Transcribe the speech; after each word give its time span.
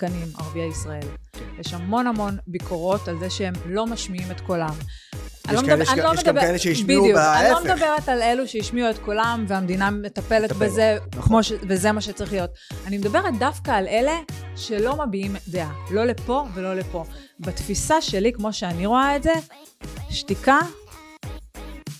שחקנים 0.00 0.26
ערביי 0.38 0.68
ישראל. 0.68 1.06
יש 1.58 1.74
המון 1.74 2.06
המון 2.06 2.36
ביקורות 2.46 3.08
על 3.08 3.18
זה 3.18 3.30
שהם 3.30 3.52
לא 3.66 3.86
משמיעים 3.86 4.30
את 4.30 4.40
קולם. 4.40 4.74
יש 5.48 5.54
לא 5.54 5.60
כאלה- 5.60 5.62
מדבר- 5.76 5.82
יש 5.82 5.88
גם- 5.88 5.98
לא 5.98 6.12
יש 6.14 6.24
גם 6.24 6.30
מדבר- 6.34 6.40
כאלה 6.40 6.58
שהשמיעו 6.58 7.02
בדיוק, 7.02 7.18
אני 7.18 7.48
לא 7.50 7.54
בהפך. 7.60 7.70
מדברת 7.70 8.08
על 8.08 8.22
אלו 8.22 8.48
שהשמיעו 8.48 8.90
את 8.90 8.98
קולם 8.98 9.44
והמדינה 9.48 9.90
מטפלת 9.90 10.50
מטפלת, 10.50 10.52
בזה, 10.68 10.98
נכון. 11.16 11.42
ש... 11.42 11.52
וזה 11.68 11.92
מה 11.92 12.00
שצריך 12.00 12.32
להיות. 12.32 12.50
אני 12.86 12.98
מדברת 12.98 13.38
דווקא 13.38 13.70
על 13.70 13.86
אלה 13.86 14.18
שלא 14.56 15.06
מביעים 15.06 15.36
דעה, 15.48 15.72
לא 15.90 16.04
לפה 16.04 16.44
ולא 16.54 16.74
לפה. 16.74 17.04
בתפיסה 17.40 18.00
שלי, 18.00 18.32
כמו 18.32 18.52
שאני 18.52 18.86
רואה 18.86 19.16
את 19.16 19.22
זה, 19.22 19.32
שתיקה, 20.10 20.58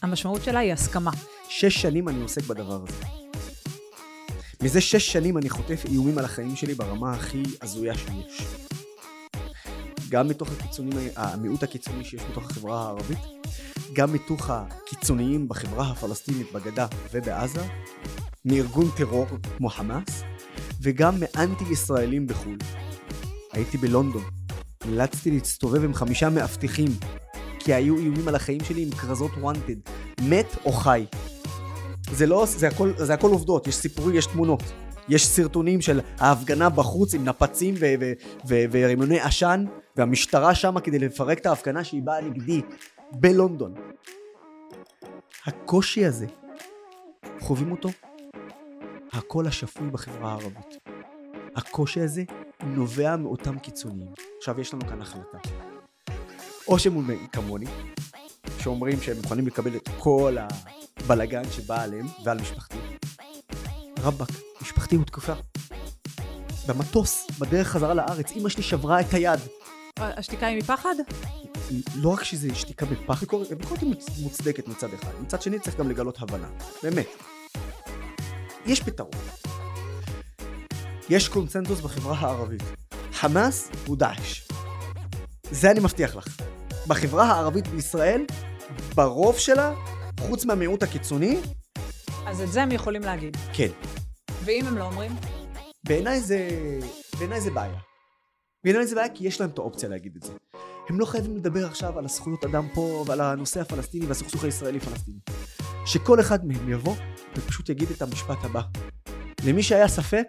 המשמעות 0.03 0.43
שלה 0.45 0.59
היא 0.61 0.73
הסכמה. 0.73 1.11
שש 1.49 1.83
שנים 1.83 2.09
אני 2.09 2.23
עוסק 2.23 2.43
בדבר 2.43 2.81
הזה. 2.89 3.28
מזה 4.63 4.81
שש 4.81 5.13
שנים 5.13 5.39
אני 5.39 5.51
חוטף 5.51 5.85
איומים 5.85 6.19
על 6.19 6.25
החיים 6.25 6.57
שלי 6.57 6.75
ברמה 6.75 7.13
הכי 7.13 7.43
הזויה 7.63 7.95
שיש. 7.95 8.43
גם 10.09 10.29
מתוך 10.29 10.49
הקיצונים, 10.53 10.99
המיעוט 11.17 11.63
הקיצוני 11.63 12.05
שיש 12.05 12.23
בתוך 12.31 12.51
החברה 12.51 12.83
הערבית, 12.83 13.19
גם 13.93 14.13
מתוך 14.13 14.51
הקיצוניים 14.51 15.49
בחברה 15.49 15.91
הפלסטינית 15.91 16.53
בגדה 16.53 16.87
ובעזה, 17.13 17.67
מארגון 18.45 18.91
טרור 18.97 19.27
כמו 19.57 19.69
חמאס, 19.69 20.23
וגם 20.83 21.15
מאנטי 21.19 21.65
ישראלים 21.71 22.27
בחו"ל. 22.27 22.59
הייתי 23.53 23.79
בלונדון, 23.79 24.25
נאלצתי 24.87 25.31
להסתובב 25.31 25.85
עם 25.85 25.95
חמישה 25.95 26.31
מאבטחים, 26.31 26.91
כי 27.59 27.75
היו 27.75 27.97
איומים 27.97 28.29
על 28.29 28.35
החיים 28.35 28.65
שלי 28.65 28.83
עם 28.83 28.91
כרזות 28.91 29.31
wanted, 29.31 29.91
מת 30.23 30.57
או 30.65 30.73
חי. 30.73 31.05
זה 32.13 32.27
לא, 32.27 32.45
זה 32.47 32.69
הכל, 32.69 32.93
זה 32.97 33.15
הכל 33.15 33.31
עובדות, 33.31 33.67
יש 33.67 33.77
סיפורים, 33.77 34.15
יש 34.15 34.27
תמונות. 34.27 34.63
יש 35.09 35.27
סרטונים 35.27 35.81
של 35.81 36.01
ההפגנה 36.19 36.69
בחוץ 36.69 37.15
עם 37.15 37.25
נפצים 37.25 37.75
ורימוני 38.71 39.21
עשן, 39.21 39.65
והמשטרה 39.97 40.55
שמה 40.55 40.81
כדי 40.81 40.99
לפרק 40.99 41.39
את 41.39 41.47
ההפגנה 41.47 41.85
שהיא 41.85 42.03
באה 42.03 42.21
נגדי 42.21 42.63
בלונדון. 43.13 43.75
הקושי 45.47 46.05
הזה, 46.05 46.27
חווים 47.41 47.73
אותו 47.73 47.89
הקול 49.13 49.47
השפוי 49.47 49.91
בחברה 49.91 50.31
הערבית. 50.31 50.79
הקושי 51.57 52.01
הזה 52.01 52.23
נובע 52.63 53.17
מאותם 53.17 53.59
קיצוניים. 53.59 54.11
עכשיו 54.39 54.61
יש 54.61 54.75
לנו 54.75 54.87
כאן 54.89 55.03
החלטה. 55.03 55.39
או 56.69 56.79
שהם 56.79 57.29
כמוני, 57.33 57.67
שאומרים 58.59 59.01
שהם 59.01 59.17
מוכנים 59.17 59.47
לקבל 59.47 59.77
את 59.77 59.89
כל 59.99 60.37
הבלגן 61.01 61.43
שבא 61.51 61.83
עליהם 61.83 62.07
ועל 62.25 62.41
משפחתי. 62.41 62.77
רבאק, 63.99 64.29
משפחתי 64.63 64.97
הותקפה. 64.97 65.33
במטוס, 66.69 67.27
בדרך 67.39 67.69
חזרה 67.69 67.95
לארץ, 67.95 68.33
אמא 68.37 68.49
שלי 68.49 68.63
שברה 68.63 69.01
את 69.01 69.15
היד. 69.15 69.41
השתיקה 69.99 70.47
היא 70.47 70.59
מפחד? 70.59 70.95
לא 71.97 72.09
רק 72.09 72.25
שזה 72.25 72.55
שתיקה 72.55 72.87
ביקורת 72.87 73.19
ביקורת 73.59 73.81
היא 73.81 73.95
מוצ- 73.95 74.23
מוצדקת 74.23 74.69
מצד 74.69 74.95
אחד, 74.95 75.11
מצד 75.23 75.43
שני 75.43 75.59
צריך 75.59 75.77
גם 75.79 75.91
לגלות 75.91 76.23
הבנה, 76.23 76.49
באמת. 76.83 77.07
יש 78.67 78.83
פתרון. 78.83 79.11
יש 81.09 81.29
קונצנזוס 81.29 81.81
בחברה 81.81 82.19
הערבית. 82.19 82.63
חמאס 83.13 83.69
הוא 83.87 83.97
דאעש. 83.97 84.49
זה 85.51 85.71
אני 85.71 85.81
מבטיח 85.81 86.17
לך. 86.17 86.37
בחברה 86.89 87.25
הערבית 87.25 87.69
בישראל, 87.69 88.25
ברוב 88.95 89.39
שלה, 89.39 89.75
חוץ 90.21 90.45
מהמיעוט 90.45 90.83
הקיצוני, 90.83 91.39
אז 92.27 92.41
את 92.41 92.53
זה 92.53 92.63
הם 92.63 92.73
יכולים 92.73 93.03
להגיד. 93.03 93.37
כן. 93.53 93.69
ואם 94.45 94.67
הם 94.67 94.79
לא 94.79 94.85
אומרים? 94.85 95.13
בעיניי 95.87 96.21
זה... 96.21 96.49
בעיניי 97.19 97.41
זה 97.41 97.51
בעיה. 97.51 97.79
בעיניי 98.65 98.87
זה 98.87 98.95
בעיה 98.95 99.09
כי 99.15 99.27
יש 99.27 99.41
להם 99.41 99.51
את 99.51 99.59
האופציה 99.59 99.89
להגיד 99.89 100.17
את 100.17 100.23
זה. 100.23 100.33
הם 100.89 101.01
לא 101.01 101.05
חייבים 101.05 101.37
לדבר 101.37 101.67
עכשיו 101.67 101.99
על 101.99 102.05
הזכויות 102.05 102.45
אדם 102.45 102.69
פה 102.75 103.05
ועל 103.07 103.21
הנושא 103.21 103.61
הפלסטיני 103.61 104.07
והסכסוך 104.07 104.45
הישראלי-פלסטיני. 104.45 105.19
שכל 105.87 106.21
אחד 106.21 106.47
מהם 106.47 106.73
יבוא 106.73 106.95
ופשוט 107.37 107.69
יגיד 107.69 107.91
את 107.91 108.03
המשפט 108.03 108.45
הבא. 108.45 108.61
למי 109.45 109.63
שהיה 109.63 109.89
ספק, 109.89 110.27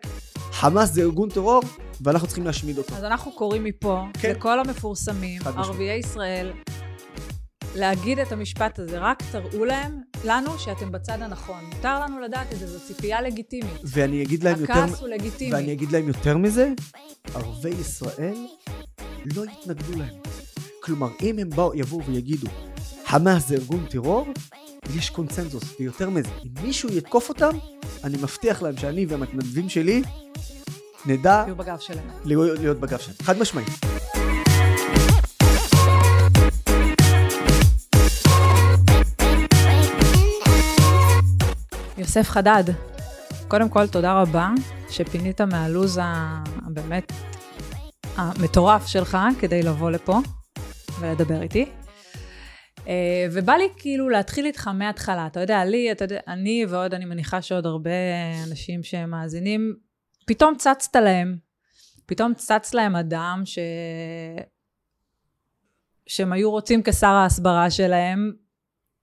חמאס 0.52 0.92
זה 0.92 1.02
ארגון 1.02 1.30
טרור 1.30 1.62
ואנחנו 2.02 2.28
צריכים 2.28 2.46
להשמיד 2.46 2.78
אותו. 2.78 2.96
אז 2.96 3.04
אנחנו 3.04 3.32
קוראים 3.32 3.64
מפה 3.64 4.04
כן. 4.14 4.32
לכל 4.32 4.60
המפורסמים. 4.60 5.42
ערביי 5.46 6.00
ישראל, 6.00 6.52
להגיד 7.76 8.20
את 8.20 8.32
המשפט 8.32 8.80
הזה, 8.80 9.00
רק 9.00 9.24
תראו 9.32 9.66
להם, 9.66 10.02
לנו, 10.26 10.60
שאתם 10.60 10.92
בצד 10.92 11.22
הנכון. 11.22 11.66
מותר 11.76 12.00
לנו 12.00 12.20
לדעת 12.20 12.54
את 12.54 12.60
זה, 12.60 12.68
זו 12.68 12.80
ציפייה 12.80 13.22
לגיטימית. 13.22 13.82
ואני 13.84 14.24
אגיד 14.24 14.44
להם 14.44 14.60
יותר... 14.60 14.74
הכעס 14.74 15.00
הוא 15.00 15.08
לגיטימי. 15.08 15.54
ואני 15.54 15.74
אגיד 15.74 15.92
להם 15.92 16.08
יותר 16.08 16.38
מזה, 16.38 16.74
ערביי 17.36 17.74
ישראל 17.74 18.38
לא 19.36 19.44
יתנגדו 19.46 19.98
להם. 19.98 20.14
כלומר, 20.84 21.10
אם 21.24 21.40
הם 21.40 21.50
באו, 21.50 21.76
יבואו 21.76 22.06
ויגידו, 22.06 22.48
חמאס 23.06 23.48
זה 23.48 23.56
ארגון 23.56 23.86
טרור, 23.90 24.28
יש 24.96 25.10
קונצנזוס. 25.10 25.64
ויותר 25.80 26.10
מזה, 26.10 26.30
אם 26.44 26.50
מישהו 26.64 26.90
יתקוף 26.94 27.30
אותם, 27.30 27.52
אני 28.04 28.18
מבטיח 28.18 28.62
להם 28.62 28.78
שאני 28.78 29.06
והמתנדבים 29.06 29.70
שלי 29.70 30.02
נדע 31.06 31.44
תהיו 31.44 31.56
בגב 31.56 31.80
שלהם. 31.80 32.10
להיות, 32.26 32.60
להיות 32.60 32.80
בגב 32.80 33.00
שלהם. 33.00 33.18
חד 33.22 33.38
משמעית. 33.38 33.70
יוסף 41.98 42.30
חדד, 42.30 42.64
קודם 43.48 43.70
כל 43.70 43.88
תודה 43.88 44.22
רבה 44.22 44.50
שפינית 44.90 45.42
מהלו"ז 45.42 46.00
הבאמת 46.02 47.12
המטורף 48.16 48.88
שלך 48.88 49.18
כדי 49.40 49.64
לבוא 49.64 49.92
לפה 49.92 50.20
ולדבר 51.00 51.42
איתי. 51.42 51.66
אה, 52.88 53.28
ובא 53.32 53.54
לי 53.54 53.68
כאילו 53.78 54.10
להתחיל 54.10 54.46
איתך 54.46 54.68
מההתחלה. 54.68 55.28
אתה 55.28 55.40
יודע, 55.40 55.66
לי, 55.66 55.92
אתה 55.92 56.04
יודע, 56.04 56.20
אני 56.28 56.66
ועוד, 56.70 56.94
אני 56.94 57.06
מניחה 57.06 57.42
שעוד 57.42 57.66
הרבה 57.66 57.92
אנשים 58.48 58.84
שמאזינים, 58.84 59.76
פתאום 60.26 60.56
צצת 60.58 60.96
להם, 60.96 61.38
פתאום 62.06 62.34
צץ 62.34 62.74
להם 62.74 62.96
אדם 62.96 63.42
ש... 63.46 63.60
שהם 66.08 66.34
היו 66.34 66.52
רוצים 66.52 66.82
כשר 66.84 67.08
ההסברה 67.08 67.72
שלהם. 67.72 68.32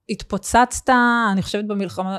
התפוצצת, 0.08 0.90
אני 1.32 1.42
חושבת 1.42 1.64
במלחמה, 1.64 2.18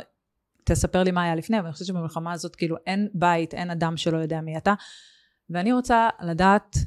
תספר 0.63 1.03
לי 1.03 1.11
מה 1.11 1.23
היה 1.23 1.35
לפני, 1.35 1.57
אבל 1.57 1.65
אני 1.65 1.73
חושבת 1.73 1.87
שבמלחמה 1.87 2.31
הזאת 2.31 2.55
כאילו 2.55 2.75
אין 2.87 3.09
בית, 3.13 3.53
אין 3.53 3.69
אדם 3.69 3.97
שלא 3.97 4.17
יודע 4.17 4.41
מי 4.41 4.57
אתה. 4.57 4.73
ואני 5.49 5.73
רוצה 5.73 6.09
לדעת 6.21 6.77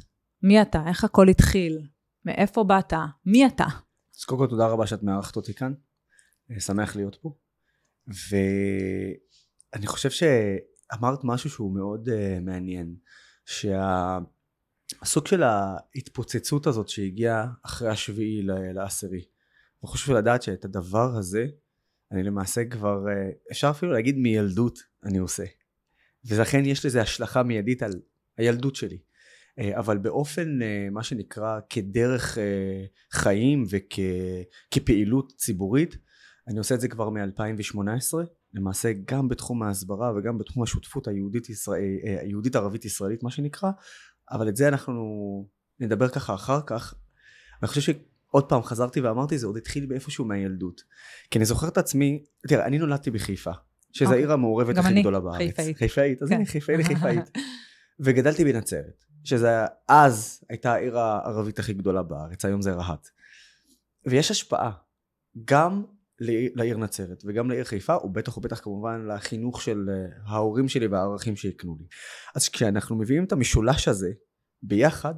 מי 0.43 0.61
אתה, 0.61 0.83
איך 0.87 1.03
הכל 1.03 1.27
התחיל, 1.27 1.81
מאיפה 2.25 2.63
באת, 2.63 2.93
מי 3.25 3.45
אתה. 3.45 3.65
אז 4.21 4.25
קודם 4.25 4.41
כל 4.41 4.47
תודה 4.47 4.67
רבה 4.67 4.87
שאת 4.87 5.03
מארחת 5.03 5.35
אותי 5.35 5.53
כאן. 5.53 5.73
אה, 6.51 6.59
שמח 6.59 6.95
להיות 6.95 7.15
פה. 7.21 7.35
ואני 8.07 9.87
חושב 9.87 10.09
שאמרת 10.09 11.19
משהו 11.23 11.49
שהוא 11.49 11.75
מאוד 11.75 12.09
uh, 12.09 12.11
מעניין. 12.41 12.95
שהסוג 13.45 15.27
של 15.27 15.43
ההתפוצצות 15.43 16.67
הזאת 16.67 16.89
שהגיעה 16.89 17.47
אחרי 17.65 17.89
השביעי 17.89 18.41
לעשירי. 18.73 19.25
אני 19.83 19.89
חושב 19.89 20.11
לדעת 20.11 20.41
שאת 20.43 20.65
הדבר 20.65 21.15
הזה, 21.17 21.45
אני 22.11 22.23
למעשה 22.23 22.65
כבר, 22.65 23.05
uh, 23.05 23.51
אפשר 23.51 23.69
אפילו 23.69 23.91
להגיד 23.91 24.17
מילדות 24.17 24.79
אני 25.03 25.17
עושה. 25.17 25.45
ולכן 26.25 26.65
יש 26.65 26.85
לזה 26.85 27.01
השלכה 27.01 27.43
מיידית 27.43 27.83
על 27.83 28.01
הילדות 28.37 28.75
שלי. 28.75 29.01
אה, 29.59 29.79
אבל 29.79 29.97
באופן 29.97 30.61
אה, 30.61 30.87
מה 30.91 31.03
שנקרא 31.03 31.59
כדרך 31.69 32.37
אה, 32.37 32.85
חיים 33.11 33.65
וכפעילות 33.69 35.33
ציבורית 35.37 35.97
אני 36.47 36.57
עושה 36.57 36.75
את 36.75 36.81
זה 36.81 36.87
כבר 36.87 37.09
מ-2018 37.09 38.17
למעשה 38.53 38.91
גם 39.05 39.29
בתחום 39.29 39.63
ההסברה 39.63 40.13
וגם 40.15 40.37
בתחום 40.37 40.63
השותפות 40.63 41.07
היהודית, 41.07 41.49
ישראל, 41.49 41.81
היהודית 42.21 42.55
ערבית 42.55 42.85
ישראלית 42.85 43.23
מה 43.23 43.31
שנקרא 43.31 43.71
אבל 44.31 44.49
את 44.49 44.55
זה 44.55 44.67
אנחנו 44.67 45.03
נדבר 45.79 46.09
ככה 46.09 46.33
אחר 46.33 46.59
כך 46.67 46.93
אני 47.61 47.67
חושב 47.67 47.81
שעוד 47.81 48.49
פעם 48.49 48.63
חזרתי 48.63 49.01
ואמרתי 49.01 49.37
זה 49.37 49.47
עוד 49.47 49.57
התחיל 49.57 49.85
באיפשהו 49.85 50.25
מהילדות 50.25 50.81
כי 51.31 51.39
אני 51.39 51.45
זוכר 51.45 51.67
את 51.67 51.77
עצמי 51.77 52.23
תראה 52.47 52.65
אני 52.65 52.77
נולדתי 52.77 53.11
בחיפה 53.11 53.51
שזה 53.91 54.05
אוקיי. 54.05 54.19
העיר 54.19 54.31
המעורבת 54.31 54.77
הכי 54.77 54.87
אני 54.87 55.01
גדולה 55.01 55.19
בארץ 55.19 55.37
חיפאית. 55.37 55.77
חיפאית 55.77 56.21
אז 56.21 56.29
כן. 56.29 56.35
אני 56.35 56.45
חיפאי 56.53 56.77
לחיפאית 56.77 57.31
וגדלתי 57.99 58.45
בנצרת, 58.45 59.05
שזה 59.23 59.49
אז 59.87 60.43
הייתה 60.49 60.73
העיר 60.73 60.99
הערבית 60.99 61.59
הכי 61.59 61.73
גדולה 61.73 62.03
בארץ, 62.03 62.45
היום 62.45 62.61
זה 62.61 62.73
רהט. 62.73 63.07
ויש 64.05 64.31
השפעה 64.31 64.71
גם 65.45 65.83
לעיר, 66.55 66.77
נצרת 66.77 67.23
וגם 67.25 67.49
לעיר 67.49 67.63
חיפה, 67.63 67.97
ובטח 68.03 68.37
ובטח 68.37 68.59
כמובן 68.59 69.07
לחינוך 69.07 69.61
של 69.61 69.89
אה, 69.89 70.05
ההורים 70.25 70.67
שלי 70.67 70.87
והערכים 70.87 71.35
שהקנו 71.35 71.75
לי. 71.79 71.85
אז 72.35 72.49
כשאנחנו 72.49 72.95
מביאים 72.95 73.23
את 73.23 73.31
המשולש 73.31 73.87
הזה 73.87 74.11
ביחד, 74.63 75.15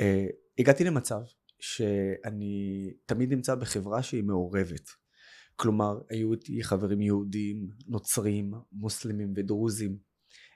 אה, 0.00 0.26
הגעתי 0.58 0.84
למצב 0.84 1.20
שאני 1.60 2.90
תמיד 3.06 3.32
נמצא 3.32 3.54
בחברה 3.54 4.02
שהיא 4.02 4.24
מעורבת. 4.24 4.88
כלומר, 5.56 6.00
היו 6.10 6.32
איתי 6.32 6.62
חברים 6.62 7.00
יהודים, 7.00 7.68
נוצרים, 7.86 8.52
מוסלמים 8.72 9.32
ודרוזים. 9.36 10.11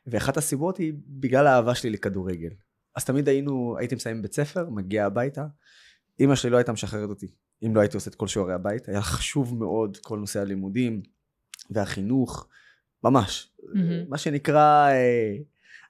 ואחת 0.07 0.37
הסיבות 0.37 0.77
היא 0.77 0.93
בגלל 1.07 1.47
האהבה 1.47 1.75
שלי 1.75 1.91
לכדורגל. 1.91 2.51
אז 2.95 3.05
תמיד 3.05 3.29
היינו, 3.29 3.77
הייתי 3.79 3.95
מסיים 3.95 4.23
בית 4.23 4.35
ספר, 4.35 4.71
מגיע 4.71 5.07
הביתה, 5.07 5.47
אימא 6.21 6.35
שלי 6.35 6.51
לא 6.51 6.57
הייתה 6.57 6.73
משחררת 6.73 7.09
אותי, 7.09 7.27
אם 7.67 7.77
לא 7.77 7.81
הייתי 7.81 7.97
עושה 7.97 8.11
את 8.11 8.15
כל 8.15 8.27
שיעורי 8.27 8.55
הבית, 8.55 8.89
היה 8.89 9.03
חשוב 9.03 9.59
מאוד 9.59 9.97
כל 9.97 10.19
נושא 10.19 10.41
הלימודים 10.41 11.03
והחינוך, 11.71 12.49
ממש. 13.05 13.53
Mm-hmm. 13.61 14.09
מה 14.09 14.19
שנקרא, 14.19 14.89
אה, 14.89 15.37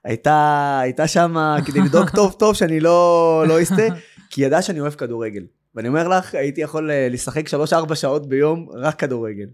הייתה, 0.03 0.79
הייתה 0.81 1.07
שם 1.07 1.35
כדי 1.65 1.79
לדאוג 1.81 2.09
טוב 2.15 2.35
טוב 2.39 2.55
שאני 2.55 2.79
לא, 2.79 3.43
לא 3.47 3.61
אסטה, 3.61 3.87
כי 4.29 4.41
ידעה 4.41 4.61
שאני 4.61 4.79
אוהב 4.79 4.93
כדורגל. 4.93 5.45
ואני 5.77 5.87
אומר 5.87 6.07
לך, 6.07 6.35
הייתי 6.35 6.61
יכול 6.61 6.91
אה, 6.91 7.07
לשחק 7.09 7.43
3-4 7.91 7.95
שעות 7.95 8.29
ביום 8.29 8.69
רק 8.73 8.99
כדורגל. 8.99 9.47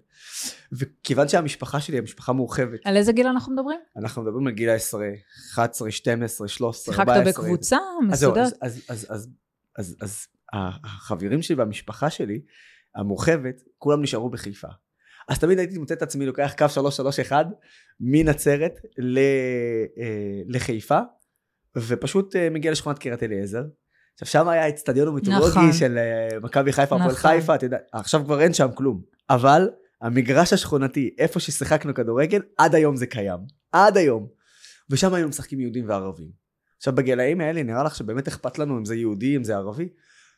וכיוון 0.72 1.28
שהמשפחה 1.28 1.82
שלי 1.82 1.98
היא 1.98 2.04
משפחה 2.04 2.32
מורחבת, 2.32 2.80
על 2.86 2.98
איזה 2.98 3.12
גיל 3.12 3.28
אנחנו 3.28 3.54
מדברים? 3.54 3.80
אנחנו 3.98 4.22
מדברים 4.22 4.48
על 4.48 4.54
גיל 4.54 4.70
ה-10, 4.70 4.98
11, 5.54 5.92
12, 5.92 6.48
13, 6.48 6.96
14. 6.96 7.24
שיחקת 7.24 7.40
בקבוצה 7.40 7.78
מסודרת? 8.08 8.38
אז, 8.38 8.54
אז, 8.62 8.86
אז, 8.90 9.08
אז, 9.10 9.28
אז, 9.78 9.98
אז 10.02 10.28
החברים 10.54 11.42
שלי 11.42 11.56
והמשפחה 11.56 12.10
שלי, 12.10 12.42
המורחבת, 12.96 13.62
כולם 13.78 14.02
נשארו 14.02 14.30
בחיפה. 14.30 14.68
אז 15.30 15.40
תמיד 15.40 15.60
הייתי 15.60 15.78
מוצא 15.78 15.94
את 15.94 16.02
עצמי 16.02 16.26
לוקח 16.26 16.54
קו 16.58 16.70
331 16.70 17.46
מנצרת 18.00 18.80
ל, 18.98 19.18
אה, 19.98 20.42
לחיפה, 20.48 21.00
ופשוט 21.78 22.36
אה, 22.36 22.50
מגיע 22.50 22.72
לשכונת 22.72 23.00
קריית 23.00 23.24
אליעזר. 23.24 23.64
עכשיו 24.22 24.28
שם 24.28 24.48
היה 24.48 24.64
האצטדיון 24.64 25.08
המיתולוגי 25.08 25.48
נכון. 25.48 25.74
של 25.74 25.98
אה, 25.98 26.40
מכבי 26.40 26.72
חיפה, 26.74 26.96
הפועל 26.96 27.12
נכון. 27.12 27.32
חיפה, 27.32 27.56
אתה 27.56 27.66
יודע, 27.66 27.78
עכשיו 27.92 28.22
כבר 28.26 28.42
אין 28.42 28.54
שם 28.54 28.68
כלום. 28.76 29.02
אבל 29.30 29.70
המגרש 30.02 30.54
השכונתי, 30.54 31.16
איפה 31.18 31.40
ששיחקנו 31.40 31.94
כדורגל, 31.94 32.42
עד 32.58 32.76
היום 32.76 32.96
זה 32.96 33.06
קיים. 33.06 33.40
עד 33.72 33.98
היום. 33.98 34.28
ושם 34.90 35.14
היינו 35.14 35.30
משחקים 35.30 35.60
יהודים 35.60 35.90
וערבים. 35.90 36.44
עכשיו 36.78 36.96
בגילאים 36.96 37.42
האלה 37.42 37.64
נראה 37.64 37.84
לך 37.84 37.96
שבאמת 37.96 38.28
אכפת 38.28 38.60
לנו 38.60 38.78
אם 38.78 38.86
זה 38.86 38.96
יהודי, 38.96 39.36
אם 39.36 39.44
זה 39.44 39.56
ערבי? 39.56 39.90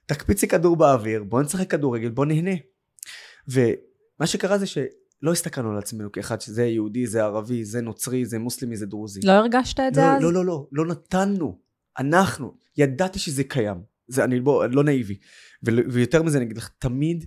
תקפיצי 0.05 0.47
כדור 0.47 0.75
באוויר, 0.75 1.23
בוא 1.23 1.41
נשחק 1.41 1.71
כדורגל, 1.71 2.09
בוא 2.09 2.25
נהנה. 2.25 2.55
ומה 3.47 4.27
שקרה 4.27 4.57
זה 4.57 4.65
שלא 4.65 5.31
הסתכלנו 5.31 5.71
על 5.71 5.77
עצמנו 5.77 6.11
כאחד 6.11 6.41
שזה 6.41 6.65
יהודי, 6.65 7.07
זה 7.07 7.23
ערבי, 7.23 7.65
זה 7.65 7.81
נוצרי, 7.81 8.25
זה 8.25 8.39
מוסלמי, 8.39 8.77
זה 8.77 8.85
דרוזי. 8.85 9.19
לא 9.23 9.31
הרגשת 9.31 9.79
את 9.79 9.93
זה 9.93 10.01
לא, 10.01 10.05
אז? 10.05 10.23
לא, 10.23 10.33
לא, 10.33 10.45
לא, 10.45 10.67
לא 10.71 10.85
נתנו. 10.85 11.64
אנחנו, 11.99 12.53
ידעתי 12.77 13.19
שזה 13.19 13.43
קיים. 13.43 13.77
זה, 14.07 14.23
אני 14.23 14.39
בוא, 14.39 14.65
לא 14.65 14.83
נאיבי. 14.83 15.17
ויותר 15.63 16.23
מזה 16.23 16.37
אני 16.37 16.45
אגיד 16.45 16.57
לך, 16.57 16.69
תמיד 16.79 17.25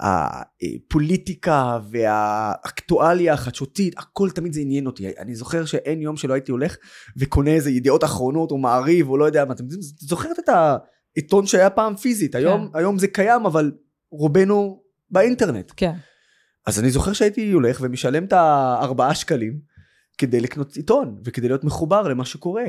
הפוליטיקה 0.00 1.78
והאקטואליה 1.90 3.32
החדשותית, 3.32 3.98
הכל 3.98 4.30
תמיד 4.30 4.52
זה 4.52 4.60
עניין 4.60 4.86
אותי. 4.86 5.08
אני 5.18 5.34
זוכר 5.34 5.64
שאין 5.64 6.02
יום 6.02 6.16
שלא 6.16 6.34
הייתי 6.34 6.52
הולך 6.52 6.76
וקונה 7.16 7.50
איזה 7.50 7.70
ידיעות 7.70 8.04
אחרונות 8.04 8.50
או 8.50 8.58
מעריב 8.58 9.08
או 9.08 9.16
לא 9.16 9.24
יודע 9.24 9.44
מה. 9.44 9.52
אתם 9.52 9.64
זוכרת 10.00 10.38
את 10.38 10.48
העיתון 10.48 11.46
שהיה 11.46 11.70
פעם 11.70 11.96
פיזית, 11.96 12.34
היום, 12.34 12.68
כן. 12.72 12.78
היום 12.78 12.98
זה 12.98 13.06
קיים, 13.08 13.46
אבל 13.46 13.72
רובנו 14.10 14.82
באינטרנט. 15.10 15.72
כן. 15.76 15.92
אז 16.66 16.80
אני 16.80 16.90
זוכר 16.90 17.12
שהייתי 17.12 17.52
הולך 17.52 17.78
ומשלם 17.82 18.24
את 18.24 18.32
הארבעה 18.32 19.14
שקלים 19.14 19.60
כדי 20.18 20.40
לקנות 20.40 20.76
עיתון 20.76 21.20
וכדי 21.24 21.48
להיות 21.48 21.64
מחובר 21.64 22.08
למה 22.08 22.24
שקורה. 22.24 22.64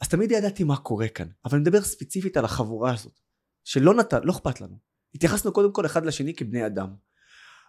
אז 0.00 0.08
תמיד 0.08 0.30
ידעתי 0.30 0.64
מה 0.64 0.76
קורה 0.76 1.08
כאן, 1.08 1.26
אבל 1.44 1.54
אני 1.54 1.62
מדבר 1.62 1.82
ספציפית 1.82 2.36
על 2.36 2.44
החבורה 2.44 2.94
הזאת, 2.94 3.20
שלא 3.64 3.94
נתן, 3.94 4.18
לא 4.22 4.32
אכפת 4.32 4.60
לנו. 4.60 4.78
התייחסנו 5.14 5.52
קודם 5.52 5.72
כל 5.72 5.86
אחד 5.86 6.06
לשני 6.06 6.34
כבני 6.34 6.66
אדם. 6.66 6.88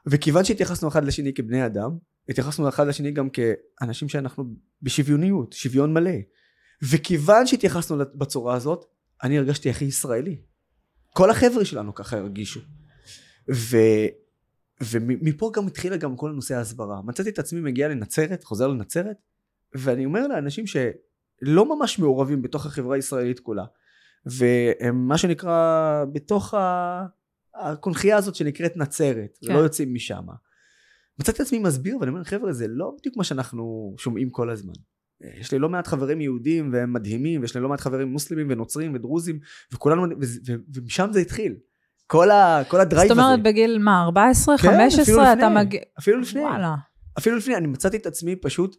וכיוון 0.06 0.44
שהתייחסנו 0.44 0.88
אחד 0.88 1.06
לשני 1.06 1.33
כבני 1.33 1.66
אדם, 1.66 1.98
התייחסנו 2.30 2.69
אחד 2.69 2.88
לשני 2.88 3.12
גם 3.12 3.30
כאנשים 3.30 4.10
שאנחנו 4.10 4.56
בשוויוניות, 4.81 5.54
שוויון 5.54 5.94
מלא. 5.94 6.12
וכיוון 6.83 7.48
שהתייחסנו 7.48 7.98
בצורה 8.16 8.56
הזאת, 8.56 8.86
אני 9.24 9.38
הרגשתי 9.38 9.69
הכי 9.69 9.86
ישראלי. 9.86 10.42
כל 11.13 11.30
החבר'ה 11.30 11.66
שלנו 11.66 11.95
ככה 11.95 12.18
הרגישו. 12.18 12.60
ו... 13.54 13.78
ומפה 14.81 15.51
גם 15.54 15.68
התחילה 15.68 15.98
גם 15.98 16.16
כל 16.16 16.30
הנושא 16.30 16.56
ההסברה. 16.56 17.01
מצאתי 17.01 17.30
את 17.30 17.39
עצמי 17.39 17.62
מגיע 17.62 17.88
לנצרת, 17.88 18.44
חוזר 18.44 18.68
לנצרת, 18.68 19.18
ואני 19.75 20.06
אומר 20.06 20.28
לאנשים 20.28 20.68
שלא 21.46 21.78
ממש 21.78 22.00
מעורבים 22.00 22.42
בתוך 22.42 22.66
החברה 22.66 22.96
הישראלית 22.96 23.40
כולה, 23.40 23.64
והם 24.26 25.08
מה 25.08 25.18
שנקרא 25.18 26.06
בתוך 26.14 26.54
ה... 26.54 27.06
הקונכייה 27.56 28.18
הזאת 28.18 28.36
שנקראת 28.36 28.78
נצרת, 28.78 29.38
כן. 29.46 29.52
ולא 29.52 29.60
יוצאים 29.60 29.94
משם. 29.94 30.24
מצאתי 31.20 31.36
את 31.36 31.48
עצמי 31.48 31.60
מסביר 31.60 31.98
ואני 31.98 32.10
אומר 32.12 32.24
חבר'ה 32.24 32.54
זה 32.54 32.68
לא 32.68 32.96
בדיוק 33.00 33.18
מה 33.18 33.24
שאנחנו 33.24 33.96
שומעים 33.98 34.30
כל 34.30 34.50
הזמן. 34.50 34.74
יש 35.40 35.52
לי 35.52 35.60
לא 35.60 35.70
מעט 35.70 35.88
חברים 35.88 36.22
יהודים 36.22 36.70
והם 36.74 36.94
מדהימים 36.94 37.42
ויש 37.42 37.56
לי 37.56 37.62
לא 37.62 37.70
מעט 37.70 37.82
חברים 37.82 38.08
מוסלמים 38.08 38.48
ונוצרים 38.50 38.94
ודרוזים 38.94 39.40
וכולנו 39.74 40.02
ו- 40.04 40.06
ו- 40.48 40.56
ומשם 40.76 41.10
זה 41.12 41.20
התחיל. 41.20 41.56
כל, 42.08 42.32
ה- 42.32 42.62
כל 42.68 42.80
הדרייב 42.80 43.08
זאת 43.10 43.18
הזה. 43.18 43.26
אומרת, 43.28 43.44
בגיל 43.44 43.78
מה, 43.80 44.02
14, 44.04 44.58
כן, 44.58 44.68
15, 44.68 45.04
אפילו 45.04 45.24
אתה 45.24 45.34
לפני. 45.36 45.62
מגיע... 45.62 45.82
אפילו 46.00 46.20
לפני. 46.20 46.42
וואלה. 46.42 46.76
אפילו 47.18 47.38
לפני, 47.38 47.56
אני 47.56 47.68
מצאתי 47.68 47.98
את 47.98 48.06
עצמי 48.06 48.36
פשוט 48.36 48.76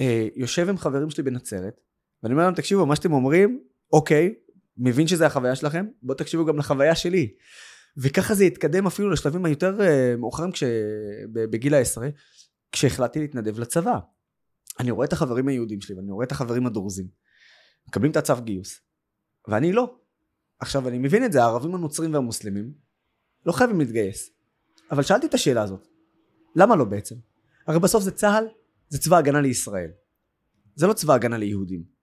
אה, 0.00 0.28
יושב 0.36 0.68
עם 0.68 0.78
חברים 0.78 1.10
שלי 1.10 1.22
בנצרת, 1.22 1.80
ואני 2.22 2.34
אומר 2.34 2.44
להם, 2.44 2.54
תקשיבו, 2.54 2.86
מה 2.86 2.96
שאתם 2.96 3.12
אומרים, 3.12 3.62
אוקיי, 3.92 4.34
מבין 4.78 5.06
שזה 5.06 5.26
החוויה 5.26 5.56
שלכם, 5.56 5.86
בואו 6.02 6.18
תקשיבו 6.18 6.44
גם 6.44 6.58
לחוויה 6.58 6.94
שלי. 6.94 7.34
וככה 7.96 8.34
זה 8.34 8.44
התקדם 8.44 8.86
אפילו 8.86 9.10
לשלבים 9.10 9.44
היותר 9.44 9.80
אה, 9.80 10.14
מאוחרים 10.18 10.52
כש... 10.52 10.64
בגיל 11.32 11.74
העשרה, 11.74 12.08
כשהחלטתי 12.72 13.20
להתנדב 13.20 13.58
לצבא. 13.58 13.98
אני 14.80 14.90
רואה 14.90 15.06
את 15.06 15.12
החברים 15.12 15.48
היהודים 15.48 15.80
שלי, 15.80 15.96
ואני 15.96 16.10
רואה 16.10 16.26
את 16.26 16.32
החברים 16.32 16.66
הדרוזים, 16.66 17.08
מקבלים 17.88 18.10
את 18.10 18.16
הצו 18.16 18.34
גיוס, 18.44 18.80
ואני 19.48 19.72
לא. 19.72 19.94
עכשיו, 20.60 20.88
אני 20.88 20.98
מבין 20.98 21.24
את 21.24 21.32
זה, 21.32 21.42
הערבים 21.42 21.74
הנוצרים 21.74 22.14
והמוסלמים 22.14 22.72
לא 23.46 23.52
חייבים 23.52 23.78
להתגייס. 23.78 24.30
אבל 24.90 25.02
שאלתי 25.02 25.26
את 25.26 25.34
השאלה 25.34 25.62
הזאת, 25.62 25.88
למה 26.56 26.76
לא 26.76 26.84
בעצם? 26.84 27.14
הרי 27.66 27.78
בסוף 27.78 28.02
זה 28.02 28.10
צה"ל, 28.10 28.44
זה 28.88 28.98
צבא 28.98 29.16
הגנה 29.16 29.40
לישראל. 29.40 29.90
זה 30.74 30.86
לא 30.86 30.92
צבא 30.92 31.14
הגנה 31.14 31.38
ליהודים. 31.38 31.99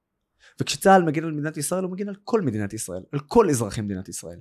וכשצה"ל 0.62 1.04
מגן 1.04 1.24
על 1.24 1.32
מדינת 1.32 1.58
ישראל, 1.58 1.84
הוא 1.84 1.92
מגן 1.92 2.10
על 2.10 2.16
כל 2.24 2.42
מדינת 2.42 2.74
ישראל, 2.74 3.04
על 3.12 3.20
כל 3.20 3.50
אזרחי 3.50 3.82
מדינת 3.82 4.10
ישראל. 4.10 4.40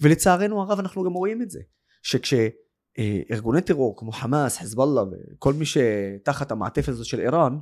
ולצערנו 0.00 0.62
הרב 0.62 0.78
אנחנו 0.78 1.04
גם 1.04 1.12
רואים 1.12 1.42
את 1.42 1.50
זה, 1.50 1.60
שכשארגוני 2.02 3.60
טרור 3.60 3.96
כמו 3.96 4.12
חמאס, 4.12 4.58
חזבאללה 4.58 5.02
וכל 5.02 5.52
מי 5.52 5.64
שתחת 5.66 6.50
המעטפת 6.50 6.88
הזאת 6.88 7.06
של 7.06 7.20
איראן, 7.20 7.58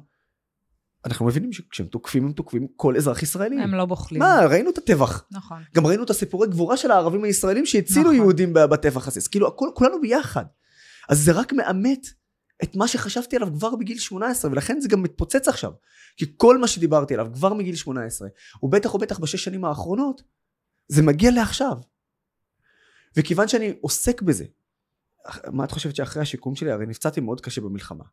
אנחנו 1.04 1.26
מבינים 1.26 1.52
שכשהם 1.52 1.86
תוקפים 1.86 2.26
הם 2.26 2.32
תוקפים 2.32 2.66
כל 2.76 2.96
אזרח 2.96 3.22
ישראלי. 3.22 3.62
הם 3.62 3.74
לא 3.74 3.84
בוחלים. 3.84 4.22
מה, 4.22 4.40
ראינו 4.50 4.70
את 4.70 4.78
הטבח. 4.78 5.24
נכון. 5.30 5.62
גם 5.74 5.86
ראינו 5.86 6.04
את 6.04 6.10
הסיפורי 6.10 6.48
גבורה 6.48 6.76
של 6.76 6.90
הערבים 6.90 7.24
הישראלים 7.24 7.66
שהצילו 7.66 8.02
נכון. 8.02 8.14
יהודים 8.14 8.52
בטבח 8.52 9.08
הזה. 9.08 9.20
אז 9.20 9.28
כאילו, 9.28 9.48
הכל, 9.48 9.68
כולנו 9.74 10.00
ביחד. 10.00 10.44
אז 11.08 11.24
זה 11.24 11.32
רק 11.32 11.52
מאמת 11.52 12.06
את 12.62 12.76
מה 12.76 12.88
שחשבתי 12.88 13.36
עליו 13.36 13.48
כבר 13.54 13.76
בגיל 13.76 13.98
18, 13.98 14.50
ולכן 14.50 14.80
זה 14.80 14.88
גם 14.88 15.02
מתפוצץ 15.02 15.48
עכשיו. 15.48 15.72
כי 16.16 16.24
כל 16.36 16.58
מה 16.58 16.68
שדיברתי 16.68 17.14
עליו 17.14 17.28
כבר 17.34 17.54
מגיל 17.54 17.74
18, 17.74 18.28
ובטח 18.62 18.94
ובטח 18.94 19.18
בשש 19.18 19.44
שנים 19.44 19.64
האחרונות, 19.64 20.22
זה 20.88 21.02
מגיע 21.02 21.30
לעכשיו. 21.30 21.78
וכיוון 23.16 23.48
שאני 23.48 23.74
עוסק 23.80 24.22
בזה, 24.22 24.44
מה 25.52 25.64
את 25.64 25.70
חושבת 25.70 25.96
שאחרי 25.96 26.22
השיקום 26.22 26.56
שלי? 26.56 26.70
הרי 26.70 26.86
נפצעתי 26.86 27.20
מאוד 27.20 27.40
קשה 27.40 27.60
במלחמה. 27.60 28.04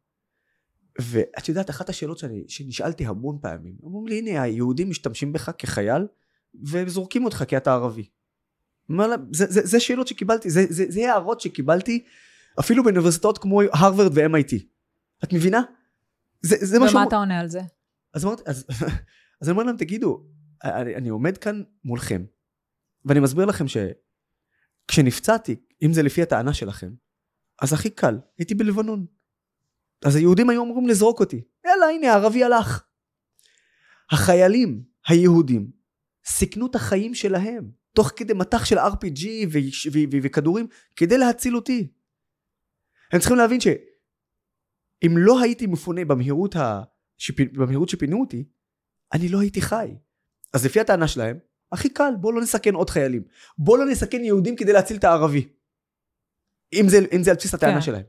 ואת 1.00 1.50
יודעת, 1.50 1.70
אחת 1.70 1.90
השאלות 1.90 2.18
שאני, 2.18 2.44
שנשאלתי 2.48 3.06
המון 3.06 3.38
פעמים, 3.42 3.76
אומרים 3.84 4.08
לי, 4.08 4.18
הנה, 4.20 4.42
היהודים 4.42 4.90
משתמשים 4.90 5.34
בך 5.34 5.52
כחייל, 5.58 6.08
וזורקים 6.64 7.26
אותך 7.26 7.44
כי 7.48 7.58
אתה 7.58 7.74
ערבי. 7.74 8.10
זה, 9.32 9.46
זה, 9.50 9.62
זה 9.64 9.80
שאלות 9.80 10.08
שקיבלתי, 10.08 10.50
זה, 10.50 10.66
זה, 10.70 10.86
זה 10.90 11.12
הערות 11.12 11.42
שקיבלתי 11.42 12.04
אפילו 12.60 12.84
באוניברסיטאות 12.84 13.38
כמו 13.38 13.62
הרווארד 13.62 14.18
ו-MIT. 14.18 14.56
את 15.24 15.34
מבינה? 15.34 15.62
זה, 16.42 16.56
זה 16.60 16.80
מה 16.80 16.86
ומה 16.92 17.04
אתה 17.04 17.16
עונה 17.16 17.40
על 17.40 17.48
זה? 17.48 17.62
אז 18.14 18.26
אמרתי, 18.26 18.44
אז, 18.46 18.66
אז 19.42 19.50
אני 19.50 19.52
אומר 19.52 19.64
להם, 19.64 19.78
תגידו, 19.78 20.24
אני, 20.64 20.96
אני 20.96 21.10
עומד 21.10 21.38
כאן 21.38 21.64
מולכם, 21.84 22.24
ואני 23.06 23.20
מסביר 23.20 23.46
לכם 23.46 23.66
שכשנפצעתי, 24.88 25.56
אם 25.82 25.94
זה 25.94 26.04
לפי 26.04 26.22
הטענה 26.22 26.54
שלכם, 26.54 26.92
אז 27.62 27.74
הכי 27.74 27.90
קל, 27.90 28.20
הייתי 28.38 28.56
בלבנון. 28.56 29.06
אז 30.06 30.16
היהודים 30.16 30.50
היו 30.50 30.64
אמורים 30.64 30.88
לזרוק 30.88 31.20
אותי. 31.20 31.42
יאללה, 31.66 31.86
הנה, 31.86 32.12
הערבי 32.12 32.44
הלך. 32.44 32.84
החיילים 34.12 34.84
היהודים 35.08 35.72
סיכנו 36.26 36.68
את 36.68 36.76
החיים 36.76 37.14
שלהם, 37.14 37.72
תוך 37.94 38.12
כדי 38.16 38.34
מטח 38.34 38.66
של 38.66 38.78
RPG 38.78 39.26
וכדורים, 40.24 40.68
כדי 40.96 41.18
להציל 41.18 41.56
אותי. 41.56 41.92
הם 43.12 43.20
צריכים 43.20 43.38
להבין 43.38 43.60
שאם 43.60 45.16
לא 45.18 45.42
הייתי 45.42 45.68
מפונה 45.68 46.06
במהירות, 46.06 46.56
ה... 46.56 46.82
שפ... 47.18 47.42
במהירות 47.54 47.90
שפינו 47.90 48.22
אותי, 48.22 48.44
אני 49.14 49.30
לא 49.30 49.40
הייתי 49.40 49.62
חי. 49.62 49.96
אז 50.54 50.66
לפי 50.66 50.80
הטענה 50.80 51.08
שלהם, 51.08 51.40
הכי 51.72 51.90
קל, 51.90 52.14
בואו 52.22 52.34
לא 52.34 52.42
נסכן 52.42 52.74
עוד 52.74 52.90
חיילים. 52.90 53.24
בואו 53.58 53.78
לא 53.78 53.86
נסכן 53.86 54.24
יהודים 54.24 54.56
כדי 54.56 54.74
להציל 54.74 54.98
את 54.98 55.04
הערבי. 55.04 55.48
אם 56.74 56.86
זה, 56.90 56.98
אם 57.16 57.24
זה 57.24 57.32
על 57.32 57.38
בסיס 57.38 57.54
הטענה 57.54 57.74
כן. 57.76 57.82
שלהם. 57.82 58.04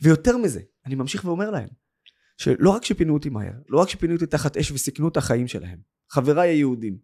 ויותר 0.00 0.36
מזה, 0.36 0.60
אני 0.86 0.94
ממשיך 0.94 1.24
ואומר 1.24 1.50
להם, 1.50 1.68
שלא 2.38 2.70
רק 2.70 2.84
שפינו 2.84 3.14
אותי 3.14 3.28
מהר, 3.28 3.52
לא 3.68 3.80
רק 3.80 3.88
שפינו 3.88 4.14
אותי 4.14 4.26
תחת 4.26 4.56
אש 4.56 4.70
וסיכנו 4.70 5.08
את 5.08 5.16
החיים 5.16 5.48
שלהם, 5.48 5.78
חבריי 6.08 6.50
היהודים, 6.50 6.98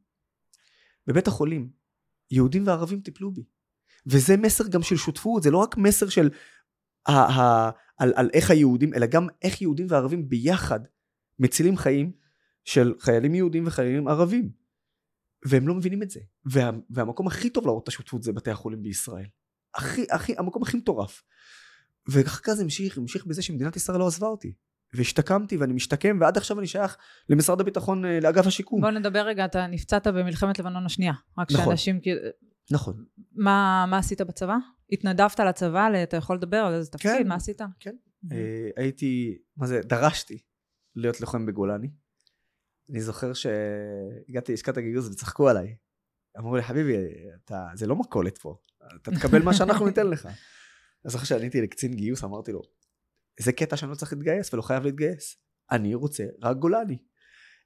בבית 1.07 1.28
החולים, 1.28 1.71
יהודים 2.31 2.67
וערבים 2.67 3.00
טיפלו 3.00 3.33
בי. 3.33 3.45
וזה 4.07 4.37
מסר 4.37 4.69
גם 4.69 4.83
של 4.83 4.97
שותפות, 4.97 5.43
זה 5.43 5.50
לא 5.50 5.59
רק 5.59 5.76
מסר 5.76 6.09
של 6.09 6.31
על, 7.09 8.12
על 8.17 8.31
איך 8.33 8.50
היהודים, 8.50 8.95
אלא 8.95 9.07
גם 9.07 9.27
איך 9.43 9.62
יהודים 9.62 9.87
וערבים 9.91 10.29
ביחד 10.29 10.81
מצילים 11.38 11.77
חיים 11.77 12.12
של 12.65 12.95
חיילים 13.00 13.35
יהודים 13.35 13.67
וחיילים 13.67 14.09
ערבים. 14.09 14.50
והם 15.45 15.69
לא 15.69 15.75
מבינים 15.75 16.03
את 16.03 16.11
זה. 16.11 16.21
וה, 16.45 16.71
והמקום 16.91 17.27
הכי 17.27 17.50
טוב 17.50 17.67
להראות 17.67 17.83
את 17.83 17.88
השותפות 17.88 18.23
זה 18.23 18.33
בתי 18.33 18.50
החולים 18.50 18.83
בישראל. 18.83 19.27
הכי, 19.75 20.07
הכי, 20.11 20.35
המקום 20.38 20.62
הכי 20.62 20.77
מטורף. 20.77 21.23
כך 22.27 22.53
זה 22.53 22.62
המשיך, 22.62 22.99
המשיך 22.99 23.27
בזה 23.27 23.43
שמדינת 23.43 23.77
ישראל 23.77 23.99
לא 23.99 24.07
עזבה 24.07 24.27
אותי. 24.27 24.53
והשתקמתי 24.95 25.57
ואני 25.57 25.73
משתקם 25.73 26.19
ועד 26.21 26.37
עכשיו 26.37 26.59
אני 26.59 26.67
שייך 26.67 26.97
למשרד 27.29 27.61
הביטחון, 27.61 28.05
אה, 28.05 28.21
לאגף 28.21 28.47
השיקום. 28.47 28.81
בוא 28.81 28.91
נדבר 28.91 29.19
רגע, 29.19 29.45
אתה 29.45 29.67
נפצעת 29.67 30.07
במלחמת 30.07 30.59
לבנון 30.59 30.87
השנייה. 30.87 31.12
רק 31.38 31.53
נכון. 31.53 31.65
שאנשים 31.65 32.00
כאילו... 32.00 32.21
נכון. 32.71 33.05
מה, 33.33 33.85
מה 33.88 33.99
עשית 33.99 34.21
בצבא? 34.21 34.57
התנדבת 34.92 35.40
לצבא? 35.40 35.88
אתה 36.02 36.16
יכול 36.16 36.37
לדבר 36.37 36.57
על 36.57 36.75
איזה 36.75 36.90
תפקיד? 36.90 37.11
כן, 37.11 37.28
מה 37.28 37.35
עשית? 37.35 37.61
כן. 37.80 37.97
Mhm. 38.25 38.35
אה, 38.35 38.71
הייתי, 38.76 39.38
מה 39.57 39.66
זה, 39.66 39.80
דרשתי 39.85 40.38
להיות 40.97 41.21
לוחם 41.21 41.47
בגולני. 41.47 41.88
אני 42.90 43.00
זוכר 43.00 43.33
שהגעתי 43.33 44.52
ללשכת 44.52 44.76
הגיוס 44.76 45.09
וצחקו 45.09 45.49
עליי. 45.49 45.76
אמרו 46.38 46.57
לי, 46.57 46.62
חביבי, 46.62 46.97
אתה, 47.45 47.66
זה 47.75 47.87
לא 47.87 47.97
מכולת 47.97 48.38
פה, 48.38 48.57
אתה 48.97 49.11
תקבל 49.11 49.42
מה 49.42 49.54
שאנחנו 49.54 49.87
ניתן 49.88 50.07
לך. 50.07 50.26
אני 50.26 51.11
זוכר 51.11 51.25
שעניתי 51.25 51.61
לקצין 51.61 51.95
גיוס, 51.95 52.25
אמרתי 52.25 52.52
לו, 52.52 52.62
זה 53.40 53.52
קטע 53.52 53.76
שאני 53.76 53.90
לא 53.90 53.97
צריך 53.97 54.12
להתגייס 54.12 54.54
ולא 54.54 54.62
חייב 54.62 54.83
להתגייס. 54.83 55.37
אני 55.71 55.95
רוצה 55.95 56.25
רק 56.42 56.57
גולני. 56.57 56.99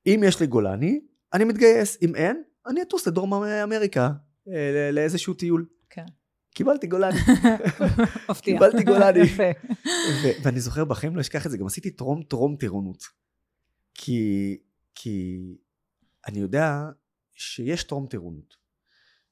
אם 0.07 0.21
יש 0.27 0.41
לי 0.41 0.47
גולני, 0.47 1.01
אני 1.33 1.45
מתגייס. 1.45 1.99
אם 2.03 2.17
אין, 2.17 2.43
אני 2.67 2.83
אטוס 2.83 3.07
לדרום 3.07 3.35
אמריקה, 3.45 4.11
אה, 4.49 4.91
לאיזשהו 4.93 5.35
טיול. 5.35 5.67
כן. 5.91 6.05
קיבלתי 6.55 6.87
גולני. 6.87 7.19
מפתיע. 8.31 8.55
קיבלתי 8.55 8.85
גולני. 8.85 9.19
יפה. 9.27 9.43
ואני 10.43 10.61
זוכר 10.61 10.85
בחיים 10.85 11.17
לא 11.17 11.21
אשכח 11.21 11.47
את 11.47 11.51
זה, 11.51 11.59
גם 11.59 11.67
עשיתי 11.67 11.91
טרום 11.91 12.23
טרום 12.23 12.57
טירונות. 12.57 13.03
כי, 13.95 14.57
כי 14.95 15.39
אני 16.29 16.39
יודע 16.39 16.83
שיש 17.35 17.85
טרום 17.85 18.07
טירונות, 18.07 18.55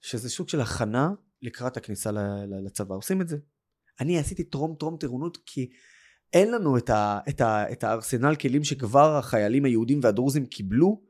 שזה 0.01 0.31
סוג 0.31 0.49
של 0.49 0.61
הכנה 0.61 1.11
לקראת 1.43 1.77
הכניסה 1.77 2.11
לצבא, 2.67 2.95
עושים 2.95 3.21
את 3.21 3.29
זה. 3.29 3.37
אני 4.01 4.19
עשיתי 4.19 4.45
טרום 4.45 4.75
טרום 4.79 4.97
טירונות 4.97 5.39
כי 5.47 5.71
אין 6.33 6.51
לנו 6.53 6.79
את, 6.79 6.91
ה- 6.91 7.19
את, 7.29 7.41
ה- 7.41 7.73
את 7.73 7.85
הארסנל 7.85 8.35
כלים 8.35 8.65
שכבר 8.65 9.17
החיילים 9.17 9.65
היהודים 9.65 10.01
והדרוזים 10.03 10.47
קיבלו 10.47 11.03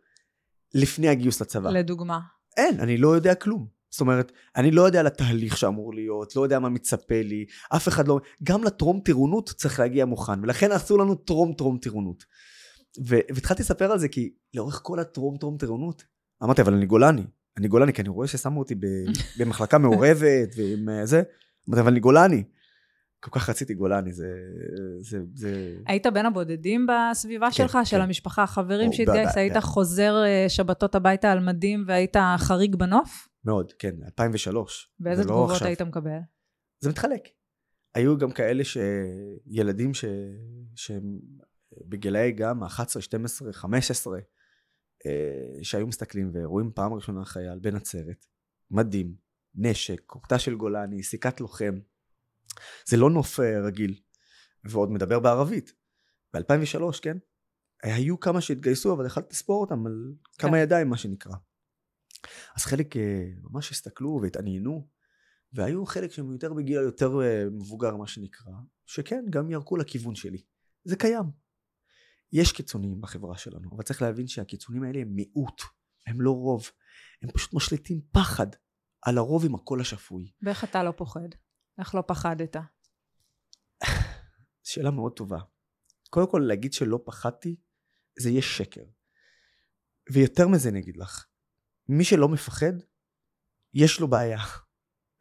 לפני 0.75 1.09
הגיוס 1.09 1.41
לצבא. 1.43 1.71
לדוגמה. 1.71 2.21
אין, 2.57 2.81
אני 2.81 2.97
לא 2.97 3.09
יודע 3.09 3.35
כלום. 3.35 3.80
זאת 3.91 4.01
אומרת, 4.01 4.33
אני 4.57 4.71
לא 4.71 4.83
יודע 4.83 5.01
על 5.01 5.07
התהליך 5.07 5.57
שאמור 5.57 5.95
להיות, 5.95 6.37
לא 6.37 6.43
יודע 6.43 6.59
מה 6.59 6.69
מצפה 6.69 7.23
לי, 7.23 7.45
אף 7.77 7.89
אחד 7.89 8.09
לא... 8.09 8.21
גם 8.43 8.65
לטרום 8.65 9.01
טירונות 9.01 9.49
צריך 9.57 9.81
להגיע 9.81 10.05
מוכן, 10.05 10.41
ולכן 10.43 10.73
עשו 10.73 10.99
לנו 10.99 11.15
טרום 11.15 11.53
טרום 11.53 11.79
טירונות. 11.79 12.25
והתחלתי 13.05 13.63
לספר 13.63 13.93
על 13.93 13.99
זה 13.99 14.09
כי 14.09 14.33
לאורך 14.55 14.81
כל 14.83 14.99
הטרום 14.99 15.37
טרום 15.37 15.57
טירונות, 15.59 16.05
אמרתי, 16.43 16.63
אבל 16.63 16.75
אני 16.75 16.87
גולני. 16.87 17.23
אני 17.59 17.69
גולני, 17.69 17.93
כי 17.93 18.03
אני 18.03 18.09
רואה 18.09 18.27
ששמו 18.27 18.59
אותי 18.59 18.75
במחלקה 19.39 19.79
מעורבת 19.79 20.55
ועם 20.57 20.89
אה, 20.89 21.07
זה. 21.07 21.23
אמרתי, 21.69 21.81
אבל 21.81 21.91
אני 21.91 22.01
גולני. 22.01 22.43
כל 23.21 23.31
כך 23.31 23.51
רציתי 23.51 23.75
גולני, 23.75 24.13
זה... 24.13 24.29
זה, 25.01 25.19
זה... 25.35 25.75
היית 25.87 26.07
בין 26.07 26.27
הבודדים 26.27 26.87
בסביבה 26.87 27.53
שלך, 27.53 27.79
של 27.85 27.97
כן. 27.97 28.03
המשפחה, 28.03 28.43
החברים 28.43 28.93
שהתגייס? 28.93 29.37
היית 29.37 29.57
חוזר 29.57 30.25
אה, 30.25 30.45
שבתות 30.49 30.95
הביתה 30.95 31.33
על 31.33 31.41
מדים 31.41 31.85
והיית 31.87 32.17
חריג 32.39 32.77
בנוף? 32.77 33.30
מאוד, 33.45 33.73
כן, 33.73 33.95
2003. 34.05 34.95
ואיזה 35.01 35.23
זה 35.23 35.29
לא 35.29 35.35
תגובות 35.35 35.51
עכשיו. 35.51 35.67
היית 35.67 35.83
מקבל? 35.83 36.19
זה 36.81 36.91
מתחלק. 36.91 37.23
היו 37.95 38.19
גם 38.19 38.31
כאלה 38.31 38.63
שילדים 38.65 39.95
ש... 39.95 40.05
שהם 40.77 41.19
בגילאי 41.89 42.33
גם 42.33 42.63
11, 42.65 43.03
12, 43.03 43.53
15, 43.53 44.19
אה, 45.07 45.63
שהיו 45.63 45.87
מסתכלים 45.87 46.31
ורואים 46.35 46.71
פעם 46.75 46.93
ראשונה 46.93 47.25
חייל 47.25 47.59
בנצרת, 47.59 48.27
מדים, 48.71 49.15
נשק, 49.55 50.01
קופטה 50.07 50.39
של 50.39 50.55
גולני, 50.55 51.03
סיכת 51.03 51.41
לוחם. 51.41 51.79
זה 52.87 52.97
לא 52.97 53.11
נוף 53.11 53.41
אה, 53.41 53.61
רגיל, 53.61 54.01
ועוד 54.65 54.91
מדבר 54.91 55.21
בערבית. 55.21 55.73
ב-2003, 56.35 57.01
כן? 57.03 57.17
היו 57.83 58.21
כמה 58.21 58.41
שהתגייסו, 58.41 58.95
אבל 58.95 59.07
יכלת 59.07 59.33
לספור 59.33 59.61
אותם 59.61 59.87
על 59.87 60.15
כמה 60.39 60.51
כן. 60.51 60.57
ידיים, 60.57 60.89
מה 60.89 60.97
שנקרא. 60.97 61.35
אז 62.57 62.65
חלק 62.65 62.97
אה, 62.97 63.25
ממש 63.43 63.71
הסתכלו 63.71 64.19
והתעניינו, 64.23 64.89
והיו 65.53 65.87
חלק 65.87 66.13
שהם 66.13 66.33
יותר 66.33 66.53
בגיל 66.53 66.79
היותר 66.79 67.23
אה, 67.23 67.45
מבוגר, 67.51 67.97
מה 67.97 68.07
שנקרא, 68.07 68.53
שכן, 68.87 69.25
גם 69.31 69.51
ירקו 69.51 69.77
לכיוון 69.77 70.15
שלי. 70.15 70.43
זה 70.85 70.97
קיים. 70.97 71.25
יש 72.33 72.53
קיצוניים 72.53 73.01
בחברה 73.01 73.39
שלנו, 73.39 73.71
אבל 73.77 73.83
צריך 73.83 74.03
להבין 74.03 74.27
שהקיצוניים 74.27 74.83
האלה 74.85 75.01
הם 75.01 75.09
מיעוט, 75.15 75.63
הם 76.07 76.21
לא 76.21 76.31
רוב. 76.31 76.71
הם 77.23 77.31
פשוט 77.31 77.55
משליטים 77.55 78.01
פחד 78.13 78.47
על 79.03 79.19
הרוב 79.19 79.45
עם 79.45 79.55
הקול 79.55 79.81
השפוי. 79.81 80.33
ואיך 80.43 80.65
אתה 80.65 80.83
לא 80.83 80.91
פוחד? 80.97 81.29
איך 81.79 81.95
לא 81.95 82.03
פחדת? 82.07 82.57
שאלה 84.63 84.91
מאוד 84.91 85.13
טובה. 85.13 85.39
קודם 86.11 86.31
כל, 86.31 86.45
להגיד 86.49 86.73
שלא 86.73 87.01
פחדתי, 87.05 87.57
זה 88.19 88.31
יהיה 88.31 88.43
שקר. 88.43 88.85
ויותר 90.13 90.49
מזה 90.49 90.69
אני 90.69 90.81
אגיד 90.81 90.97
לך, 90.97 91.27
מי 91.91 92.05
שלא 92.05 92.29
מפחד, 92.29 92.73
יש 93.75 94.01
לו 94.01 94.09
בעיה. 94.09 94.39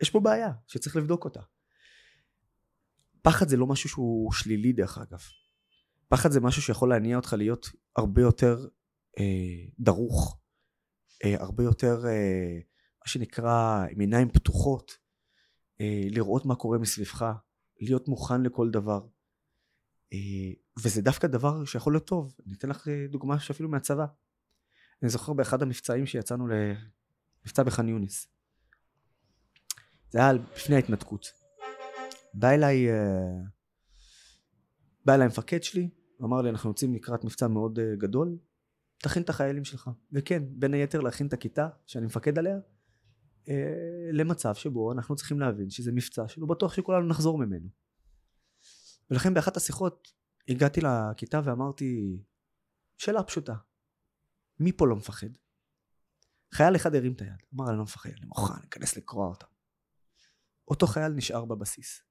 יש 0.02 0.10
פה 0.10 0.20
בעיה 0.20 0.52
שצריך 0.68 0.96
לבדוק 0.96 1.26
אותה. 1.26 1.42
פחד 3.22 3.48
זה 3.48 3.58
לא 3.58 3.68
משהו 3.68 3.90
שהוא 3.90 4.32
שלילי 4.32 4.74
דרך 4.74 4.98
אגב. 4.98 5.20
פחד 6.08 6.32
זה 6.32 6.40
משהו 6.40 6.62
שיכול 6.62 6.90
להניע 6.90 7.16
אותך 7.16 7.34
להיות 7.34 7.70
הרבה 7.96 8.22
יותר 8.22 8.68
אה, 9.20 9.70
דרוך, 9.80 10.40
אה, 11.26 11.42
הרבה 11.42 11.64
יותר, 11.64 12.06
אה, 12.08 12.60
מה 13.02 13.08
שנקרא, 13.08 13.86
עם 13.92 14.00
עיניים 14.00 14.30
פתוחות, 14.30 14.98
אה, 15.82 16.02
לראות 16.10 16.46
מה 16.46 16.56
קורה 16.56 16.78
מסביבך, 16.78 17.26
להיות 17.82 18.08
מוכן 18.08 18.42
לכל 18.42 18.70
דבר. 18.70 19.08
אה, 20.14 20.52
וזה 20.84 21.02
דווקא 21.02 21.28
דבר 21.28 21.66
שיכול 21.66 21.94
להיות 21.94 22.08
טוב. 22.08 22.36
אני 22.46 22.56
אתן 22.56 22.70
לך 22.70 22.88
אה, 22.88 23.06
דוגמה 23.10 23.40
שאפילו 23.40 23.70
מהצבא. 23.70 24.06
אני 25.02 25.10
זוכר 25.10 25.34
באחד 25.34 25.62
המבצעים 25.62 26.06
שיצאנו 26.06 26.48
למבצע 26.48 27.64
בח'אן 27.64 27.90
יונס. 27.90 28.28
זה 30.10 30.20
היה 30.20 30.34
לפני 30.34 30.76
ההתנתקות. 30.76 31.32
בא 32.34 32.50
אליי, 32.50 32.90
אה, 32.90 33.42
בא 35.06 35.16
אליי 35.16 35.26
המפקד 35.26 35.64
שלי, 35.64 35.90
אמר 36.24 36.42
לי 36.42 36.50
אנחנו 36.50 36.70
יוצאים 36.70 36.94
לקראת 36.94 37.24
מבצע 37.24 37.48
מאוד 37.48 37.80
אה, 37.80 37.96
גדול, 37.98 38.38
תכין 38.98 39.24
את 39.24 39.30
החיילים 39.30 39.64
שלך. 39.64 39.90
וכן, 40.12 40.44
בין 40.50 40.74
היתר 40.74 41.00
להכין 41.02 41.28
את 41.28 41.34
הכיתה 41.34 41.70
שאני 41.86 42.06
מפקד 42.06 42.40
עליה, 42.40 42.58
אה, 43.50 44.10
למצב 44.14 44.56
שבו 44.56 44.92
אנחנו 44.92 45.16
צריכים 45.16 45.40
להבין 45.40 45.70
שזה 45.70 45.92
מבצע 45.92 46.28
שלא 46.28 46.46
בטוח 46.46 46.74
שכולנו 46.74 47.08
נחזור 47.08 47.38
ממנו. 47.38 47.68
ולכן 49.12 49.34
באחת 49.34 49.58
השיחות 49.58 50.08
הגעתי 50.50 50.82
לכיתה 50.82 51.42
ואמרתי, 51.44 52.20
שאלה 52.98 53.24
פשוטה, 53.24 53.56
מי 54.60 54.72
פה 54.72 54.88
לא 54.88 54.96
מפחד? 54.96 55.28
חייל 56.54 56.76
אחד 56.76 56.96
הרים 56.96 57.14
את 57.14 57.22
היד, 57.22 57.44
אמר 57.56 57.70
אני 57.70 57.78
לא 57.78 57.84
מפחד, 57.84 58.10
אני 58.10 58.26
מוכן, 58.26 58.54
אכנס 58.54 58.98
לקרוע 58.98 59.28
אותם. 59.28 59.48
אותו 60.68 60.88
חייל 60.88 61.12
נשאר 61.12 61.46
בבסיס. 61.46 62.02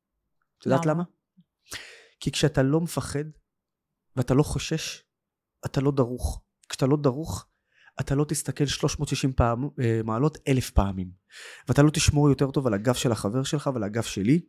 את 0.58 0.66
יודעת 0.66 0.86
למה? 0.86 0.94
למה? 0.94 1.04
כי 2.20 2.32
כשאתה 2.32 2.62
לא 2.62 2.80
מפחד 2.80 3.24
ואתה 4.16 4.34
לא 4.34 4.42
חושש, 4.42 5.02
אתה 5.66 5.80
לא 5.80 5.92
דרוך. 5.92 6.44
כשאתה 6.68 6.86
לא 6.86 6.96
דרוך, 6.96 7.46
אתה 8.00 8.14
לא 8.14 8.24
תסתכל 8.28 8.66
360 8.66 9.32
פעם, 9.32 9.68
אה, 9.80 10.00
מעלות 10.04 10.38
אלף 10.48 10.70
פעמים. 10.70 11.10
ואתה 11.68 11.82
לא 11.82 11.90
תשמור 11.90 12.28
יותר 12.28 12.50
טוב 12.50 12.66
על 12.66 12.74
הגב 12.74 12.94
של 12.94 13.12
החבר 13.12 13.42
שלך 13.42 13.70
ועל 13.74 13.84
הגב 13.84 14.02
שלי, 14.02 14.40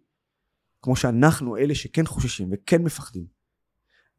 כמו 0.82 0.96
שאנחנו 0.96 1.58
אלה 1.58 1.76
שכן 1.76 2.06
חוששים 2.06 2.50
וכן 2.54 2.84
מפחדים. 2.84 3.26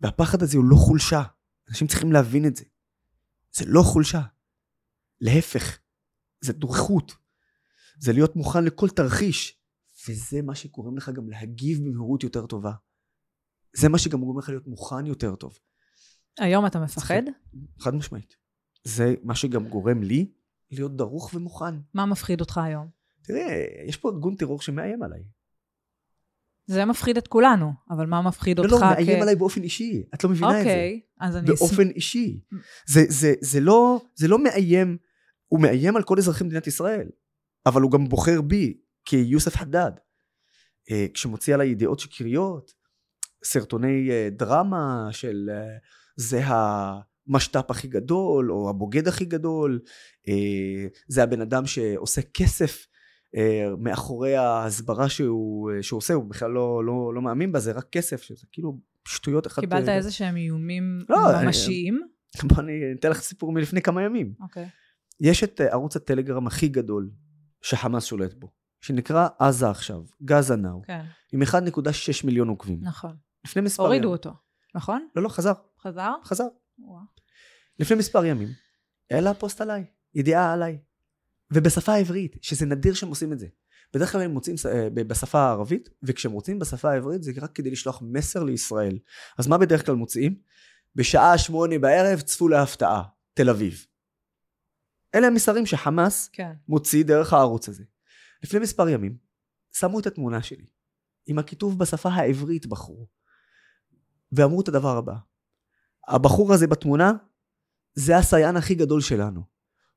והפחד 0.00 0.42
הזה 0.42 0.56
הוא 0.56 0.64
לא 0.64 0.76
חולשה. 0.76 1.22
אנשים 1.68 1.86
צריכים 1.86 2.12
להבין 2.12 2.46
את 2.46 2.56
זה. 2.56 2.64
זה 3.52 3.64
לא 3.66 3.82
חולשה. 3.82 4.20
להפך, 5.20 5.78
זה 6.40 6.52
דריכות. 6.52 7.12
זה 7.98 8.12
להיות 8.12 8.36
מוכן 8.36 8.64
לכל 8.64 8.88
תרחיש. 8.88 9.60
וזה 10.08 10.42
מה 10.42 10.54
שגורם 10.54 10.96
לך 10.96 11.08
גם 11.08 11.30
להגיב 11.30 11.78
במהירות 11.78 12.22
יותר 12.22 12.46
טובה. 12.46 12.72
זה 13.76 13.88
מה 13.88 13.98
שגם 13.98 14.20
גורם 14.20 14.38
לך 14.38 14.48
להיות 14.48 14.66
מוכן 14.66 15.06
יותר 15.06 15.36
טוב. 15.36 15.58
היום 16.38 16.66
אתה 16.66 16.80
מפחד? 16.80 17.22
חד 17.78 17.94
משמעית. 17.94 18.36
זה 18.84 19.14
מה 19.22 19.34
שגם 19.34 19.68
גורם 19.68 20.02
לי 20.02 20.32
להיות 20.70 20.96
דרוך 20.96 21.34
ומוכן. 21.34 21.74
מה 21.94 22.06
מפחיד 22.06 22.40
אותך 22.40 22.58
היום? 22.58 22.88
תראה, 23.22 23.64
יש 23.88 23.96
פה 23.96 24.10
ארגון 24.10 24.36
טרור 24.36 24.60
שמאיים 24.60 25.02
עליי. 25.02 25.24
זה 26.70 26.84
מפחיד 26.84 27.16
את 27.16 27.28
כולנו, 27.28 27.72
אבל 27.90 28.06
מה 28.06 28.22
מפחיד 28.22 28.58
לא, 28.58 28.64
אותך 28.64 28.72
לא, 28.72 28.80
מאיים 28.80 29.22
עליי 29.22 29.36
באופן 29.36 29.62
אישי. 29.62 30.02
את 30.14 30.24
לא 30.24 30.30
מבינה 30.30 30.48
את 30.48 30.64
זה. 30.64 30.70
אוקיי, 30.70 31.00
אז 31.20 31.36
אני... 31.36 31.46
באופן 31.46 31.88
אישי. 31.88 32.40
זה, 32.86 33.04
זה, 33.08 33.34
זה, 33.40 33.60
לא, 33.60 34.00
זה 34.14 34.28
לא 34.28 34.38
מאיים, 34.38 34.96
הוא 35.48 35.60
מאיים 35.60 35.96
על 35.96 36.02
כל 36.02 36.18
אזרחי 36.18 36.44
מדינת 36.44 36.66
ישראל, 36.66 37.08
אבל 37.66 37.82
הוא 37.82 37.90
גם 37.90 38.08
בוחר 38.08 38.40
בי 38.40 38.76
כיוסף 39.04 39.56
חדד. 39.56 39.90
אה, 40.90 41.06
כשמוציא 41.14 41.54
עליי 41.54 41.68
ידיעות 41.68 42.00
שקריות, 42.00 42.72
סרטוני 43.44 44.10
אה, 44.10 44.28
דרמה 44.30 45.08
של 45.10 45.50
אה, 45.52 45.76
זה 46.16 46.40
המשת"פ 46.44 47.70
הכי 47.70 47.88
גדול, 47.88 48.52
או 48.52 48.70
הבוגד 48.70 49.08
הכי 49.08 49.24
גדול, 49.24 49.80
זה 51.08 51.22
הבן 51.22 51.40
אדם 51.40 51.66
שעושה 51.66 52.20
כסף 52.34 52.86
מאחורי 53.78 54.36
ההסברה 54.36 55.08
שהוא, 55.08 55.70
שהוא 55.82 55.98
עושה, 55.98 56.14
הוא 56.14 56.24
בכלל 56.24 56.50
לא, 56.50 56.84
לא, 56.84 57.14
לא 57.14 57.22
מאמין 57.22 57.52
בה, 57.52 57.60
זה 57.60 57.72
רק 57.72 57.86
כסף, 57.92 58.22
שזה 58.22 58.46
כאילו 58.52 58.78
שטויות 59.08 59.46
אחת... 59.46 59.60
קיבלת 59.60 59.88
איזה 59.88 60.10
שהם 60.10 60.36
איומים 60.36 61.04
לא, 61.08 61.18
ממשיים? 61.44 62.00
בוא 62.48 62.62
אני 62.62 62.72
אתן 62.98 63.10
לך 63.10 63.20
סיפור 63.20 63.52
מלפני 63.52 63.82
כמה 63.82 64.02
ימים. 64.02 64.34
אוקיי. 64.40 64.64
Okay. 64.64 64.68
יש 65.20 65.44
את 65.44 65.60
ערוץ 65.60 65.96
הטלגרם 65.96 66.46
הכי 66.46 66.68
גדול 66.68 67.10
שחמאס 67.62 68.04
שולט 68.04 68.34
בו. 68.34 68.50
שנקרא 68.80 69.28
עזה 69.38 69.70
עכשיו, 69.70 70.02
גאזה 70.22 70.56
נאו, 70.56 70.82
כן. 70.82 71.04
עם 71.32 71.42
1.6 71.42 71.48
מיליון 72.24 72.48
עוקבים. 72.48 72.78
נכון. 72.82 73.16
לפני 73.44 73.62
מספר 73.62 73.82
הורידו 73.82 74.02
ימים. 74.02 74.12
אותו, 74.12 74.30
נכון? 74.74 75.08
לא, 75.16 75.22
לא, 75.22 75.28
חזר. 75.28 75.52
חזר? 75.82 76.12
חזר. 76.24 76.46
ווא. 76.78 77.00
לפני 77.78 77.96
מספר 77.96 78.24
ימים, 78.24 78.48
העלה 79.10 79.34
פוסט 79.34 79.60
עליי, 79.60 79.84
ידיעה 80.14 80.52
עליי. 80.52 80.78
ובשפה 81.50 81.92
העברית, 81.92 82.36
שזה 82.42 82.66
נדיר 82.66 82.94
שהם 82.94 83.08
עושים 83.08 83.32
את 83.32 83.38
זה. 83.38 83.46
בדרך 83.94 84.12
כלל 84.12 84.20
הם 84.20 84.30
מוצאים 84.30 84.56
אה, 84.66 84.88
בשפה 84.90 85.38
הערבית, 85.38 85.88
וכשהם 86.02 86.32
רוצים 86.32 86.58
בשפה 86.58 86.90
העברית 86.90 87.22
זה 87.22 87.32
רק 87.40 87.52
כדי 87.52 87.70
לשלוח 87.70 88.02
מסר 88.02 88.44
לישראל. 88.44 88.98
אז 89.38 89.46
מה 89.46 89.58
בדרך 89.58 89.86
כלל 89.86 89.94
מוציאים? 89.94 90.40
בשעה 90.94 91.38
שמונה 91.38 91.78
בערב 91.78 92.20
צפו 92.20 92.48
להפתעה, 92.48 93.02
תל 93.34 93.50
אביב. 93.50 93.86
אלה 95.14 95.26
המסרים 95.26 95.66
שחמאס 95.66 96.28
כן. 96.32 96.52
מוציא 96.68 97.04
דרך 97.04 97.32
הערוץ 97.32 97.68
הזה. 97.68 97.84
לפני 98.42 98.60
מספר 98.60 98.88
ימים 98.88 99.16
שמו 99.72 100.00
את 100.00 100.06
התמונה 100.06 100.42
שלי 100.42 100.66
עם 101.26 101.38
הכיתוב 101.38 101.78
בשפה 101.78 102.08
העברית 102.08 102.66
בחור 102.66 103.08
ואמרו 104.32 104.60
את 104.60 104.68
הדבר 104.68 104.96
הבא 104.96 105.14
הבחור 106.08 106.52
הזה 106.52 106.66
בתמונה 106.66 107.12
זה 107.94 108.16
הסייען 108.16 108.56
הכי 108.56 108.74
גדול 108.74 109.00
שלנו 109.00 109.42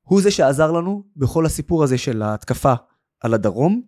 הוא 0.04 0.22
זה 0.22 0.30
שעזר 0.30 0.72
לנו 0.72 1.04
בכל 1.16 1.46
הסיפור 1.46 1.84
הזה 1.84 1.98
של 1.98 2.22
ההתקפה 2.22 2.74
על 3.20 3.34
הדרום 3.34 3.82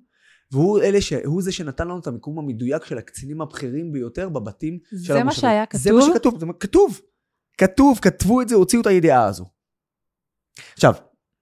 והוא 0.53 0.81
אלה 0.81 1.01
ש... 1.01 1.13
הוא 1.13 1.43
זה 1.43 1.53
שנתן 1.53 1.85
לנו 1.85 1.99
את 1.99 2.07
המיקום 2.07 2.39
המדויק 2.39 2.85
של 2.85 2.99
הקצינים 2.99 3.41
הבכירים 3.41 3.93
ביותר 3.93 4.29
בבתים 4.29 4.79
של 4.89 4.95
המושבים. 4.95 5.19
זה 5.19 5.25
מה 5.25 5.33
שהיה 5.33 5.67
כתוב? 5.67 5.81
זה 5.81 5.93
מה 5.93 6.03
שכתוב, 6.03 6.41
זה 6.41 6.47
כתוב. 6.61 7.01
כתוב, 7.59 7.99
כתבו 8.03 8.43
את 8.43 8.49
זה, 8.49 8.55
הוציאו 8.55 8.83
את 8.83 8.87
הידיעה 8.87 9.25
הזו. 9.25 9.45
עכשיו, 10.73 10.95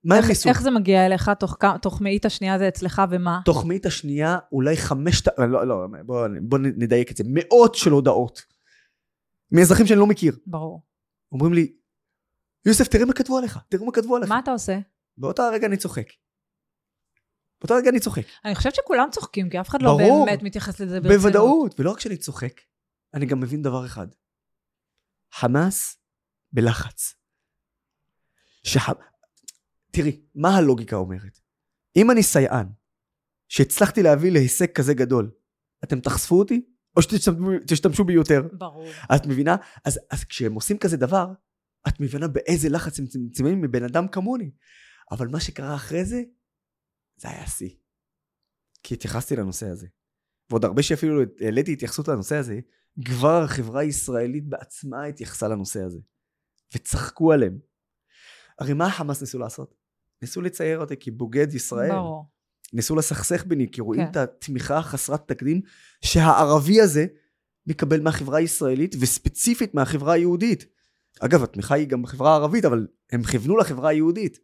מה 0.05 0.19
החיסון? 0.19 0.53
איך 0.53 0.63
זה 0.63 0.71
מגיע 0.71 1.07
אליך? 1.07 1.31
תוך, 1.39 1.57
תוך 1.83 2.01
מאית 2.01 2.25
השנייה 2.25 2.59
זה 2.59 2.69
אצלך 2.69 3.03
ומה? 3.11 3.41
תוך 3.45 3.65
מאית 3.65 3.87
השנייה 3.87 4.39
אולי 4.53 4.77
חמש... 4.77 5.23
לא, 5.39 5.67
לא, 5.67 5.87
בוא, 6.07 6.27
בוא 6.43 6.59
נדייק 6.59 7.11
את 7.11 7.17
זה. 7.17 7.25
מאות 7.27 7.75
של 7.75 7.91
הודעות. 7.91 8.43
מאזרחים 9.53 9.87
שאני 9.87 9.99
לא 9.99 10.07
מכיר. 10.07 10.37
ברור. 10.47 10.83
אומרים 11.33 11.55
לי, 11.55 11.73
יוסף, 12.67 12.89
תראה 12.89 13.05
מה 13.05 13.13
כתבו 13.13 13.39
עליך, 13.39 13.59
תראה 13.69 13.85
מה 13.85 13.93
כתבו 13.93 14.17
עליך. 14.17 14.29
מה 14.29 14.39
אתה 14.39 14.51
עושה? 14.51 14.79
באותה 15.17 15.49
רגע 15.53 15.67
אני 15.67 15.77
צוחק. 15.77 16.07
באותה 17.61 17.75
רגע 17.75 17.91
אני 17.91 18.01
צוחק. 18.01 18.23
אני 18.45 18.55
חושבת 18.55 18.75
שכולם 18.75 19.09
צוחקים, 19.13 19.51
כי 19.51 19.61
אף 19.61 19.69
אחד 19.69 19.83
לא 19.83 19.97
ברור, 19.99 20.27
באמת 20.27 20.43
מתייחס 20.43 20.81
לזה 20.81 21.01
ברצינות. 21.01 21.23
בוודאות, 21.23 21.81
ולא 21.81 21.91
רק 21.91 22.01
שאני 22.01 22.17
צוחק, 22.17 22.61
אני 23.15 23.27
גם 23.27 23.41
מבין 23.41 23.63
דבר 23.63 23.87
אחד. 23.87 24.07
חמאס 25.33 25.99
בלחץ. 26.53 27.15
שח... 28.63 28.91
תראי, 29.93 30.21
מה 30.35 30.57
הלוגיקה 30.57 30.97
אומרת? 30.97 31.41
אם 31.97 32.11
אני 32.11 32.23
סייען, 32.23 32.67
שהצלחתי 33.49 34.03
להביא 34.03 34.33
להישג 34.33 34.73
כזה 34.73 34.95
גדול, 34.95 35.31
אתם 35.85 36.01
תחשפו 36.01 36.39
אותי? 36.39 36.67
או 36.97 37.03
שתשתמשו 37.03 38.05
בי 38.05 38.13
יותר? 38.13 38.43
ברור. 38.53 38.89
את 39.17 39.27
מבינה? 39.27 39.57
אז, 39.85 40.01
אז 40.11 40.25
כשהם 40.25 40.55
עושים 40.55 40.79
כזה 40.79 40.97
דבר, 40.97 41.27
את 41.89 42.01
מבינה 42.01 42.29
באיזה 42.29 42.69
לחץ 42.69 42.99
הם 42.99 43.07
נמצאים 43.15 43.61
מבן 43.61 43.85
אדם 43.85 44.09
כמוני. 44.09 44.51
אבל 45.11 45.29
מה 45.29 45.41
שקרה 45.41 45.75
אחרי 45.75 46.05
זה, 46.05 46.23
זה 47.17 47.29
היה 47.29 47.47
שיא. 47.47 47.71
כי 48.83 48.95
התייחסתי 48.95 49.37
לנושא 49.37 49.67
הזה. 49.67 49.87
ועוד 50.51 50.65
הרבה 50.65 50.83
שאפילו 50.83 51.23
העליתי 51.41 51.73
התייחסות 51.73 52.09
לנושא 52.09 52.37
הזה, 52.37 52.61
כבר 53.05 53.43
החברה 53.43 53.81
הישראלית 53.81 54.49
בעצמה 54.49 55.05
התייחסה 55.05 55.49
לנושא 55.49 55.83
הזה. 55.83 55.99
וצחקו 56.75 57.33
עליהם. 57.33 57.59
הרי 58.59 58.75
מה 58.75 58.87
החמאס 58.87 59.21
ניסו 59.21 59.39
לעשות? 59.39 59.75
ניסו 60.23 60.41
לצייר 60.41 60.79
אותי 60.79 60.95
כבוגד 61.01 61.55
ישראל. 61.55 61.91
ברור. 61.91 62.25
ניסו 62.73 62.97
לסכסך 62.97 63.47
ביני, 63.47 63.71
כי 63.73 63.81
רואים 63.81 64.05
כן. 64.05 64.11
את 64.11 64.17
התמיכה 64.17 64.79
החסרת 64.79 65.29
תקדים 65.29 65.61
שהערבי 66.05 66.81
הזה 66.81 67.07
מקבל 67.67 68.01
מהחברה 68.01 68.39
הישראלית, 68.39 68.95
וספציפית 69.01 69.75
מהחברה 69.75 70.13
היהודית. 70.13 70.65
אגב, 71.21 71.43
התמיכה 71.43 71.75
היא 71.75 71.89
גם 71.89 72.03
בחברה 72.03 72.31
הערבית, 72.31 72.65
אבל 72.65 72.87
הם 73.13 73.23
כיוונו 73.23 73.57
לחברה 73.57 73.89
היהודית. 73.91 74.39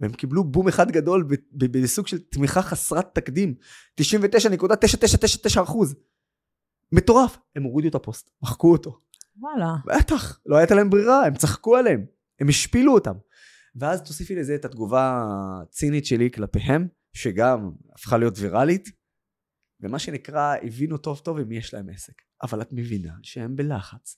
והם 0.00 0.12
קיבלו 0.12 0.44
בום 0.44 0.68
אחד 0.68 0.90
גדול 0.90 1.28
בסוג 1.52 2.06
של 2.06 2.18
תמיכה 2.18 2.62
חסרת 2.62 3.14
תקדים. 3.14 3.54
99.9999 4.00 5.62
אחוז. 5.62 5.94
מטורף. 6.92 7.38
הם 7.56 7.62
הורידו 7.62 7.88
את 7.88 7.94
הפוסט, 7.94 8.30
מחקו 8.42 8.72
אותו. 8.72 9.00
וואלה. 9.36 9.74
בטח, 9.86 10.40
לא 10.46 10.56
הייתה 10.56 10.74
להם 10.74 10.90
ברירה, 10.90 11.26
הם 11.26 11.34
צחקו 11.34 11.76
עליהם. 11.76 12.06
הם 12.40 12.48
השפילו 12.48 12.94
אותם. 12.94 13.14
ואז 13.76 14.02
תוסיפי 14.02 14.34
לזה 14.34 14.54
את 14.54 14.64
התגובה 14.64 15.24
הצינית 15.62 16.06
שלי 16.06 16.30
כלפיהם, 16.30 16.88
שגם 17.12 17.70
הפכה 17.92 18.18
להיות 18.18 18.34
ויראלית, 18.38 18.88
ומה 19.80 19.98
שנקרא, 19.98 20.54
הבינו 20.62 20.98
טוב 20.98 21.18
טוב 21.18 21.38
עם 21.38 21.48
מי 21.48 21.56
יש 21.56 21.74
להם 21.74 21.88
עסק. 21.88 22.22
אבל 22.42 22.62
את 22.62 22.68
מבינה 22.72 23.14
שהם 23.22 23.56
בלחץ 23.56 24.16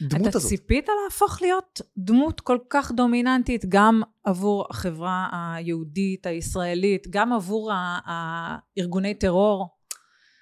מהדמות 0.00 0.28
אתה 0.28 0.38
הזאת. 0.38 0.52
אתה 0.52 0.56
ציפית 0.56 0.86
להפוך 1.04 1.42
להיות 1.42 1.80
דמות 1.96 2.40
כל 2.40 2.58
כך 2.70 2.92
דומיננטית 2.92 3.64
גם 3.68 4.02
עבור 4.24 4.66
החברה 4.70 5.28
היהודית, 5.32 6.26
הישראלית, 6.26 7.06
גם 7.10 7.32
עבור 7.32 7.72
הארגוני 8.04 9.14
טרור? 9.14 9.78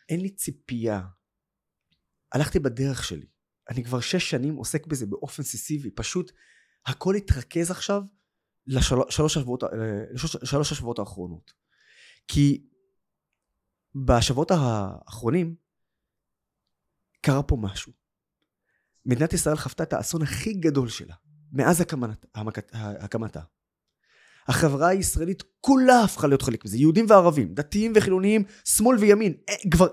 אין 0.08 0.20
לי 0.20 0.30
ציפייה. 0.30 1.00
הלכתי 2.32 2.58
בדרך 2.58 3.04
שלי. 3.04 3.26
אני 3.70 3.84
כבר 3.84 4.00
שש 4.00 4.30
שנים 4.30 4.56
עוסק 4.56 4.86
בזה 4.86 5.06
באופן 5.06 5.42
סיסיבי. 5.42 5.90
פשוט 5.90 6.32
הכל 6.86 7.14
התרכז 7.14 7.70
עכשיו 7.70 8.02
לשלוש 8.66 9.36
השבועות, 9.36 9.62
לשלוש 10.42 10.72
השבועות 10.72 10.98
האחרונות. 10.98 11.52
כי 12.28 12.66
בשבועות 14.06 14.50
האחרונים 14.50 15.54
קרה 17.20 17.42
פה 17.42 17.56
משהו. 17.60 17.92
מדינת 19.06 19.32
ישראל 19.32 19.56
חוותה 19.56 19.82
את 19.82 19.92
האסון 19.92 20.22
הכי 20.22 20.52
גדול 20.52 20.88
שלה 20.88 21.14
מאז 21.52 21.80
הקמת, 21.80 22.26
הקמתה. 22.74 23.40
החברה 24.48 24.88
הישראלית 24.88 25.42
כולה 25.60 26.02
הפכה 26.02 26.26
להיות 26.26 26.42
חלק 26.42 26.64
מזה, 26.64 26.76
יהודים 26.76 27.06
וערבים, 27.08 27.54
דתיים 27.54 27.92
וחילוניים, 27.94 28.44
שמאל 28.64 28.98
וימין, 28.98 29.34
אה, 29.48 29.54
כבר, 29.70 29.88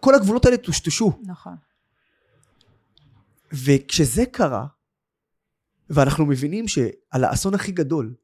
כל 0.00 0.14
הגבולות 0.14 0.44
האלה 0.44 0.56
טושטשו. 0.56 1.12
נכון. 1.22 1.56
וכשזה 3.52 4.26
קרה, 4.26 4.66
ואנחנו 5.90 6.26
מבינים 6.26 6.68
שעל 6.68 7.24
האסון 7.24 7.54
הכי 7.54 7.72
גדול, 7.72 8.14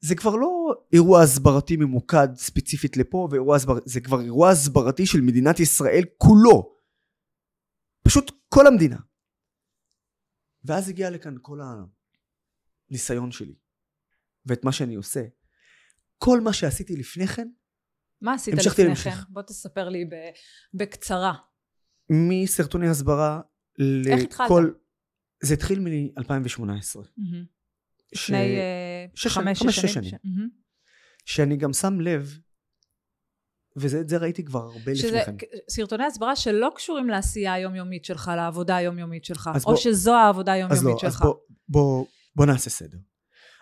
זה 0.00 0.14
כבר 0.14 0.36
לא 0.36 0.74
אירוע 0.92 1.22
הסברתי 1.22 1.76
ממוקד 1.76 2.28
ספציפית 2.36 2.96
לפה, 2.96 3.28
ואירוע 3.30 3.56
הסבר... 3.56 3.78
זה 3.84 4.00
כבר 4.00 4.20
אירוע 4.20 4.50
הסברתי 4.50 5.06
של 5.06 5.20
מדינת 5.20 5.60
ישראל 5.60 6.02
כולו. 6.18 6.74
פשוט 8.02 8.32
כל 8.48 8.66
המדינה. 8.66 8.96
ואז 10.68 10.88
הגיע 10.88 11.10
לכאן 11.10 11.34
כל 11.42 11.60
הניסיון 12.90 13.30
שלי, 13.30 13.54
ואת 14.46 14.64
מה 14.64 14.72
שאני 14.72 14.94
עושה. 14.94 15.24
כל 16.18 16.40
מה 16.40 16.52
שעשיתי 16.52 16.96
לפני 16.96 17.26
כן, 17.26 17.48
מה 18.20 18.34
עשית 18.34 18.54
לפני 18.54 18.84
להמשיך. 18.84 19.14
כן? 19.14 19.22
בוא 19.28 19.42
תספר 19.42 19.88
לי 19.88 20.04
בקצרה. 20.74 21.34
מסרטוני 22.10 22.88
הסברה 22.88 23.40
לכל... 23.78 24.10
איך 24.10 24.22
התחלת? 24.22 24.48
זה 25.42 25.54
התחיל 25.54 25.80
מ-2018. 25.80 26.98
לפני 28.12 28.58
אה, 28.58 29.06
חמש, 29.28 29.62
שש 29.70 29.86
שנים. 29.86 30.10
שאני 31.24 31.56
גם 31.56 31.72
שם 31.72 32.00
לב, 32.00 32.38
ואת 33.80 34.08
זה 34.08 34.16
ראיתי 34.16 34.44
כבר 34.44 34.60
הרבה 34.60 34.92
לפני 34.92 35.24
כן. 35.24 35.34
סרטוני 35.70 36.04
הסברה 36.04 36.36
שלא 36.36 36.70
קשורים 36.74 37.08
לעשייה 37.08 37.52
היומיומית 37.52 38.04
שלך, 38.04 38.30
לעבודה 38.36 38.76
היומיומית 38.76 39.24
שלך, 39.24 39.50
או 39.54 39.60
בוא, 39.60 39.76
שזו 39.76 40.14
העבודה 40.14 40.52
היומיומית 40.52 40.84
לא, 40.84 40.98
שלך. 40.98 41.14
אז 41.14 41.20
בוא, 41.20 41.34
בוא, 41.68 42.06
בוא 42.36 42.46
נעשה 42.46 42.70
סדר. 42.70 42.98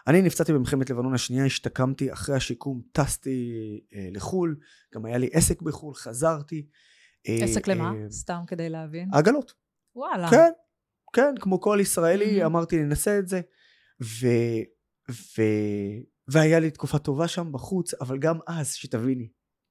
אני 0.06 0.22
נפצעתי 0.22 0.52
במלחמת 0.52 0.90
לבנון 0.90 1.14
השנייה, 1.14 1.44
השתקמתי, 1.44 2.12
אחרי 2.12 2.36
השיקום 2.36 2.82
טסתי 2.92 3.50
אה, 3.94 4.08
לחו"ל, 4.12 4.56
גם 4.94 5.04
היה 5.04 5.18
לי 5.18 5.28
עסק 5.32 5.62
בחו"ל, 5.62 5.94
חזרתי. 5.94 6.66
אה, 7.28 7.44
עסק 7.44 7.68
אה, 7.68 7.74
למה? 7.74 7.92
אה, 7.92 8.10
סתם 8.10 8.40
כדי 8.46 8.68
להבין. 8.68 9.08
עגלות. 9.12 9.52
וואלה. 9.96 10.30
כן, 10.30 10.50
כן, 11.12 11.34
כמו 11.40 11.60
כל 11.60 11.78
ישראלי, 11.80 12.42
mm-hmm. 12.42 12.46
אמרתי, 12.46 12.76
ננסה 12.76 13.18
את 13.18 13.28
זה. 13.28 13.40
ו... 14.02 14.26
והיה 16.28 16.60
לי 16.60 16.70
תקופה 16.70 16.98
טובה 16.98 17.28
שם 17.28 17.52
בחוץ, 17.52 17.94
אבל 17.94 18.18
גם 18.18 18.38
אז, 18.46 18.72
שתביני, 18.72 19.28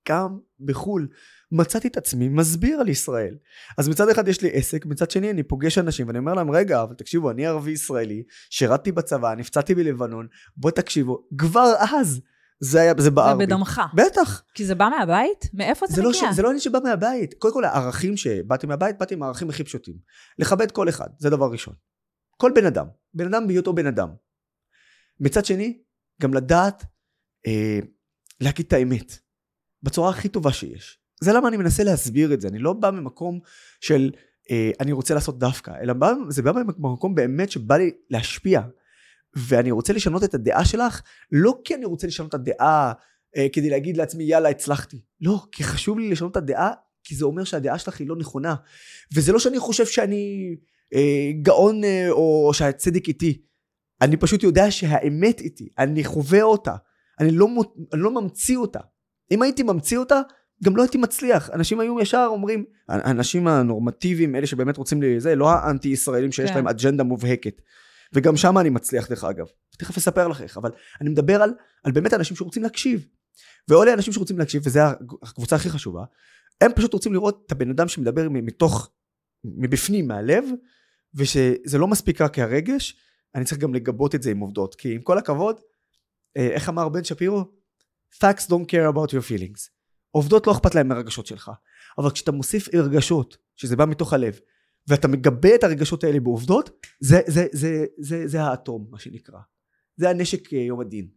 גם 0.09 0.39
בחו"ל, 0.59 1.07
מצאתי 1.51 1.87
את 1.87 1.97
עצמי 1.97 2.29
מסביר 2.29 2.79
על 2.79 2.89
ישראל. 2.89 3.35
אז 3.77 3.89
מצד 3.89 4.09
אחד 4.09 4.27
יש 4.27 4.41
לי 4.41 4.49
עסק, 4.53 4.85
מצד 4.85 5.11
שני 5.11 5.31
אני 5.31 5.43
פוגש 5.43 5.77
אנשים 5.77 6.07
ואני 6.07 6.19
אומר 6.19 6.33
להם, 6.33 6.51
רגע, 6.51 6.81
אבל 6.83 6.93
תקשיבו, 6.93 7.31
אני 7.31 7.45
ערבי 7.45 7.71
ישראלי, 7.71 8.23
שירתתי 8.49 8.91
בצבא, 8.91 9.35
נפצעתי 9.35 9.75
בלבנון, 9.75 10.27
בוא 10.57 10.71
תקשיבו, 10.71 11.27
כבר 11.37 11.73
אז 11.93 12.21
זה 12.59 12.81
היה, 12.81 12.93
זה 12.97 13.11
בער 13.11 13.37
בי. 13.37 13.43
זה 13.43 13.47
בדמך. 13.47 13.81
בטח. 13.95 14.43
כי 14.53 14.65
זה 14.65 14.75
בא 14.75 14.89
מהבית? 14.89 15.45
מאיפה 15.53 15.87
זה, 15.87 15.95
זה 15.95 16.01
לא, 16.01 16.09
מגיע? 16.09 16.31
ש... 16.31 16.35
זה 16.35 16.41
לא 16.41 16.47
עניין 16.47 16.61
שבא 16.61 16.79
מהבית. 16.83 17.33
קודם 17.33 17.53
כל, 17.53 17.65
הערכים 17.65 18.17
שבאתי 18.17 18.67
מהבית, 18.67 18.97
באתי 18.99 19.13
עם 19.13 19.23
הערכים 19.23 19.49
הכי 19.49 19.63
פשוטים. 19.63 19.95
לכבד 20.39 20.71
כל 20.71 20.89
אחד, 20.89 21.07
זה 21.19 21.29
דבר 21.29 21.51
ראשון. 21.51 21.73
כל 22.37 22.51
בן 22.55 22.65
אדם. 22.65 22.85
בן 23.13 23.25
אדם 23.25 23.47
בהיותו 23.47 23.73
בן 23.73 23.87
אדם. 23.87 24.09
מצד 25.19 25.45
שני, 25.45 25.81
גם 26.21 26.33
לדעת 26.33 26.83
אה, 27.47 27.79
להגיד 28.41 28.65
את 28.65 28.73
האמת. 28.73 29.24
בצורה 29.83 30.09
הכי 30.09 30.29
טובה 30.29 30.53
שיש. 30.53 30.99
זה 31.21 31.33
למה 31.33 31.47
אני 31.47 31.57
מנסה 31.57 31.83
להסביר 31.83 32.33
את 32.33 32.41
זה. 32.41 32.47
אני 32.47 32.59
לא 32.59 32.73
בא 32.73 32.91
ממקום 32.91 33.39
של 33.81 34.11
אה, 34.51 34.71
אני 34.79 34.91
רוצה 34.91 35.13
לעשות 35.13 35.39
דווקא, 35.39 35.71
אלא 35.81 35.93
בא, 35.93 36.13
זה 36.29 36.41
בא 36.41 36.51
ממקום 36.77 37.15
באמת 37.15 37.51
שבא 37.51 37.77
לי 37.77 37.91
להשפיע. 38.09 38.61
ואני 39.35 39.71
רוצה 39.71 39.93
לשנות 39.93 40.23
את 40.23 40.33
הדעה 40.33 40.65
שלך, 40.65 41.01
לא 41.31 41.59
כי 41.63 41.75
אני 41.75 41.85
רוצה 41.85 42.07
לשנות 42.07 42.29
את 42.29 42.33
הדעה 42.33 42.93
אה, 43.37 43.47
כדי 43.53 43.69
להגיד 43.69 43.97
לעצמי 43.97 44.23
יאללה 44.23 44.49
הצלחתי. 44.49 45.01
לא, 45.21 45.45
כי 45.51 45.63
חשוב 45.63 45.99
לי 45.99 46.09
לשנות 46.09 46.31
את 46.31 46.37
הדעה, 46.37 46.71
כי 47.03 47.15
זה 47.15 47.25
אומר 47.25 47.43
שהדעה 47.43 47.79
שלך 47.79 47.99
היא 47.99 48.07
לא 48.07 48.15
נכונה. 48.15 48.55
וזה 49.15 49.31
לא 49.31 49.39
שאני 49.39 49.59
חושב 49.59 49.85
שאני 49.85 50.55
אה, 50.93 51.31
גאון 51.41 51.83
אה, 51.83 52.11
או 52.11 52.51
שהצדק 52.53 53.07
איתי. 53.07 53.41
אני 54.01 54.17
פשוט 54.17 54.43
יודע 54.43 54.71
שהאמת 54.71 55.39
איתי, 55.39 55.69
אני 55.77 56.03
חווה 56.03 56.43
אותה. 56.43 56.75
אני 57.19 57.31
לא, 57.31 57.47
אני 57.93 58.01
לא 58.01 58.21
ממציא 58.21 58.57
אותה. 58.57 58.79
אם 59.31 59.41
הייתי 59.41 59.63
ממציא 59.63 59.97
אותה, 59.97 60.21
גם 60.63 60.77
לא 60.77 60.81
הייתי 60.81 60.97
מצליח. 60.97 61.49
אנשים 61.49 61.79
היו 61.79 62.01
ישר 62.01 62.27
אומרים, 62.29 62.65
האנשים 62.89 63.47
הנורמטיביים, 63.47 64.35
אלה 64.35 64.47
שבאמת 64.47 64.77
רוצים 64.77 65.01
לזה, 65.01 65.35
לא 65.35 65.49
האנטי 65.49 65.87
ישראלים 65.87 66.31
שיש 66.31 66.49
כן. 66.49 66.55
להם 66.55 66.67
אג'נדה 66.67 67.03
מובהקת. 67.03 67.61
וגם 68.13 68.37
שם 68.37 68.57
אני 68.57 68.69
מצליח 68.69 69.09
דרך 69.09 69.23
אגב. 69.23 69.45
תכף 69.77 69.97
אספר 69.97 70.27
לך 70.27 70.41
איך, 70.41 70.57
אבל 70.57 70.71
אני 71.01 71.09
מדבר 71.09 71.41
על, 71.41 71.53
על 71.83 71.91
באמת 71.91 72.13
אנשים 72.13 72.37
שרוצים 72.37 72.63
להקשיב. 72.63 73.05
ואלה 73.69 73.93
אנשים 73.93 74.13
שרוצים 74.13 74.39
להקשיב, 74.39 74.61
וזו 74.65 74.79
הקבוצה 75.23 75.55
הכי 75.55 75.69
חשובה, 75.69 76.03
הם 76.61 76.71
פשוט 76.75 76.93
רוצים 76.93 77.13
לראות 77.13 77.43
את 77.47 77.51
הבן 77.51 77.69
אדם 77.69 77.87
שמדבר 77.87 78.27
מתוך, 78.29 78.89
מבפנים, 79.43 80.07
מהלב, 80.07 80.45
ושזה 81.15 81.77
לא 81.77 81.87
מספיק 81.87 82.21
רק 82.21 82.35
כהרגש, 82.35 82.97
אני 83.35 83.45
צריך 83.45 83.61
גם 83.61 83.73
לגבות 83.73 84.15
את 84.15 84.21
זה 84.21 84.31
עם 84.31 84.39
עובדות. 84.39 84.75
כי 84.75 84.95
עם 84.95 85.01
כל 85.01 85.17
הכבוד, 85.17 85.59
אה, 86.37 86.47
איך 86.47 86.69
אמר 86.69 86.89
בן 86.89 87.03
שפירו? 87.03 87.43
Facts 88.21 88.47
don't 88.47 88.67
care 88.71 88.87
about 88.93 89.11
your 89.11 89.29
feelings. 89.29 89.69
עובדות 90.11 90.47
לא 90.47 90.51
אכפת 90.51 90.75
להם 90.75 90.87
מהרגשות 90.87 91.25
שלך. 91.25 91.51
אבל 91.97 92.11
כשאתה 92.11 92.31
מוסיף 92.31 92.69
רגשות, 92.73 93.37
שזה 93.55 93.75
בא 93.75 93.85
מתוך 93.85 94.13
הלב, 94.13 94.39
ואתה 94.87 95.07
מגבה 95.07 95.55
את 95.55 95.63
הרגשות 95.63 96.03
האלה 96.03 96.19
בעובדות, 96.19 96.69
זה, 96.99 97.19
זה, 97.27 97.47
זה, 97.51 97.85
זה, 97.97 98.27
זה 98.27 98.41
האטום, 98.41 98.87
מה 98.91 98.99
שנקרא. 98.99 99.39
זה 99.97 100.09
הנשק 100.09 100.53
אה, 100.53 100.59
יום 100.59 100.79
הדין. 100.79 101.07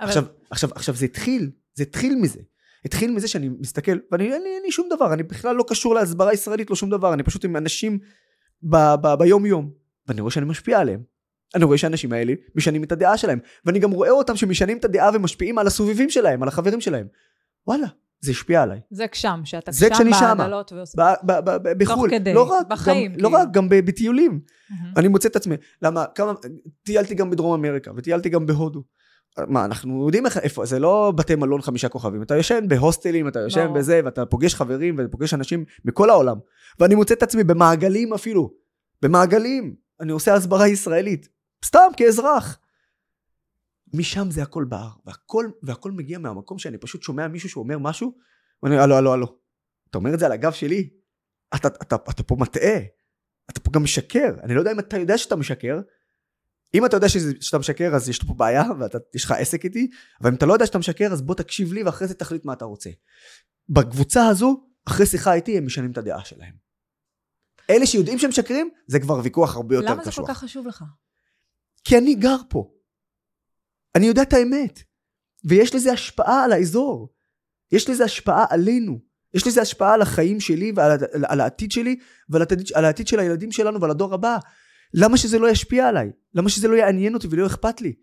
אבל... 0.00 0.08
עכשיו, 0.08 0.24
עכשיו, 0.50 0.70
עכשיו 0.74 0.94
זה 0.94 1.04
התחיל, 1.04 1.50
זה 1.74 1.82
התחיל 1.82 2.14
מזה. 2.14 2.40
התחיל 2.84 3.12
מזה 3.12 3.28
שאני 3.28 3.48
מסתכל, 3.48 3.98
ואני 4.12 4.32
אין 4.32 4.42
לי, 4.42 4.48
אין 4.48 4.62
לי 4.62 4.72
שום 4.72 4.88
דבר, 4.96 5.12
אני 5.12 5.22
בכלל 5.22 5.56
לא 5.56 5.64
קשור 5.68 5.94
להסברה 5.94 6.32
ישראלית, 6.32 6.70
לא 6.70 6.76
שום 6.76 6.90
דבר, 6.90 7.14
אני 7.14 7.22
פשוט 7.22 7.44
עם 7.44 7.56
אנשים 7.56 7.98
ב, 8.62 8.76
ב, 8.76 9.14
ביום 9.18 9.46
יום, 9.46 9.72
ואני 10.06 10.20
רואה 10.20 10.32
שאני 10.32 10.46
משפיע 10.46 10.80
עליהם. 10.80 11.02
אני 11.54 11.64
רואה 11.64 11.78
שהאנשים 11.78 12.12
האלה 12.12 12.32
משנים 12.54 12.84
את 12.84 12.92
הדעה 12.92 13.16
שלהם, 13.16 13.38
ואני 13.64 13.78
גם 13.78 13.90
רואה 13.90 14.10
אותם 14.10 14.36
שמשנים 14.36 14.78
את 14.78 14.84
הדעה 14.84 15.10
ומשפיעים 15.14 15.58
על 15.58 15.66
הסובבים 15.66 16.10
שלהם, 16.10 16.42
על 16.42 16.48
החברים 16.48 16.80
שלהם. 16.80 17.06
וואלה, 17.66 17.86
זה 18.20 18.30
השפיע 18.30 18.62
עליי. 18.62 18.80
זה 18.90 19.08
כשם, 19.08 19.40
שאתה 19.44 19.72
זה 19.72 19.88
שם 19.94 20.34
בעגלות 20.38 20.72
ועושה... 20.72 21.12
בחו"ל. 21.78 22.08
תוך 22.10 22.18
כדי, 22.18 22.34
לא 22.34 22.42
רק, 22.42 22.66
בחיים. 22.68 23.10
גם, 23.10 23.14
כאילו. 23.14 23.30
לא 23.30 23.36
רק, 23.36 23.48
גם 23.52 23.68
בטיולים. 23.68 24.40
Mm-hmm. 24.40 24.74
אני 24.96 25.08
מוצא 25.08 25.28
את 25.28 25.36
עצמי. 25.36 25.56
למה, 25.82 26.04
כמה, 26.14 26.32
טיילתי 26.82 27.14
גם 27.14 27.30
בדרום 27.30 27.64
אמריקה, 27.64 27.90
וטיילתי 27.96 28.28
גם 28.28 28.46
בהודו. 28.46 28.82
מה, 29.48 29.64
אנחנו 29.64 30.06
יודעים 30.06 30.26
איך, 30.26 30.38
איפה, 30.38 30.64
זה 30.64 30.78
לא 30.78 31.12
בתי 31.16 31.34
מלון 31.34 31.62
חמישה 31.62 31.88
כוכבים. 31.88 32.22
אתה 32.22 32.36
יושן 32.36 32.64
בהוסטלים, 32.68 33.28
אתה 33.28 33.40
יושן 33.40 33.66
לא. 33.66 33.72
בזה, 33.72 34.00
ואתה 34.04 34.26
פוגש 34.26 34.54
חברים, 34.54 34.96
ופוגש 34.98 35.34
אנשים 35.34 35.64
מכל 35.84 36.10
העולם. 36.10 36.36
ואני 36.80 36.94
מוצא 36.94 37.14
את 37.14 37.22
עצמי 37.22 37.44
במעגלים 37.44 38.12
אפילו. 38.12 38.50
במעגלים. 39.02 39.74
אני 40.00 40.12
עושה 40.12 40.34
הסברה 40.34 40.68
ישראלית. 40.68 41.28
סתם, 41.64 41.88
כאזרח. 41.96 42.58
משם 43.94 44.30
זה 44.30 44.42
הכל 44.42 44.64
בער, 44.64 44.90
והכל, 45.06 45.50
והכל 45.62 45.90
מגיע 45.90 46.18
מהמקום 46.18 46.58
שאני 46.58 46.78
פשוט 46.78 47.02
שומע 47.02 47.28
מישהו 47.28 47.48
שאומר 47.48 47.78
משהו, 47.78 48.18
ואני 48.62 48.74
אומר, 48.74 48.84
הלו, 48.84 48.96
הלו, 48.96 49.12
הלו, 49.12 49.38
אתה 49.90 49.98
אומר 49.98 50.14
את 50.14 50.18
זה 50.18 50.26
על 50.26 50.32
הגב 50.32 50.52
שלי? 50.52 50.90
אתה, 51.54 51.68
אתה, 51.68 51.96
אתה, 51.96 51.96
אתה 52.10 52.22
פה 52.22 52.36
מטעה, 52.38 52.78
אתה 53.50 53.60
פה 53.60 53.70
גם 53.74 53.82
משקר, 53.82 54.34
אני 54.42 54.54
לא 54.54 54.60
יודע 54.60 54.72
אם 54.72 54.78
אתה 54.78 54.98
יודע 54.98 55.18
שאתה 55.18 55.36
משקר, 55.36 55.80
אם 56.74 56.86
אתה 56.86 56.96
יודע 56.96 57.08
שזה, 57.08 57.32
שאתה 57.40 57.58
משקר 57.58 57.94
אז 57.94 58.08
יש 58.08 58.24
פה 58.24 58.34
בעיה 58.34 58.64
ויש 59.14 59.24
לך 59.24 59.30
עסק 59.30 59.64
איתי, 59.64 59.90
אבל 60.20 60.30
אם 60.30 60.36
אתה 60.36 60.46
לא 60.46 60.52
יודע 60.52 60.66
שאתה 60.66 60.78
משקר 60.78 61.12
אז 61.12 61.22
בוא 61.22 61.34
תקשיב 61.34 61.72
לי 61.72 61.82
ואחרי 61.82 62.08
זה 62.08 62.14
תחליט 62.14 62.44
מה 62.44 62.52
אתה 62.52 62.64
רוצה. 62.64 62.90
בקבוצה 63.68 64.26
הזו, 64.26 64.66
אחרי 64.88 65.06
שיחה 65.06 65.34
איתי 65.34 65.58
הם 65.58 65.66
משנים 65.66 65.90
את 65.90 65.98
הדעה 65.98 66.24
שלהם. 66.24 66.54
אלה 67.70 67.86
שיודעים 67.86 68.18
שהם 68.18 68.30
משקרים, 68.30 68.70
זה 68.86 69.00
כבר 69.00 69.20
ויכוח 69.24 69.56
הרבה 69.56 69.74
יותר 69.74 69.86
קשוח. 69.86 69.96
למה 69.96 70.04
זה 70.04 70.10
כל 70.10 70.24
כך 70.26 70.38
חשוב 70.38 70.66
לך? 70.66 70.84
כי 71.84 71.98
אני 71.98 72.14
גר 72.14 72.36
פה. 72.48 72.72
אני 73.94 74.06
יודע 74.06 74.22
את 74.22 74.32
האמת. 74.32 74.82
ויש 75.44 75.74
לזה 75.74 75.92
השפעה 75.92 76.44
על 76.44 76.52
האזור. 76.52 77.14
יש 77.72 77.90
לזה 77.90 78.04
השפעה 78.04 78.44
עלינו. 78.50 79.00
יש 79.34 79.46
לזה 79.46 79.62
השפעה 79.62 79.94
על 79.94 80.02
החיים 80.02 80.40
שלי 80.40 80.72
ועל 80.76 80.98
על 81.24 81.40
העתיד 81.40 81.72
שלי 81.72 81.96
ועל 82.28 82.42
העתיד, 82.42 82.72
על 82.74 82.84
העתיד 82.84 83.06
של 83.06 83.18
הילדים 83.18 83.52
שלנו 83.52 83.80
ועל 83.80 83.90
הדור 83.90 84.14
הבא. 84.14 84.38
למה 84.94 85.16
שזה 85.16 85.38
לא 85.38 85.50
ישפיע 85.50 85.88
עליי? 85.88 86.10
למה 86.34 86.48
שזה 86.48 86.68
לא 86.68 86.74
יעניין 86.74 87.14
אותי 87.14 87.26
ולא 87.30 87.46
אכפת 87.46 87.80
לי? 87.80 87.94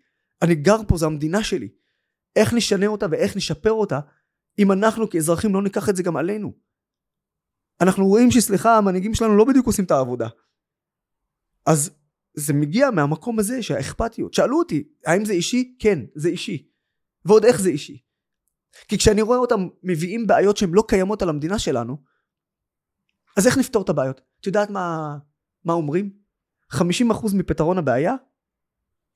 אני 0.42 0.56
גר 0.56 0.78
פה, 0.88 0.98
זו 0.98 1.06
המדינה 1.06 1.44
שלי. 1.44 1.70
איך 2.36 2.54
נשנה 2.54 2.88
אותה 2.88 3.06
ואיך 3.12 3.36
נשפר 3.36 3.72
אותה 3.72 4.00
אם 4.60 4.72
אנחנו 4.72 5.10
כאזרחים 5.10 5.54
לא 5.54 5.62
ניקח 5.62 5.89
את 5.89 5.96
זה 5.96 6.04
גם 6.04 6.18
עלינו? 6.18 6.54
אנחנו 7.82 8.08
רואים 8.08 8.32
שסליחה 8.32 8.78
המנהיגים 8.78 9.13
שלנו 9.13 9.38
לא 9.38 9.46
בדיוק 9.46 9.68
עושים 9.68 9.86
את 9.86 9.92
העבודה. 9.92 10.28
אז 11.65 11.92
זה 12.39 12.54
מגיע 12.54 12.91
מהמקום 12.91 13.39
הזה 13.39 13.63
שהאכפתיות. 13.63 14.34
שאלו 14.34 14.60
אותי, 14.60 14.84
האם 15.06 15.25
זה 15.25 15.34
אישי? 15.34 15.75
כן, 15.80 15.99
זה 16.15 16.30
אישי. 16.30 16.69
ועוד 17.25 17.45
איך 17.45 17.62
זה 17.62 17.69
אישי. 17.69 18.02
כי 18.88 18.97
כשאני 18.97 19.21
רואה 19.21 19.38
אותם 19.38 19.67
מביאים 19.84 20.28
בעיות 20.28 20.58
שהן 20.58 20.69
לא 20.73 20.84
קיימות 20.88 21.21
על 21.21 21.30
המדינה 21.30 21.60
שלנו, 21.60 21.97
אז 23.38 23.47
איך 23.47 23.58
נפתור 23.58 23.84
את 23.84 23.89
הבעיות? 23.89 24.21
את 24.41 24.47
יודעת 24.47 24.69
מה, 24.69 25.17
מה 25.63 25.73
אומרים? 25.73 26.13
50% 26.73 26.78
מפתרון 27.34 27.78
הבעיה 27.78 28.15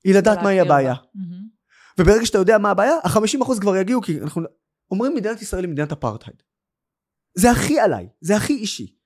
היא 0.04 0.14
לדעת 0.14 0.38
מהי 0.42 0.60
הבעיה. 0.60 0.94
Mm-hmm. 0.94 2.00
וברגע 2.00 2.26
שאתה 2.26 2.38
יודע 2.38 2.58
מה 2.58 2.70
הבעיה, 2.70 2.94
ה-50% 3.04 3.60
כבר 3.60 3.76
יגיעו, 3.76 4.02
כי 4.02 4.20
אנחנו 4.20 4.42
אומרים 4.90 5.14
מדינת 5.14 5.42
ישראל 5.42 5.64
היא 5.64 5.70
מדינת 5.72 5.92
אפרטהייד. 5.92 6.42
זה 7.34 7.50
הכי 7.50 7.80
עליי, 7.80 8.08
זה 8.20 8.36
הכי 8.36 8.52
אישי. 8.52 8.96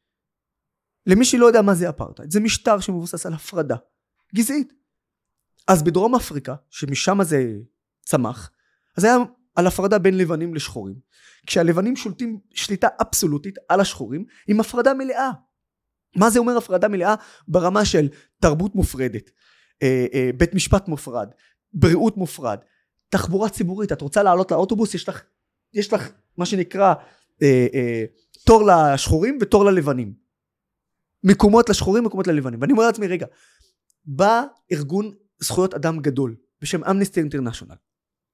למי 1.07 1.25
שלא 1.25 1.47
יודע 1.47 1.63
מה 1.63 1.75
זה 1.75 1.89
אפרטהייד, 1.89 2.31
זה 2.31 2.41
משטר 2.41 2.81
שמבוסס 2.81 3.27
על 3.27 3.33
הפרדה. 3.33 3.77
גזעית. 4.35 4.73
אז 5.69 5.83
בדרום 5.83 6.15
אפריקה, 6.15 6.55
שמשם 6.71 7.23
זה 7.23 7.55
צמח, 8.05 8.51
אז 8.97 9.05
היה 9.05 9.17
על 9.55 9.67
הפרדה 9.67 9.99
בין 9.99 10.19
לבנים 10.19 10.55
לשחורים. 10.55 10.95
כשהלבנים 11.47 11.97
שולטים 11.97 12.39
שליטה 12.55 12.89
אבסולוטית 13.01 13.55
על 13.69 13.81
השחורים, 13.81 14.25
עם 14.49 14.61
הפרדה 14.61 14.95
מלאה. 14.95 15.31
מה 16.17 16.31
זה 16.31 16.39
אומר 16.39 16.57
הפרדה 16.57 16.89
מלאה? 16.89 17.15
ברמה 17.49 17.85
של 17.85 18.09
תרבות 18.41 18.75
מופרדת, 18.75 19.31
אה, 19.83 20.07
אה, 20.15 20.31
בית 20.37 20.55
משפט 20.55 20.89
מופרד, 20.89 21.29
בריאות 21.73 22.17
מופרד, 22.17 22.59
תחבורה 23.09 23.49
ציבורית, 23.49 23.93
את 23.93 24.01
רוצה 24.01 24.23
לעלות 24.23 24.51
לאוטובוס, 24.51 24.95
יש 24.95 25.09
לך, 25.09 25.23
יש 25.75 25.93
לך 25.93 26.09
מה 26.37 26.47
שנקרא 26.47 26.95
אה, 27.43 27.67
אה, 27.75 28.05
תור 28.45 28.63
לשחורים 28.67 29.39
ותור 29.41 29.65
ללבנים. 29.65 30.13
מקומות 31.25 31.69
לשחורים, 31.69 32.05
מקומות 32.05 32.27
ללבנים. 32.27 32.61
ואני 32.61 32.73
אומר 32.73 32.87
לעצמי, 32.87 33.07
רגע, 33.07 33.27
בא 34.11 34.43
ארגון 34.73 35.15
זכויות 35.41 35.75
אדם 35.75 36.01
גדול 36.01 36.37
בשם 36.63 36.85
אמנסטי 36.85 37.21
אינטרנשיונל. 37.21 37.75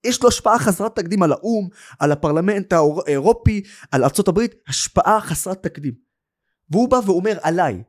יש 0.05 0.23
לו 0.23 0.29
השפעה 0.29 0.59
חסרת 0.59 0.97
תקדים 0.97 1.23
על 1.23 1.33
האו"ם, 1.33 1.69
על 1.99 2.13
הפרלמנט 2.13 2.73
האירופי, 3.07 3.63
על 3.93 4.05
הברית, 4.29 4.55
השפעה 4.69 5.21
חסרת 5.21 5.63
תקדים. 5.63 5.95
והוא 6.71 6.91
בא 6.91 6.97
ואומר 7.07 7.39
עליי, 7.43 7.83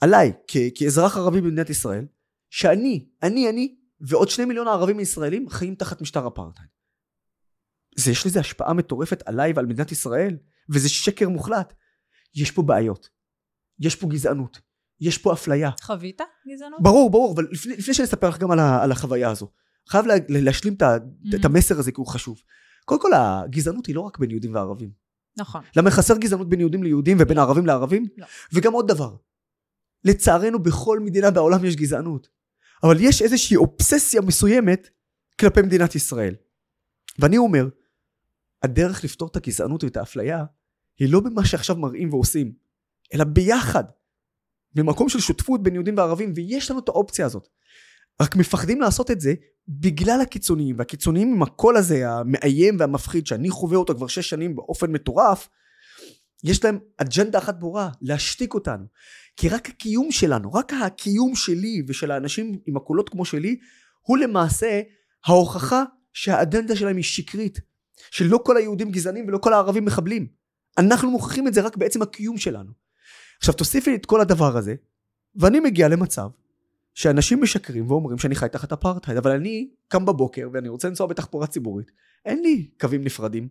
עליי 0.00 0.32
כ- 0.48 0.56
כאזרח 0.74 1.16
ערבי 1.16 1.40
במדינת 1.40 1.70
ישראל, 1.70 2.06
שאני, 2.50 3.08
אני, 3.22 3.48
אני, 3.48 3.76
ועוד 4.00 4.28
שני 4.28 4.44
מיליון 4.44 4.68
ערבים 4.68 5.00
ישראלים 5.00 5.48
חיים 5.48 5.74
תחת 5.74 6.00
משטר 6.02 6.28
אפרטהייד. 6.28 6.70
זה 7.96 8.10
יש 8.10 8.26
לזה 8.26 8.40
השפעה 8.40 8.72
מטורפת 8.72 9.22
עליי 9.26 9.52
ועל 9.52 9.66
מדינת 9.66 9.92
ישראל, 9.92 10.36
וזה 10.70 10.88
שקר 10.88 11.28
מוחלט. 11.28 11.74
יש 12.34 12.50
פה 12.50 12.62
בעיות. 12.62 13.08
יש 13.78 13.96
פה 13.96 14.06
גזענות. 14.06 14.67
יש 15.00 15.18
פה 15.18 15.32
אפליה. 15.32 15.70
חווית 15.82 16.20
גזענות? 16.54 16.82
ברור, 16.82 17.10
ברור, 17.10 17.34
אבל 17.34 17.46
לפני, 17.50 17.76
לפני 17.76 17.94
שאני 17.94 18.06
אספר 18.06 18.28
לך 18.28 18.38
גם 18.38 18.50
על, 18.50 18.58
ה, 18.58 18.82
על 18.82 18.92
החוויה 18.92 19.30
הזו. 19.30 19.48
חייב 19.88 20.06
לה, 20.06 20.14
להשלים 20.28 20.74
את, 20.74 20.82
Mm-hmm. 20.82 21.36
את 21.36 21.44
המסר 21.44 21.78
הזה 21.78 21.92
כי 21.92 22.00
הוא 22.00 22.06
חשוב. 22.06 22.40
קודם 22.84 23.00
כל, 23.00 23.10
הגזענות 23.14 23.86
היא 23.86 23.94
לא 23.94 24.00
רק 24.00 24.18
בין 24.18 24.30
יהודים 24.30 24.54
וערבים. 24.54 24.90
נכון. 25.36 25.62
למה 25.76 25.90
חסר 25.90 26.16
גזענות 26.16 26.48
בין 26.48 26.60
יהודים 26.60 26.82
ליהודים 26.82 27.16
ובין 27.20 27.38
ערבים 27.38 27.66
לערבים? 27.66 28.06
לא. 28.18 28.26
וגם 28.52 28.72
עוד 28.72 28.88
דבר, 28.88 29.16
לצערנו 30.04 30.58
בכל 30.58 31.00
מדינה 31.00 31.30
בעולם 31.30 31.64
יש 31.64 31.76
גזענות, 31.76 32.28
אבל 32.82 32.96
יש 33.00 33.22
איזושהי 33.22 33.56
אובססיה 33.56 34.20
מסוימת 34.20 34.88
כלפי 35.40 35.62
מדינת 35.62 35.94
ישראל. 35.94 36.34
ואני 37.18 37.38
אומר, 37.38 37.68
הדרך 38.62 39.04
לפתור 39.04 39.28
את 39.28 39.36
הגזענות 39.36 39.84
ואת 39.84 39.96
האפליה 39.96 40.44
היא 40.98 41.12
לא 41.12 41.20
במה 41.20 41.44
שעכשיו 41.44 41.76
מראים 41.76 42.12
ועושים, 42.12 42.52
אלא 43.14 43.24
ביחד, 43.24 43.84
במקום 44.74 45.08
של 45.08 45.20
שותפות 45.20 45.62
בין 45.62 45.74
יהודים 45.74 45.96
וערבים, 45.96 46.32
ויש 46.34 46.70
לנו 46.70 46.80
את 46.80 46.88
האופציה 46.88 47.26
הזאת. 47.26 47.48
רק 48.22 48.36
מפחדים 48.36 48.80
לעשות 48.80 49.10
את 49.10 49.20
זה 49.20 49.34
בגלל 49.68 50.20
הקיצוניים, 50.20 50.78
והקיצוניים 50.78 51.34
עם 51.34 51.42
הקול 51.42 51.76
הזה 51.76 52.10
המאיים 52.10 52.76
והמפחיד 52.78 53.26
שאני 53.26 53.50
חווה 53.50 53.76
אותו 53.76 53.94
כבר 53.94 54.06
שש 54.06 54.30
שנים 54.30 54.56
באופן 54.56 54.92
מטורף, 54.92 55.48
יש 56.44 56.64
להם 56.64 56.78
אג'נדה 56.96 57.38
אחת 57.38 57.58
ברורה, 57.58 57.90
להשתיק 58.02 58.54
אותנו. 58.54 58.84
כי 59.36 59.48
רק 59.48 59.68
הקיום 59.68 60.12
שלנו, 60.12 60.52
רק 60.52 60.72
הקיום 60.72 61.34
שלי 61.34 61.82
ושל 61.88 62.10
האנשים 62.10 62.58
עם 62.66 62.76
הקולות 62.76 63.08
כמו 63.08 63.24
שלי, 63.24 63.56
הוא 64.00 64.18
למעשה 64.18 64.80
ההוכחה 65.26 65.84
שהאג'נדה 66.12 66.76
שלהם 66.76 66.96
היא 66.96 67.04
שקרית. 67.04 67.60
שלא 68.10 68.40
כל 68.44 68.56
היהודים 68.56 68.90
גזענים 68.90 69.28
ולא 69.28 69.38
כל 69.38 69.52
הערבים 69.52 69.84
מחבלים. 69.84 70.26
אנחנו 70.78 71.10
מוכיחים 71.10 71.48
את 71.48 71.54
זה 71.54 71.60
רק 71.60 71.76
בעצם 71.76 72.02
הקיום 72.02 72.38
שלנו. 72.38 72.70
עכשיו 73.38 73.54
תוסיפי 73.54 73.94
את 73.94 74.06
כל 74.06 74.20
הדבר 74.20 74.56
הזה, 74.56 74.74
ואני 75.36 75.60
מגיע 75.60 75.88
למצב 75.88 76.28
שאנשים 76.94 77.42
משקרים 77.42 77.90
ואומרים 77.90 78.18
שאני 78.18 78.34
חי 78.34 78.46
תחת 78.52 78.72
אפרטהייד, 78.72 79.18
אבל 79.18 79.30
אני 79.30 79.70
קם 79.88 80.04
בבוקר 80.04 80.48
ואני 80.52 80.68
רוצה 80.68 80.88
לנסוע 80.88 81.06
בתחבורה 81.06 81.46
ציבורית, 81.46 81.90
אין 82.24 82.42
לי 82.42 82.70
קווים 82.80 83.04
נפרדים. 83.04 83.48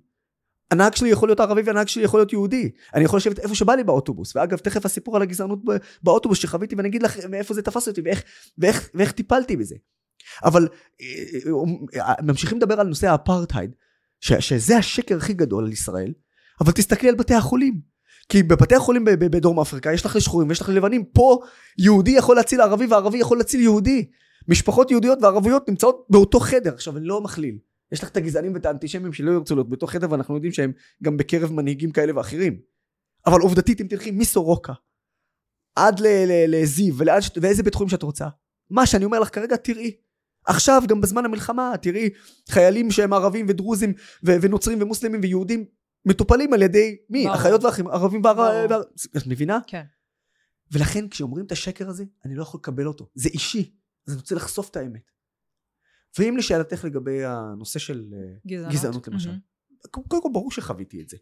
הנהג 0.72 0.96
שלי 0.96 1.10
יכול 1.10 1.30
להיות 1.30 1.40
ערבי 1.40 1.62
והנהג 1.62 1.88
שלי 1.88 2.04
יכול 2.04 2.20
להיות 2.20 2.34
יהודי. 2.34 2.72
אני 2.96 3.06
יכול 3.06 3.18
לשבת 3.18 3.40
איפה 3.40 3.56
שבא 3.56 3.76
לי 3.76 3.84
באוטובוס. 3.84 4.36
ואגב, 4.36 4.58
תכף 4.58 4.86
הסיפור 4.86 5.16
על 5.16 5.22
הגזענות 5.22 5.60
באוטובוס 6.04 6.38
שחוויתי 6.38 6.76
ואני 6.76 6.88
אגיד 6.88 7.04
לך 7.04 7.26
מאיפה 7.26 7.54
זה 7.54 7.62
תפס 7.62 7.88
אותי 7.88 8.02
ואיך, 8.06 8.24
ואיך, 8.58 8.90
ואיך 8.94 9.12
טיפלתי 9.12 9.58
בזה. 9.58 9.76
אבל 10.44 10.68
אה, 11.02 12.02
אה, 12.02 12.14
ממשיכים 12.22 12.58
לדבר 12.58 12.80
על 12.80 12.88
נושא 12.88 13.08
האפרטהייד, 13.12 13.76
ש, 14.20 14.34
שזה 14.34 14.78
השקר 14.78 15.18
הכי 15.18 15.34
גדול 15.34 15.66
על 15.66 15.72
ישראל, 15.72 16.14
אבל 16.62 16.72
תסתכלי 16.72 17.10
על 17.10 17.16
בתי 17.16 17.34
החולים. 17.34 17.82
כי 18.30 18.44
בבתי 18.44 18.76
החולים 18.76 19.06
בדרום 19.06 19.60
אפריקה 19.60 19.94
יש 19.94 20.06
לך 20.06 20.16
לשחורים 20.16 20.50
ויש 20.50 20.62
לך 20.62 20.70
לבנים, 20.70 21.04
פה 21.06 21.40
יהודי 21.78 22.12
יכול 22.12 22.36
להציל 22.36 22.62
ערבי 22.62 22.86
וערבי 22.86 23.18
יכול 23.18 23.38
להציל 23.38 23.62
יהודי. 23.62 24.06
משפחות 24.48 24.92
יהודיות 24.92 25.20
וערביות 25.22 25.70
נמצאות 25.70 26.06
באותו 26.10 26.40
חדר. 26.40 26.74
עכשיו 26.74 26.98
אני 26.98 27.06
לא 27.06 27.22
מכליל. 27.22 27.58
יש 27.92 28.04
לך 28.04 28.10
את 28.10 28.18
הגזענים 28.18 28.54
ואת 28.54 28.66
האנטישמים 28.66 29.14
שלא 29.14 29.32
ירצו 29.32 29.56
להיות 29.56 29.70
בתוך 29.70 29.92
חדר 29.92 30.12
ואנחנו 30.12 30.36
יודעים 30.36 30.54
שהם 30.54 30.72
גם 31.04 31.18
בקרב 31.18 31.52
מנהיגים 31.52 31.92
כאלה 31.92 32.18
ואחרים. 32.18 32.60
אבל 33.26 33.42
עובדתית 33.42 33.82
אם 33.82 33.88
תלכי 33.88 34.12
מסורוקה 34.12 34.74
עד 35.76 36.02
לזיו 36.48 36.96
ואיזה 37.42 37.64
בית 37.64 37.76
חולים 37.76 37.90
שאת 37.90 38.04
רוצה. 38.04 38.28
מה 38.70 38.86
שאני 38.86 39.06
אומר 39.06 39.20
לך 39.20 39.36
כרגע 39.36 39.56
תראי. 39.56 39.96
עכשיו 40.46 40.84
גם 40.88 41.02
בזמן 41.02 41.26
המלחמה 41.26 41.74
תראי 41.82 42.10
חיילים 42.50 42.92
שהם 42.92 43.14
ערבים 43.14 43.46
ודרוזים 43.50 43.94
ונוצרים 44.24 44.82
ומוסלמים 44.82 45.20
ויהודים 45.24 45.66
מטופלים 46.06 46.54
על 46.54 46.62
ידי 46.62 46.98
מי? 47.10 47.34
אחיות 47.34 47.64
ואחים 47.64 47.88
ערבים 47.88 48.22
וער... 48.24 48.34
ברור. 48.34 48.70
וער... 48.70 48.82
את 49.18 49.28
מבינה? 49.28 49.60
כן. 49.68 49.84
ולכן 50.72 51.10
כשאומרים 51.10 51.46
את 51.46 51.52
השקר 51.52 51.90
הזה 51.90 52.04
אני 52.26 52.36
לא 52.36 52.42
יכול 52.42 52.58
לקבל 52.60 52.88
אותו 52.88 53.10
זה 53.16 53.30
אישי 53.30 53.78
אז 54.08 54.14
אני 54.14 54.22
רוצה 54.22 54.36
לחשוף 54.36 54.70
את 54.70 54.76
האמת. 54.76 55.12
ואם 56.20 56.38
לשאלתך 56.38 56.86
לגבי 56.86 57.26
הנושא 57.26 57.80
של 57.80 58.14
אה, 58.14 58.36
גזענות. 58.48 58.74
גזענות 58.74 59.08
למשל 59.08 59.30
מהמם. 59.30 59.42
קודם 59.92 60.22
כל 60.22 60.30
ברור 60.34 60.52
שחוויתי 60.52 61.02
את 61.02 61.10
זה. 61.10 61.18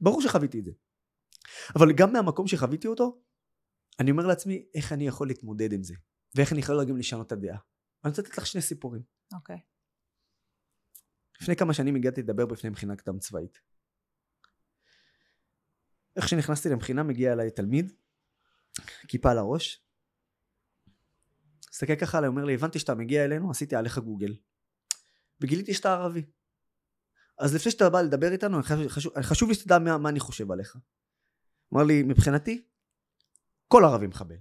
ברור 0.00 0.22
שחוויתי 0.22 0.58
את 0.58 0.64
זה. 0.64 0.72
אבל 1.76 1.92
גם 1.92 2.12
מהמקום 2.12 2.46
שחוויתי 2.46 2.88
אותו, 2.88 3.22
אני 4.00 4.10
אומר 4.10 4.26
לעצמי, 4.26 4.66
איך 4.74 4.92
אני 4.92 5.06
יכול 5.06 5.28
להתמודד 5.28 5.72
עם 5.72 5.82
זה? 5.82 5.94
ואיך 6.34 6.52
אני 6.52 6.60
יכול 6.60 6.84
גם 6.84 6.96
לשנות 6.96 7.26
את 7.26 7.32
הדעה? 7.32 7.58
אני 8.04 8.10
רוצה 8.10 8.22
לתת 8.22 8.38
לך 8.38 8.46
שני 8.46 8.62
סיפורים. 8.62 9.02
אוקיי. 9.34 9.58
לפני 11.42 11.56
כמה 11.56 11.74
שנים 11.74 11.96
הגעתי 11.96 12.22
לדבר 12.22 12.46
בפני 12.46 12.70
מכינה 12.70 12.96
קדם 12.96 13.18
צבאית. 13.18 13.60
איך 16.16 16.28
שנכנסתי 16.28 16.68
למכינה 16.68 17.02
מגיע 17.02 17.32
אליי 17.32 17.50
תלמיד, 17.50 17.92
כיפה 19.08 19.30
על 19.30 19.38
הראש, 19.38 19.84
מסתכל 21.70 21.96
ככה 21.96 22.18
עליי, 22.18 22.28
אומר 22.28 22.44
לי, 22.44 22.54
הבנתי 22.54 22.78
שאתה 22.78 22.94
מגיע 22.94 23.24
אלינו, 23.24 23.50
עשיתי 23.50 23.76
עליך 23.76 23.98
גוגל. 23.98 24.36
וגיליתי 25.40 25.74
שאתה 25.74 25.92
ערבי. 25.92 26.24
אז 27.38 27.54
לפני 27.54 27.70
שאתה 27.72 27.90
בא 27.90 28.00
לדבר 28.02 28.32
איתנו, 28.32 28.62
חשוב, 28.62 28.88
חשוב, 28.88 29.20
חשוב 29.22 29.48
לי 29.48 29.54
שתדע 29.54 29.78
מה, 29.78 29.98
מה 29.98 30.08
אני 30.08 30.20
חושב 30.20 30.52
עליך. 30.52 30.76
אמר 31.74 31.82
לי, 31.82 32.02
מבחינתי, 32.02 32.64
כל 33.68 33.84
ערבי 33.84 34.06
מחבל. 34.06 34.36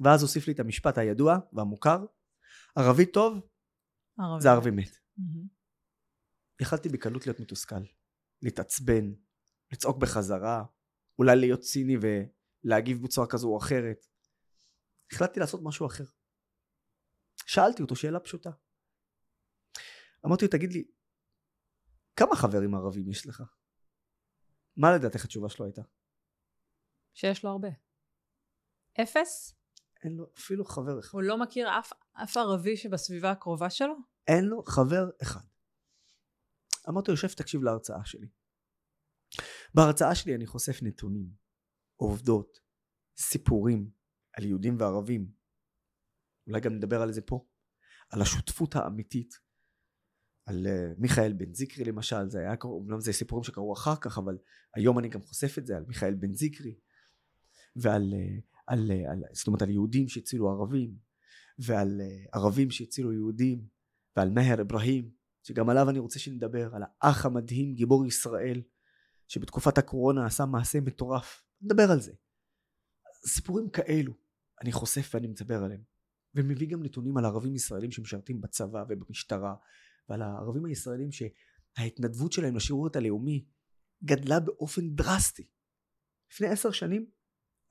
ואז 0.00 0.22
הוסיף 0.22 0.46
לי 0.46 0.52
את 0.52 0.60
המשפט 0.60 0.98
הידוע 0.98 1.38
והמוכר, 1.52 2.04
ערבי 2.76 3.06
טוב 3.06 3.40
ערבי. 4.18 4.42
זה 4.42 4.50
ערבי 4.50 4.70
מת. 4.70 4.96
מהמם. 5.18 5.55
יכלתי 6.60 6.88
בקלות 6.88 7.26
להיות 7.26 7.40
מתוסכל, 7.40 7.84
להתעצבן, 8.42 9.12
לצעוק 9.72 9.98
בחזרה, 9.98 10.64
אולי 11.18 11.36
להיות 11.36 11.60
ציני 11.60 11.94
ולהגיב 12.02 13.02
בצורה 13.02 13.26
כזו 13.30 13.48
או 13.48 13.58
אחרת. 13.58 14.06
החלטתי 15.12 15.40
לעשות 15.40 15.60
משהו 15.64 15.86
אחר. 15.86 16.04
שאלתי 17.46 17.82
אותו 17.82 17.96
שאלה 17.96 18.20
פשוטה. 18.20 18.50
אמרתי 20.26 20.44
לו, 20.44 20.50
תגיד 20.50 20.72
לי, 20.72 20.84
כמה 22.16 22.36
חברים 22.36 22.74
ערבים 22.74 23.10
יש 23.10 23.26
לך? 23.26 23.42
מה 24.76 24.96
לדעתך 24.96 25.24
התשובה 25.24 25.48
שלו 25.48 25.64
הייתה? 25.64 25.82
שיש 27.14 27.44
לו 27.44 27.50
הרבה. 27.50 27.68
אפס? 29.02 29.54
אין 30.04 30.12
לו 30.12 30.26
אפילו 30.38 30.64
חבר 30.64 31.00
אחד. 31.00 31.10
הוא 31.12 31.22
לא 31.22 31.38
מכיר 31.42 31.68
אף, 31.78 31.92
אף 32.12 32.36
ערבי 32.36 32.76
שבסביבה 32.76 33.30
הקרובה 33.30 33.70
שלו? 33.70 33.94
אין 34.26 34.44
לו 34.44 34.62
חבר 34.62 35.10
אחד. 35.22 35.40
אמרתי 36.88 37.10
לו, 37.10 37.16
שב 37.16 37.28
תקשיב 37.28 37.62
להרצאה 37.62 38.04
שלי. 38.04 38.28
בהרצאה 39.74 40.14
שלי 40.14 40.34
אני 40.34 40.46
חושף 40.46 40.78
נתונים, 40.82 41.30
עובדות, 41.96 42.60
סיפורים 43.18 43.90
על 44.32 44.44
יהודים 44.44 44.76
וערבים. 44.80 45.30
אולי 46.46 46.60
גם 46.60 46.74
נדבר 46.74 47.02
על 47.02 47.12
זה 47.12 47.20
פה. 47.22 47.46
על 48.10 48.22
השותפות 48.22 48.76
האמיתית. 48.76 49.34
על 50.46 50.66
uh, 50.66 51.00
מיכאל 51.00 51.32
בן 51.32 51.54
זיקרי 51.54 51.84
למשל, 51.84 52.30
זה 52.30 52.38
היה, 52.38 52.54
אומנם 52.64 53.00
זה 53.00 53.12
סיפורים 53.12 53.44
שקרו 53.44 53.72
אחר 53.74 53.96
כך, 53.96 54.18
אבל 54.18 54.38
היום 54.74 54.98
אני 54.98 55.08
גם 55.08 55.22
חושף 55.22 55.58
את 55.58 55.66
זה 55.66 55.76
על 55.76 55.84
מיכאל 55.88 56.14
בן 56.14 56.32
זיקרי. 56.32 56.78
ועל 57.76 58.12
uh, 58.12 58.42
על, 58.66 58.90
uh, 58.90 59.10
על, 59.10 59.22
זאת 59.32 59.46
אומרת 59.46 59.62
על 59.62 59.70
יהודים 59.70 60.08
שהצילו 60.08 60.50
ערבים, 60.50 60.96
ועל 61.58 62.00
ערבים 62.32 62.70
שהצילו 62.70 63.12
יהודים, 63.12 63.66
ועל 64.16 64.30
מאהר 64.30 64.60
אברהים, 64.60 65.10
שגם 65.46 65.68
עליו 65.68 65.90
אני 65.90 65.98
רוצה 65.98 66.18
שנדבר, 66.18 66.74
על 66.74 66.82
האח 66.82 67.26
המדהים, 67.26 67.74
גיבור 67.74 68.06
ישראל, 68.06 68.62
שבתקופת 69.28 69.78
הקורונה 69.78 70.26
עשה 70.26 70.46
מעשה 70.46 70.80
מטורף. 70.80 71.42
נדבר 71.60 71.90
על 71.90 72.00
זה. 72.00 72.12
סיפורים 73.26 73.70
כאלו 73.70 74.12
אני 74.62 74.72
חושף 74.72 75.10
ואני 75.14 75.26
מדבר 75.26 75.64
עליהם. 75.64 75.82
ומביא 76.34 76.68
גם 76.68 76.82
נתונים 76.82 77.16
על 77.16 77.24
ערבים 77.24 77.54
ישראלים 77.54 77.90
שמשרתים 77.90 78.40
בצבא 78.40 78.84
ובמשטרה, 78.88 79.54
ועל 80.08 80.22
הערבים 80.22 80.64
הישראלים 80.64 81.08
שההתנדבות 81.12 82.32
שלהם 82.32 82.56
לשירות 82.56 82.96
הלאומי 82.96 83.46
גדלה 84.04 84.40
באופן 84.40 84.94
דרסטי. 84.94 85.48
לפני 86.32 86.46
עשר 86.46 86.70
שנים 86.70 87.10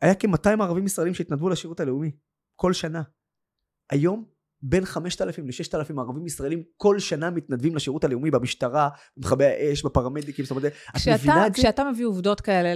היה 0.01 0.15
כ-200 0.15 0.63
ערבים 0.63 0.85
ישראלים 0.85 1.13
שהתנדבו 1.13 1.49
לשירות 1.49 1.79
הלאומי 1.79 2.17
כל 2.55 2.73
שנה. 2.73 3.03
היום 3.89 4.34
בין 4.67 4.85
5,000 4.85 5.45
ל-6,000 5.47 5.99
ערבים 6.01 6.25
ישראלים 6.25 6.63
כל 6.77 6.99
שנה 6.99 7.29
מתנדבים 7.29 7.75
לשירות 7.75 8.03
הלאומי 8.03 8.31
במשטרה, 8.31 8.89
במכבי 9.17 9.45
האש, 9.45 9.85
בפרמדיקים, 9.85 10.45
זאת 10.45 10.51
אומרת, 10.51 10.73
את 10.89 11.01
מבינה 11.13 11.47
את 11.47 11.55
זה? 11.55 11.61
כשאתה 11.61 11.83
מביא 11.83 12.05
עובדות 12.05 12.41
כאלה 12.41 12.69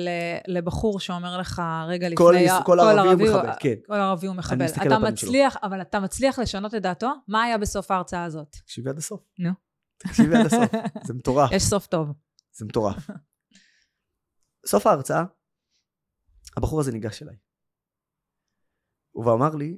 לבחור 0.48 1.00
שאומר 1.00 1.38
לך 1.38 1.62
רגע 1.88 2.08
לפני... 2.10 2.18
כל, 2.18 2.36
ה- 2.36 2.64
כל 2.66 2.80
ערבי 2.80 3.28
הוא 3.28 3.38
מחבל, 3.38 3.52
כן. 3.60 3.74
כל 3.88 3.94
ערבי 3.94 4.28
הוא 4.28 4.36
מחבל. 4.36 4.66
אתה 4.66 4.82
על 4.82 4.94
הפנים 4.94 5.16
שלו. 5.16 5.30
מצליח, 5.30 5.58
אבל 5.64 5.82
אתה 5.82 6.00
מצליח 6.00 6.40
לשנות 6.40 6.76
את 6.76 6.82
דעתו? 6.82 7.12
מה 7.28 7.44
היה 7.44 7.58
בסוף 7.58 7.92
ההרצאה 7.92 8.24
הזאת? 8.24 8.52
תקשיבי 8.52 8.90
עד 8.90 8.98
הסוף. 8.98 9.22
נו. 9.40 9.52
תקשיבי 9.98 10.36
עד 10.38 10.46
הסוף, 10.46 10.72
זה 11.08 11.14
מטורף, 11.14 11.52
יש 11.52 11.64
סוף 11.64 11.88
טוב. 11.88 12.14
זה 12.58 12.66
מטורף. 12.66 13.08
סוף 14.66 14.88
ההרצאה, 14.88 15.24
הבחור 16.58 16.80
הזה 16.80 16.92
ניגש 16.92 17.24
אליי. 17.24 17.36
ואמר 19.26 19.56
לי, 19.56 19.78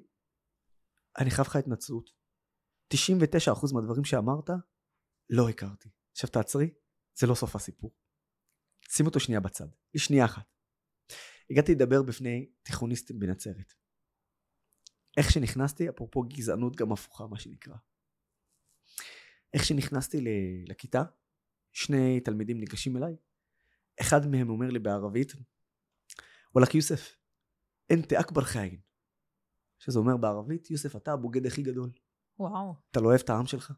אני 1.19 1.32
חייב 1.32 1.47
לך 1.47 1.56
התנצלות. 1.56 2.10
99% 2.93 2.97
מהדברים 3.74 4.04
שאמרת, 4.04 4.50
לא 5.30 5.50
הכרתי. 5.50 5.89
עכשיו 6.12 6.30
תעצרי, 6.30 6.74
זה 7.19 7.28
לא 7.28 7.36
סוף 7.36 7.56
הסיפור. 7.56 7.95
שים 8.89 9.06
אותו 9.06 9.19
שנייה 9.19 9.39
בצד. 9.39 9.67
שנייה 9.97 10.26
אחת. 10.26 10.45
הגעתי 11.50 11.76
לדבר 11.76 12.04
בפני 12.04 12.52
תיכוניסטים 12.63 13.19
בנצרת. 13.19 13.74
איך 15.17 15.32
שנכנסתי, 15.32 15.89
אפרופו 15.89 16.21
גזענות 16.21 16.76
גם 16.76 16.91
הפוכה, 16.91 17.28
מה 17.28 17.39
שנקרא. 17.39 17.76
איך 19.54 19.65
שנכנסתי 19.65 20.17
לכיתה, 20.67 21.04
שני 21.71 22.19
תלמידים 22.19 22.60
ניגשים 22.60 22.97
אליי, 22.97 23.15
אחד 24.02 24.28
מהם 24.32 24.50
אומר 24.50 24.69
לי 24.69 24.80
בערבית, 24.80 25.34
וואלכ 26.56 26.76
יוסף, 26.76 27.17
אנטה 27.93 28.19
אכבר 28.19 28.41
חיין. 28.41 28.82
שזה 29.81 29.99
אומר 29.99 30.17
בערבית, 30.17 30.71
יוסף, 30.71 30.95
אתה 30.95 31.13
הבוגד 31.13 31.45
הכי 31.45 31.61
גדול. 31.61 31.91
וואו. 32.39 32.75
אתה 32.91 32.99
לא 32.99 33.07
אוהב 33.07 33.19
את 33.19 33.29
העם 33.29 33.45
שלך? 33.45 33.73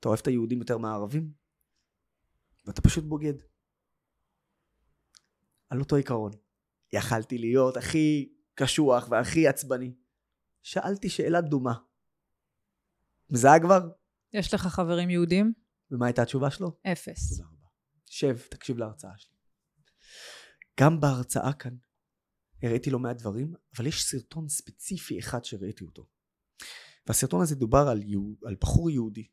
אתה 0.00 0.08
אוהב 0.08 0.20
את 0.20 0.26
היהודים 0.26 0.58
יותר 0.58 0.78
מהערבים? 0.78 1.32
ואתה 2.66 2.82
פשוט 2.82 3.04
בוגד. 3.04 3.34
על 5.70 5.80
אותו 5.80 5.96
עיקרון. 5.96 6.32
יכלתי 6.92 7.38
להיות 7.38 7.76
הכי 7.76 8.32
קשוח 8.54 9.08
והכי 9.10 9.48
עצבני. 9.48 9.94
שאלתי 10.62 11.08
שאלה 11.08 11.40
דומה. 11.40 11.74
מזהה 13.30 13.60
כבר? 13.60 13.90
יש 14.32 14.54
לך 14.54 14.66
חברים 14.66 15.10
יהודים? 15.10 15.52
ומה 15.90 16.06
הייתה 16.06 16.22
התשובה 16.22 16.50
שלו? 16.50 16.76
אפס. 16.92 17.36
תודה 17.36 17.48
רבה. 17.48 17.68
שב, 18.06 18.38
תקשיב 18.50 18.78
להרצאה 18.78 19.12
שלי. 19.16 19.36
גם 20.80 21.00
בהרצאה 21.00 21.52
כאן 21.52 21.76
הראיתי 22.62 22.90
לא 22.90 22.98
מעט 22.98 23.16
דברים, 23.16 23.54
אבל 23.76 23.86
יש 23.86 24.04
סרטון 24.04 24.48
ספציפי 24.48 25.18
אחד 25.18 25.44
שראיתי 25.44 25.84
אותו. 25.84 26.06
והסרטון 27.06 27.42
הזה 27.42 27.54
דובר 27.54 27.88
על, 27.90 28.02
יהוד, 28.02 28.36
על 28.44 28.56
בחור 28.60 28.90
יהודי 28.90 29.28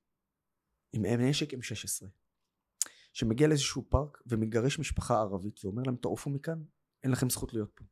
עם 0.93 1.05
נשק 1.05 1.53
M16 1.53 2.05
שמגיע 3.13 3.47
לאיזשהו 3.47 3.85
פארק 3.89 4.17
ומגרש 4.25 4.79
משפחה 4.79 5.19
ערבית 5.19 5.65
ואומר 5.65 5.83
להם 5.85 5.95
תעופו 5.95 6.29
מכאן, 6.29 6.63
אין 7.03 7.11
לכם 7.11 7.29
זכות 7.29 7.53
להיות 7.53 7.71
פה. 7.75 7.85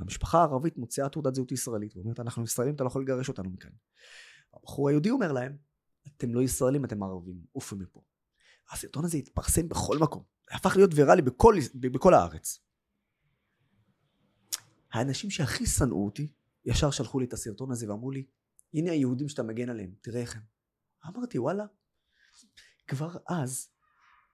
המשפחה 0.00 0.38
הערבית 0.38 0.78
מוציאה 0.78 1.08
תעודת 1.08 1.34
זהות 1.34 1.52
ישראלית 1.52 1.96
ואומרת 1.96 2.20
אנחנו 2.20 2.44
ישראלים 2.44 2.74
אתה 2.74 2.84
לא 2.84 2.88
יכול 2.88 3.02
לגרש 3.02 3.28
אותנו 3.28 3.50
מכאן. 3.50 3.70
הבחור 4.54 4.88
היהודי 4.88 5.10
אומר 5.10 5.32
להם 5.32 5.56
אתם 6.06 6.34
לא 6.34 6.42
ישראלים 6.42 6.84
אתם 6.84 7.02
ערבים 7.02 7.44
עופו 7.52 7.76
מפה. 7.76 8.02
הסרטון 8.70 9.04
הזה 9.04 9.16
התפרסם 9.16 9.68
בכל 9.68 9.98
מקום 9.98 10.22
הפך 10.50 10.76
להיות 10.76 10.90
ויראלי 10.94 11.22
בכל, 11.22 11.54
בכל 11.74 12.14
הארץ. 12.14 12.58
האנשים 14.92 15.30
שהכי 15.30 15.66
שנאו 15.66 16.04
אותי 16.04 16.32
ישר 16.64 16.90
שלחו 16.90 17.20
לי 17.20 17.26
את 17.26 17.32
הסרטון 17.32 17.70
הזה 17.70 17.90
ואמרו 17.90 18.10
לי 18.10 18.26
הנה 18.74 18.90
היהודים 18.90 19.28
שאתה 19.28 19.42
מגן 19.42 19.70
עליהם 19.70 19.94
תראה 20.00 20.20
איך 20.20 20.36
הם. 20.36 20.42
אמרתי 21.06 21.38
וואלה 21.38 21.64
כבר 22.88 23.16
אז 23.28 23.68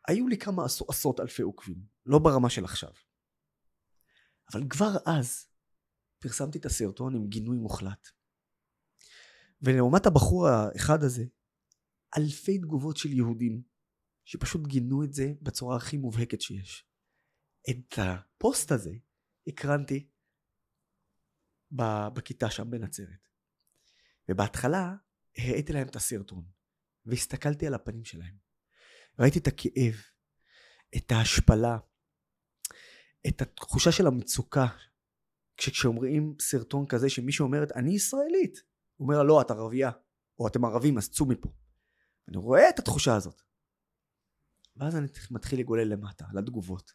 היו 0.09 0.29
לי 0.29 0.38
כמה 0.38 0.64
עשרות 0.88 1.21
אלפי 1.21 1.42
עוקבים 1.42 1.87
לא 2.07 2.18
ברמה 2.18 2.51
של 2.51 2.64
עכשיו 2.64 2.90
אבל 4.53 4.68
כבר 4.71 4.97
אז 5.07 5.47
פרסמתי 6.18 6.59
את 6.59 6.66
הסרטון 6.66 7.14
עם 7.14 7.29
גינוי 7.29 7.57
מוחלט. 7.57 8.09
ולעומת 9.62 10.07
הבחור 10.07 10.49
האחד 10.49 11.03
הזה, 11.03 11.25
אלפי 12.18 12.59
תגובות 12.59 12.97
של 12.97 13.12
יהודים 13.12 13.62
שפשוט 14.25 14.66
גינו 14.66 15.05
את 15.05 15.12
זה 15.12 15.33
בצורה 15.42 15.77
הכי 15.77 15.97
מובהקת 15.97 16.40
שיש. 16.40 16.87
את 17.71 17.99
הפוסט 17.99 18.73
הזה 18.73 18.92
הקרנתי 19.47 20.09
בכיתה 21.71 22.51
שם 22.51 22.71
בנצרת. 22.71 23.29
ובהתחלה 24.29 24.95
הראיתי 25.39 25.73
להם 25.73 25.89
את 25.89 25.97
הסרטון, 25.97 26.45
והסתכלתי 27.07 27.67
על 27.67 27.75
הפנים 27.75 28.05
שלהם. 28.05 28.37
ראיתי 29.19 29.39
את 29.39 29.47
הכאב, 29.47 29.95
את 30.97 31.13
ההשפלה, 31.13 31.79
את 33.29 33.43
התחושה 33.43 33.93
של 33.93 34.07
המצוקה 34.07 34.67
כשאומרים 35.57 36.35
סרטון 36.41 36.87
כזה 36.87 37.11
שמישהו 37.11 37.47
אומרת 37.47 37.73
אני 37.73 37.95
ישראלית 37.95 38.59
הוא 38.97 39.07
אומר 39.07 39.23
לא 39.23 39.41
את 39.41 39.51
ערבייה 39.51 39.91
או 40.39 40.49
אתם 40.49 40.65
ערבים 40.65 40.99
אז 40.99 41.11
צאו 41.11 41.27
מפה 41.27 41.49
אני 42.29 42.37
רואה 42.37 42.69
את 42.69 42.79
התחושה 42.79 43.17
הזאת 43.17 43.43
ואז 44.77 44.97
אני 44.97 45.07
מתחיל 45.31 45.61
לגולל 45.61 45.89
למטה 45.89 46.25
לתגובות 46.35 46.93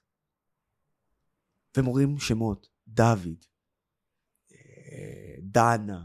והם 1.78 1.88
אומרים 1.88 2.20
שמות 2.20 2.68
דוד 2.88 3.46
דנה 5.40 6.04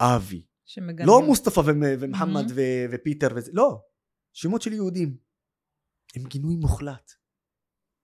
אבי 0.00 0.46
שמגנים. 0.64 1.06
לא 1.06 1.22
מוסטפא 1.26 1.60
ומחמד 1.66 2.50
mm-hmm. 2.50 2.90
ופיטר 2.92 3.28
וזה 3.36 3.50
לא 3.54 3.82
שמות 4.32 4.62
של 4.62 4.72
יהודים 4.72 5.16
הם 6.14 6.24
גינוי 6.24 6.56
מוחלט 6.56 7.12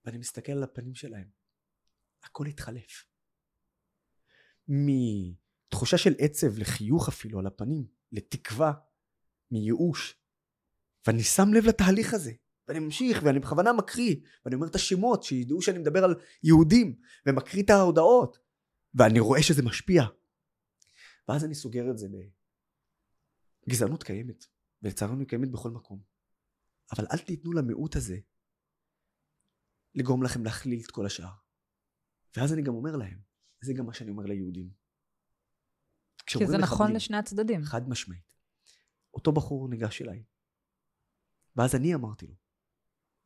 ואני 0.05 0.17
מסתכל 0.17 0.51
על 0.51 0.63
הפנים 0.63 0.95
שלהם 0.95 1.29
הכל 2.23 2.45
התחלף. 2.45 3.05
מתחושה 4.67 5.97
של 5.97 6.13
עצב 6.19 6.57
לחיוך 6.57 7.07
אפילו 7.07 7.39
על 7.39 7.47
הפנים, 7.47 7.87
לתקווה, 8.11 8.73
מייאוש. 9.51 10.15
ואני 11.07 11.23
שם 11.23 11.53
לב 11.53 11.65
לתהליך 11.65 12.13
הזה, 12.13 12.31
ואני 12.67 12.79
ממשיך, 12.79 13.21
ואני 13.23 13.39
בכוונה 13.39 13.73
מקריא, 13.73 14.15
ואני 14.45 14.55
אומר 14.55 14.67
את 14.67 14.75
השמות, 14.75 15.23
שידעו 15.23 15.61
שאני 15.61 15.79
מדבר 15.79 16.03
על 16.03 16.15
יהודים, 16.43 16.95
ומקריא 17.25 17.63
את 17.63 17.69
ההודעות, 17.69 18.37
ואני 18.93 19.19
רואה 19.19 19.43
שזה 19.43 19.63
משפיע. 19.63 20.03
ואז 21.27 21.45
אני 21.45 21.55
סוגר 21.55 21.91
את 21.91 21.97
זה 21.97 22.07
בגזענות 23.67 24.03
קיימת, 24.03 24.45
ולצערנו 24.81 25.19
היא 25.19 25.27
קיימת 25.27 25.51
בכל 25.51 25.71
מקום. 25.71 26.01
אבל 26.95 27.05
אל 27.11 27.17
תיתנו 27.17 27.53
למיעוט 27.53 27.95
הזה 27.95 28.17
לגרום 29.95 30.23
לכם 30.23 30.43
להכליל 30.43 30.79
את 30.85 30.91
כל 30.91 31.05
השאר. 31.05 31.33
ואז 32.37 32.53
אני 32.53 32.61
גם 32.61 32.73
אומר 32.73 32.95
להם, 32.95 33.21
זה 33.61 33.73
גם 33.77 33.85
מה 33.85 33.93
שאני 33.93 34.11
אומר 34.11 34.23
ליהודים. 34.23 34.69
כי 36.25 36.47
זה 36.47 36.57
נכון 36.57 36.93
לשני 36.93 37.17
הצדדים. 37.17 37.63
חד 37.63 37.89
משמעית. 37.89 38.27
אותו 39.13 39.31
בחור 39.31 39.69
ניגש 39.69 40.01
אליי, 40.01 40.23
ואז 41.55 41.75
אני 41.75 41.95
אמרתי 41.95 42.27
לו, 42.27 42.35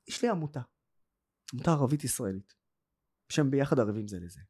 יש 0.07 0.21
לי 0.21 0.29
עמותה, 0.29 0.61
עמותה 1.53 1.71
ערבית 1.71 2.03
ישראלית, 2.03 2.53
שהם 3.29 3.51
ביחד 3.51 3.79
ערבים 3.79 4.07
זה 4.07 4.19
לזה. 4.19 4.41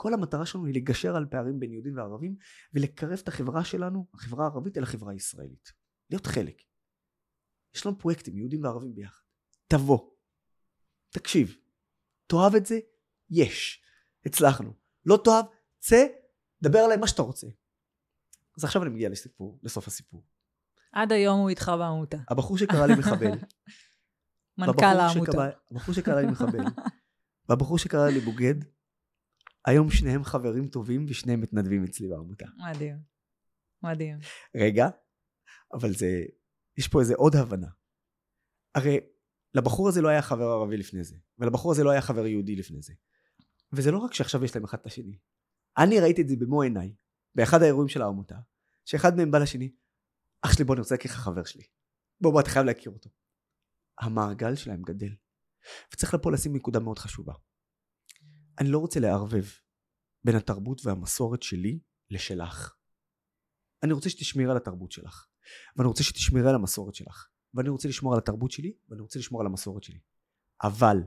כל 0.00 0.14
המטרה 0.14 0.46
שלנו 0.46 0.66
היא 0.66 0.74
לגשר 0.74 1.16
על 1.16 1.26
פערים 1.30 1.60
בין 1.60 1.72
יהודים 1.72 1.96
וערבים 1.96 2.36
ולקרב 2.72 3.18
את 3.22 3.28
החברה 3.28 3.64
שלנו, 3.64 4.06
החברה 4.14 4.44
הערבית 4.44 4.78
אל 4.78 4.82
החברה 4.82 5.12
הישראלית. 5.12 5.72
להיות 6.10 6.26
חלק. 6.26 6.62
יש 7.74 7.86
לנו 7.86 7.98
פרויקטים, 7.98 8.38
יהודים 8.38 8.64
וערבים 8.64 8.94
ביחד. 8.94 9.22
תבוא, 9.68 10.10
תקשיב, 11.10 11.56
תאהב 12.26 12.54
את 12.54 12.66
זה, 12.66 12.78
יש, 13.30 13.82
הצלחנו. 14.26 14.72
לא 15.06 15.20
תאהב, 15.24 15.44
צא, 15.78 16.06
דבר 16.62 16.78
עליי 16.78 16.96
מה 16.96 17.06
שאתה 17.06 17.22
רוצה. 17.22 17.46
אז 18.58 18.64
עכשיו 18.64 18.82
אני 18.82 18.90
מגיע 18.90 19.08
לסיפור, 19.08 19.58
לסוף 19.62 19.86
הסיפור. 19.86 20.24
עד 20.92 21.12
היום 21.12 21.40
הוא 21.40 21.48
איתך 21.48 21.72
בעמותה. 21.78 22.18
הבחור 22.28 22.58
שקרא 22.58 22.86
לי 22.86 22.94
מחבל. 22.98 23.38
מנכ"ל 24.58 24.84
העמותה. 24.84 25.48
הבחור 25.70 25.94
שקרא 25.94 26.20
לי 26.20 26.26
מחבל, 26.26 26.64
והבחור 27.48 27.78
שקרא 27.78 28.08
לי 28.08 28.20
בוגד, 28.20 28.54
היום 29.66 29.90
שניהם 29.90 30.24
חברים 30.24 30.68
טובים 30.68 31.06
ושניהם 31.08 31.40
מתנדבים 31.40 31.84
אצלי 31.84 32.08
בעמותה. 32.08 32.46
מדהים. 32.70 32.96
מדהים. 33.82 34.18
רגע, 34.56 34.88
אבל 35.72 35.92
זה, 35.92 36.24
יש 36.78 36.88
פה 36.88 37.00
איזה 37.00 37.14
עוד 37.14 37.36
הבנה. 37.36 37.68
הרי 38.74 39.00
לבחור 39.54 39.88
הזה 39.88 40.02
לא 40.02 40.08
היה 40.08 40.22
חבר 40.22 40.44
ערבי 40.44 40.76
לפני 40.76 41.04
זה, 41.04 41.16
ולבחור 41.38 41.72
הזה 41.72 41.84
לא 41.84 41.90
היה 41.90 42.00
חבר 42.00 42.26
יהודי 42.26 42.56
לפני 42.56 42.82
זה. 42.82 42.92
וזה 43.72 43.90
לא 43.90 43.98
רק 43.98 44.14
שעכשיו 44.14 44.44
יש 44.44 44.54
להם 44.54 44.64
אחד 44.64 44.78
את 44.78 44.86
השני. 44.86 45.18
אני 45.78 46.00
ראיתי 46.00 46.22
את 46.22 46.28
זה 46.28 46.36
במו 46.38 46.62
עיניי, 46.62 46.94
באחד 47.34 47.62
האירועים 47.62 47.88
של 47.88 48.02
העמותה, 48.02 48.36
שאחד 48.84 49.16
מהם 49.16 49.30
בא 49.30 49.38
לשני, 49.38 49.72
אח 50.42 50.52
שלי 50.52 50.64
בוא 50.64 50.74
אני 50.74 50.80
רוצה 50.80 50.94
להכיר 50.94 51.10
לך 51.10 51.16
חבר 51.16 51.44
שלי. 51.44 51.64
בוא 52.20 52.32
בוא 52.32 52.40
אתה 52.40 52.50
חייב 52.50 52.66
להכיר 52.66 52.92
אותו. 52.92 53.10
המעגל 54.00 54.54
שלהם 54.54 54.82
גדל. 54.82 55.14
וצריך 55.92 56.14
לפה 56.14 56.32
לשים 56.32 56.56
נקודה 56.56 56.80
מאוד 56.80 56.98
חשובה. 56.98 57.32
אני 58.60 58.68
לא 58.68 58.78
רוצה 58.78 59.00
לערבב 59.00 59.44
בין 60.24 60.36
התרבות 60.36 60.86
והמסורת 60.86 61.42
שלי 61.42 61.80
לשלך. 62.10 62.74
אני 63.82 63.92
רוצה 63.92 64.10
שתשמרי 64.10 64.50
על 64.50 64.56
התרבות 64.56 64.92
שלך, 64.92 65.26
ואני 65.76 65.88
רוצה 65.88 66.02
שתשמרי 66.02 66.48
על 66.48 66.54
המסורת 66.54 66.94
שלך, 66.94 67.28
ואני 67.54 67.68
רוצה 67.68 67.88
לשמור 67.88 68.12
על 68.12 68.18
התרבות 68.18 68.50
שלי, 68.50 68.72
ואני 68.88 69.02
רוצה 69.02 69.18
לשמור 69.18 69.40
על 69.40 69.46
המסורת 69.46 69.82
שלי. 69.82 70.00
אבל 70.62 70.98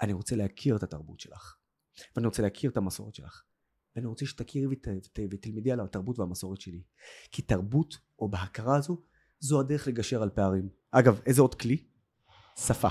אני 0.00 0.12
רוצה 0.12 0.36
להכיר 0.36 0.76
את 0.76 0.82
התרבות 0.82 1.20
שלך. 1.20 1.56
ואני 2.16 2.26
רוצה 2.26 2.42
להכיר 2.42 2.70
את 2.70 2.76
המסורת 2.76 3.14
שלך. 3.14 3.42
ואני 3.96 4.06
רוצה 4.06 4.26
שתכירי 4.26 4.66
ות, 4.66 4.88
ות, 4.96 5.18
ותלמדי 5.30 5.72
על 5.72 5.80
התרבות 5.80 6.18
והמסורת 6.18 6.60
שלי. 6.60 6.82
כי 7.32 7.42
תרבות, 7.42 7.98
או 8.18 8.28
בהכרה 8.28 8.76
הזו, 8.76 9.02
זו 9.38 9.60
הדרך 9.60 9.88
לגשר 9.88 10.22
על 10.22 10.30
פערים. 10.30 10.68
אגב, 10.90 11.20
איזה 11.26 11.42
עוד 11.42 11.54
כלי? 11.54 11.88
שפה. 12.56 12.88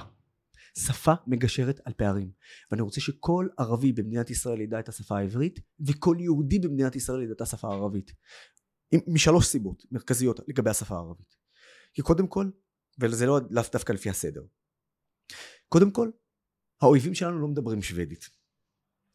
שפה 0.78 1.14
מגשרת 1.28 1.80
על 1.86 1.94
פערים. 1.94 2.32
ואני 2.72 2.82
רוצה 2.82 3.02
שכל 3.02 3.48
ערבי 3.58 3.94
במדינת 3.94 4.30
ישראל 4.30 4.62
ידע 4.62 4.80
את 4.80 4.90
השפה 4.90 5.18
העברית, 5.18 5.60
וכל 5.88 6.18
יהודי 6.20 6.60
במדינת 6.60 6.96
ישראל 6.96 7.22
ידע 7.22 7.34
את 7.34 7.42
השפה 7.42 7.68
הערבית. 7.68 8.12
משלוש 9.08 9.48
סיבות 9.48 9.84
מרכזיות 9.92 10.40
לגבי 10.48 10.70
השפה 10.70 10.96
הערבית. 10.96 11.36
כי 11.94 12.02
קודם 12.02 12.28
כל, 12.28 12.50
וזה 13.00 13.26
לא 13.26 13.40
לאו 13.50 13.64
דווקא 13.72 13.94
לפי 13.94 14.10
הסדר. 14.10 14.44
קודם 15.70 15.92
כל, 15.92 16.10
האויבים 16.82 17.14
שלנו 17.14 17.40
לא 17.42 17.48
מדברים 17.48 17.82
שוודית. 17.82 18.30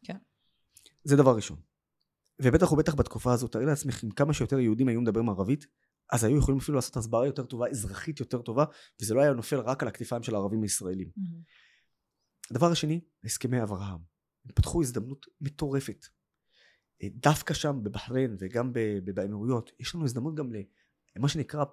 כן. 0.05 0.17
זה 1.03 1.15
דבר 1.15 1.35
ראשון. 1.35 1.61
ובטח 2.41 2.71
ובטח 2.71 2.95
בתקופה 2.95 3.33
הזאת, 3.33 3.51
תארי 3.51 3.65
לעצמך, 3.65 4.03
אם 4.03 4.11
כמה 4.11 4.33
שיותר 4.33 4.59
יהודים 4.59 4.87
היו 4.87 5.01
מדברים 5.01 5.29
ערבית, 5.29 5.67
אז 6.11 6.23
היו 6.23 6.37
יכולים 6.37 6.57
אפילו 6.59 6.75
לעשות 6.75 6.97
הסברה 6.97 7.25
יותר 7.25 7.43
טובה, 7.45 7.67
אזרחית 7.67 8.19
יותר 8.19 8.41
טובה, 8.41 8.65
וזה 9.01 9.13
לא 9.13 9.21
היה 9.21 9.33
נופל 9.33 9.59
רק 9.59 9.81
על 9.81 9.87
הכתפיים 9.87 10.23
של 10.23 10.35
הערבים 10.35 10.63
הישראלים. 10.63 11.09
הדבר 12.51 12.71
השני, 12.71 13.01
הסכמי 13.23 13.63
אברהם. 13.63 13.99
הם 14.45 14.51
פתחו 14.55 14.81
הזדמנות 14.81 15.25
מטורפת. 15.41 16.05
אה, 17.03 17.07
דווקא 17.15 17.53
שם 17.53 17.79
בבחריין 17.83 18.35
וגם 18.39 18.71
באמירויות, 19.13 19.71
יש 19.79 19.95
לנו 19.95 20.05
הזדמנות 20.05 20.35
גם 20.35 20.51
למה 21.15 21.27
שנקרא 21.27 21.63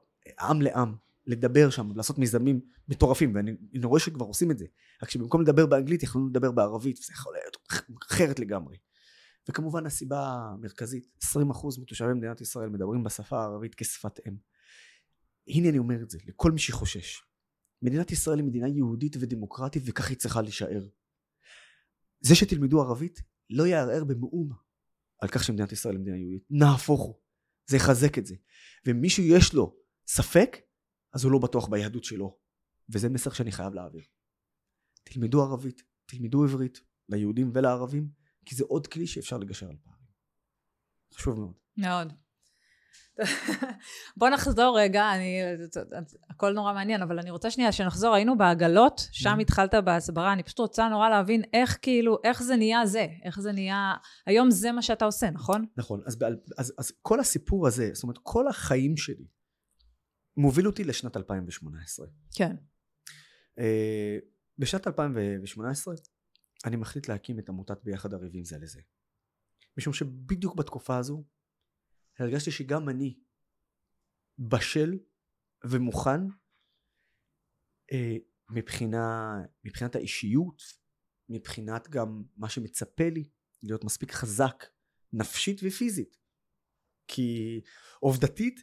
עם 0.41 0.63
לעם, 0.63 0.95
לדבר 1.27 1.71
שם, 1.71 1.97
לעשות 1.97 2.19
מיזמים 2.19 2.61
מטורפים, 2.89 3.35
ואני 3.35 3.57
רואה 3.85 4.01
שכבר 4.01 4.27
עושים 4.27 4.51
את 4.51 4.59
זה. 4.59 4.67
רק 5.03 5.11
שבמקום 5.11 5.41
לדבר 5.41 5.67
באנגלית 5.67 6.03
יכולנו 6.03 6.29
לדבר 6.29 6.53
בערבית, 6.53 6.99
וזה 6.99 7.13
יכול 7.13 7.33
להיות 7.33 7.57
אחרת 8.11 8.39
לגמרי. 8.39 8.77
וכמובן 9.49 9.87
הסיבה 9.87 10.29
המרכזית, 10.29 11.07
20% 11.25 11.27
מתושבי 11.81 12.15
מדינת 12.15 12.41
ישראל 12.41 12.69
מדברים 12.69 13.05
בשפה 13.05 13.41
הערבית 13.41 13.75
כשפת 13.75 14.21
אם. 14.29 14.37
הנה 15.49 15.69
אני 15.69 15.79
אומר 15.79 16.03
את 16.03 16.11
זה 16.11 16.19
לכל 16.27 16.53
מי 16.53 16.59
שחושש. 16.59 17.23
מדינת 17.83 18.11
ישראל 18.11 18.39
היא 18.39 18.47
מדינה 18.47 18.69
יהודית 18.69 19.17
ודמוקרטית 19.21 19.83
וכך 19.87 20.09
היא 20.09 20.17
צריכה 20.17 20.43
להישאר. 20.43 20.89
זה 22.21 22.35
שתלמדו 22.35 22.83
ערבית 22.83 23.23
לא 23.51 23.67
יערער 23.67 24.05
במאום 24.05 24.53
על 25.19 25.29
כך 25.29 25.45
שמדינת 25.45 25.73
ישראל 25.73 25.95
היא 25.95 26.01
מדינה 26.01 26.17
יהודית. 26.17 26.45
נהפוך 26.51 27.01
הוא. 27.01 27.15
זה 27.67 27.77
יחזק 27.77 28.19
את 28.19 28.27
זה. 28.27 28.35
ומישהו 28.87 29.23
יש 29.23 29.55
לו 29.55 29.77
ספק, 30.07 30.57
אז 31.13 31.25
הוא 31.25 31.33
לא 31.33 31.39
בטוח 31.39 31.69
ביהדות 31.69 32.05
שלו. 32.05 32.39
וזה 32.89 33.09
מסר 33.09 33.33
שאני 33.33 33.53
חייב 33.53 33.75
להעביר. 33.75 34.03
תלמדו 35.05 35.43
ערבית, 35.43 35.83
תלמדו 36.07 36.45
עברית, 36.45 36.81
ליהודים 37.09 37.51
ולערבים, 37.55 38.09
כי 38.49 38.55
זה 38.55 38.65
עוד 38.69 38.87
כלי 38.87 39.07
שאפשר 39.07 39.39
לגשר 39.39 39.67
על 39.69 39.77
פערים. 39.85 40.07
חשוב 41.15 41.39
מאוד. 41.39 41.53
מאוד. 41.77 42.13
בוא 44.17 44.29
נחזור 44.29 44.79
רגע, 44.81 45.15
אני, 45.15 45.41
הכל 46.31 46.53
נורא 46.53 46.73
מעניין, 46.73 47.03
אבל 47.03 47.19
אני 47.19 47.31
רוצה 47.31 47.51
שנייה 47.51 47.73
שנחזור, 47.73 48.15
היינו 48.15 48.39
בעגלות, 48.39 49.01
שם 49.13 49.31
mm-hmm. 49.31 49.41
התחלת 49.41 49.75
בהסברה, 49.85 50.33
אני 50.33 50.43
פשוט 50.43 50.59
רוצה 50.59 50.89
נורא 50.89 51.09
להבין 51.09 51.43
איך 51.53 51.79
כאילו, 51.83 52.19
איך 52.25 52.43
זה 52.43 52.57
נהיה 52.57 52.87
זה, 52.87 53.07
איך 53.25 53.41
זה 53.41 53.53
נהיה, 53.53 53.95
היום 54.27 54.51
זה 54.51 54.73
מה 54.73 54.83
שאתה 54.83 55.05
עושה, 55.05 55.31
נכון? 55.31 55.67
נכון, 55.77 56.03
אז, 56.07 56.19
אז, 56.59 56.73
אז 56.79 56.93
כל 57.03 57.21
הסיפור 57.21 57.67
הזה, 57.67 57.91
זאת 57.93 58.03
אומרת, 58.03 58.19
כל 58.23 58.49
החיים 58.49 58.97
שלי, 58.97 59.27
מוביל 60.37 60.67
אותי 60.67 60.85
לשנת 60.85 61.17
2018. 61.17 62.07
כן. 62.35 62.57
Uh, 63.59 63.63
בשנת 64.59 64.87
2018, 64.87 65.95
אני 66.65 66.77
מחליט 66.77 67.09
להקים 67.09 67.39
את 67.39 67.49
עמותת 67.49 67.85
ביחד 67.85 68.15
ערבים 68.15 68.45
זה 68.45 68.59
לזה. 68.59 68.81
משום 69.79 69.93
שבדיוק 69.93 70.55
בתקופה 70.57 70.97
הזו 70.97 71.25
הרגשתי 72.19 72.51
שגם 72.51 72.89
אני 72.89 73.19
בשל 74.39 74.99
ומוכן 75.65 76.21
אה, 77.93 78.17
מבחינה, 78.51 79.35
מבחינת 79.65 79.97
האישיות, 79.97 80.63
מבחינת 81.29 81.89
גם 81.89 82.23
מה 82.37 82.49
שמצפה 82.49 83.09
לי, 83.09 83.31
להיות 83.63 83.85
מספיק 83.85 84.13
חזק 84.13 84.65
נפשית 85.13 85.61
ופיזית. 85.63 86.17
כי 87.09 87.61
עובדתית, 88.01 88.61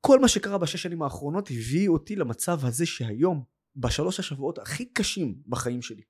כל 0.00 0.20
מה 0.20 0.28
שקרה 0.28 0.58
בשש 0.58 0.82
שנים 0.82 1.02
האחרונות 1.02 1.50
הביא 1.50 1.88
אותי 1.88 2.16
למצב 2.16 2.64
הזה 2.64 2.86
שהיום, 2.86 3.44
בשלוש 3.76 4.20
השבועות 4.20 4.58
הכי 4.58 4.92
קשים 4.92 5.42
בחיים 5.46 5.82
שלי, 5.82 6.02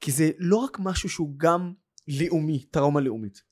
כי 0.00 0.12
זה 0.12 0.30
לא 0.38 0.56
רק 0.56 0.76
משהו 0.80 1.08
שהוא 1.08 1.34
גם 1.36 1.72
לאומי, 2.08 2.64
טראומה 2.64 3.00
לאומית. 3.00 3.42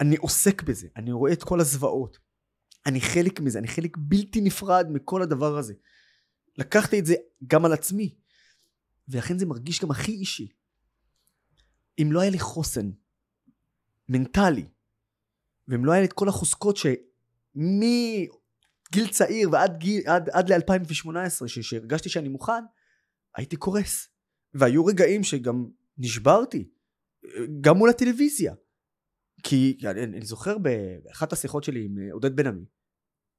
אני 0.00 0.16
עוסק 0.16 0.62
בזה, 0.62 0.88
אני 0.96 1.12
רואה 1.12 1.32
את 1.32 1.42
כל 1.42 1.60
הזוועות. 1.60 2.18
אני 2.86 3.00
חלק 3.00 3.40
מזה, 3.40 3.58
אני 3.58 3.68
חלק 3.68 3.96
בלתי 4.00 4.40
נפרד 4.40 4.86
מכל 4.90 5.22
הדבר 5.22 5.58
הזה. 5.58 5.74
לקחתי 6.58 6.98
את 6.98 7.06
זה 7.06 7.14
גם 7.46 7.64
על 7.64 7.72
עצמי, 7.72 8.14
ולכן 9.08 9.38
זה 9.38 9.46
מרגיש 9.46 9.82
גם 9.82 9.90
הכי 9.90 10.12
אישי. 10.12 10.48
אם 12.02 12.12
לא 12.12 12.20
היה 12.20 12.30
לי 12.30 12.38
חוסן 12.38 12.90
מנטלי, 14.08 14.66
ואם 15.68 15.84
לא 15.84 15.92
היה 15.92 16.00
לי 16.00 16.06
את 16.06 16.12
כל 16.12 16.28
החוזקות 16.28 16.76
שמגיל 16.76 18.28
צעיר 19.10 19.50
ועד 19.52 19.84
עד, 20.06 20.30
עד 20.30 20.52
ל-2018, 20.52 21.46
שהרגשתי 21.46 22.08
שאני 22.08 22.28
מוכן, 22.28 22.64
הייתי 23.36 23.56
קורס. 23.56 24.08
והיו 24.54 24.84
רגעים 24.84 25.24
שגם 25.24 25.66
נשברתי, 25.98 26.68
גם 27.60 27.76
מול 27.76 27.90
הטלוויזיה. 27.90 28.54
כי 29.42 29.78
אני, 29.84 30.04
אני 30.04 30.26
זוכר 30.26 30.56
באחת 30.58 31.32
השיחות 31.32 31.64
שלי 31.64 31.84
עם 31.84 31.98
עודד 32.12 32.36
בן 32.36 32.46
עמי, 32.46 32.64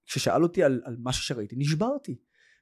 כששאל 0.06 0.44
אותי 0.44 0.64
על, 0.64 0.82
על 0.86 0.96
משהו 1.00 1.24
שראיתי, 1.24 1.56
נשברתי. 1.58 2.16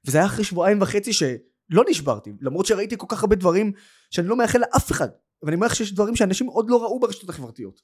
וזה 0.04 0.18
היה 0.18 0.26
אחרי 0.26 0.44
שבועיים 0.44 0.82
וחצי 0.82 1.12
שלא 1.12 1.84
נשברתי, 1.88 2.32
למרות 2.40 2.66
שראיתי 2.66 2.94
כל 2.98 3.06
כך 3.08 3.22
הרבה 3.22 3.36
דברים 3.36 3.72
שאני 4.10 4.28
לא 4.28 4.36
מאחל 4.36 4.58
לאף 4.58 4.90
אחד. 4.90 5.08
ואני 5.42 5.54
אומר 5.54 5.66
לך 5.66 5.74
שיש 5.74 5.92
דברים 5.92 6.16
שאנשים 6.16 6.46
עוד 6.46 6.70
לא 6.70 6.82
ראו 6.82 7.00
ברשתות 7.00 7.30
החברתיות. 7.30 7.82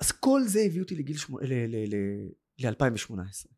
אז 0.00 0.12
כל 0.12 0.42
זה 0.46 0.60
הביא 0.60 0.82
אותי 0.82 0.94
לגיל 0.94 1.16
שמונה, 1.16 1.46
ל-2018. 2.58 3.48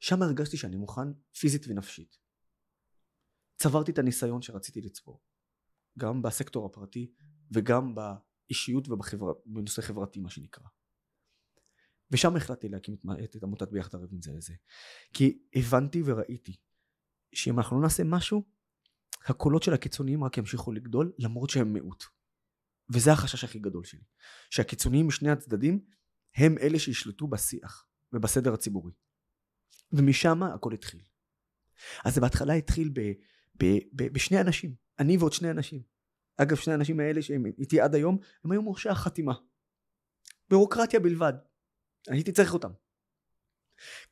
שם 0.00 0.22
הרגשתי 0.22 0.56
שאני 0.56 0.76
מוכן 0.76 1.08
פיזית 1.38 1.68
ונפשית. 1.68 2.25
צברתי 3.56 3.90
את 3.92 3.98
הניסיון 3.98 4.42
שרציתי 4.42 4.80
לצבור. 4.80 5.20
גם 5.98 6.22
בסקטור 6.22 6.66
הפרטי 6.66 7.12
וגם 7.50 7.94
באישיות 7.94 8.88
ובנושא 8.88 9.82
חברתי 9.82 10.20
מה 10.20 10.30
שנקרא. 10.30 10.64
ושם 12.10 12.36
החלטתי 12.36 12.68
להקים 12.68 12.96
את, 13.24 13.36
את 13.36 13.42
עמותת 13.42 13.68
ביחד 13.68 13.94
ערבים 13.94 14.22
זה 14.22 14.32
לזה. 14.32 14.54
כי 15.14 15.38
הבנתי 15.54 16.02
וראיתי 16.06 16.56
שאם 17.34 17.58
אנחנו 17.58 17.76
לא 17.76 17.82
נעשה 17.82 18.02
משהו, 18.04 18.44
הקולות 19.26 19.62
של 19.62 19.72
הקיצוניים 19.72 20.24
רק 20.24 20.38
ימשיכו 20.38 20.72
לגדול 20.72 21.12
למרות 21.18 21.50
שהם 21.50 21.72
מיעוט. 21.72 22.04
וזה 22.94 23.12
החשש 23.12 23.44
הכי 23.44 23.58
גדול 23.58 23.84
שלי. 23.84 24.04
שהקיצוניים 24.50 25.08
משני 25.08 25.30
הצדדים 25.30 25.84
הם 26.34 26.58
אלה 26.58 26.78
שישלטו 26.78 27.26
בשיח 27.26 27.86
ובסדר 28.12 28.54
הציבורי. 28.54 28.92
ומשם 29.92 30.42
הכל 30.42 30.72
התחיל. 30.72 31.02
אז 32.04 32.14
זה 32.14 32.20
בהתחלה 32.20 32.52
התחיל 32.54 32.90
ב... 32.94 33.00
ב- 33.62 33.78
ב- 33.92 34.12
בשני 34.12 34.40
אנשים, 34.40 34.74
אני 34.98 35.16
ועוד 35.16 35.32
שני 35.32 35.50
אנשים. 35.50 35.82
אגב, 36.36 36.56
שני 36.56 36.72
האנשים 36.72 37.00
האלה 37.00 37.22
שהם 37.22 37.46
איתי 37.58 37.80
עד 37.80 37.94
היום, 37.94 38.18
הם 38.44 38.52
היו 38.52 38.62
מורשי 38.62 38.88
החתימה. 38.88 39.34
בירוקרטיה 40.50 41.00
בלבד. 41.00 41.32
הייתי 42.08 42.32
צריך 42.32 42.54
אותם. 42.54 42.70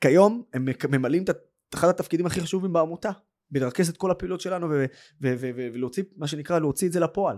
כיום 0.01 0.45
הם 0.53 0.65
ממלאים 0.91 1.25
את 1.25 1.75
אחד 1.75 1.89
התפקידים 1.89 2.27
הכי 2.27 2.41
חשובים 2.41 2.73
בעמותה, 2.73 3.11
בלרכז 3.51 3.89
את 3.89 3.97
כל 3.97 4.11
הפעילות 4.11 4.41
שלנו 4.41 4.67
ולהוציא, 5.21 6.05
מה 6.17 6.27
שנקרא, 6.27 6.59
להוציא 6.59 6.89
את 6.89 6.93
זה 6.93 7.01
לפועל. 7.01 7.37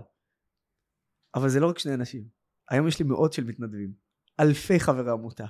אבל 1.35 1.49
זה 1.49 1.59
לא 1.59 1.69
רק 1.69 1.79
שני 1.79 1.93
אנשים. 1.93 2.27
היום 2.69 2.87
יש 2.87 2.99
לי 2.99 3.05
מאות 3.05 3.33
של 3.33 3.43
מתנדבים. 3.43 3.93
אלפי 4.39 4.79
חברי 4.79 5.11
עמותה. 5.11 5.45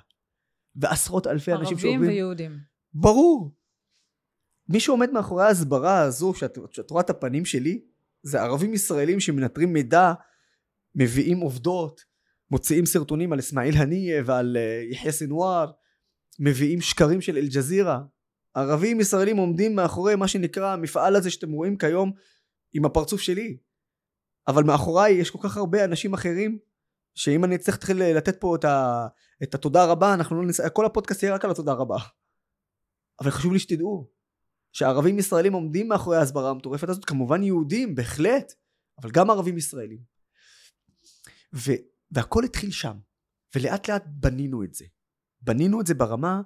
ועשרות 0.76 1.28
אלפי 1.28 1.54
אנשים 1.54 1.78
שעוברים... 1.78 2.02
ערבים 2.02 2.10
ויהודים. 2.10 2.60
ברור. 2.94 3.56
מי 4.70 4.80
שעומד 4.80 5.12
מאחורי 5.12 5.44
ההסברה 5.44 6.00
הזו, 6.00 6.34
שאת, 6.34 6.58
שאת 6.72 6.92
רואה 6.92 7.02
את 7.02 7.10
הפנים 7.10 7.46
שלי, 7.46 7.82
זה 8.24 8.42
ערבים 8.42 8.74
ישראלים 8.74 9.20
שמנטרים 9.20 9.74
מידע, 9.74 10.14
מביאים 10.96 11.40
עובדות, 11.40 12.02
מוציאים 12.52 12.86
סרטונים 12.86 13.34
על 13.34 13.40
אסמאעיל 13.40 13.78
הנייה 13.78 14.24
ועל 14.26 14.58
uh, 14.58 14.94
יחיא 14.94 15.12
סנוואר, 15.12 15.72
מביאים 16.40 16.82
שקרים 16.82 17.22
של 17.22 17.38
אל-ג'זירה. 17.38 18.00
ערבים 18.54 19.00
ישראלים 19.00 19.38
עומדים 19.38 19.76
מאחורי 19.76 20.16
מה 20.16 20.28
שנקרא 20.28 20.74
המפעל 20.74 21.16
הזה 21.16 21.32
שאתם 21.32 21.52
רואים 21.52 21.78
כיום 21.78 22.12
עם 22.74 22.86
הפרצוף 22.86 23.22
שלי. 23.22 23.58
אבל 24.48 24.64
מאחוריי 24.64 25.14
יש 25.14 25.30
כל 25.30 25.40
כך 25.42 25.58
הרבה 25.58 25.86
אנשים 25.86 26.14
אחרים, 26.14 26.60
שאם 27.16 27.44
אני 27.44 27.56
אצטרך 27.56 27.90
לתת 27.90 28.42
פה 28.42 28.56
את, 28.56 28.66
ה, 28.66 29.08
את 29.44 29.56
התודה 29.56 29.86
רבה, 29.86 30.14
אנחנו 30.14 30.42
לא 30.42 30.48
נס... 30.48 30.62
כל 30.74 30.86
הפודקאסט 30.86 31.24
יהיה 31.24 31.36
רק 31.36 31.46
על 31.46 31.52
התודה 31.52 31.74
רבה. 31.74 31.98
אבל 33.22 33.32
חשוב 33.32 33.54
לי 33.54 33.60
שתדעו, 33.60 34.17
שערבים 34.78 35.20
ישראלים 35.20 35.54
עומדים 35.54 35.88
מאחורי 35.88 36.18
ההסברה 36.18 36.50
המטורפת 36.50 36.90
הזאת, 36.90 37.06
כמובן 37.06 37.44
יהודים, 37.44 37.96
בהחלט, 37.96 38.54
אבל 39.02 39.12
גם 39.12 39.30
ערבים 39.30 39.58
ישראלים. 39.58 40.00
ו, 41.56 41.72
והכל 42.12 42.44
התחיל 42.44 42.72
שם, 42.72 42.98
ולאט 43.56 43.90
לאט 43.90 44.04
בנינו 44.08 44.64
את 44.64 44.74
זה. 44.74 44.86
בנינו 45.42 45.82
את 45.82 45.88
זה 45.88 45.94
ברמה 45.94 46.42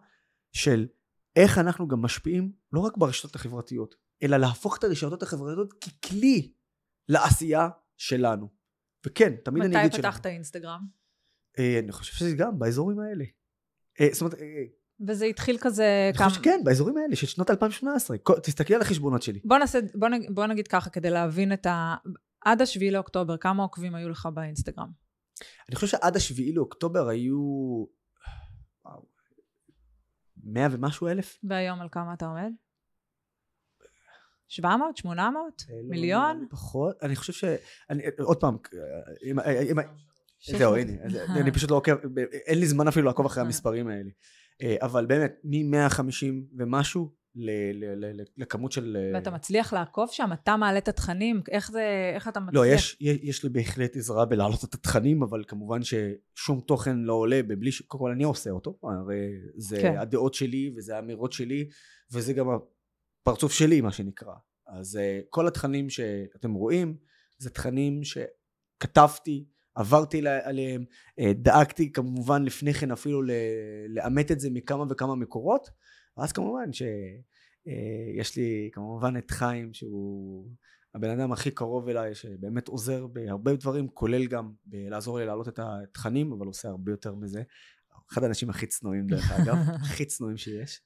של 0.52 0.88
איך 1.36 1.58
אנחנו 1.58 1.88
גם 1.88 2.02
משפיעים 2.02 2.52
לא 2.74 2.80
רק 2.80 2.98
ברשתות 2.98 3.36
החברתיות, 3.36 3.96
אלא 4.24 4.38
להפוך 4.38 4.78
את 4.78 4.84
הרשתות 4.84 5.24
החברתיות 5.24 5.74
ככלי 5.74 6.54
לעשייה 7.10 7.70
שלנו. 7.98 8.50
וכן, 9.06 9.36
תמיד 9.36 9.64
אני 9.64 9.82
אגיד 9.82 9.94
שלנו. 9.94 10.08
מתי 10.08 10.18
פתחת 10.18 10.26
אינסטגרם? 10.26 10.82
אה, 11.60 11.80
אני 11.80 11.92
חושב 11.92 12.14
שזה 12.14 12.36
גם 12.36 12.60
באזורים 12.60 13.00
האלה. 13.00 13.26
אה, 14.02 14.08
זאת 14.12 14.22
אומרת, 14.22 14.34
אה, 14.34 14.64
וזה 15.08 15.26
התחיל 15.26 15.58
כזה... 15.62 16.12
אני 16.18 16.28
חושב 16.28 16.42
שכן, 16.42 16.62
באזורים 16.64 16.98
האלה 16.98 17.16
של 17.16 17.28
שנות 17.28 17.52
2018. 17.52 18.18
תסתכלי 18.44 18.76
על 18.76 18.82
החשבונות 18.82 19.22
שלי. 19.22 19.40
בוא 19.44 19.58
נעשה, 19.58 19.80
בוא, 19.96 20.08
נ, 20.08 20.34
בוא 20.34 20.46
נגיד 20.46 20.68
ככה, 20.68 20.90
כדי 20.90 21.10
להבין 21.10 21.54
את 21.54 21.66
ה... 21.66 21.96
עד 22.42 22.62
השביעי 22.62 22.92
לאוקטובר, 22.92 23.38
כמה 23.38 23.64
עוקבים 23.64 23.96
היו 23.96 24.10
לך 24.10 24.30
באינסטגרם? 24.34 24.88
אני 25.70 25.76
חושב 25.76 25.88
שעד 25.88 26.16
השביעי 26.16 26.54
לאוקטובר 26.54 27.08
היו... 27.08 27.38
מאה 30.44 30.68
ומשהו 30.72 31.08
אלף. 31.08 31.40
והיום 31.44 31.82
על 31.82 31.88
כמה 31.92 32.14
אתה 32.14 32.26
עומד? 32.26 32.52
700? 34.48 34.98
800? 34.98 35.64
אה, 35.70 35.76
לא, 35.76 35.90
מיליון? 35.90 36.40
לא, 36.42 36.46
פחות, 36.50 36.96
אני 37.04 37.16
חושב 37.16 37.34
ש... 37.34 37.44
אני, 37.90 38.04
עוד 38.20 38.38
פעם, 38.38 38.58
אם, 39.24 39.40
אם, 39.40 39.78
זהו. 40.58 40.76
הנה, 40.76 40.94
אני 41.36 41.52
פשוט 41.52 41.72
לא 41.72 41.76
עוקב, 41.76 41.96
אין 42.46 42.60
לי 42.60 42.66
זמן 42.66 42.88
אפילו 42.88 43.06
לעקוב 43.06 43.26
אחרי 43.26 43.42
אה. 43.42 43.46
המספרים 43.46 43.88
האלה. 43.88 44.10
אה, 44.62 44.76
אבל 44.82 45.06
באמת, 45.06 45.34
מ-150 45.44 46.26
ומשהו 46.58 47.22
לכמות 48.38 48.72
של... 48.72 48.98
אה, 49.00 49.12
ואתה 49.14 49.32
מצליח 49.32 49.74
לעקוב 49.74 50.10
שם? 50.12 50.30
אתה 50.34 50.58
מעלה 50.58 50.78
את 50.78 50.88
התכנים? 50.88 51.42
איך 51.52 51.72
זה, 51.72 52.12
איך 52.16 52.28
אתה 52.28 52.40
מצליח? 52.40 52.56
לא, 52.56 52.66
יש, 52.66 52.98
יש, 53.02 53.20
יש 53.24 53.44
לי 53.44 53.50
בהחלט 53.50 53.96
עזרה 53.96 54.26
בלהעלות 54.26 54.64
את 54.64 54.74
התכנים, 54.74 55.24
אבל 55.24 55.44
כמובן 55.48 55.80
ששום 55.84 56.60
תוכן 56.60 56.98
לא 56.98 57.14
עולה 57.14 57.44
בבלי 57.44 57.72
ש... 57.72 57.82
קודם 57.82 58.04
כל 58.04 58.12
אני 58.12 58.24
עושה 58.24 58.50
אותו, 58.50 58.80
הרי 58.84 59.28
זה 59.58 59.78
כן. 59.82 59.98
הדעות 59.98 60.34
שלי 60.34 60.74
וזה 60.78 60.96
האמירות 60.96 61.34
שלי, 61.34 61.70
וזה 62.14 62.34
גם 62.34 62.48
הפרצוף 62.50 63.52
שלי, 63.52 63.82
מה 63.82 63.92
שנקרא. 63.92 64.34
אז 64.68 64.98
אה, 64.98 65.20
כל 65.30 65.48
התכנים 65.48 65.90
שאתם 65.90 66.54
רואים, 66.54 66.98
זה 67.38 67.50
תכנים 67.50 68.02
שכתבתי, 68.04 69.46
עברתי 69.76 70.18
עלי- 70.18 70.44
עליהם, 70.44 70.86
אה, 71.20 71.34
דאגתי 71.36 71.92
כמובן 71.92 72.44
לפני 72.44 72.74
כן 72.74 72.92
אפילו 72.92 73.22
לאמת 73.90 74.32
את 74.32 74.40
זה 74.40 74.50
מכמה 74.52 74.84
וכמה 74.90 75.16
מקורות, 75.16 75.70
ואז 76.18 76.32
כמובן 76.32 76.74
שיש 76.74 78.36
לי 78.36 78.70
כמובן 78.74 79.18
את 79.18 79.32
חיים 79.32 79.74
שהוא 79.74 80.48
הבן 80.96 81.10
אדם 81.10 81.32
הכי 81.32 81.52
קרוב 81.52 81.90
אליי 81.90 82.16
שבאמת 82.16 82.68
עוזר 82.68 83.08
בהרבה 83.08 83.56
דברים 83.56 83.88
כולל 83.88 84.28
גם 84.28 84.52
בלעזור 84.66 85.20
לי 85.20 85.26
להעלות 85.26 85.48
את 85.48 85.60
התכנים 85.60 86.32
אבל 86.32 86.48
עושה 86.48 86.70
הרבה 86.70 86.92
יותר 86.92 87.16
מזה. 87.16 87.44
אחד 88.12 88.24
האנשים 88.24 88.50
הכי 88.50 88.68
צנועים 88.68 89.08
דרך 89.08 89.32
אגב 89.32 89.56
הכי 89.86 90.06
צנועים 90.06 90.38
שיש. 90.38 90.80
אה, 90.80 90.82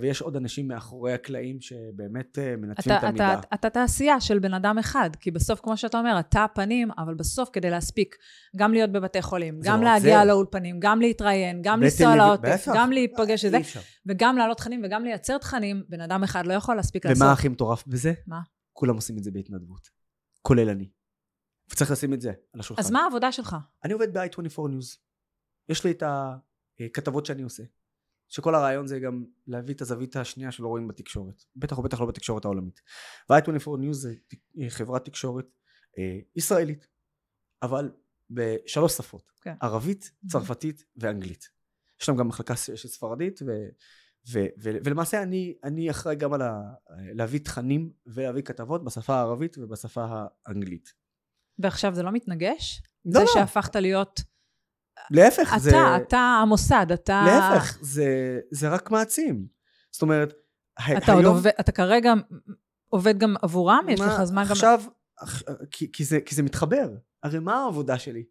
ויש 0.00 0.22
עוד 0.22 0.36
אנשים 0.36 0.68
מאחורי 0.68 1.12
הקלעים 1.12 1.60
שבאמת 1.60 2.38
אה, 2.38 2.56
מנצלים 2.56 2.96
את 2.96 3.04
המידע 3.04 3.34
אתה, 3.34 3.40
אתה 3.54 3.70
תעשייה 3.70 4.20
של 4.20 4.38
בן 4.38 4.54
אדם 4.54 4.78
אחד, 4.78 5.10
כי 5.20 5.30
בסוף, 5.30 5.60
כמו 5.60 5.76
שאתה 5.76 5.98
אומר, 5.98 6.20
אתה 6.20 6.44
הפנים, 6.44 6.90
אבל 6.98 7.14
בסוף 7.14 7.50
כדי 7.52 7.70
להספיק 7.70 8.16
גם 8.56 8.72
להיות 8.72 8.92
בבתי 8.92 9.22
חולים, 9.22 9.62
זה 9.62 9.68
גם 9.68 9.80
לא 9.80 9.84
להגיע. 9.84 10.24
לאולפנים, 10.24 10.76
גם 10.80 11.00
להתראיין, 11.00 11.62
גם 11.62 11.82
לנסוע 11.82 12.16
לעוטף. 12.16 12.68
גם 12.74 12.92
להיפגש 12.92 13.44
אי 13.44 13.60
אפשר. 13.60 13.80
וגם 14.06 14.36
להעלות 14.36 14.56
תכנים 14.56 14.82
וגם 14.84 15.04
לייצר 15.04 15.38
תכנים, 15.38 15.82
בן 15.88 16.00
אדם 16.00 16.22
אחד 16.22 16.46
לא 16.46 16.54
יכול 16.54 16.76
להספיק 16.76 17.06
לעשות. 17.06 17.22
ומה 17.22 17.32
הכי 17.32 17.48
מטורף 17.48 17.86
בזה? 17.86 18.12
מה? 18.26 18.40
כולם 18.72 18.94
עושים 18.94 19.18
את 19.18 19.24
זה 19.24 19.30
בהתנדבות 19.30 19.88
כולל 20.42 20.68
אני 20.68 20.88
וצריך 21.72 21.90
לשים 21.90 22.12
את 22.12 22.20
זה 22.20 22.32
על 22.52 22.60
השולחן 22.60 22.82
אז 22.82 22.90
מה 22.90 23.02
העבודה 23.02 23.32
שלך? 23.32 23.56
אני 23.84 23.92
עובד 23.92 24.18
ב-i24 24.18 24.58
News. 24.58 24.98
יש 25.68 25.84
לי 25.84 25.90
את 25.90 26.02
הכתבות 26.80 27.26
שאני 27.26 27.42
עושה. 27.42 27.62
שכל 28.28 28.54
הרעיון 28.54 28.86
זה 28.86 28.98
גם 29.00 29.24
להביא 29.46 29.74
את 29.74 29.80
הזווית 29.80 30.16
השנייה 30.16 30.52
שלא 30.52 30.68
רואים 30.68 30.88
בתקשורת. 30.88 31.42
בטח 31.56 31.78
ובטח 31.78 32.00
לא 32.00 32.06
בתקשורת 32.06 32.44
העולמית. 32.44 32.80
ו-i24 33.30 33.80
News 33.80 33.92
זה 33.92 34.14
תק- 34.28 34.68
חברת 34.68 35.04
תקשורת 35.04 35.46
אה, 35.98 36.18
ישראלית, 36.36 36.86
אבל 37.62 37.90
בשלוש 38.30 38.92
שפות. 38.92 39.32
כן. 39.40 39.54
ערבית, 39.60 40.12
צרפתית 40.30 40.84
ואנגלית. 40.96 41.48
יש 42.02 42.08
להם 42.08 42.18
גם 42.18 42.28
מחלקה 42.28 42.56
של 42.56 42.88
ספרדית 42.88 43.40
ו... 43.42 43.50
ו- 44.32 44.46
ו- 44.62 44.78
ולמעשה 44.84 45.22
אני, 45.22 45.54
אני 45.64 45.90
אחראי 45.90 46.16
גם 46.16 46.32
על 46.32 46.42
ה- 46.42 46.72
להביא 47.14 47.40
תכנים 47.40 47.92
ולהביא 48.06 48.42
כתבות 48.42 48.84
בשפה 48.84 49.14
הערבית 49.14 49.58
ובשפה 49.58 50.06
האנגלית. 50.46 50.92
ועכשיו 51.58 51.94
זה 51.94 52.02
לא 52.02 52.12
מתנגש? 52.12 52.82
לא, 53.04 53.12
זה 53.12 53.18
לא. 53.20 53.26
שהפכת 53.34 53.76
להיות... 53.76 54.20
להפך, 55.10 55.48
אתה, 55.48 55.58
זה... 55.58 55.96
אתה 55.96 56.38
המוסד, 56.42 56.86
אתה... 56.94 57.22
להפך, 57.26 57.78
זה, 57.80 58.38
זה 58.50 58.68
רק 58.68 58.90
מעצים. 58.90 59.46
זאת 59.90 60.02
אומרת, 60.02 60.32
אתה 60.96 61.12
עוד 61.12 61.20
היום- 61.24 61.36
עובד, 61.36 61.50
אתה 61.60 61.72
כרגע 61.72 62.12
עובד 62.88 63.18
גם 63.18 63.34
עבורם? 63.42 63.86
יש 63.88 64.00
לך 64.00 64.24
זמן 64.24 64.44
גם... 64.44 64.50
עכשיו, 64.50 64.82
כי, 65.70 65.92
כי, 65.92 66.04
זה, 66.04 66.20
כי 66.20 66.34
זה 66.34 66.42
מתחבר. 66.42 66.88
הרי 67.22 67.38
מה 67.38 67.54
העבודה 67.54 67.98
שלי? 67.98 68.24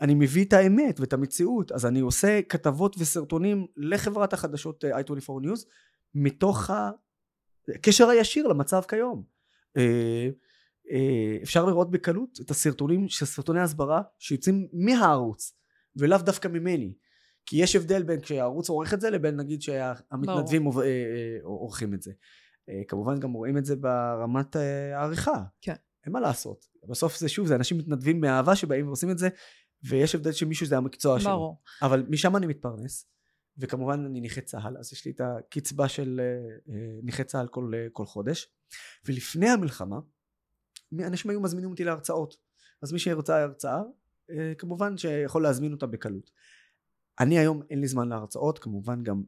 אני 0.00 0.14
מביא 0.14 0.44
את 0.44 0.52
האמת 0.52 1.00
ואת 1.00 1.12
המציאות, 1.12 1.72
אז 1.72 1.86
אני 1.86 2.00
עושה 2.00 2.42
כתבות 2.42 2.96
וסרטונים 2.98 3.66
לחברת 3.76 4.32
החדשות 4.32 4.84
אה, 4.84 5.00
i24 5.00 5.44
News, 5.44 5.66
מתוך 6.14 6.70
הקשר 7.74 8.08
הישיר 8.08 8.46
למצב 8.48 8.82
כיום. 8.88 9.22
אה, 9.76 10.28
אה, 10.90 11.38
אפשר 11.42 11.64
לראות 11.64 11.90
בקלות 11.90 12.38
את 12.40 12.50
הסרטונים 12.50 13.08
של 13.08 13.26
סרטוני 13.26 13.60
הסברה 13.60 14.02
שיוצאים 14.18 14.68
מהערוץ, 14.72 15.52
ולאו 15.96 16.18
דווקא 16.18 16.48
ממני. 16.48 16.94
כי 17.46 17.56
יש 17.56 17.76
הבדל 17.76 18.02
בין 18.02 18.20
כשהערוץ 18.20 18.68
עורך 18.68 18.94
את 18.94 19.00
זה 19.00 19.10
לבין 19.10 19.36
נגיד 19.36 19.62
שהמתנדבים 19.62 20.66
אה, 20.66 20.72
אה, 20.82 21.38
עורכים 21.42 21.94
את 21.94 22.02
זה. 22.02 22.12
אה, 22.68 22.82
כמובן 22.88 23.20
גם 23.20 23.32
רואים 23.32 23.58
את 23.58 23.64
זה 23.64 23.76
ברמת 23.76 24.56
העריכה. 24.56 25.42
כן. 25.60 25.74
אין 26.04 26.12
מה 26.12 26.20
לעשות. 26.20 26.66
בסוף 26.88 27.18
זה 27.18 27.28
שוב, 27.28 27.46
זה 27.46 27.54
אנשים 27.54 27.78
מתנדבים 27.78 28.20
מאהבה 28.20 28.56
שבאים 28.56 28.86
ועושים 28.86 29.10
את 29.10 29.18
זה, 29.18 29.28
ויש 29.82 30.14
הבדל 30.14 30.32
שמישהו 30.32 30.66
זה 30.66 30.76
המקצוע 30.76 31.20
שלו. 31.20 31.30
ברור. 31.30 31.62
אבל 31.82 32.06
משם 32.08 32.36
אני 32.36 32.46
מתפרנס, 32.46 33.06
וכמובן 33.58 34.04
אני 34.04 34.20
נכה 34.20 34.40
צה"ל, 34.40 34.76
אז 34.78 34.92
יש 34.92 35.04
לי 35.04 35.12
את 35.12 35.20
הקצבה 35.20 35.88
של 35.88 36.20
נכה 37.02 37.24
צה"ל 37.24 37.48
כל, 37.48 37.72
כל 37.92 38.06
חודש. 38.06 38.48
ולפני 39.04 39.48
המלחמה, 39.48 39.98
אנשים 41.06 41.30
היו 41.30 41.40
מזמינים 41.40 41.70
אותי 41.70 41.84
להרצאות. 41.84 42.36
אז 42.82 42.92
מי 42.92 42.98
שרוצה 42.98 43.42
הרצאה, 43.42 43.76
אה, 43.76 43.82
כמובן 44.58 44.96
שיכול 44.98 45.42
להזמין 45.42 45.72
אותה 45.72 45.86
בקלות. 45.86 46.30
אני 47.20 47.38
היום 47.38 47.62
אין 47.70 47.80
לי 47.80 47.88
זמן 47.88 48.08
להרצאות, 48.08 48.58
כמובן 48.58 49.02
גם 49.02 49.22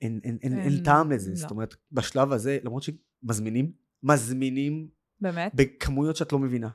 אין, 0.00 0.20
אין, 0.24 0.38
אין, 0.42 0.52
אין 0.58 0.72
אין- 0.72 0.84
טעם 0.84 1.12
לזה. 1.12 1.30
לא. 1.30 1.36
זאת 1.36 1.50
אומרת, 1.50 1.74
בשלב 1.92 2.32
הזה, 2.32 2.58
למרות 2.64 2.82
שמזמינים, 2.82 3.72
מזמינים 4.02 4.88
באמת? 5.20 5.52
בכמויות 5.54 6.16
שאת 6.16 6.32
לא 6.32 6.38
מבינה. 6.38 6.68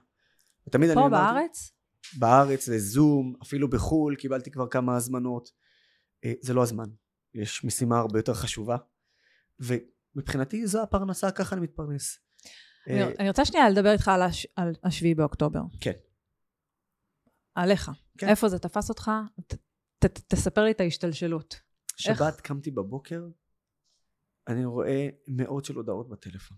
ותמיד 0.68 0.90
אני 0.90 0.96
פה 1.02 1.06
אמרתי, 1.08 1.34
בארץ? 1.34 1.72
בארץ, 2.20 2.68
לזום, 2.68 3.34
אפילו 3.44 3.70
בחו"ל, 3.70 4.16
קיבלתי 4.16 4.52
כבר 4.52 4.68
כמה 4.68 4.96
הזמנות. 4.96 5.50
אה, 6.26 6.34
זה 6.42 6.54
לא 6.54 6.64
הזמן. 6.64 6.90
יש 7.34 7.66
משימה 7.66 7.98
הרבה 8.00 8.20
יותר 8.20 8.34
חשובה. 8.34 8.78
ומבחינתי 9.60 10.68
זו 10.68 10.84
הפרנסה, 10.84 11.32
ככה 11.32 11.56
אני 11.56 11.64
מתפרנס. 11.64 12.20
אני 12.88 13.02
אה, 13.04 13.12
אני 13.20 13.28
רוצה 13.28 13.46
שנייה 13.46 13.70
לדבר 13.70 13.92
איתך 13.92 14.08
על 14.08 14.22
הש- 14.22 14.48
על 14.56 14.74
השביעי 14.84 15.16
באוקטובר. 15.16 15.60
כן. 15.82 15.92
עליך. 17.56 17.92
כן. 18.18 18.28
איפה 18.28 18.50
זה 18.50 18.60
תפס 18.60 18.90
אותך? 18.90 19.12
ת- 19.48 19.54
ת- 19.54 20.06
ת- 20.06 20.34
תספר 20.34 20.64
לי 20.64 20.72
את 20.72 20.80
ההשתלשלות. 20.80 21.54
איך? 22.08 22.18
שבת 22.18 22.42
קמתי 22.42 22.72
בבוקר, 22.72 23.28
אני 24.48 24.66
רואה 24.66 25.08
מאות 25.28 25.66
של 25.66 25.76
הודעות 25.76 26.10
בטלפון. 26.10 26.58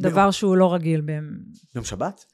דבר 0.00 0.30
שהוא 0.30 0.56
לא 0.56 0.74
רגיל. 0.74 1.00
בהם. 1.00 1.44
יום 1.74 1.84
שבת? 1.84 2.24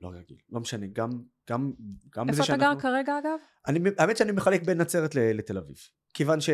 לא 0.00 0.08
רגיל. 0.08 0.38
לא 0.50 0.60
משנה, 0.60 0.86
גם, 0.86 1.10
גם, 1.50 1.72
גם 2.10 2.26
בזה 2.26 2.42
איפה 2.42 2.54
אתה 2.54 2.60
שאנחנו... 2.62 2.76
גר 2.76 2.82
כרגע, 2.82 3.18
אגב? 3.18 3.38
אני, 3.66 3.80
האמת 3.98 4.16
שאני 4.16 4.32
מחלק 4.32 4.62
בין 4.62 4.80
נצרת 4.80 5.14
לתל 5.14 5.58
אביב. 5.58 5.76
כיוון, 6.14 6.40
ש, 6.40 6.50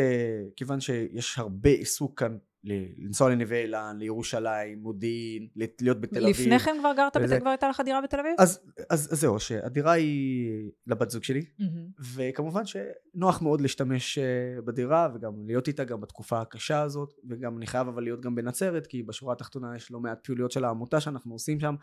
כיוון 0.57 0.81
שיש 0.81 1.39
הרבה 1.39 1.71
עיסוק 1.71 2.19
כאן 2.19 2.39
לנסוע 2.65 3.31
לנווה 3.31 3.61
אילן, 3.61 3.97
לירושלים, 3.99 4.79
מודיעין, 4.79 5.49
להיות 5.81 6.01
בתל 6.01 6.23
אביב. 6.23 6.37
לפני 6.41 6.59
כן 6.59 6.77
כבר 6.81 6.93
גרת, 6.97 7.17
וזה- 7.23 7.41
כבר 7.41 7.51
הייתה 7.51 7.69
לך 7.69 7.81
דירה 7.85 8.01
בתל 8.01 8.21
אביב? 8.21 8.33
אז, 8.39 8.61
אז, 8.91 9.13
אז 9.13 9.21
זהו, 9.21 9.39
שהדירה 9.41 9.93
היא 9.93 10.51
לבת 10.87 11.11
זוג 11.11 11.23
שלי, 11.25 11.45
מהמם. 11.59 11.87
וכמובן 12.15 12.63
שנוח 12.67 13.43
מאוד 13.43 13.61
להשתמש 13.61 14.19
אה, 14.19 14.25
בדירה 14.65 15.09
וגם 15.15 15.33
להיות 15.47 15.69
איתה 15.69 15.85
גם 15.85 16.01
בתקופה 16.01 16.41
הקשה 16.41 16.83
הזאת, 16.83 17.13
וגם 17.29 17.57
אני 17.59 17.67
חייב 17.67 17.89
אבל 17.89 18.03
להיות 18.03 18.21
גם 18.21 18.35
בנצרת, 18.35 18.87
כי 18.87 19.03
בשורה 19.03 19.33
התחתונה 19.33 19.77
יש 19.77 19.91
לא 19.91 20.01
מעט 20.01 20.25
פעילויות 20.25 20.51
של 20.53 20.65
העמותה 20.65 21.01
שאנחנו 21.01 21.33
עושים 21.33 21.61
שם, 21.61 21.75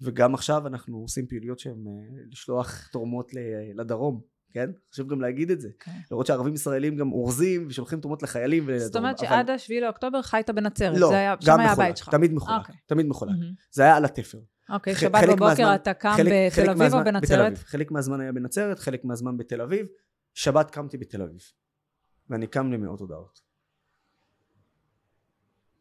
וגם 0.00 0.34
עכשיו 0.34 0.66
אנחנו 0.66 0.98
עושים 0.98 1.26
פעילויות 1.26 1.58
שהן 1.58 1.84
אה, 1.88 1.92
לשלוח 2.30 2.88
תורמות 2.92 3.32
לדרום, 3.74 4.20
כן? 4.52 4.70
חשוב 4.92 5.08
גם 5.08 5.20
להגיד 5.20 5.50
את 5.50 5.60
זה. 5.60 5.68
כן. 5.78 5.90
לראות 6.10 6.26
שערבים 6.26 6.54
ישראלים 6.54 6.96
גם 6.96 7.12
אורזים 7.12 7.66
ושולחים 7.68 8.00
תרומות 8.00 8.22
לחיילים 8.22 8.64
ולדרום. 8.66 8.86
זאת 8.86 8.96
אומרת 8.96 9.18
אבל- 9.20 9.28
שעד 9.28 9.50
השביעי 9.50 9.80
לאוקטובר 9.80 10.22
חיית 10.22 10.50
בנצרת. 10.50 10.98
לא, 10.98 11.12
היה- 11.14 11.34
גם 11.34 11.40
שם 11.42 11.50
היה 11.60 11.72
מחולק, 11.72 11.78
הבית 11.78 11.96
שלך. 11.96 12.08
תמיד 12.08 12.32
מחולק, 12.32 12.58
אוקיי. 12.60 12.74
תמיד 12.86 13.06
מחולק. 13.06 13.32
מהמם. 13.32 13.52
זה 13.70 13.82
היה 13.82 13.96
על 13.96 14.04
התפר. 14.04 14.38
אוקיי, 14.70 14.94
ח- 14.94 14.98
שבת 15.00 15.22
בבוקר 15.28 15.44
מהזמן- 15.44 15.74
אתה 15.74 15.94
קם 15.94 16.12
חלק- 16.16 16.32
בתל 16.58 16.70
אביב 16.70 16.94
או 16.94 17.04
בנצרת? 17.04 17.58
חלק 17.58 17.90
מהזמן 17.90 18.20
היה 18.20 18.32
בנצרת, 18.32 18.78
חלק 18.78 19.04
מהזמן 19.04 19.36
בתל 19.36 19.60
אביב. 19.60 19.86
שבת 20.34 20.70
קמתי 20.70 20.98
בתל 20.98 21.22
אביב. 21.22 21.40
ואני 22.30 22.46
קם 22.46 22.72
למאות 22.72 23.00
הודעות. 23.00 23.40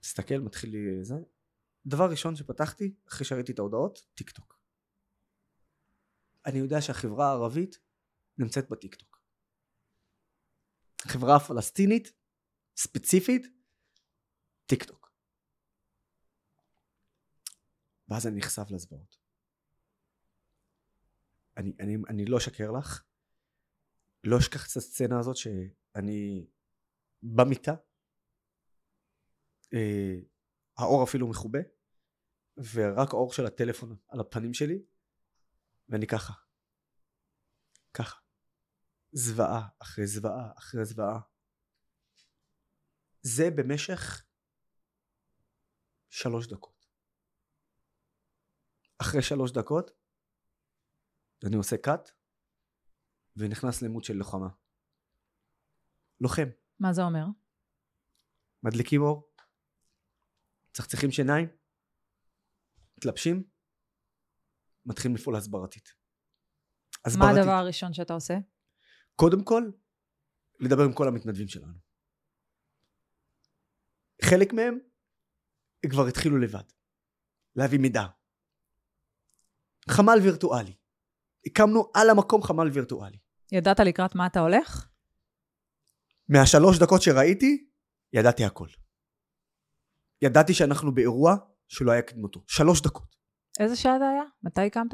מסתכל, 0.03 0.37
מתחיל 0.39 0.69
לי 0.71 1.03
זה. 1.03 1.15
דבר 1.85 2.09
ראשון 2.09 2.35
שפתחתי, 2.35 2.93
אחרי 3.09 3.25
שראיתי 3.25 3.51
את 3.51 3.59
ההודעות, 3.59 4.05
טיק 4.15 4.29
טוק. 4.29 4.57
אני 6.45 6.59
יודע 6.59 6.81
שהחברה 6.81 7.27
הערבית 7.27 7.79
נמצאת 8.37 8.69
בטיק 8.69 8.95
טוק. 8.95 9.21
החברה 11.05 11.35
הפלסטינית, 11.35 12.11
ספציפית, 12.77 13.47
טיק 14.65 14.83
טוק. 14.83 15.11
ואז 18.07 18.27
אני 18.27 18.37
נחשף 18.37 18.71
לזוועות. 18.71 19.17
אני, 21.57 21.71
אני, 21.79 21.97
אני 22.09 22.25
לא 22.25 22.37
אשקר 22.37 22.71
לך, 22.71 23.03
לא 24.23 24.37
אשכח 24.37 24.71
את 24.71 24.77
הסצנה 24.77 25.19
הזאת 25.19 25.35
שאני 25.37 26.47
במיטה, 27.23 27.75
אה, 29.73 30.19
האור 30.77 31.03
אפילו 31.03 31.27
מכובה, 31.27 31.59
ורק 32.73 33.13
האור 33.13 33.33
של 33.33 33.45
הטלפון 33.45 33.95
על 34.07 34.19
הפנים 34.19 34.53
שלי, 34.53 34.81
ואני 35.89 36.07
ככה. 36.07 36.33
ככה. 37.93 38.26
זוועה 39.11 39.67
אחרי 39.79 40.07
זוועה 40.07 40.51
אחרי 40.57 40.85
זוועה. 40.85 41.19
זה 43.21 43.43
במשך 43.55 44.25
שלוש 46.09 46.47
דקות. 46.47 46.87
אחרי 49.01 49.21
שלוש 49.21 49.51
דקות 49.51 49.91
אני 51.45 51.55
עושה 51.55 51.75
cut 51.87 52.11
ונכנס 53.35 53.81
למוד 53.81 54.03
של 54.03 54.13
לוחמה. 54.13 54.47
לוחם. 56.21 56.47
מה 56.79 56.93
זה 56.93 57.01
אומר? 57.01 57.25
מדליקים 58.63 59.01
אור, 59.01 59.33
צחצחים 60.73 61.11
שיניים, 61.11 61.47
מתלבשים, 62.97 63.43
מתחילים 64.85 65.15
לפעול 65.15 65.35
הסברתית. 65.35 65.89
מה 65.89 67.01
הסברתית. 67.05 67.37
הדבר 67.37 67.51
הראשון 67.51 67.93
שאתה 67.93 68.13
עושה? 68.13 68.33
קודם 69.17 69.43
כל, 69.43 69.71
לדבר 70.59 70.83
עם 70.83 70.93
כל 70.93 71.07
המתנדבים 71.07 71.47
שלנו. 71.47 71.73
חלק 74.21 74.53
מהם 74.53 74.79
כבר 75.89 76.07
התחילו 76.07 76.37
לבד, 76.37 76.63
להביא 77.55 77.79
מידע. 77.79 78.05
חמ"ל 79.89 80.19
וירטואלי. 80.23 80.73
הקמנו 81.45 81.91
על 81.93 82.09
המקום 82.09 82.43
חמ"ל 82.43 82.67
וירטואלי. 82.67 83.17
ידעת 83.51 83.79
לקראת 83.79 84.15
מה 84.15 84.27
אתה 84.27 84.39
הולך? 84.39 84.89
מהשלוש 86.29 86.79
דקות 86.79 87.01
שראיתי, 87.01 87.69
ידעתי 88.13 88.45
הכל. 88.45 88.67
ידעתי 90.21 90.53
שאנחנו 90.53 90.93
באירוע 90.93 91.35
שלא 91.67 91.91
היה 91.91 92.01
כדמותו. 92.01 92.43
שלוש 92.47 92.81
דקות. 92.81 93.15
איזה 93.59 93.75
שעה 93.75 93.99
זה 93.99 94.09
היה? 94.09 94.23
מתי 94.43 94.61
הקמת? 94.61 94.93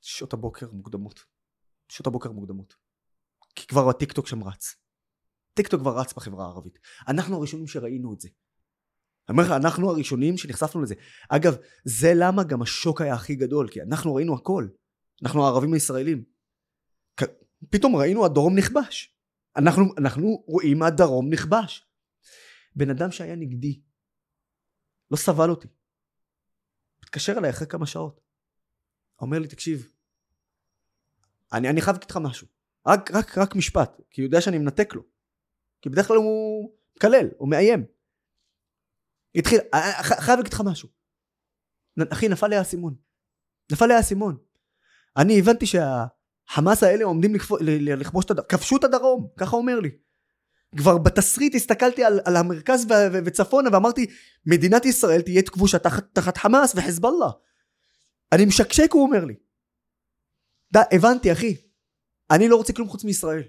שעות 0.00 0.32
הבוקר 0.32 0.70
מוקדמות. 0.72 1.24
שעות 1.88 2.06
הבוקר 2.06 2.32
מוקדמות. 2.32 2.87
כי 3.58 3.66
כבר 3.66 3.88
הטיקטוק 3.88 4.26
שם 4.26 4.44
רץ. 4.44 4.74
טיקטוק 5.54 5.80
כבר 5.80 5.98
רץ 5.98 6.12
בחברה 6.12 6.44
הערבית. 6.44 6.78
אנחנו 7.08 7.36
הראשונים 7.36 7.66
שראינו 7.66 8.14
את 8.14 8.20
זה. 8.20 8.28
אני 9.28 9.38
אומר 9.38 9.42
לך, 9.42 9.50
אנחנו 9.50 9.90
הראשונים 9.90 10.38
שנחשפנו 10.38 10.82
לזה. 10.82 10.94
אגב, 11.28 11.56
זה 11.84 12.12
למה 12.14 12.44
גם 12.44 12.62
השוק 12.62 13.00
היה 13.00 13.14
הכי 13.14 13.34
גדול, 13.34 13.68
כי 13.68 13.82
אנחנו 13.82 14.14
ראינו 14.14 14.34
הכל. 14.34 14.68
אנחנו 15.22 15.44
הערבים 15.44 15.72
הישראלים. 15.72 16.24
פתאום 17.70 17.96
ראינו 17.96 18.24
הדרום 18.24 18.58
נכבש. 18.58 19.16
אנחנו, 19.56 19.84
אנחנו 19.98 20.44
רואים 20.46 20.82
הדרום 20.82 21.32
נכבש. 21.32 21.88
בן 22.76 22.90
אדם 22.90 23.10
שהיה 23.10 23.36
נגדי, 23.36 23.80
לא 25.10 25.16
סבל 25.16 25.50
אותי. 25.50 25.68
התקשר 27.02 27.32
אליי 27.38 27.50
אחרי 27.50 27.66
כמה 27.66 27.86
שעות. 27.86 28.20
אומר 29.20 29.38
לי, 29.38 29.48
תקשיב, 29.48 29.92
אני, 31.52 31.70
אני 31.70 31.80
חייב 31.80 31.96
להגיד 31.96 32.10
לך 32.10 32.16
משהו. 32.22 32.57
רק, 32.88 33.10
רק, 33.10 33.38
רק 33.38 33.56
משפט, 33.56 34.00
כי 34.10 34.20
הוא 34.20 34.26
יודע 34.26 34.40
שאני 34.40 34.58
מנתק 34.58 34.94
לו. 34.94 35.02
כי 35.82 35.88
בדרך 35.88 36.08
כלל 36.08 36.16
הוא 36.16 36.70
מקלל, 36.96 37.28
הוא 37.36 37.48
מאיים. 37.48 37.84
התחיל, 39.34 39.58
"אה, 39.74 40.02
ח- 40.02 40.20
חייב 40.20 40.38
להגיד 40.38 40.52
לך 40.52 40.60
משהו. 40.64 40.88
אחי, 42.12 42.28
נפל 42.28 42.46
לי 42.46 42.56
האסימון. 42.56 42.94
נפל 43.72 43.86
לי 43.86 43.94
האסימון. 43.94 44.36
אני 45.16 45.38
הבנתי 45.38 45.66
שהחמאס 45.66 46.82
האלה 46.82 47.04
עומדים 47.04 47.34
לכבוש 47.98 48.24
את 48.24 48.30
הדרום, 48.30 48.46
כבשו 48.48 48.76
את 48.76 48.84
הדרום, 48.84 49.28
ככה 49.36 49.56
אומר 49.56 49.80
לי. 49.80 49.90
כבר 50.76 50.98
בתסריט 50.98 51.54
הסתכלתי 51.54 52.04
על, 52.04 52.20
על 52.24 52.36
המרכז 52.36 52.84
ו- 52.84 53.12
ו- 53.12 53.18
וצפונה 53.24 53.70
ואמרתי, 53.72 54.06
מדינת 54.46 54.84
ישראל 54.84 55.22
תהיה 55.22 55.42
כבושה 55.42 55.78
תחת, 55.78 56.04
תחת 56.12 56.36
חמאס 56.36 56.74
וחיזבאללה. 56.76 57.30
אני 58.32 58.44
משקשק, 58.44 58.92
הוא 58.92 59.02
אומר 59.02 59.24
לי. 59.24 59.34
די, 60.72 60.78
הבנתי, 60.92 61.32
אחי. 61.32 61.56
אני 62.30 62.48
לא 62.48 62.56
רוצה 62.56 62.72
כלום 62.72 62.88
חוץ 62.88 63.04
מישראל. 63.04 63.42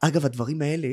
אגב, 0.00 0.26
הדברים 0.26 0.62
האלה, 0.62 0.88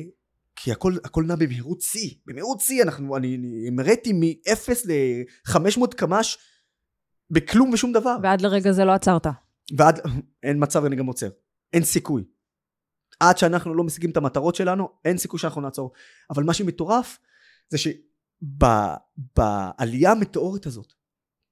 כי 0.55 0.72
הכל, 0.72 0.95
הכל 1.03 1.24
נע 1.28 1.36
במהירות 1.36 1.82
שיא. 1.82 2.15
במהירות 2.26 2.59
שיא 2.59 2.84
אנחנו, 2.84 3.17
אני, 3.17 3.36
אני 3.36 3.67
המראתי 3.67 4.13
מ-0 4.13 4.72
ל-500 4.86 5.95
קמ"ש 5.95 6.38
בכלום 7.30 7.69
ושום 7.74 7.91
דבר. 7.91 8.15
ועד 8.24 8.41
לרגע 8.41 8.72
זה 8.72 8.86
לא 8.86 8.91
עצרת. 8.91 9.28
ועד, 9.78 9.99
אין 10.43 10.63
מצב 10.63 10.86
אני 10.86 10.95
גם 10.95 11.05
עוצר. 11.05 11.30
אין 11.74 11.84
סיכוי. 11.84 12.24
עד 13.19 13.38
שאנחנו 13.38 13.74
לא 13.74 13.84
משיגים 13.84 14.09
את 14.11 14.17
המטרות 14.17 14.55
שלנו, 14.55 14.89
אין 15.05 15.17
סיכוי 15.17 15.39
שאנחנו 15.39 15.61
נעצור. 15.61 15.91
אבל 16.30 16.43
מה 16.43 16.53
שמטורף, 16.53 17.19
זה 17.69 17.78
שבעלייה 19.38 20.11
המטאורית 20.11 20.65
הזאת, 20.65 20.93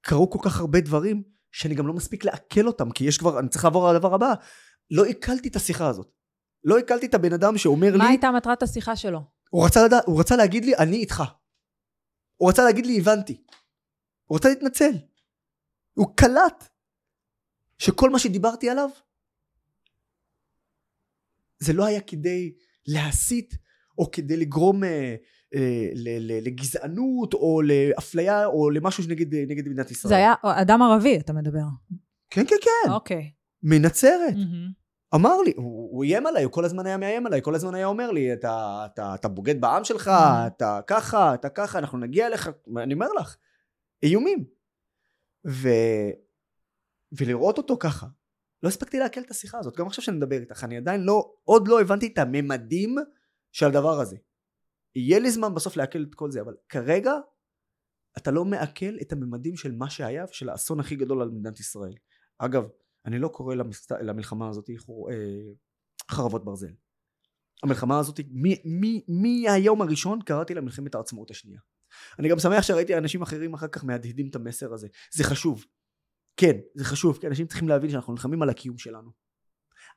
קרו 0.01 0.29
כל 0.29 0.39
כך 0.41 0.59
הרבה 0.59 0.81
דברים, 0.81 1.23
שאני 1.51 1.75
גם 1.75 1.87
לא 1.87 1.93
מספיק 1.93 2.25
לעכל 2.25 2.67
אותם, 2.67 2.91
כי 2.91 3.03
יש 3.03 3.17
כבר, 3.17 3.39
אני 3.39 3.49
צריך 3.49 3.63
לעבור 3.63 3.89
על 3.89 3.95
הדבר 3.95 4.13
הבא. 4.13 4.33
לא 4.91 5.05
עיכלתי 5.05 5.47
את 5.47 5.55
השיחה 5.55 5.87
הזאת. 5.87 6.11
לא 6.63 6.77
עיכלתי 6.77 7.05
את 7.05 7.13
הבן 7.13 7.33
אדם 7.33 7.57
שאומר 7.57 7.97
מה 7.97 8.03
לי, 8.03 8.09
הייתה 8.09 8.31
מטרת 8.31 8.63
השיחה 8.63 8.95
שלו? 8.95 9.19
הוא 9.49 9.65
רצה, 9.65 9.85
לדע, 9.85 9.99
הוא 10.05 10.19
רצה 10.19 10.35
להגיד 10.35 10.65
לי, 10.65 10.75
אני 10.75 10.97
איתך. 10.97 11.23
הוא 12.35 12.49
רצה 12.49 12.63
להגיד 12.63 12.85
לי, 12.85 12.99
הבנתי. 12.99 13.43
הוא 14.25 14.37
רצה 14.37 14.49
להתנצל. 14.49 14.91
הוא 15.93 16.07
קלט 16.15 16.69
שכל 17.77 18.09
מה 18.09 18.19
שדיברתי 18.19 18.69
עליו, 18.69 18.89
זה 21.59 21.73
לא 21.73 21.85
היה 21.85 22.01
כדי 22.01 22.53
להסית, 22.87 23.53
או 23.99 24.11
כדי 24.11 24.37
לגרום 24.37 24.83
אה, 24.83 25.15
אה, 25.55 25.89
לגזענות, 26.41 27.33
או 27.33 27.61
לאפליה, 27.61 28.45
או 28.45 28.69
למשהו 28.69 29.03
נגד, 29.09 29.35
נגד 29.35 29.67
מדינת 29.67 29.91
ישראל. 29.91 30.09
זה 30.09 30.15
היה 30.15 30.33
אדם 30.43 30.81
ערבי, 30.81 31.17
אתה 31.17 31.33
מדבר. 31.33 31.63
כן, 32.29 32.45
כן, 32.45 32.55
כן. 32.61 32.91
אוקיי. 32.91 33.31
מנצרת. 33.63 34.33
מהמם. 34.33 34.79
אמר 35.15 35.41
לי, 35.41 35.53
הוא, 35.55 35.89
הוא 35.91 36.03
איים 36.03 36.27
עליי, 36.27 36.43
הוא 36.43 36.51
כל 36.51 36.65
הזמן 36.65 36.85
היה 36.85 36.97
מאיים 36.97 37.25
עליי, 37.25 37.41
כל 37.41 37.55
הזמן 37.55 37.75
היה 37.75 37.85
אומר 37.85 38.11
לי, 38.11 38.33
אתה, 38.33 38.85
אתה, 38.85 39.15
אתה 39.15 39.27
בוגד 39.27 39.61
בעם 39.61 39.83
שלך, 39.83 40.07
Mm. 40.07 40.47
אתה 40.47 40.79
ככה, 40.87 41.33
אתה 41.33 41.49
ככה, 41.49 41.79
אנחנו 41.79 41.97
נגיע 41.97 42.27
אליך, 42.27 42.49
אני 42.77 42.93
אומר 42.93 43.07
לך, 43.19 43.35
איומים. 44.03 44.45
ו... 45.47 45.69
ולראות 47.11 47.57
אותו 47.57 47.77
ככה, 47.79 48.07
לא 48.63 48.69
הספקתי 48.69 48.99
לעכל 48.99 49.21
את 49.21 49.31
השיחה 49.31 49.57
הזאת, 49.57 49.77
גם 49.77 49.87
עכשיו 49.87 50.03
שאני 50.03 50.17
מדבר 50.17 50.39
איתך, 50.39 50.63
אני 50.63 50.77
עדיין 50.77 51.01
לא, 51.01 51.31
עוד 51.43 51.67
לא 51.67 51.81
הבנתי 51.81 52.07
את 52.07 52.17
הממדים 52.17 52.95
של 53.51 53.65
הדבר 53.65 53.99
הזה. 53.99 54.17
יהיה 54.95 55.19
לי 55.19 55.31
זמן 55.31 55.55
בסוף 55.55 55.77
לעכל 55.77 56.03
את 56.09 56.15
כל 56.15 56.31
זה, 56.31 56.41
אבל 56.41 56.55
כרגע 56.69 57.13
אתה 58.17 58.31
לא 58.31 58.45
מעכל 58.45 58.97
את 59.01 59.11
הממדים 59.11 59.55
של 59.55 59.71
מה 59.71 59.89
שהיה 59.89 60.25
ושל 60.29 60.49
האסון 60.49 60.79
הכי 60.79 60.95
גדול 60.95 61.21
על 61.21 61.29
מדינת 61.29 61.59
ישראל. 61.59 61.93
אגב, 62.37 62.63
אני 63.05 63.19
לא 63.19 63.27
קורא 63.27 63.55
למסת... 63.55 63.91
למלחמה 63.91 64.49
הזאת. 64.49 64.69
אה, 64.69 64.75
חרבות 66.11 66.45
ברזל. 66.45 66.73
המלחמה 67.63 67.99
הזאת, 67.99 68.19
מהיום 69.07 69.81
הראשון 69.81 70.19
קראתי 70.21 70.53
לה 70.53 70.61
מלחמת 70.61 70.95
העצמאות 70.95 71.31
השנייה. 71.31 71.59
אני 72.19 72.29
גם 72.29 72.39
שמח 72.39 72.61
שראיתי 72.61 72.97
אנשים 72.97 73.21
אחרים 73.21 73.53
אחר 73.53 73.67
כך 73.67 73.83
מהדהדים 73.83 74.29
את 74.29 74.35
המסר 74.35 74.73
הזה. 74.73 74.87
זה 75.13 75.23
חשוב. 75.23 75.65
כן, 76.37 76.57
זה 76.75 76.85
חשוב, 76.85 77.17
כי 77.21 77.27
אנשים 77.27 77.47
צריכים 77.47 77.67
להבין 77.69 77.89
שאנחנו 77.89 78.13
נלחמים 78.13 78.41
על 78.41 78.49
הקיום 78.49 78.77
שלנו. 78.77 79.11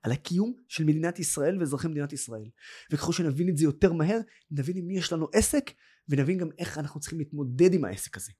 על 0.02 0.12
הקיום 0.12 0.54
של 0.68 0.84
מדינת 0.84 1.18
ישראל 1.18 1.58
ואזרחי 1.60 1.88
מדינת 1.88 2.12
ישראל. 2.12 2.50
וככל 2.92 3.12
שנבין 3.12 3.48
את 3.48 3.56
זה 3.56 3.64
יותר 3.64 3.92
מהר, 3.92 4.18
נבין 4.50 4.76
עם 4.76 4.86
מי 4.86 4.98
יש 4.98 5.12
לנו 5.12 5.28
עסק, 5.32 5.70
ונבין 6.08 6.38
גם 6.38 6.48
איך 6.58 6.78
אנחנו 6.78 7.00
צריכים 7.00 7.18
להתמודד 7.18 7.74
עם 7.74 7.84
העסק 7.84 8.16
הזה. 8.16 8.32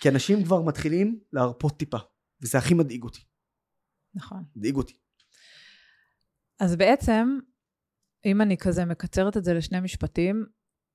כי 0.00 0.08
אנשים 0.08 0.44
כבר 0.44 0.62
מתחילים 0.62 1.20
להרפות 1.32 1.78
טיפה, 1.78 1.98
וזה 2.42 2.58
הכי 2.58 2.74
מדאיג 2.74 3.02
אותי. 3.02 3.20
נכון. 4.14 4.44
מדאיג 4.56 4.76
אותי. 4.76 4.98
אז 6.60 6.76
בעצם, 6.76 7.38
אם 8.24 8.42
אני 8.42 8.56
כזה 8.56 8.84
מקצרת 8.84 9.36
את 9.36 9.44
זה 9.44 9.54
לשני 9.54 9.80
משפטים, 9.80 10.46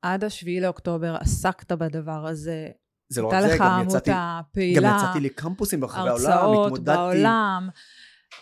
עד 0.01 0.23
השביעי 0.23 0.61
לאוקטובר 0.61 1.15
עסקת 1.19 1.71
בדבר 1.71 2.27
הזה. 2.27 2.69
זה 3.09 3.21
לא 3.21 3.27
רק 3.27 3.41
זה, 3.41 3.57
גם 3.59 3.81
יצאתי, 3.83 4.11
עמותה 4.11 4.11
גם 4.11 4.41
פעילה, 4.51 4.97
יצאתי 4.97 5.19
לקמפוסים 5.19 5.79
ברחבי 5.79 6.09
העולם, 6.09 6.31
הרצאות 6.31 6.65
התמודדתי, 6.65 6.97
בעולם. 6.97 7.69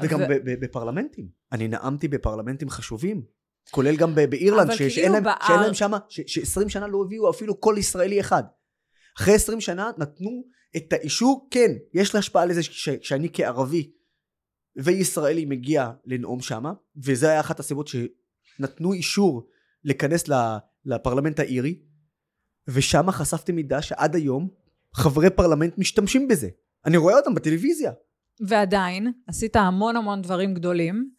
וגם 0.02 0.20
ו- 0.20 0.24
ב- 0.30 0.34
ב- 0.52 0.60
בפרלמנטים. 0.66 1.28
אני 1.52 1.68
נאמתי 1.68 2.08
בפרלמנטים 2.08 2.70
חשובים, 2.70 3.24
כולל 3.72 3.96
גם 3.96 4.16
ב- 4.16 4.26
באירלנד, 4.26 4.72
ש- 4.72 4.78
שאין 4.78 4.90
כאילו 4.92 5.14
להם, 5.14 5.24
באר- 5.24 5.48
שאין 5.48 5.60
להם 5.60 5.74
שמה, 5.74 5.98
ש-20 6.10 6.70
שנה 6.70 6.88
לא 6.88 7.02
הביאו 7.06 7.30
אפילו 7.30 7.56
קול 7.60 7.78
ישראלי 7.78 8.20
אחד. 8.20 8.44
אחרי 9.18 9.34
20 9.34 9.62
שנה 9.62 9.92
נתנו 9.98 10.44
את 10.78 10.94
האישור, 10.94 11.48
כן, 11.52 11.72
יש 11.94 12.14
לה 12.14 12.20
השפעה 12.20 12.46
לזה 12.46 12.64
ש- 12.64 12.90
שאני 13.02 13.30
כערבי 13.34 13.92
וישראלי 14.76 15.46
מגיע 15.46 15.92
לנאום 16.06 16.42
שמה, 16.42 16.74
וזה 17.06 17.30
היה 17.30 17.40
אחת 17.40 17.60
הסיבות 17.60 17.88
שנתנו 17.88 18.94
אישור 18.94 19.48
להיכנס 19.84 20.24
לפרלמנט 20.86 21.40
האירי, 21.40 21.80
ושם 22.68 23.12
חשפתי 23.12 23.52
מידע 23.52 23.82
שעד 23.82 24.16
היום 24.16 24.50
חברי 24.94 25.30
פרלמנט 25.30 25.78
משתמשים 25.78 26.28
בזה. 26.28 26.50
אני 26.86 26.98
רואה 26.98 27.18
אותם 27.18 27.36
בטלוויזיה. 27.36 27.92
ועדיין, 28.48 29.12
עשית 29.28 29.56
המון 29.56 29.96
המון 29.96 30.22
דברים 30.22 30.54
גדולים, 30.54 31.10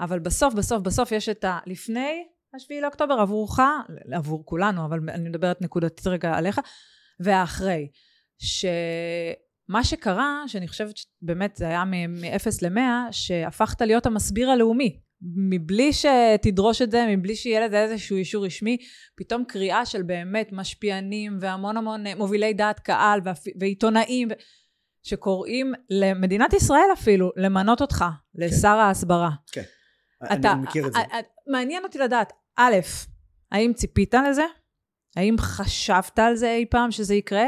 אבל 0.00 0.18
בסוף, 0.18 0.54
בסוף, 0.54 0.82
בסוף 0.82 1.12
יש 1.12 1.28
את 1.28 1.44
ה... 1.44 1.58
לפני 1.66 2.24
השביעי 2.54 2.80
לאוקטובר 2.80 3.14
עבורך, 3.14 3.60
עבור 4.12 4.46
כולנו, 4.46 4.84
אבל 4.84 4.98
אני 5.08 5.28
מדברת 5.28 5.62
נקודתית 5.62 6.06
רגע 6.06 6.34
עליך, 6.34 6.60
והאחרי. 7.20 7.88
שמה 8.38 9.84
שקרה, 9.84 10.42
שאני 10.46 10.68
חושבת 10.68 10.94
שבאמת 10.96 11.56
זה 11.56 11.68
היה 11.68 11.84
מ-0 11.84 12.48
ל-100, 12.62 13.12
שהפכת 13.12 13.80
להיות 13.80 14.06
המסביר 14.06 14.50
הלאומי. 14.50 15.00
מבלי 15.36 15.90
שתדרוש 15.92 16.82
את 16.82 16.90
זה, 16.90 17.06
מבלי 17.08 17.36
שיהיה 17.36 17.66
לזה 17.66 17.82
איזשהו 17.82 18.16
אישור 18.16 18.44
רשמי, 18.44 18.76
פתאום 19.16 19.44
קריאה 19.44 19.86
של 19.86 20.02
באמת 20.02 20.48
משפיענים 20.52 21.38
והמון 21.40 21.76
המון 21.76 22.04
מובילי 22.16 22.52
דעת 22.52 22.80
קהל 22.80 23.20
ועיתונאים 23.60 24.28
שקוראים 25.04 25.72
למדינת 25.90 26.52
ישראל 26.52 26.88
אפילו 26.92 27.30
למנות 27.36 27.80
אותך 27.80 27.98
כן. 27.98 28.42
לשר 28.44 28.68
ההסברה. 28.68 29.30
כן, 29.52 29.62
אתה, 30.32 30.52
אני 30.52 30.62
מכיר 30.62 30.86
את 30.86 30.92
זה. 30.92 30.98
מעניין 31.46 31.84
אותי 31.84 31.98
לדעת, 31.98 32.32
א', 32.56 32.74
האם 33.52 33.72
ציפית 33.72 34.14
לזה? 34.30 34.44
האם 35.16 35.36
חשבת 35.38 36.18
על 36.18 36.36
זה 36.36 36.50
אי 36.50 36.66
פעם 36.70 36.90
שזה 36.90 37.14
יקרה? 37.14 37.44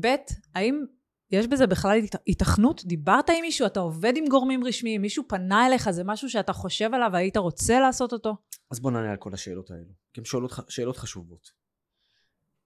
ב', 0.00 0.14
האם 0.54 0.84
יש 1.30 1.46
בזה 1.46 1.66
בכלל 1.66 1.98
התכנות? 2.26 2.84
דיברת 2.84 3.30
עם 3.30 3.40
מישהו? 3.40 3.66
אתה 3.66 3.80
עובד 3.80 4.12
עם 4.16 4.24
גורמים 4.28 4.64
רשמיים? 4.64 5.02
מישהו 5.02 5.24
פנה 5.28 5.66
אליך? 5.66 5.90
זה 5.90 6.04
משהו 6.04 6.30
שאתה 6.30 6.52
חושב 6.52 6.94
עליו 6.94 7.10
והיית 7.12 7.36
רוצה 7.36 7.80
לעשות 7.80 8.12
אותו? 8.12 8.36
אז 8.70 8.80
בוא 8.80 8.90
נענה 8.90 9.10
על 9.10 9.16
כל 9.16 9.34
השאלות 9.34 9.70
האלו, 9.70 9.92
כי 10.12 10.20
הן 10.20 10.24
שאלות, 10.24 10.52
שאלות 10.68 10.96
חשובות. 10.96 11.50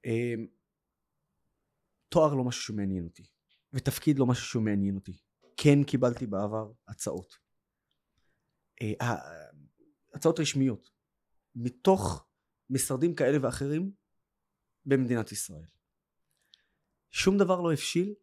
אמ, 0.05 0.47
תואר 2.09 2.35
לא 2.35 2.45
משהו 2.45 2.63
שמעניין 2.63 3.05
אותי, 3.05 3.23
ותפקיד 3.75 4.19
לא 4.19 4.27
משהו 4.27 4.47
שמעניין 4.47 4.95
אותי. 4.95 5.19
כן 5.57 5.85
קיבלתי 5.85 6.27
בעבר 6.27 6.73
הצעות. 6.89 7.39
אה, 8.83 9.15
הצעות 10.15 10.41
רשמיות, 10.41 10.91
מתוך 11.55 12.27
משרדים 12.71 13.15
כאלה 13.15 13.39
ואחרים 13.43 13.93
במדינת 14.87 15.33
ישראל. 15.33 15.67
שום 17.11 17.39
דבר 17.39 17.61
לא 17.61 17.73
הבשיל 17.73 18.15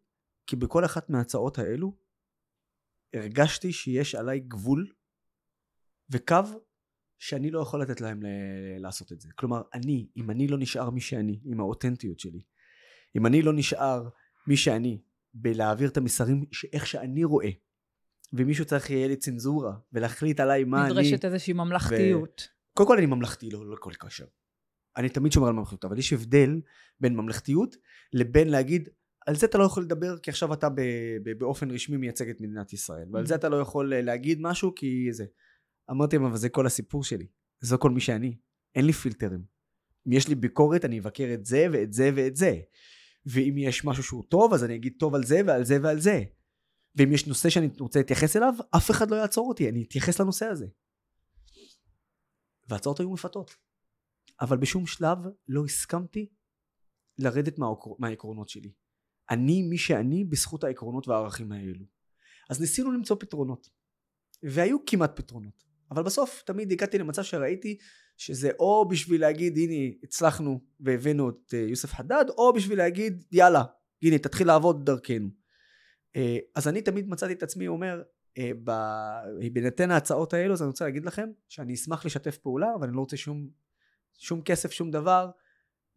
כי 0.46 0.56
בכל 0.56 0.84
אחת 0.84 1.10
מההצעות 1.10 1.58
האלו 1.58 1.96
הרגשתי 3.14 3.72
שיש 3.72 4.14
עליי 4.14 4.40
גבול 4.40 4.92
וקו 6.10 6.62
שאני 7.18 7.50
לא 7.50 7.60
יכול 7.60 7.82
לתת 7.82 8.00
להם 8.00 8.22
ל- 8.22 8.78
לעשות 8.78 9.12
את 9.12 9.20
זה. 9.20 9.28
כלומר, 9.34 9.62
אני, 9.74 10.08
אם 10.16 10.30
אני 10.30 10.48
לא 10.48 10.58
נשאר 10.58 10.90
מי 10.90 11.00
שאני, 11.00 11.40
עם 11.44 11.60
האותנטיות 11.60 12.20
שלי, 12.20 12.42
אם 13.16 13.26
אני 13.26 13.42
לא 13.42 13.52
נשאר 13.52 14.08
מי 14.46 14.56
שאני 14.56 15.02
בלהעביר 15.34 15.88
את 15.88 15.96
המסרים 15.96 16.44
איך 16.72 16.86
שאני 16.86 17.24
רואה, 17.24 17.50
ומישהו 18.32 18.64
צריך 18.64 18.90
יהיה 18.90 19.08
לי 19.08 19.16
צנזורה 19.16 19.72
ולהחליט 19.92 20.40
עליי 20.40 20.64
מה 20.64 20.84
נדרשת 20.84 20.98
אני... 20.98 21.08
נדרשת 21.08 21.24
איזושהי 21.24 21.52
ממלכתיות. 21.52 22.48
ו... 22.48 22.74
קודם 22.74 22.88
כל 22.88 22.96
אני 22.96 23.06
ממלכתי, 23.06 23.50
לא, 23.50 23.66
לא 23.66 23.76
כל 23.80 23.92
קשר. 23.98 24.24
אני 24.96 25.08
תמיד 25.08 25.32
שומר 25.32 25.48
על 25.48 25.54
ממלכתיות, 25.54 25.84
אבל 25.84 25.98
יש 25.98 26.12
הבדל 26.12 26.60
בין 27.00 27.16
ממלכתיות 27.16 27.76
לבין 28.12 28.48
להגיד 28.48 28.88
על 29.26 29.36
זה 29.36 29.46
אתה 29.46 29.58
לא 29.58 29.64
יכול 29.64 29.82
לדבר 29.82 30.18
כי 30.18 30.30
עכשיו 30.30 30.52
אתה 30.52 30.68
ב- 30.68 30.80
ב- 31.22 31.38
באופן 31.38 31.70
רשמי 31.70 31.96
מייצג 31.96 32.28
את 32.28 32.40
מדינת 32.40 32.72
ישראל 32.72 33.08
ועל 33.12 33.26
זה 33.26 33.34
mm-hmm. 33.34 33.36
אתה 33.36 33.48
לא 33.48 33.56
יכול 33.56 33.92
אה, 33.92 34.02
להגיד 34.02 34.38
משהו 34.40 34.74
כי 34.74 35.08
זה 35.12 35.24
אמרתי 35.90 36.16
להם 36.16 36.24
אבל 36.24 36.36
זה 36.36 36.48
כל 36.48 36.66
הסיפור 36.66 37.04
שלי 37.04 37.26
זה 37.60 37.76
כל 37.76 37.90
מי 37.90 38.00
שאני 38.00 38.36
אין 38.74 38.86
לי 38.86 38.92
פילטרים 38.92 39.42
אם 40.06 40.12
יש 40.12 40.28
לי 40.28 40.34
ביקורת 40.34 40.84
אני 40.84 41.00
אבקר 41.00 41.30
את 41.34 41.46
זה 41.46 41.66
ואת 41.72 41.92
זה 41.92 42.10
ואת 42.14 42.36
זה 42.36 42.60
ואם 43.26 43.54
יש 43.58 43.84
משהו 43.84 44.02
שהוא 44.02 44.24
טוב 44.28 44.54
אז 44.54 44.64
אני 44.64 44.74
אגיד 44.74 44.92
טוב 44.98 45.14
על 45.14 45.24
זה 45.24 45.40
ועל 45.46 45.64
זה 45.64 45.78
ועל 45.82 46.00
זה 46.00 46.22
ואם 46.96 47.12
יש 47.12 47.26
נושא 47.26 47.50
שאני 47.50 47.68
רוצה 47.80 47.98
להתייחס 47.98 48.36
אליו 48.36 48.54
אף 48.76 48.90
אחד 48.90 49.10
לא 49.10 49.16
יעצור 49.16 49.48
אותי 49.48 49.68
אני 49.68 49.82
אתייחס 49.82 50.20
לנושא 50.20 50.46
הזה 50.46 50.66
וההצעות 52.68 53.00
היו 53.00 53.10
מפתות 53.10 53.56
אבל 54.40 54.56
בשום 54.56 54.86
שלב 54.86 55.18
לא 55.48 55.64
הסכמתי 55.64 56.26
לרדת 57.18 57.58
מהעקרונות 57.98 58.48
שלי 58.48 58.72
אני 59.30 59.62
מי 59.62 59.78
שאני 59.78 60.24
בזכות 60.24 60.64
העקרונות 60.64 61.08
והערכים 61.08 61.52
האלו. 61.52 61.84
אז 62.50 62.60
ניסינו 62.60 62.92
למצוא 62.92 63.16
פתרונות. 63.20 63.70
והיו 64.42 64.86
כמעט 64.86 65.16
פתרונות. 65.16 65.64
אבל 65.90 66.02
בסוף 66.02 66.42
תמיד 66.46 66.72
הגעתי 66.72 66.98
למצב 66.98 67.22
שראיתי 67.22 67.78
שזה 68.26 68.50
או 68.58 68.88
בשביל 68.88 69.20
להגיד 69.20 69.56
הנה 69.56 69.94
הצלחנו 70.02 70.60
והבאנו 70.80 71.30
את 71.30 71.54
אה, 71.54 71.58
יוסף 71.58 71.92
חדד 71.92 72.24
או 72.28 72.52
בשביל 72.52 72.78
להגיד 72.78 73.24
יאללה 73.32 73.64
הנה 74.02 74.18
תתחיל 74.18 74.46
לעבוד 74.46 74.86
דרכנו. 74.86 75.28
אה, 76.16 76.38
אז 76.54 76.68
אני 76.68 76.82
תמיד 76.82 77.08
מצאתי 77.08 77.32
את 77.32 77.42
עצמי 77.42 77.68
אומר 77.68 78.02
אה, 78.38 78.50
בהינתן 79.52 79.90
ההצעות 79.90 80.34
האלו 80.34 80.54
אז 80.54 80.62
אני 80.62 80.68
רוצה 80.68 80.84
להגיד 80.84 81.04
לכם 81.04 81.30
שאני 81.48 81.74
אשמח 81.74 82.06
לשתף 82.06 82.36
פעולה 82.36 82.74
אבל 82.74 82.88
אני 82.88 82.96
לא 82.96 83.00
רוצה 83.00 83.16
שום, 83.16 83.48
שום 84.18 84.42
כסף 84.42 84.72
שום 84.72 84.90
דבר. 84.90 85.30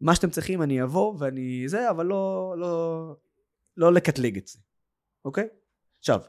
מה 0.00 0.14
שאתם 0.14 0.30
צריכים 0.30 0.62
אני 0.62 0.82
אבוא 0.82 1.14
ואני 1.18 1.68
זה 1.68 1.90
אבל 1.90 2.06
לא 2.06 2.54
לא 2.58 3.16
לא 3.76 3.92
לקטלג 3.92 4.36
את 4.36 4.46
זה. 4.46 4.58
אוקיי? 5.24 5.48
עכשיו 5.98 6.20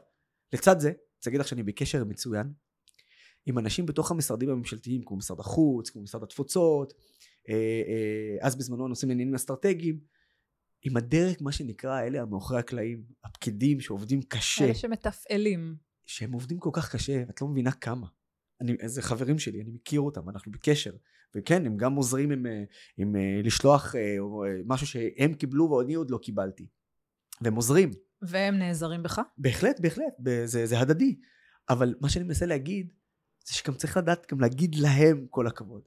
לצד 0.52 0.80
זה 0.80 0.88
רוצה 0.88 1.30
להגיד 1.30 1.40
לך 1.40 1.48
שאני 1.48 1.62
בקשר 1.62 2.04
מצוין 2.04 2.52
עם 3.46 3.58
אנשים 3.58 3.86
בתוך 3.86 4.10
המשרדים 4.10 4.50
הממשלתיים 4.50 5.02
כמו 5.02 5.16
משרד 5.16 5.40
החוץ 5.40 5.90
כמו 5.90 6.02
משרד 6.02 6.22
התפוצות 6.22 6.94
אה, 7.48 7.54
אה, 7.54 8.46
אז 8.46 8.56
בזמנו 8.56 8.84
הנושאים 8.84 9.08
לעניינים 9.08 9.34
אסטרטגיים. 9.34 10.00
עם 10.82 10.96
הדרג 10.96 11.36
מה 11.40 11.52
שנקרא 11.52 12.02
אלה 12.02 12.22
המאחורי 12.22 12.58
הקלעים 12.58 13.02
הפקידים 13.24 13.80
שעובדים 13.80 14.22
קשה. 14.22 14.64
אלה 14.64 14.74
שמתפעלים. 14.74 15.76
שהם 16.06 16.32
עובדים 16.32 16.58
כל 16.58 16.70
כך 16.72 16.92
קשה 16.92 17.22
את 17.22 17.40
לא 17.42 17.48
מבינה 17.48 17.72
כמה. 17.72 18.06
אני, 18.60 18.76
זה 18.86 19.02
חברים 19.02 19.38
שלי 19.38 19.60
אני 19.60 19.70
מכיר 19.70 20.00
אותם 20.00 20.28
אנחנו 20.28 20.52
בקשר. 20.52 20.92
וכן 21.34 21.66
הם 21.66 21.76
גם 21.76 21.94
עוזרים 21.94 22.30
עם, 22.30 22.46
אה, 22.46 22.52
עם, 22.96 23.16
עם 23.16 23.44
לשלוח 23.44 23.94
משהו 24.64 24.86
שהם 24.86 25.34
קיבלו 25.34 25.70
ואני 25.70 25.94
עוד 25.94 26.10
לא 26.10 26.18
קיבלתי. 26.18 26.66
והם 27.40 27.54
עוזרים. 27.54 27.90
והם 28.22 28.58
נעזרים 28.58 29.02
בך? 29.02 29.20
בהחלט 29.38 29.80
בהחלט. 29.80 30.14
זה, 30.44 30.66
זה 30.66 30.78
הדדי. 30.80 31.16
אבל 31.68 31.94
מה 32.00 32.08
שאני 32.08 32.24
מנסה 32.24 32.46
להגיד 32.46 32.92
זה 33.48 33.54
שגם 33.54 33.74
צריך 33.74 33.96
לדעת 33.96 34.26
גם 34.32 34.40
להגיד 34.40 34.74
להם 34.74 35.26
כל 35.30 35.46
הכבוד 35.46 35.82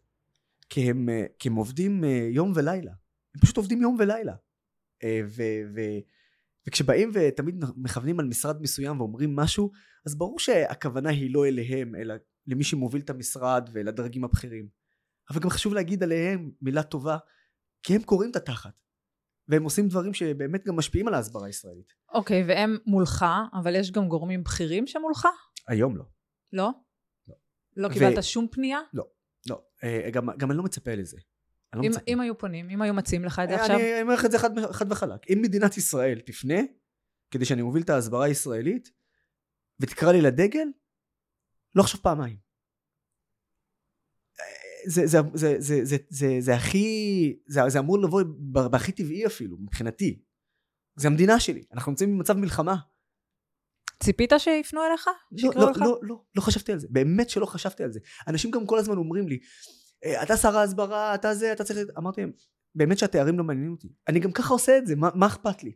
כי 0.69 0.89
הם, 0.89 1.09
כי 1.39 1.49
הם 1.49 1.55
עובדים 1.55 2.03
יום 2.31 2.51
ולילה 2.55 2.91
הם 3.35 3.41
פשוט 3.41 3.57
עובדים 3.57 3.81
יום 3.81 3.97
ולילה 3.99 4.35
ו, 5.05 5.41
ו, 5.75 5.81
וכשבאים 6.67 7.11
ותמיד 7.13 7.63
מכוונים 7.77 8.19
על 8.19 8.25
משרד 8.25 8.61
מסוים 8.61 8.99
ואומרים 8.99 9.35
משהו 9.35 9.71
אז 10.05 10.15
ברור 10.15 10.39
שהכוונה 10.39 11.09
היא 11.09 11.33
לא 11.33 11.45
אליהם 11.45 11.95
אלא 11.95 12.15
למי 12.47 12.63
שמוביל 12.63 13.01
את 13.01 13.09
המשרד 13.09 13.69
ולדרגים 13.73 14.23
הבכירים 14.23 14.81
אבל 15.31 15.39
גם 15.39 15.49
חשוב 15.49 15.73
להגיד 15.73 16.03
עליהם 16.03 16.51
מילה 16.61 16.83
טובה, 16.83 17.17
כי 17.83 17.95
הם 17.95 18.03
קוראים 18.03 18.31
את 18.31 18.35
התחת. 18.35 18.73
והם 19.47 19.63
עושים 19.63 19.87
דברים 19.87 20.13
שבאמת 20.13 20.65
גם 20.65 20.75
משפיעים 20.75 21.07
על 21.07 21.13
ההסברה 21.13 21.45
הישראלית. 21.45 21.93
אוקיי, 22.13 22.41
okay, 22.41 22.45
והם 22.47 22.77
מולך, 22.85 23.25
אבל 23.61 23.75
יש 23.75 23.91
גם 23.91 24.07
גורמים 24.07 24.43
בכירים 24.43 24.87
שמולך? 24.87 25.27
היום 25.67 25.97
לא. 25.97 26.03
לא? 26.53 26.69
לא. 27.77 27.87
ו... 27.87 27.91
קיבלת 27.91 28.23
שום 28.23 28.47
פנייה? 28.51 28.79
לא, 28.93 29.07
לא. 29.49 29.61
אה, 29.83 30.09
גם, 30.11 30.29
גם 30.37 30.51
אני 30.51 30.57
לא 30.57 30.63
מצפה 30.63 30.95
לזה. 30.95 31.17
לא 31.73 31.81
אם, 31.83 31.91
אם 32.07 32.19
היו 32.19 32.37
פונים, 32.37 32.69
אם 32.69 32.81
היו 32.81 32.93
מציעים 32.93 33.25
לך 33.25 33.41
את 33.43 33.49
זה 33.49 33.55
אה, 33.55 33.61
עכשיו? 33.61 33.75
אני 33.75 34.01
אומר 34.01 34.13
לך 34.13 34.25
את 34.25 34.31
זה 34.31 34.39
חד, 34.39 34.71
חד 34.71 34.91
וחלק. 34.91 35.31
אם 35.31 35.39
מדינת 35.41 35.77
ישראל 35.77 36.19
תפנה, 36.19 36.59
כדי 37.31 37.45
שאני 37.45 37.61
מוביל 37.61 37.83
את 37.83 37.89
ההסברה 37.89 38.25
הישראלית, 38.25 38.91
ותקרא 39.79 40.11
לי 40.11 40.21
לדגל, 40.21 40.67
לא 41.75 41.83
חשוב 41.83 42.01
פעמיים. 42.01 42.37
זה, 44.85 45.07
זה, 45.07 45.19
זה, 45.33 45.55
זה, 45.59 45.83
זה, 45.83 45.97
זה, 46.09 46.37
זה 46.39 46.55
הכי, 46.55 47.39
זה, 47.47 47.61
זה 47.67 47.79
אמור 47.79 47.99
לבוא 47.99 48.23
בהכי 48.71 48.91
טבעי 48.91 49.25
אפילו, 49.25 49.57
מבחינתי. 49.57 50.21
זה 50.95 51.07
המדינה 51.07 51.39
שלי, 51.39 51.63
אנחנו 51.73 51.91
נמצאים 51.91 52.17
במצב 52.17 52.37
מלחמה. 52.37 52.75
ציפית 54.03 54.33
שיפנו 54.37 54.81
אליך? 54.85 55.07
לא, 55.31 55.51
לא, 55.55 55.71
לא, 55.75 55.99
לא, 56.01 56.21
לא 56.35 56.41
חשבתי 56.41 56.71
על 56.71 56.79
זה, 56.79 56.87
באמת 56.89 57.29
שלא 57.29 57.45
חשבתי 57.45 57.83
על 57.83 57.91
זה. 57.91 57.99
אנשים 58.27 58.51
גם 58.51 58.65
כל 58.65 58.77
הזמן 58.79 58.97
אומרים 58.97 59.27
לי, 59.27 59.39
אה, 60.05 60.23
אתה 60.23 60.37
שר 60.37 60.57
ההסברה, 60.57 61.15
אתה 61.15 61.33
זה, 61.33 61.51
אתה 61.51 61.63
צריך... 61.63 61.79
אמרתי 61.97 62.21
להם, 62.21 62.31
באמת 62.75 62.97
שהתארים 62.97 63.37
לא 63.37 63.43
מעניינים 63.43 63.71
אותי. 63.71 63.87
אני 64.07 64.19
גם 64.19 64.31
ככה 64.31 64.53
עושה 64.53 64.77
את 64.77 64.87
זה, 64.87 64.95
מה, 64.95 65.09
מה 65.15 65.27
אכפת 65.27 65.63
לי? 65.63 65.71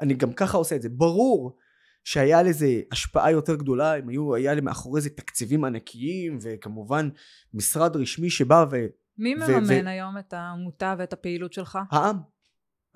אני 0.00 0.14
גם 0.14 0.32
ככה 0.32 0.56
עושה 0.56 0.76
את 0.76 0.82
זה. 0.82 0.88
ברור 0.88 1.56
שהיה 2.04 2.42
לזה 2.42 2.80
השפעה 2.92 3.30
יותר 3.30 3.54
גדולה, 3.54 3.98
אם 3.98 4.08
היו, 4.08 4.34
היה 4.34 4.54
לי 4.54 4.60
מאחורי 4.60 5.00
זה 5.00 5.10
תקציבים 5.10 5.64
ענקיים, 5.64 6.38
וכמובן 6.42 7.08
משרד 7.54 7.96
רשמי 7.96 8.30
שבא 8.30 8.64
ו... 8.70 8.76
מי 9.18 9.34
מממן 9.34 9.86
ו- 9.86 9.88
היום 9.88 10.18
את 10.18 10.32
העמותה 10.32 10.94
ואת 10.98 11.12
הפעילות 11.12 11.52
שלך? 11.52 11.78
העם. 11.90 12.16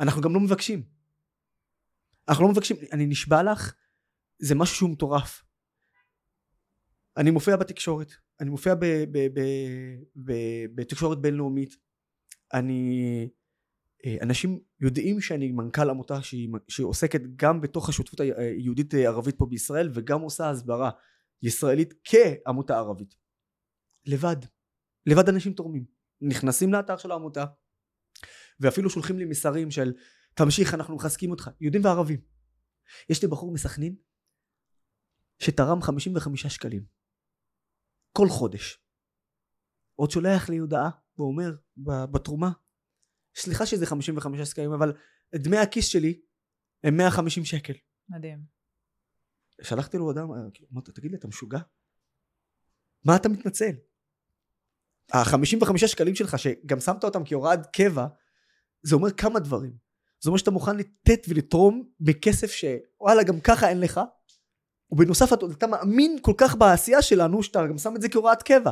אנחנו 0.00 0.22
גם 0.22 0.34
לא 0.34 0.40
מבקשים. 0.40 0.82
אנחנו 2.28 2.44
לא 2.44 2.50
מבקשים, 2.50 2.76
אני 2.92 3.06
נשבע 3.06 3.42
לך, 3.42 3.74
זה 4.38 4.54
משהו 4.54 4.76
שהוא 4.76 4.90
מטורף. 4.90 5.44
אני 7.16 7.30
מופיע 7.30 7.56
בתקשורת, 7.56 8.12
אני 8.40 8.50
מופיע 8.50 8.74
בתקשורת 10.74 11.20
בינלאומית, 11.20 11.76
אני 12.52 13.00
אה, 14.06 14.16
אנשים 14.22 14.60
יודעים 14.80 15.20
שאני 15.20 15.52
מנכ"ל 15.52 15.90
עמותה 15.90 16.22
שהיא, 16.22 16.48
שעוסקת 16.68 17.20
גם 17.36 17.60
בתוך 17.60 17.88
השותפות 17.88 18.20
היהודית 18.20 18.94
ערבית 18.94 19.38
פה 19.38 19.46
בישראל 19.46 19.90
וגם 19.94 20.20
עושה 20.20 20.50
הסברה 20.50 20.90
ישראלית 21.42 21.94
כעמותה 22.04 22.78
ערבית 22.78 23.14
לבד. 24.06 24.36
לבד 25.06 25.28
אנשים 25.28 25.52
תורמים. 25.52 25.84
נכנסים 26.20 26.72
לאתר 26.72 26.96
של 26.96 27.10
העמותה, 27.10 27.44
ואפילו 28.60 28.90
שולחים 28.90 29.18
לי 29.18 29.24
מסרים 29.24 29.70
של 29.70 29.92
תמשיך 30.34 30.74
אנחנו 30.74 30.94
מחזקים 30.94 31.30
אותך, 31.30 31.50
יהודים 31.60 31.84
וערבים. 31.84 32.20
יש 33.08 33.22
לי 33.22 33.28
בחור 33.28 33.52
מסכנין 33.52 33.94
שתרם 35.38 35.82
55 35.82 36.46
שקלים 36.46 36.84
כל 38.12 38.28
חודש. 38.28 38.78
עוד 39.94 40.10
שולח 40.10 40.48
לי 40.48 40.58
הודעה 40.58 40.90
ואומר 41.18 41.54
בתרומה 42.12 42.50
סליחה 43.36 43.66
שזה 43.66 43.86
55 43.86 44.48
שקלים 44.48 44.72
אבל 44.72 44.92
דמי 45.34 45.58
הכיס 45.58 45.86
שלי 45.86 46.20
הם 46.84 46.96
150 46.96 47.44
שקל. 47.44 47.72
מדהים. 48.08 48.38
שלחתי 49.62 49.98
לו 49.98 50.04
הודעה, 50.04 50.24
אמרתי 50.72 50.92
תגיד 50.92 51.10
לי 51.10 51.16
אתה 51.16 51.28
משוגע? 51.28 51.58
מה 53.04 53.16
אתה 53.16 53.28
מתנצל? 53.28 53.72
ה-55 55.12 55.86
שקלים 55.86 56.14
שלך 56.14 56.38
שגם 56.38 56.80
שמת 56.80 57.04
אותם 57.04 57.22
כהוראת 57.24 57.58
קבע 57.72 58.06
זה 58.82 58.94
אומר 58.94 59.10
כמה 59.10 59.40
דברים 59.40 59.76
זה 60.20 60.30
אומר 60.30 60.38
שאתה 60.38 60.50
מוכן 60.50 60.76
לתת 60.76 61.26
ולתרום 61.28 61.88
בכסף 62.00 62.50
שוואלה 62.50 63.22
גם 63.22 63.40
ככה 63.40 63.68
אין 63.68 63.80
לך 63.80 64.00
ובנוסף 64.90 65.32
אתה, 65.32 65.46
אתה 65.46 65.66
מאמין 65.66 66.16
כל 66.22 66.34
כך 66.36 66.56
בעשייה 66.56 67.02
שלנו 67.02 67.42
שאתה 67.42 67.66
גם 67.66 67.78
שם 67.78 67.96
את 67.96 68.02
זה 68.02 68.08
כהוראת 68.08 68.42
קבע. 68.42 68.70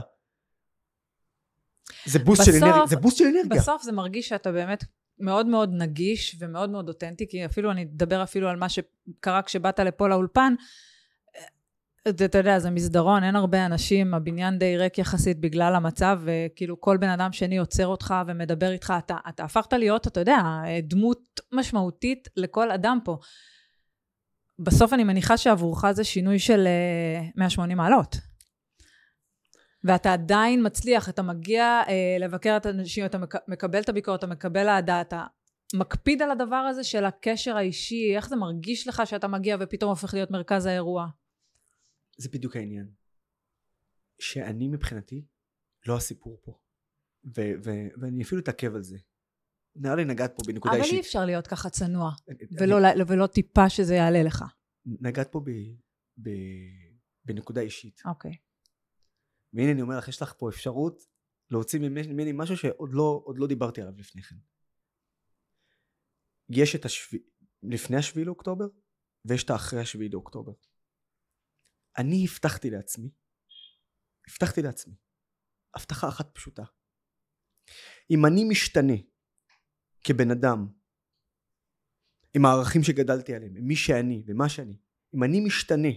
זה 2.05 2.19
בוסט 2.19 2.43
בסוף, 2.43 2.55
של 2.55 2.65
אנרגיה 2.65 2.87
זה 2.87 2.97
בוסט 2.97 3.17
של 3.17 3.25
אנרגיה. 3.25 3.61
בסוף 3.61 3.83
זה 3.83 3.93
מרגיש 3.93 4.29
שאתה 4.29 4.53
באמת 4.53 4.85
מאוד 5.19 5.47
מאוד 5.47 5.71
נגיש 5.73 6.37
ומאוד 6.39 6.71
מאוד 6.71 6.89
אותנטי 6.89 7.29
כי 7.29 7.45
אפילו 7.45 7.71
אני 7.71 7.83
אדבר 7.83 8.23
אפילו 8.23 8.49
על 8.49 8.57
מה 8.57 8.67
שקרה 8.69 9.43
כשבאת 9.43 9.81
לפה 9.81 10.09
לאולפן. 10.09 10.55
אתה, 12.09 12.25
אתה 12.25 12.39
יודע, 12.39 12.59
זה 12.59 12.71
מסדרון, 12.71 13.25
אין 13.25 13.37
הרבה 13.37 13.67
אנשים, 13.67 14.15
הבניין 14.15 14.59
די 14.59 14.77
ריק 14.77 14.99
יחסית 14.99 15.41
בגלל 15.41 15.75
המצב, 15.75 16.21
וכאילו 16.25 16.81
כל 16.81 16.97
בן 16.97 17.09
אדם 17.09 17.33
שני 17.33 17.59
עוצר 17.59 17.87
אותך 17.87 18.15
ומדבר 18.27 18.71
איתך, 18.71 18.93
אתה, 18.99 19.17
אתה 19.29 19.45
הפכת 19.45 19.73
להיות, 19.73 20.07
אתה 20.07 20.21
יודע, 20.21 20.37
דמות 20.83 21.41
משמעותית 21.53 22.29
לכל 22.37 22.71
אדם 22.71 22.99
פה. 23.05 23.19
בסוף 24.65 24.93
אני 24.93 25.05
מניחה 25.05 25.37
שעבורך 25.37 25.93
זה 25.93 26.05
שינוי 26.05 26.39
של 26.39 26.67
180 27.37 27.71
אה, 27.71 27.85
מעלות. 27.85 28.17
ואתה 29.85 30.13
עדיין 30.13 30.67
מצליח, 30.67 31.09
אתה 31.09 31.23
מגיע 31.23 31.83
אה, 31.89 32.17
לבקר 32.21 32.57
את 32.57 32.67
האנשים, 32.67 33.05
אתה 33.05 33.19
מק, 33.19 33.35
מקבל 33.49 33.81
את 33.81 33.89
הביקורת, 33.89 34.19
אתה 34.19 34.27
מקבל 34.27 34.69
אהדה, 34.69 35.01
אתה 35.01 35.25
מקפיד 35.75 36.23
על 36.23 36.31
הדבר 36.31 36.57
הזה 36.57 36.85
של 36.85 37.05
הקשר 37.05 37.57
האישי, 37.57 38.17
איך 38.17 38.29
זה 38.29 38.37
מרגיש 38.37 38.89
לך 38.89 39.03
שאתה 39.05 39.29
מגיע 39.29 39.57
ופתאום 39.61 39.91
הופך 39.91 40.15
להיות 40.15 40.31
מרכז 40.31 40.67
האירוע? 40.67 41.07
זה 42.17 42.29
בדיוק 42.33 42.57
העניין. 42.57 42.91
שאני 44.19 44.69
מבחינתי 44.69 45.25
לא 45.87 45.97
הסיפור 45.97 46.41
פה. 46.43 46.59
ו- 47.25 47.53
ו- 47.65 47.89
ואני 48.01 48.23
אפילו 48.23 48.41
אתעכב 48.41 48.75
על 48.75 48.83
זה. 48.83 48.97
נראה 49.77 49.97
לי 49.97 50.05
נגעת 50.05 50.33
פה 50.37 50.43
בנקודה 50.47 50.75
אבל 50.75 50.81
אישית. 50.81 50.93
אבל 50.93 51.03
אי 51.03 51.07
אפשר 51.07 51.25
להיות 51.25 51.47
ככה 51.47 51.71
צנוע, 51.71 52.11
ולא, 52.61 52.79
אני... 52.79 53.03
ולא 53.07 53.27
טיפה 53.27 53.71
שזה 53.71 53.95
יעלה 53.95 54.23
לך. 54.23 54.45
נגעת 54.87 55.33
פה 55.33 55.41
ב- 55.41 55.77
ב- 56.23 56.93
בנקודה 57.25 57.61
אישית. 57.61 58.03
אוקיי. 58.07 58.33
Okay. 58.33 58.37
והנה 59.53 59.73
אני 59.73 59.83
אומר 59.83 59.99
לך, 59.99 60.09
יש 60.09 60.23
לך 60.23 60.35
פה 60.39 60.49
אפשרות 60.49 61.03
להוציא 61.51 61.81
ממני 61.81 62.33
משהו 62.35 62.57
שעוד 62.57 62.91
לא, 62.93 63.25
לא 63.37 63.47
דיברתי 63.47 63.81
עליו 63.81 63.95
לפני 63.97 64.23
כן. 64.23 64.37
יש 66.49 66.75
את 66.75 66.85
השב... 66.85 67.17
לפני 67.63 67.97
השביעי 67.97 68.25
לאוקטובר, 68.25 68.65
ויש 69.25 69.45
את 69.45 69.51
האחרי 69.51 69.81
השביעי 69.81 70.09
לאוקטובר. 70.09 70.53
אני 71.99 72.27
הבטחתי 72.31 72.71
לעצמי, 72.71 73.11
הבטחתי 74.29 74.63
לעצמי, 74.63 74.95
הבטחה 75.75 76.09
אחת 76.09 76.35
פשוטה. 76.35 76.63
אם 78.11 78.27
אני 78.27 78.45
משתנה 78.45 79.12
כבן 80.05 80.31
אדם, 80.31 80.67
עם 82.35 82.45
הערכים 82.45 82.83
שגדלתי 82.83 83.35
עליהם, 83.35 83.57
עם 83.57 83.65
מי 83.65 83.77
שאני 83.77 84.23
ומה 84.27 84.49
שאני, 84.49 84.77
אם 85.15 85.25
אני 85.25 85.41
משתנה 85.41 85.89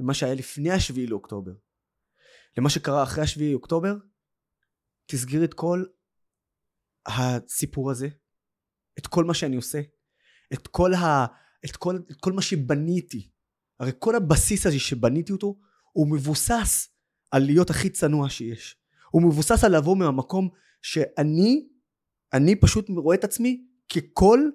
ממה 0.00 0.14
שהיה 0.14 0.34
לפני 0.34 0.70
השביעי 0.70 1.06
לאוקטובר, 1.06 1.52
למה 2.58 2.70
שקרה 2.70 3.02
אחרי 3.02 3.24
השביעי 3.24 3.50
לאוקטובר, 3.52 3.96
תסגרי 5.06 5.44
את 5.44 5.54
כל 5.54 5.84
הסיפור 7.06 7.90
הזה, 7.90 8.08
את 8.98 9.06
כל 9.06 9.24
מה 9.24 9.34
שאני 9.34 9.56
עושה, 9.56 9.80
את 10.52 10.68
כל, 10.68 10.94
ה, 10.94 11.26
את 11.64 11.76
כל, 11.76 11.98
את 12.10 12.16
כל 12.20 12.32
מה 12.32 12.42
שבניתי. 12.42 13.30
הרי 13.80 13.92
כל 13.98 14.14
הבסיס 14.14 14.66
הזה 14.66 14.78
שבניתי 14.78 15.32
אותו 15.32 15.58
הוא 15.92 16.10
מבוסס 16.10 16.88
על 17.30 17.42
להיות 17.42 17.70
הכי 17.70 17.90
צנוע 17.90 18.28
שיש. 18.28 18.76
הוא 19.10 19.22
מבוסס 19.22 19.64
על 19.64 19.76
לבוא 19.76 19.96
מהמקום 19.96 20.48
שאני 20.82 21.68
אני 22.34 22.56
פשוט 22.56 22.88
רואה 22.88 23.16
את 23.16 23.24
עצמי 23.24 23.66
כקול 23.88 24.52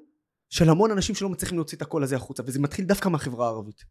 של 0.50 0.70
המון 0.70 0.92
אנשים 0.92 1.16
שלא 1.16 1.30
מצליחים 1.30 1.58
להוציא 1.58 1.78
את 1.78 1.82
הקול 1.82 2.04
הזה 2.04 2.16
החוצה 2.16 2.44
וזה 2.46 2.60
מתחיל 2.60 2.86
דווקא 2.86 3.10
מהחברה 3.10 3.48
הערבית. 3.48 3.86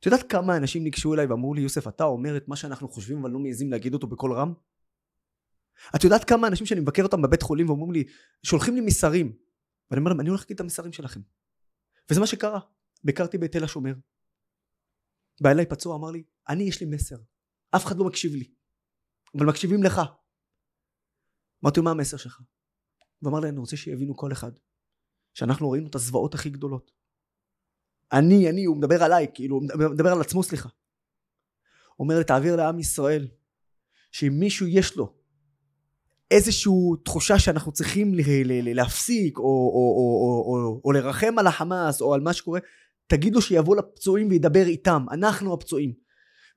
את 0.00 0.06
יודעת 0.06 0.30
כמה 0.30 0.56
אנשים 0.56 0.84
ניגשו 0.84 1.14
אליי 1.14 1.26
ואמרו 1.26 1.54
לי 1.54 1.60
יוסף 1.60 1.88
אתה 1.88 2.04
אומר 2.04 2.36
את 2.36 2.48
מה 2.48 2.56
שאנחנו 2.56 2.88
חושבים 2.88 3.18
אבל 3.18 3.30
לא 3.30 3.38
מעזים 3.38 3.70
להגיד 3.70 3.94
אותו 3.94 4.06
בקול 4.06 4.32
רם? 4.32 4.54
את 5.96 6.04
יודעת 6.04 6.24
כמה 6.24 6.48
אנשים 6.48 6.66
שאני 6.66 6.80
מבקר 6.80 7.02
אותם 7.02 7.22
בבית 7.22 7.42
חולים 7.42 7.68
ואומרים 7.68 7.92
לי 7.92 8.04
שולחים 8.42 8.74
לי 8.74 8.80
מסרים. 8.80 9.36
ואני 9.90 9.98
אומר 9.98 10.10
להם 10.10 10.20
אני 10.20 10.28
הולך 10.28 10.40
להגיד 10.40 10.54
את 10.54 10.60
המסרים 10.60 10.92
שלכם. 10.92 11.20
וזה 12.10 12.20
מה 12.20 12.26
שקרה. 12.26 12.60
ביקרתי 13.04 13.38
בתל 13.38 13.64
השומר. 13.64 13.94
בא 15.40 15.50
אליי 15.50 15.66
פצוע 15.66 15.96
אמר 15.96 16.10
לי 16.10 16.24
אני 16.48 16.64
יש 16.64 16.80
לי 16.80 16.86
מסר. 16.86 17.16
אף 17.76 17.84
אחד 17.84 17.96
לא 17.96 18.04
מקשיב 18.04 18.34
לי. 18.34 18.50
אבל 19.38 19.46
מקשיבים 19.46 19.82
לך. 19.82 20.00
אמרתי 21.64 21.80
מה 21.80 21.90
המסר 21.90 22.16
שלך 22.16 22.40
הוא 23.18 23.30
אמר 23.30 23.40
לי 23.40 23.48
אני 23.48 23.58
רוצה 23.58 23.76
שיבינו 23.76 24.16
כל 24.16 24.32
אחד 24.32 24.52
שאנחנו 25.34 25.70
ראינו 25.70 25.88
את 25.88 25.94
הזוועות 25.94 26.34
הכי 26.34 26.50
גדולות 26.50 26.92
אני 28.12 28.50
אני 28.50 28.64
הוא 28.64 28.76
מדבר 28.76 29.02
עליי 29.02 29.26
כאילו 29.34 29.56
הוא 29.56 29.62
מדבר 29.90 30.12
על 30.12 30.20
עצמו 30.20 30.42
סליחה 30.42 30.68
אומר 31.98 32.18
לי 32.18 32.24
תעביר 32.24 32.56
לעם 32.56 32.78
ישראל 32.78 33.28
שאם 34.12 34.32
מישהו 34.38 34.66
יש 34.66 34.96
לו 34.96 35.12
איזושהי 36.30 36.72
תחושה 37.04 37.38
שאנחנו 37.38 37.72
צריכים 37.72 38.12
להפסיק 38.62 39.38
או, 39.38 39.42
או, 39.42 39.48
או, 39.48 40.20
או, 40.22 40.54
או, 40.54 40.80
או 40.84 40.92
לרחם 40.92 41.38
על 41.38 41.46
החמאס 41.46 42.00
או 42.00 42.14
על 42.14 42.20
מה 42.20 42.32
שקורה 42.32 42.60
תגיד 43.06 43.34
לו 43.34 43.42
שיבוא 43.42 43.76
לפצועים 43.76 44.28
וידבר 44.28 44.66
איתם, 44.66 45.06
אנחנו 45.12 45.54
הפצועים. 45.54 45.92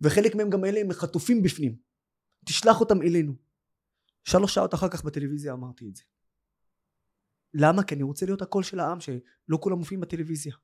וחלק 0.02 0.36
מהם 0.36 0.50
גם 0.50 0.66
אלה 0.66 0.80
הם 0.80 0.94
חטופים 0.94 1.44
בפנים. 1.44 1.76
תשלח 2.46 2.80
אותם 2.80 3.02
אלינו. 3.02 3.34
שלוש 4.24 4.54
שעות 4.54 4.74
אחר 4.74 4.90
כך 4.90 5.04
בטלוויזיה 5.04 5.54
אמרתי 5.54 5.88
את 5.90 5.96
זה. 5.96 6.04
למה? 7.54 7.84
כי 7.84 7.96
אני 7.96 8.04
רוצה 8.04 8.26
להיות 8.26 8.42
הקול 8.42 8.64
של 8.64 8.80
העם 8.80 9.00
שלא 9.00 9.58
כולם 9.60 9.78
מופיעים 9.78 10.02
בטלוויזיה. 10.02 10.56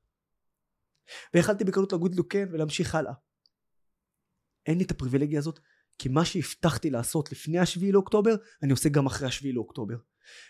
ויכלתי 1.34 1.64
בקלות 1.64 1.92
להגיד 1.92 2.14
לו 2.14 2.28
כן 2.28 2.48
ולהמשיך 2.52 2.94
הלאה. 2.94 3.12
אין 4.66 4.78
לי 4.78 4.84
את 4.84 4.90
הפריבילגיה 4.90 5.38
הזאת 5.38 5.60
כי 5.98 6.08
מה 6.08 6.24
שהבטחתי 6.24 6.90
לעשות 6.90 7.32
לפני 7.32 7.58
השביעי 7.58 7.92
לאוקטובר 7.92 8.34
אני 8.62 8.70
עושה 8.72 8.88
גם 8.88 9.06
אחרי 9.06 9.28
השביעי 9.28 9.54
לאוקטובר. 9.54 9.96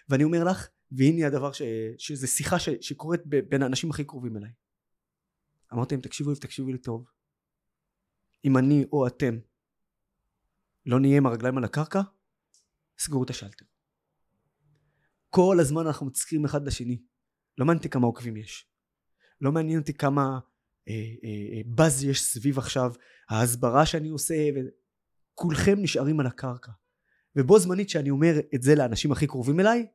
ואני 0.09 0.25
אומר 0.25 0.45
לך 0.45 0.69
והנה 0.93 1.27
הדבר 1.27 1.53
ש... 1.53 1.63
שזה 1.99 2.27
שיחה 2.27 2.59
ש... 2.59 2.69
שקורית 2.81 3.21
בין 3.27 3.63
האנשים 3.63 3.91
הכי 3.91 4.05
קרובים 4.05 4.37
אליי. 4.37 4.51
אמרתי 5.73 5.95
להם 5.95 6.03
תקשיבו 6.03 6.31
לי 6.31 6.37
ותקשיבו 6.37 6.69
לי 6.69 6.79
טוב 6.79 7.05
אם 8.45 8.57
אני 8.57 8.85
או 8.93 9.07
אתם 9.07 9.39
לא 10.87 11.01
נהיה 11.01 11.17
עם 11.17 11.27
הרגליים 11.27 11.59
על 11.59 11.65
הקרקע 11.65 12.01
סגרו 12.99 13.25
את 13.25 13.31
השלטר 13.31 13.65
כל 15.31 15.57
הזמן 15.61 15.87
אנחנו 15.87 16.07
מצחיקים 16.07 16.45
אחד 16.45 16.67
לשני 16.67 17.03
לא 17.59 17.67
מעניין 17.67 17.79
אותי 17.79 17.89
כמה 17.89 18.07
עוקבים 18.07 18.37
יש 18.37 18.71
לא 19.41 19.53
מעניין 19.53 19.79
אותי 19.79 19.95
כמה 19.95 20.39
אה, 20.89 20.95
אה, 21.25 21.57
אה, 21.57 21.61
באז 21.67 22.05
יש 22.05 22.23
סביב 22.23 22.59
עכשיו 22.59 22.93
ההסברה 23.31 23.87
שאני 23.87 24.09
עושה 24.09 24.35
וכולכם 25.35 25.79
נשארים 25.79 26.21
על 26.21 26.27
הקרקע 26.27 26.73
ובו 27.37 27.59
זמנית 27.59 27.91
שאני 27.91 28.11
אומר 28.11 28.35
את 28.55 28.63
זה 28.63 28.75
לאנשים 28.75 29.13
הכי 29.13 29.27
קרובים 29.27 29.61
אליי 29.61 29.87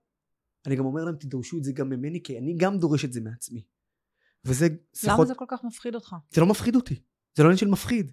אני 0.65 0.75
גם 0.75 0.85
אומר 0.85 1.03
להם 1.03 1.15
תדרשו 1.15 1.57
את 1.57 1.63
זה 1.63 1.71
גם 1.71 1.89
ממני 1.89 2.23
כי 2.23 2.37
אני 2.37 2.55
גם 2.57 2.77
דורש 2.77 3.05
את 3.05 3.13
זה 3.13 3.21
מעצמי 3.21 3.63
וזה 4.45 4.67
שיחות... 4.93 5.19
למה 5.19 5.25
זה 5.25 5.35
כל 5.35 5.45
כך 5.47 5.63
מפחיד 5.63 5.95
אותך? 5.95 6.15
זה 6.29 6.41
לא 6.41 6.47
מפחיד 6.47 6.75
אותי. 6.75 7.01
זה 7.33 7.43
לא 7.43 7.47
עניין 7.47 7.57
של 7.57 7.67
מפחיד. 7.67 8.11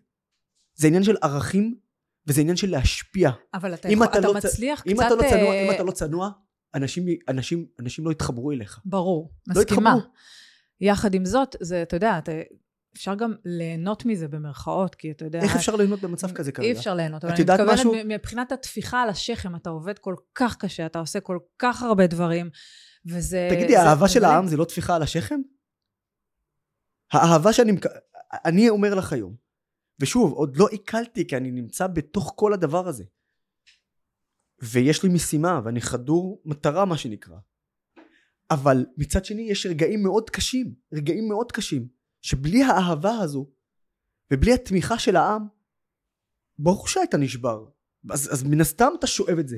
זה 0.74 0.86
עניין 0.86 1.02
של 1.02 1.16
ערכים, 1.22 1.78
וזה 2.26 2.40
עניין 2.40 2.56
של 2.56 2.70
להשפיע. 2.70 3.30
אבל 3.54 3.74
אתה, 3.74 3.88
יכול, 3.88 4.06
אתה, 4.06 4.18
אתה 4.18 4.26
לא 4.26 4.34
מצליח 4.34 4.82
אם 4.86 4.94
קצת... 4.94 5.06
אתה 5.06 5.14
לא 5.14 5.22
צנוע, 5.30 5.54
אם 5.54 5.70
אתה 5.74 5.82
לא 5.82 5.90
צנוע, 5.90 6.30
אנשים, 6.74 7.06
אנשים, 7.28 7.66
אנשים 7.80 8.04
לא 8.04 8.10
יתחברו 8.10 8.52
אליך. 8.52 8.80
ברור, 8.84 9.30
לא 9.46 9.60
מסכימה. 9.60 9.90
יתחברו. 9.90 10.12
יחד 10.80 11.14
עם 11.14 11.24
זאת, 11.24 11.56
זה, 11.60 11.82
אתה 11.82 11.96
יודע, 11.96 12.18
אתה, 12.18 12.32
אפשר 12.94 13.14
גם 13.14 13.34
ליהנות 13.44 14.04
מזה 14.04 14.28
במרכאות, 14.28 14.94
כי 14.94 15.10
אתה 15.10 15.24
יודע... 15.24 15.40
איך 15.40 15.56
אפשר 15.56 15.76
ליהנות 15.76 16.00
במצב 16.00 16.32
כזה 16.32 16.52
כרגע? 16.52 16.68
אי 16.68 16.72
אפשר 16.72 16.94
ליהנות, 16.94 17.24
אבל 17.24 17.34
אני 17.34 17.42
מתכוונת 17.42 17.72
משהו... 17.72 17.94
מבחינת 18.04 18.52
הטפיחה 18.52 19.02
על 19.02 19.08
השכם, 19.08 19.56
אתה 19.56 19.70
עובד 19.70 19.98
כל 19.98 20.14
כך 20.34 20.56
קשה, 20.56 20.86
אתה 20.86 20.98
עושה 20.98 21.20
כל 21.20 21.38
כך 21.58 21.82
הרבה 21.82 22.06
דברים, 22.06 22.50
וזה... 23.06 23.48
תגידי, 23.50 23.76
האהבה 23.76 24.08
של 24.08 24.24
העם 24.24 24.46
זה 24.46 24.56
לא 24.56 24.64
טפיחה 24.64 24.96
על 24.96 25.02
השכם? 25.02 25.40
האהבה 27.12 27.52
שאני, 27.52 27.72
אני 28.44 28.68
אומר 28.68 28.94
לך 28.94 29.12
היום, 29.12 29.34
ושוב, 30.00 30.32
עוד 30.32 30.56
לא 30.56 30.68
עיכלתי 30.68 31.26
כי 31.26 31.36
אני 31.36 31.50
נמצא 31.50 31.86
בתוך 31.86 32.32
כל 32.36 32.52
הדבר 32.52 32.88
הזה. 32.88 33.04
ויש 34.62 35.02
לי 35.02 35.09
משימה 35.09 35.61
ואני 35.64 35.80
חדור 35.80 36.42
מטרה 36.44 36.84
מה 36.84 36.98
שנקרא. 36.98 37.36
אבל 38.50 38.86
מצד 38.96 39.24
שני 39.24 39.42
יש 39.42 39.66
רגעים 39.66 40.02
מאוד 40.02 40.30
קשים 40.30 40.74
רגעים 40.92 41.28
מאוד 41.28 41.52
קשים 41.52 41.88
שבלי 42.22 42.62
האהבה 42.62 43.18
הזו 43.18 43.50
ובלי 44.30 44.52
התמיכה 44.52 44.98
של 44.98 45.16
העם 45.16 45.46
ברור 46.59 46.88
שהיית 46.88 47.14
נשבר. 47.14 47.64
אז, 48.11 48.32
אז 48.32 48.42
מן 48.42 48.61
הסתם 48.61 48.92
אתה 48.98 49.06
שואב 49.06 49.38
את 49.38 49.48
זה. 49.48 49.56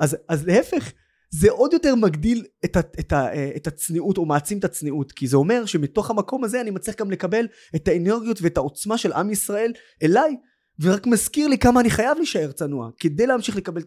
אז, 0.00 0.16
אז 0.28 0.46
להפך 0.46 0.92
זה 1.30 1.50
עוד 1.50 1.72
יותר 1.72 1.94
מגדיל 1.94 2.46
את, 2.64 2.76
ה, 2.76 2.80
את, 2.80 3.12
ה, 3.12 3.56
את 3.56 3.66
הצניעות 3.66 4.18
או 4.18 4.26
מעצים 4.26 4.58
את 4.58 4.64
הצניעות 4.64 5.12
כי 5.12 5.26
זה 5.26 5.36
אומר 5.36 5.66
שמתוך 5.66 6.10
המקום 6.10 6.44
הזה 6.44 6.60
אני 6.60 6.70
מצליח 6.70 6.96
גם 6.96 7.10
לקבל 7.10 7.46
את 7.76 7.88
האנרגיות 7.88 8.38
ואת 8.42 8.56
העוצמה 8.56 8.98
של 8.98 9.12
עם 9.12 9.30
ישראל 9.30 9.72
אליי 10.02 10.36
ורק 10.80 11.06
מזכיר 11.06 11.48
לי 11.48 11.58
כמה 11.58 11.80
אני 11.80 11.90
חייב 11.90 12.16
להישאר 12.16 12.52
צנוע. 12.52 12.90
כדי 13.00 13.26
להמשיך 13.26 13.56
לקבל 13.56 13.82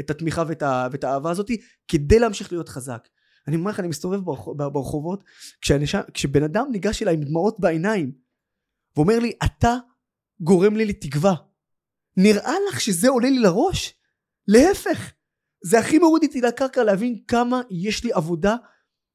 את 0.00 0.10
התמיכה 0.10 0.44
ואת, 0.48 0.62
ה, 0.62 0.88
ואת 0.92 1.04
האהבה 1.04 1.30
הזאתי 1.30 1.60
כדי 1.88 2.18
להמשיך 2.18 2.52
להיות 2.52 2.68
חזק. 2.68 3.08
אני 3.48 3.56
אומר 3.56 3.70
לך 3.70 3.80
אני 3.80 3.88
מסתובב 3.88 4.20
ברחובות 4.56 5.24
כשאני, 5.60 5.84
כשבן 6.14 6.42
אדם 6.42 6.66
ניגש 6.72 7.02
אליי 7.02 7.14
עם 7.14 7.22
דמעות 7.22 7.60
בעיניים 7.60 8.12
ואומר 8.96 9.18
לי 9.18 9.32
אתה 9.44 9.76
גורם 10.40 10.76
לי 10.76 10.84
לתקווה. 10.84 11.34
נראה 12.16 12.54
לך 12.68 12.80
שזה 12.80 13.08
עולה 13.08 13.30
לי 13.30 13.38
לראש? 13.38 13.94
להפך. 14.48 15.12
זה 15.64 15.78
הכי 15.78 15.98
מוריד 15.98 16.22
איתי 16.22 16.40
לקרקע 16.40 16.84
להבין 16.84 17.22
כמה 17.28 17.60
יש 17.70 18.04
לי 18.04 18.12
עבודה 18.12 18.56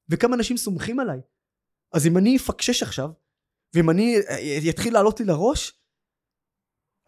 וכמה 0.09 0.35
אנשים 0.35 0.57
סומכים 0.57 0.99
עליי. 0.99 1.19
אז 1.93 2.07
אם 2.07 2.17
אני 2.17 2.37
אפקשש 2.37 2.83
עכשיו 2.83 3.09
ואם 3.73 3.89
אני 3.89 4.17
יתחיל 4.41 4.93
לעלות 4.93 5.19
לי 5.19 5.25
לראש 5.25 5.80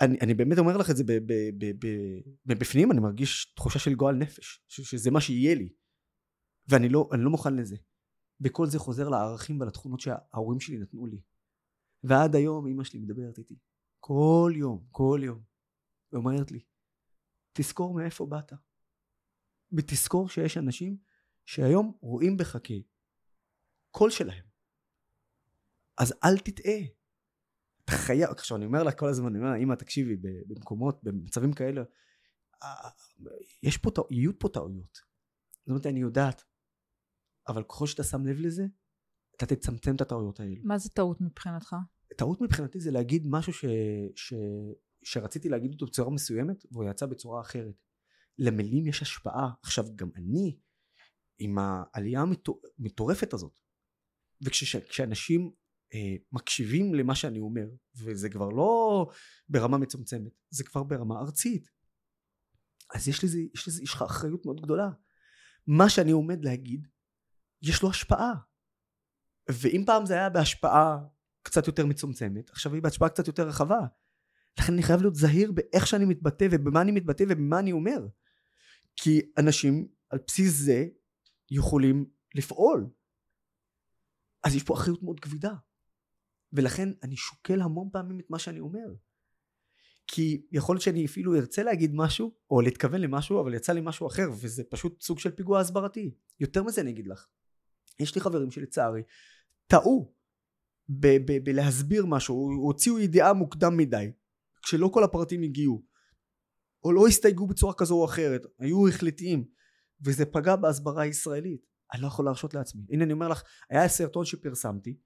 אני, 0.05 0.17
אני 0.21 0.33
באמת 0.33 0.57
אומר 0.57 0.77
לך 0.77 0.89
את 0.89 0.97
זה 0.97 1.03
בפנים 2.45 2.91
אני 2.91 2.99
מרגיש 2.99 3.53
תחושה 3.55 3.79
של 3.79 3.95
גועל 3.95 4.15
נפש 4.15 4.63
שזה 4.67 5.11
מה 5.11 5.21
שיהיה 5.21 5.55
לי. 5.55 5.69
ואני 6.67 6.89
לא, 6.89 7.09
לא 7.19 7.29
מוכן 7.29 7.55
לזה. 7.55 7.75
וכל 8.41 8.67
זה 8.67 8.79
חוזר 8.79 9.09
לערכים 9.09 9.61
ולתכונות 9.61 9.99
שההורים 9.99 10.59
שלי 10.59 10.77
נתנו 10.77 11.05
לי. 11.05 11.21
ועד 12.03 12.35
היום 12.35 12.67
אמא 12.67 12.83
שלי 12.83 12.99
מדברת 12.99 13.37
איתי. 13.37 13.55
כל 13.99 14.53
יום 14.55 14.85
כל 14.91 15.21
יום. 15.23 15.41
ואומרת 16.11 16.51
לי 16.51 16.59
תזכור 17.53 17.93
מאיפה 17.93 18.25
באת. 18.25 18.53
ותזכור 19.71 20.29
שיש 20.29 20.57
אנשים 20.57 20.97
שהיום 21.45 21.97
רואים 22.01 22.37
בך 22.37 22.57
כקול 22.63 24.09
שלהם. 24.09 24.43
אז 25.97 26.13
אל 26.23 26.37
תטעה 26.37 26.79
אתה 27.85 27.91
חייב 27.91 28.29
עכשיו 28.29 28.57
אני 28.57 28.65
אומר 28.65 28.83
לה 28.83 28.91
כל 28.91 29.07
הזמן 29.07 29.27
אני 29.27 29.37
אומר 29.37 29.49
לה 29.49 29.57
אמא 29.57 29.75
תקשיבי 29.75 30.17
במקומות 30.47 31.03
במצבים 31.03 31.53
כאלה 31.53 31.83
יש 33.63 33.77
פה 33.77 33.89
יהיו 34.11 34.39
פה 34.39 34.49
טעויות. 34.53 34.97
זאת 35.59 35.69
אומרת 35.69 35.85
אני 35.85 35.99
יודעת 35.99 36.43
אבל 37.47 37.63
ככל 37.63 37.87
שאתה 37.87 38.03
שם 38.03 38.25
לב 38.25 38.39
לזה 38.39 38.63
אתה 39.35 39.45
תצמצם 39.45 39.95
את 39.95 40.01
הטעויות 40.01 40.39
האלו. 40.39 40.55
מה 40.63 40.77
זה 40.77 40.89
טעות 40.89 41.21
מבחינתך? 41.21 41.75
טעות 42.17 42.41
מבחינתי 42.41 42.79
זה 42.79 42.91
להגיד 42.91 43.23
משהו 43.25 43.53
ש... 43.53 43.65
ש... 44.15 44.33
שרציתי 45.03 45.49
להגיד 45.49 45.73
אותו 45.73 45.85
בצורה 45.85 46.09
מסוימת 46.11 46.65
והוא 46.71 46.89
יצא 46.89 47.05
בצורה 47.05 47.41
אחרת. 47.41 47.75
למילים 48.37 48.87
יש 48.87 49.01
השפעה. 49.01 49.51
עכשיו 49.63 49.85
גם 49.95 50.09
אני 50.15 50.57
עם 51.39 51.57
העלייה 51.57 52.23
המטורפת 52.79 53.33
הזאת 53.33 53.59
וכשאנשים 54.41 55.41
אה, 55.41 55.62
מקשיבים 56.31 56.93
למה 56.93 57.15
שאני 57.15 57.39
אומר 57.39 57.67
וזה 57.95 58.29
כבר 58.29 58.49
לא 58.49 59.05
ברמה 59.49 59.77
מצומצמת 59.77 60.31
זה 60.49 60.63
כבר 60.63 60.83
ברמה 60.83 61.19
ארצית. 61.19 61.69
אז 62.93 63.07
יש 63.07 63.23
לזה 63.23 63.39
יש 63.53 63.67
לזה 63.67 63.83
יש 63.83 63.93
לך 63.93 64.01
אחריות 64.01 64.45
מאוד 64.45 64.61
גדולה. 64.61 64.89
מה 65.67 65.89
שאני 65.89 66.11
עומד 66.11 66.45
להגיד 66.45 66.87
יש 67.61 67.83
לו 67.83 67.89
השפעה. 67.89 68.33
ואם 69.49 69.83
פעם 69.85 70.05
זה 70.05 70.13
היה 70.13 70.29
בהשפעה 70.29 70.97
קצת 71.41 71.67
יותר 71.67 71.85
מצומצמת 71.85 72.49
עכשיו 72.49 72.73
היא 72.73 72.81
בהשפעה 72.81 73.09
קצת 73.09 73.27
יותר 73.27 73.47
רחבה. 73.47 73.79
לכן 74.59 74.73
אני 74.73 74.83
חייב 74.83 75.01
להיות 75.01 75.15
זהיר 75.15 75.51
באיך 75.51 75.87
שאני 75.87 76.05
מתבטא 76.05 76.47
ובמה 76.51 76.81
אני 76.81 76.91
מתבטא 76.91 77.23
ובמה 77.29 77.59
אני 77.59 77.71
אומר. 77.71 78.07
כי 78.95 79.21
אנשים 79.37 79.87
על 80.09 80.19
בסיס 80.27 80.53
זה 80.53 80.85
יכולים 81.51 82.05
לפעול. 82.35 82.89
אז 84.43 84.55
יש 84.55 84.63
פה 84.63 84.73
אחריות 84.73 85.03
מאוד 85.03 85.19
כבדה 85.19 85.53
ולכן 86.53 86.89
אני 87.03 87.15
שוקל 87.15 87.61
המון 87.61 87.89
פעמים 87.91 88.19
את 88.19 88.29
מה 88.29 88.39
שאני 88.39 88.59
אומר. 88.59 88.93
כי 90.07 90.45
יכול 90.51 90.75
להיות 90.75 90.83
שאני 90.83 91.05
אפילו 91.05 91.35
ארצה 91.35 91.63
להגיד 91.63 91.91
משהו 91.93 92.35
או 92.49 92.61
להתכוון 92.61 93.01
למשהו 93.01 93.41
אבל 93.41 93.53
יצא 93.53 93.73
לי 93.73 93.81
משהו 93.83 94.07
אחר 94.07 94.29
וזה 94.41 94.63
פשוט 94.69 95.01
סוג 95.01 95.19
של 95.19 95.31
פיגוע 95.31 95.59
הסברתי. 95.59 96.11
יותר 96.39 96.63
מזה 96.63 96.81
אני 96.81 96.89
אגיד 96.89 97.07
לך. 97.07 97.27
יש 97.99 98.15
לי 98.15 98.21
חברים 98.21 98.51
שלצערי 98.51 99.01
טעו 99.67 100.13
בלהסביר 101.43 102.05
משהו 102.05 102.51
הוציאו 102.65 102.99
ידיעה 102.99 103.33
מוקדם 103.33 103.77
מדי 103.77 104.11
כשלא 104.61 104.89
כל 104.93 105.03
הפרטים 105.03 105.43
הגיעו 105.43 105.83
או 106.83 106.91
לא 106.91 107.07
הסתייגו 107.07 107.47
בצורה 107.47 107.73
כזו 107.73 107.95
או 107.95 108.05
אחרת 108.05 108.41
היו 108.59 108.87
החלטיים 108.87 109.45
וזה 110.05 110.25
פגע 110.25 110.55
בהסברה 110.55 111.03
הישראלית. 111.03 111.61
אני 111.93 112.01
לא 112.01 112.07
יכול 112.07 112.25
להרשות 112.25 112.53
לעצמי. 112.53 112.81
הנה 112.89 113.03
אני 113.03 113.13
אומר 113.13 113.27
לך 113.27 113.43
היה 113.69 113.87
סרטון 113.87 114.25
שפרסמתי 114.25 114.97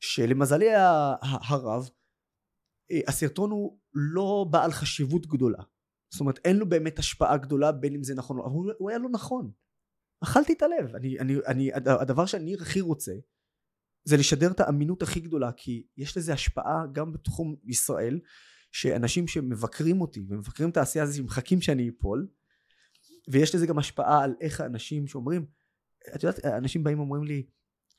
שלמזלי 0.00 0.74
הרב 1.48 1.90
אה, 2.90 3.00
הסרטון 3.08 3.50
הוא 3.50 3.78
לא 3.94 4.46
בעל 4.50 4.70
חשיבות 4.70 5.26
גדולה. 5.26 5.62
זאת 6.12 6.20
אומרת 6.20 6.38
אין 6.44 6.56
לו 6.56 6.68
באמת 6.68 6.98
השפעה 6.98 7.36
גדולה 7.36 7.72
בין 7.72 7.94
אם 7.94 8.02
זה 8.02 8.14
נכון 8.14 8.38
או 8.38 8.42
לא 8.42 8.46
אבל 8.46 8.74
הוא 8.78 8.90
היה 8.90 8.98
לא 8.98 9.08
נכון. 9.08 9.50
אכלתי 10.24 10.52
את 10.52 10.62
הלב. 10.62 10.94
אני, 10.94 11.18
אני, 11.18 11.34
אני, 11.46 11.70
הדבר 11.74 12.26
שאני 12.26 12.54
הכי 12.54 12.80
רוצה 12.80 13.12
זה 14.04 14.16
לשדר 14.16 14.50
את 14.50 14.60
האמינות 14.60 15.02
הכי 15.02 15.20
גדולה 15.20 15.52
כי 15.52 15.86
יש 15.96 16.16
לזה 16.16 16.32
השפעה 16.32 16.86
גם 16.92 17.12
בתחום 17.12 17.56
ישראל 17.64 18.20
שאנשים 18.72 19.28
שמבקרים 19.28 20.00
אותי 20.00 20.26
ומבקרים 20.28 20.70
את 20.70 20.76
העשייה 20.76 21.04
הזאת 21.04 21.24
מחכים 21.24 21.60
שאני 21.60 21.88
אפול 21.88 22.28
ויש 23.30 23.54
לזה 23.54 23.66
גם 23.66 23.78
השפעה 23.78 24.24
על 24.24 24.34
איך 24.40 24.60
האנשים 24.60 25.06
שאומרים 25.06 25.46
את 26.16 26.22
יודעת 26.22 26.44
אנשים 26.44 26.84
באים 26.84 26.98
ואומרים 26.98 27.24
לי 27.24 27.46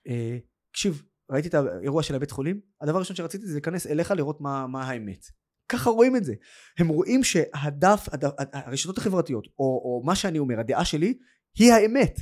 אה, 0.08 0.38
תקשיב 0.72 1.04
ראיתי 1.30 1.48
את 1.48 1.54
האירוע 1.54 2.04
של 2.04 2.16
הבית 2.16 2.32
חולים 2.32 2.62
הדבר 2.82 2.96
הראשון 2.96 3.16
שרציתי 3.16 3.48
זה 3.48 3.54
להיכנס 3.54 3.88
אליך 3.88 4.12
לראות 4.12 4.42
מה, 4.42 4.68
מה 4.68 4.84
האמת. 4.84 5.26
ככה 5.70 5.90
רואים 5.90 6.16
את 6.16 6.24
זה. 6.24 6.34
הם 6.78 6.88
רואים 6.88 7.24
שהדף 7.24 8.08
הדף, 8.12 8.30
הרשתות 8.54 8.98
החברתיות 8.98 9.48
או, 9.48 9.64
או 9.64 10.02
מה 10.06 10.16
שאני 10.16 10.40
אומר 10.40 10.60
הדעה 10.60 10.86
שלי 10.86 11.18
היא 11.56 11.74
האמת. 11.74 12.20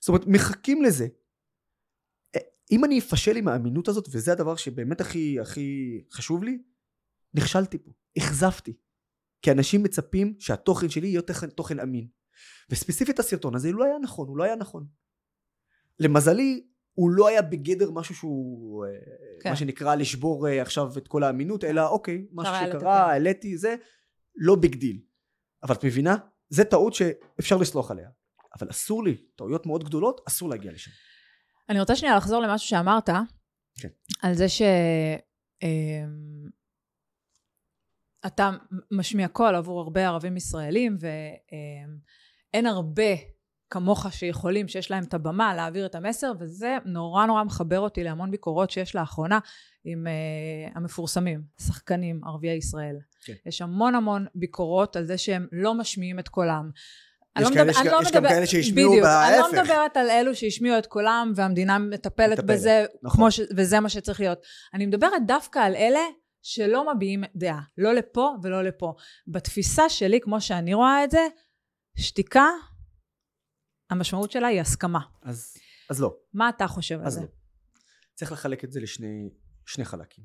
זאת 0.00 0.08
אומרת 0.08 0.26
מחכים 0.26 0.82
לזה. 0.82 1.06
אה, 2.36 2.40
אם 2.70 2.84
אני 2.84 2.98
אפשל 2.98 3.36
עם 3.36 3.48
האמינות 3.48 3.88
הזאת 3.88 4.08
וזה 4.10 4.32
הדבר 4.32 4.56
שבאמת 4.56 5.00
הכי 5.00 5.40
הכי 5.40 6.00
חשוב 6.12 6.44
לי 6.44 6.58
נכשלתי 7.34 7.78
פה. 7.78 7.90
אכזבתי. 8.18 8.76
כי 9.42 9.52
אנשים 9.52 9.82
מצפים 9.82 10.36
שהתוכן 10.38 10.88
שלי 10.88 11.08
יהיה 11.08 11.22
תוכן, 11.22 11.50
תוכן 11.50 11.80
אמין. 11.80 12.08
וספציפית 12.70 13.18
הסרטון 13.18 13.54
הזה 13.54 13.68
הוא 13.68 13.76
לא 13.76 13.84
היה 13.84 13.98
נכון 13.98 14.28
הוא 14.28 14.38
לא 14.38 14.44
היה 14.44 14.56
נכון. 14.56 14.86
למזלי 15.98 16.66
הוא 16.98 17.10
לא 17.10 17.28
היה 17.28 17.42
בגדר 17.42 17.90
משהו 17.90 18.14
שהוא 18.14 18.84
אה, 18.86 18.90
כן. 19.40 19.50
מה 19.50 19.56
שנקרא 19.56 19.94
לשבור 19.94 20.48
אה, 20.48 20.62
עכשיו 20.62 20.98
את 20.98 21.08
כל 21.08 21.22
האמינות 21.22 21.64
אלא 21.64 21.88
אוקיי 21.88 22.26
משהו 22.32 22.54
שקרה 22.66 23.10
העליתי 23.10 23.56
זה 23.56 23.74
לא 24.36 24.56
big 24.56 24.74
deal. 24.74 25.00
אבל 25.62 25.74
את 25.74 25.84
מבינה? 25.84 26.16
זה 26.48 26.64
טעות 26.64 26.94
שאפשר 26.94 27.56
לסלוח 27.56 27.90
עליה. 27.90 28.08
אבל 28.58 28.70
אסור 28.70 29.04
לי 29.04 29.16
טעויות 29.36 29.66
מאוד 29.66 29.84
גדולות 29.84 30.20
אסור 30.28 30.48
להגיע 30.48 30.72
לשם. 30.72 30.90
אני 31.68 31.80
רוצה 31.80 31.96
שנייה 31.96 32.16
לחזור 32.16 32.42
למשהו 32.42 32.68
שאמרת 32.68 33.10
כן. 33.80 33.88
על 34.22 34.34
זה 34.34 34.48
ש... 34.48 34.62
אמ, 35.62 36.48
אתה 38.26 38.50
משמיע 38.90 39.28
קול 39.28 39.54
עבור 39.54 39.80
הרבה 39.80 40.06
ערבים 40.06 40.36
ישראלים 40.36 40.96
ואין 41.00 42.66
הרבה 42.66 43.12
כמוך 43.70 44.06
שיכולים, 44.10 44.68
שיש 44.68 44.90
להם 44.90 45.04
את 45.04 45.14
הבמה 45.14 45.54
להעביר 45.54 45.86
את 45.86 45.94
המסר, 45.94 46.32
וזה 46.40 46.76
נורא 46.84 47.26
נורא 47.26 47.44
מחבר 47.44 47.80
אותי 47.80 48.04
להמון 48.04 48.30
ביקורות 48.30 48.70
שיש 48.70 48.94
לאחרונה 48.94 49.38
עם 49.84 50.06
uh, 50.06 50.72
המפורסמים, 50.78 51.42
שחקנים 51.66 52.20
ערביי 52.24 52.56
ישראל. 52.56 52.96
כן. 53.24 53.32
יש 53.46 53.62
המון 53.62 53.94
המון 53.94 54.26
ביקורות 54.34 54.96
על 54.96 55.04
זה 55.04 55.18
שהם 55.18 55.46
לא 55.52 55.74
משמיעים 55.74 56.18
את 56.18 56.28
קולם. 56.28 56.70
יש, 57.38 57.44
לא 57.44 57.54
כאלה, 57.54 57.64
מדבר, 57.64 57.80
יש, 57.80 57.86
לא 57.92 57.98
יש 58.02 58.08
מדבר, 58.08 58.28
גם 58.28 58.34
כאלה 58.34 58.46
שהשמיעו 58.46 58.92
בהפך. 58.96 59.28
אני 59.28 59.38
לא 59.38 59.62
מדברת 59.62 59.96
על 59.96 60.10
אלו 60.10 60.34
שהשמיעו 60.34 60.78
את 60.78 60.86
קולם 60.86 61.32
והמדינה 61.36 61.78
מטפלת, 61.78 62.38
מטפלת 62.38 62.44
בזה, 62.44 62.84
נכון. 63.02 63.30
ש, 63.30 63.40
וזה 63.56 63.80
מה 63.80 63.88
שצריך 63.88 64.20
להיות. 64.20 64.38
אני 64.74 64.86
מדברת 64.86 65.26
דווקא 65.26 65.58
על 65.58 65.74
אלה 65.74 66.00
שלא 66.42 66.94
מביעים 66.94 67.24
דעה, 67.36 67.60
לא 67.78 67.94
לפה 67.94 68.34
ולא 68.42 68.62
לפה. 68.62 68.94
בתפיסה 69.28 69.88
שלי, 69.88 70.20
כמו 70.20 70.40
שאני 70.40 70.74
רואה 70.74 71.04
את 71.04 71.10
זה, 71.10 71.26
שתיקה 71.96 72.46
המשמעות 73.90 74.30
שלה 74.30 74.46
היא 74.46 74.60
הסכמה. 74.60 75.00
אז, 75.22 75.56
אז 75.90 76.00
לא. 76.00 76.16
מה 76.34 76.48
אתה 76.48 76.66
חושב 76.66 77.00
על 77.00 77.10
זה? 77.10 77.20
לא. 77.20 77.26
צריך 78.14 78.32
לחלק 78.32 78.64
את 78.64 78.72
זה 78.72 78.80
לשני 78.80 79.30
שני 79.66 79.84
חלקים. 79.84 80.24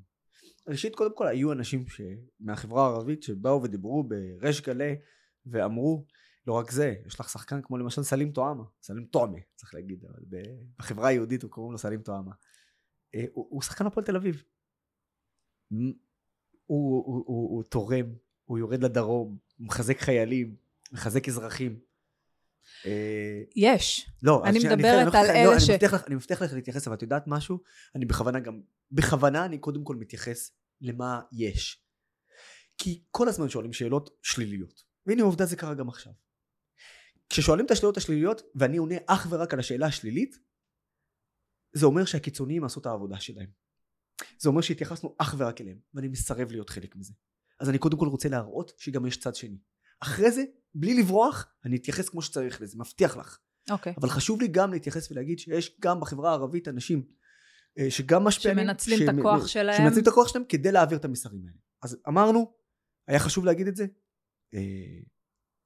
ראשית, 0.68 0.96
קודם 0.96 1.16
כל, 1.16 1.28
היו 1.28 1.52
אנשים 1.52 1.88
ש... 1.88 2.02
מהחברה 2.40 2.86
הערבית 2.86 3.24
שבאו 3.24 3.64
ודיברו 3.64 4.04
בריש 4.04 4.62
גלי 4.62 4.96
ואמרו, 5.46 6.06
לא 6.48 6.54
רק 6.54 6.72
זה, 6.72 6.96
יש 7.06 7.20
לך 7.20 7.30
שחקן 7.30 7.62
כמו 7.62 7.78
למשל 7.78 8.04
סלים 8.04 8.32
טועמה, 8.32 8.64
סלים 8.82 9.06
טועמה, 9.06 9.38
צריך 9.56 9.74
להגיד, 9.74 10.06
אבל 10.06 10.20
בחברה 10.80 11.08
היהודית 11.08 11.44
הוא 11.44 11.52
קוראים 11.52 11.72
לו 11.72 11.78
סלים 11.78 12.02
טועמה. 12.02 12.32
אה, 13.16 13.26
הוא, 13.34 13.48
הוא 13.50 13.62
שחקן 13.62 13.86
הפועל 13.86 14.06
תל 14.06 14.16
אביב. 14.16 14.44
הוא, 15.70 15.80
הוא, 16.66 17.06
הוא, 17.06 17.24
הוא, 17.26 17.56
הוא 17.56 17.64
תורם, 17.64 18.06
הוא 18.46 18.60
יורד 18.60 18.84
לדרום, 18.84 19.38
הוא 19.58 19.68
מחזק 19.68 19.98
חיילים, 19.98 20.56
מחזק 20.92 21.28
אזרחים. 21.28 21.80
אה, 22.86 23.42
יש. 23.56 24.10
לא, 24.24 24.44
אני 24.46 24.60
מדברת 24.60 25.16
אני, 25.16 25.20
על 25.20 25.28
לא, 25.28 25.32
אלה 25.32 25.52
אני 25.52 25.60
ש... 25.60 25.70
אני 26.08 26.16
מבטיח 26.16 26.42
לך 26.42 26.54
להתייחס, 26.54 26.88
אבל 26.88 26.96
את 26.96 27.02
יודעת 27.02 27.24
משהו? 27.28 27.60
אני 27.96 28.06
בכוונה 28.06 28.40
גם, 28.40 28.62
בכוונה 28.92 29.46
אני 29.46 29.58
קודם 29.58 29.84
כל 29.84 29.96
מתייחס 29.96 30.52
למה 30.82 31.22
יש. 31.32 31.84
כי 32.78 33.04
כל 33.12 33.28
הזמן 33.30 33.50
שואלים 33.50 33.74
שאלות 33.74 34.10
שליליות. 34.22 34.84
והנה 35.06 35.24
עובדה 35.24 35.46
זה 35.46 35.56
קרה 35.56 35.74
גם 35.74 35.90
עכשיו. 35.90 36.14
כששואלים 37.30 37.66
את 37.66 37.72
השאלות 37.72 37.98
השליליות, 37.98 38.42
ואני 38.56 38.78
עונה 38.78 38.96
אך 39.08 39.28
ורק 39.30 39.54
על 39.54 39.60
השאלה 39.60 39.86
השלילית, 39.86 40.40
זה 41.74 41.86
אומר 41.86 42.06
שהקיצוניים 42.06 42.64
עשו 42.64 42.80
את 42.80 42.86
העבודה 42.86 43.20
שלהם. 43.20 43.50
זה 44.40 44.50
אומר 44.50 44.62
שהתייחסנו 44.62 45.16
אך 45.18 45.36
ורק 45.38 45.62
אליהם, 45.62 45.80
ואני 45.94 46.08
מסרב 46.08 46.52
להיות 46.52 46.70
חלק 46.70 46.96
מזה. 46.96 47.14
אז 47.60 47.70
אני 47.70 47.78
קודם 47.78 47.98
כל 47.98 48.08
רוצה 48.08 48.30
להראות 48.30 48.72
שגם 48.78 49.06
יש 49.06 49.20
צד 49.20 49.36
שני. 49.36 49.58
אחרי 50.04 50.32
זה, 50.32 50.44
בלי 50.76 50.94
לברוח, 50.94 51.46
אני 51.66 51.78
אתייחס 51.78 52.10
כמו 52.10 52.22
שצריך 52.22 52.62
לזה, 52.62 52.78
מבטיח 52.78 53.18
לך. 53.18 53.40
אוקיי. 53.70 53.94
אבל 53.98 54.10
חשוב 54.10 54.42
לי 54.42 54.48
גם 54.48 54.74
להתייחס 54.74 55.12
ולהגיד 55.12 55.40
שיש 55.40 55.78
גם 55.80 56.00
בחברה 56.00 56.30
הערבית 56.30 56.68
אנשים 56.68 57.08
אה, 57.80 57.92
שגם 57.92 58.24
משפיענים. 58.24 58.66
שמנצלים 58.66 59.10
את 59.10 59.16
הכוח 59.20 59.48
שלהם. 59.48 59.78
שמנצלים 59.78 60.04
את 60.04 60.08
הכוח 60.08 60.28
שלהם 60.28 60.44
כדי 60.50 60.72
להעביר 60.72 60.98
את 60.98 61.06
המסרים 61.06 61.42
האלה. 61.48 61.58
אז 61.84 61.98
אמרנו, 62.08 62.54
היה 63.08 63.20
חשוב 63.20 63.46
להגיד 63.46 63.68
את 63.68 63.76
זה. 63.76 63.86
אה, 64.54 65.00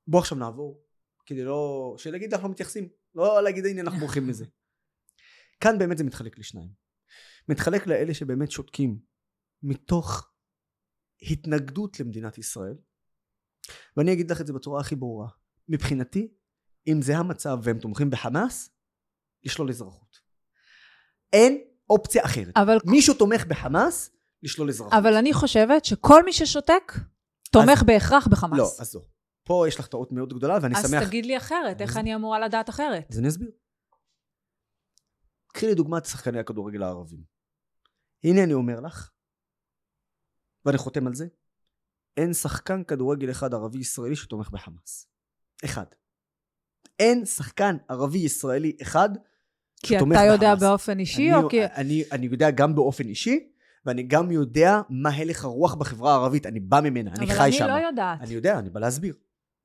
בוא 0.08 0.20
עכשיו 0.20 0.38
נעבור, 0.38 0.84
כדי 1.26 1.44
לא... 1.44 1.96
שלהגיד 1.98 2.34
אנחנו 2.34 2.48
לא 2.48 2.52
מתייחסים. 2.52 2.90
לא 3.16 3.44
להגיד 3.44 3.66
הנה 3.66 3.82
אנחנו 3.82 4.00
בורחים 4.00 4.28
מזה. 4.28 4.46
כאן 5.62 5.78
באמת 5.80 5.98
זה 5.98 6.04
מתחלק 6.04 6.40
לשניים. 6.40 6.70
מתחלק 7.50 7.88
לאלה 7.88 8.14
שבאמת 8.14 8.52
שותקים 8.52 9.00
מתוך 9.64 10.32
התנגדות 11.22 12.00
למדינת 12.00 12.38
ישראל. 12.38 12.76
ואני 13.98 14.14
אגיד 14.14 14.32
לך 14.32 14.42
את 14.42 14.48
זה 14.48 14.54
בצורה 14.54 14.82
הכי 14.82 14.96
ברורה. 14.96 15.28
מבחינתי, 15.70 16.28
אם 16.88 17.02
זה 17.02 17.18
המצב 17.18 17.60
והם 17.64 17.80
תומכים 17.80 18.10
בחמאס, 18.10 18.70
לשלול 19.44 19.70
אזרחות. 19.70 20.20
אין 21.34 21.62
אופציה 21.90 22.26
אחרת. 22.26 22.58
אבל, 22.58 22.78
מישהו 22.86 23.14
תומך 23.14 23.46
בחמאס, 23.46 24.12
לשלול 24.44 24.70
אזרחות. 24.70 24.94
אבל 24.94 25.14
אני 25.14 25.34
חושבת 25.34 25.86
שכל 25.86 26.26
מי 26.26 26.34
ששותק, 26.34 26.94
תומך 27.52 27.84
בהכרח 27.86 28.28
בחמאס. 28.28 28.60
לא, 28.60 28.72
אז 28.80 28.96
לא. 28.96 29.02
פה 29.44 29.66
יש 29.68 29.80
לך 29.80 29.88
טעות 29.88 30.12
מאוד 30.12 30.34
גדולה, 30.34 30.58
ואני 30.62 30.76
אז 30.78 30.90
שמח... 30.92 31.04
תגיד 31.08 31.26
לי 31.26 31.38
אחרת, 31.38 31.82
איך 31.82 31.92
אז- 31.92 31.98
אני 31.98 32.16
אמורה 32.16 32.40
לדעת 32.40 32.70
אחרת? 32.70 33.08
אז 33.12 33.20
אני 33.20 33.28
אסביר. 33.28 33.52
קחי 35.54 35.68
לדוגמה 35.68 35.98
את 35.98 36.06
שחקני 36.06 36.40
הכדורגל 36.40 36.84
הערבים. 36.84 37.24
הנה 38.24 38.44
אני 38.44 38.54
אומר 38.54 38.80
לך, 38.80 39.12
ואני 40.66 40.78
חותם 40.78 41.08
על 41.08 41.14
זה, 41.16 41.28
אין 42.18 42.34
שחקן 42.34 42.84
כדורגל 42.84 43.32
אחד 43.32 43.54
ערבי 43.54 43.80
ישראלי 43.80 44.16
שתומך 44.16 44.50
בחמאס. 44.50 45.08
אחד. 45.66 45.86
אין 47.00 47.26
שחקן 47.26 47.78
ערבי 47.90 48.18
ישראלי 48.18 48.78
אחד 48.82 49.10
כי 49.84 49.96
שתומך 49.96 50.16
אתה 50.16 50.26
יודע 50.26 50.56
בחמאס. 50.56 50.70
באופן 50.70 51.00
אישי, 51.00 51.34
אני, 51.34 51.44
או 51.44 51.50
כי... 51.50 51.66
אני, 51.66 52.04
אני 52.12 52.26
יודע 52.26 52.52
גם 52.52 52.76
באופן 52.76 53.08
אישי, 53.08 53.50
ואני 53.86 54.04
גם 54.04 54.32
יודע 54.32 54.82
מה 54.90 55.10
הלך 55.10 55.46
הרוח 55.46 55.76
בחברה 55.76 56.12
הערבית, 56.12 56.46
אני 56.46 56.60
בא 56.60 56.80
ממנה, 56.82 57.12
אני 57.14 57.26
אבל 57.26 57.36
חי 57.36 57.44
אני 57.44 57.52
שם. 57.52 57.68
לא 57.68 57.74
יודעת. 57.74 58.22
אני 58.22 58.34
יודע, 58.34 58.60
אני 58.60 58.70
בא 58.70 58.80
להסביר. 58.80 59.16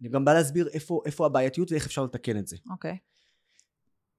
אני 0.01 0.09
גם 0.09 0.25
בא 0.25 0.35
להסביר 0.35 0.69
איפה, 0.69 1.03
איפה 1.07 1.27
הבעייתיות 1.27 1.73
ואיך 1.73 1.87
אפשר 1.87 2.05
לתקן 2.05 2.39
את 2.39 2.47
זה. 2.47 2.57
אוקיי. 2.71 2.99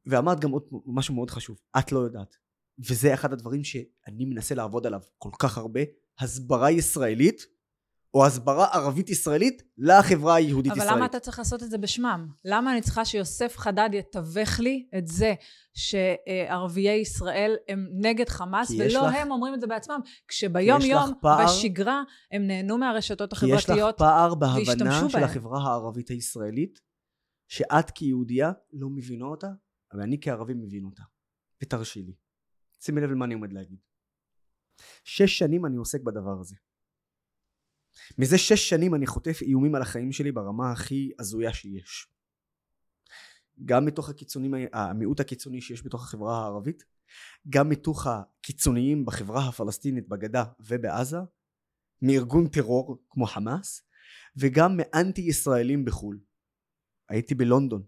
ואמרת 0.05 0.39
גם 0.39 0.51
עוד 0.51 0.63
משהו 0.85 1.15
מאוד 1.15 1.31
חשוב, 1.31 1.59
את 1.79 1.91
לא 1.91 1.99
יודעת. 1.99 2.35
וזה 2.79 3.13
אחד 3.13 3.33
הדברים 3.33 3.63
שאני 3.63 4.25
מנסה 4.25 4.55
לעבוד 4.55 4.87
עליו 4.87 5.01
כל 5.17 5.29
כך 5.39 5.57
הרבה, 5.57 5.79
הסברה 6.19 6.71
ישראלית, 6.71 7.45
או 8.13 8.25
הסברה 8.25 8.65
ערבית 8.73 9.09
ישראלית 9.09 9.63
לחברה 9.77 10.35
היהודית 10.35 10.71
אבל. 10.71 10.87
למה 10.95 11.05
אתה 11.05 11.19
צריך 11.19 11.39
לעשות 11.39 11.63
את 11.63 11.69
זה 11.69 11.77
בשמם? 11.77 12.27
למה 12.45 12.71
אני 12.73 12.81
צריכה 12.81 13.05
שיוסף 13.05 13.57
חדד 13.57 13.89
יתווך 13.93 14.59
לי 14.59 14.87
את 14.97 15.07
זה 15.07 15.33
שערביי 15.73 16.99
ישראל 17.01 17.55
הם 17.67 17.87
נגד 17.93 18.29
חמאס, 18.29 18.71
ולא 18.71 19.07
לך- 19.07 19.15
הם 19.15 19.31
אומרים 19.31 19.53
את 19.53 19.61
זה 19.61 19.67
בעצמם, 19.67 19.99
כשביום 20.27 20.81
יום, 20.81 21.13
פער- 21.21 21.45
בשגרה, 21.45 22.03
הם 22.31 22.47
נהנו 22.47 22.77
מהרשתות 22.77 23.33
כי 23.33 23.45
יש 23.45 23.51
לך 23.51 23.59
החברתיות. 23.69 23.97
פער 23.97 24.35
בהבנה 24.35 24.57
והשתמשו 24.57 25.09
של 25.09 25.17
בהם. 25.19 25.29
החברה 25.29 25.59
הערבית 25.63 26.09
הישראלית, 26.09 26.79
שאת 27.47 27.91
כיהודייה 27.91 28.51
לא 28.73 28.89
מבינה 28.89 29.25
אותה, 29.25 29.47
אבל 29.93 30.01
אני 30.01 30.17
כערבי 30.21 30.53
מבין 30.53 30.85
אותה. 30.85 31.03
ותרשי 31.63 32.01
לי. 32.03 32.13
שימי 32.79 33.01
לב 33.01 33.11
למה 33.11 33.25
אני 33.25 33.33
עומד 33.33 33.53
להגיד. 33.53 33.77
שש 35.03 35.37
שנים 35.39 35.65
אני 35.65 35.77
עוסק 35.77 36.01
בדבר 36.01 36.39
הזה. 36.39 36.55
מזה 38.17 38.37
שש 38.37 38.69
שנים 38.69 38.95
אני 38.95 39.07
חוטף 39.07 39.41
איומים 39.41 39.75
על 39.75 39.81
החיים 39.81 40.11
שלי 40.11 40.31
ברמה 40.31 40.71
הכי 40.71 41.11
הזויה 41.19 41.53
שיש. 41.53 42.07
גם 43.65 43.85
מתוך 43.85 44.09
הקיצונים, 44.09 44.53
המיעוט 44.73 45.19
הקיצוני 45.19 45.61
שיש 45.61 45.85
בתוך 45.85 46.03
החברה 46.03 46.41
הערבית, 46.41 46.83
גם 47.49 47.69
מתוך 47.69 48.07
הקיצוניים 48.07 49.05
בחברה 49.05 49.47
הפלסטינית 49.47 50.07
בגדה 50.07 50.43
ובעזה, 50.59 51.17
מארגון 52.01 52.47
טרור 52.47 53.03
כמו 53.09 53.25
חמאס, 53.25 53.81
וגם 54.37 54.77
מאנטי 54.77 55.21
ישראלים 55.21 55.85
בחו"ל. 55.85 56.19
הייתי 57.09 57.35
בלונדון, 57.35 57.83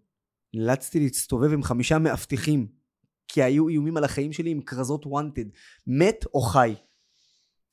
נאלצתי 0.53 0.99
להסתובב 0.99 1.53
עם 1.53 1.63
חמישה 1.63 1.99
מאבטחים, 1.99 2.67
כי 3.27 3.43
היו 3.43 3.67
איומים 3.67 3.97
על 3.97 4.03
החיים 4.03 4.33
שלי 4.33 4.49
עם 4.49 4.61
כרזות 4.61 5.05
wanted, 5.05 5.49
מת 5.87 6.25
או 6.33 6.41
חי. 6.41 6.75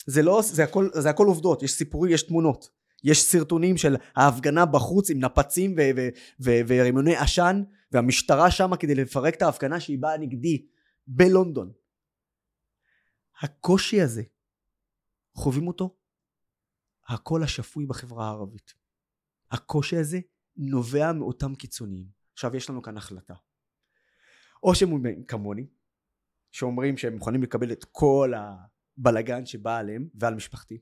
זה 0.06 0.22
לא, 0.22 0.40
זה 0.44 0.64
הכל, 0.64 0.88
זה 0.94 1.10
הכל 1.10 1.26
עובדות, 1.26 1.62
יש 1.62 1.72
סיפורים, 1.72 2.12
יש 2.12 2.22
תמונות. 2.22 2.68
יש 3.04 3.22
סרטונים 3.22 3.76
של 3.76 3.96
ההפגנה 4.16 4.66
בחוץ 4.66 5.10
עם 5.10 5.18
נפצים 5.18 5.76
ורימוני 6.40 7.16
עשן, 7.16 7.62
והמשטרה 7.92 8.50
שמה 8.50 8.76
כדי 8.76 8.94
לפרק 8.94 9.34
את 9.34 9.42
ההפגנה 9.42 9.80
שהיא 9.80 9.98
באה 9.98 10.18
נגדי 10.18 10.66
בלונדון. 11.06 11.72
הקושי 13.40 14.00
הזה, 14.00 14.22
חווים 15.34 15.68
אותו 15.68 15.96
הקול 17.08 17.42
השפוי 17.42 17.86
בחברה 17.86 18.26
הערבית. 18.26 18.74
הקושי 19.50 19.96
הזה 19.96 20.20
נובע 20.56 21.12
מאותם 21.12 21.54
קיצוניים. 21.54 22.06
עכשיו 22.32 22.56
יש 22.56 22.70
לנו 22.70 22.82
כאן 22.82 22.96
החלטה. 22.96 23.34
או 24.62 24.74
שהם 24.74 25.24
כמוני, 25.28 25.66
שאומרים 26.50 26.96
שהם 26.96 27.14
מוכנים 27.14 27.42
לקבל 27.42 27.72
את 27.72 27.84
כל 27.84 28.32
הבלגן 29.02 29.46
שבא 29.46 29.78
עליהם 29.78 30.08
ועל 30.14 30.34
משפחתי. 30.34 30.80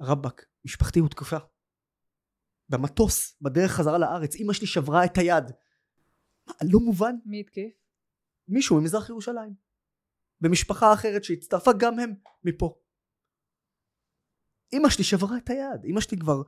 רבאק, 0.00 0.46
משפחתי 0.64 0.98
הותקפה. 0.98 1.36
במטוס, 2.68 3.36
בדרך 3.42 3.70
חזרה 3.70 3.98
לארץ, 3.98 4.36
אמא 4.36 4.52
שלי 4.52 4.66
שברה 4.66 5.04
את 5.04 5.18
היד. 5.18 5.44
מה, 6.46 6.52
לא 6.72 6.80
מובן? 6.80 7.14
מי 7.24 7.40
התקיף? 7.40 7.72
מישהו 8.48 8.80
ממזרח 8.80 9.08
ירושלים. 9.08 9.54
במשפחה 10.40 10.92
אחרת 10.94 11.24
שהצטרפה 11.24 11.70
גם 11.80 11.98
הם 11.98 12.14
מפה. 12.44 12.80
אמא 14.72 14.88
שלי 14.88 15.04
שברה 15.04 15.38
את 15.38 15.50
היד, 15.50 15.84
אמא 15.90 16.00
שלי 16.00 16.18
כבר, 16.18 16.42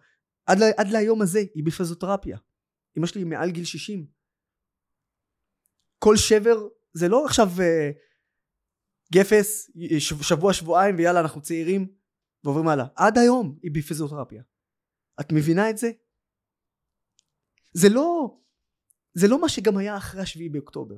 עד, 0.46 0.58
לה, 0.58 0.66
עד 0.78 0.86
להיום 0.92 1.22
הזה 1.22 1.38
היא 1.54 1.64
בפיזיותרפיה. 1.66 2.38
אמא 2.98 3.06
שלי 3.06 3.24
מעל 3.24 3.50
גיל 3.50 3.64
60. 3.64 4.06
כל 5.98 6.16
שבר 6.16 6.68
זה 6.92 7.08
לא 7.08 7.24
עכשיו 7.24 7.46
אה, 7.60 7.90
גפס, 9.12 9.70
ש- 9.98 10.28
שבוע 10.28 10.52
שבועיים 10.52 10.96
ויאללה 10.96 11.20
אנחנו 11.20 11.42
צעירים 11.42 11.94
ועוברים 12.44 12.68
הלאה. 12.68 12.86
עד 12.96 13.18
היום 13.18 13.58
היא 13.62 13.70
בפיזיותרפיה. 13.74 14.42
את 15.20 15.32
מבינה 15.32 15.70
את 15.70 15.78
זה? 15.78 15.90
זה 17.72 17.88
לא, 17.88 18.38
זה 19.14 19.28
לא 19.28 19.40
מה 19.40 19.48
שגם 19.48 19.76
היה 19.76 19.96
אחרי 19.96 20.20
השביעי 20.22 20.48
באוקטובר. 20.48 20.94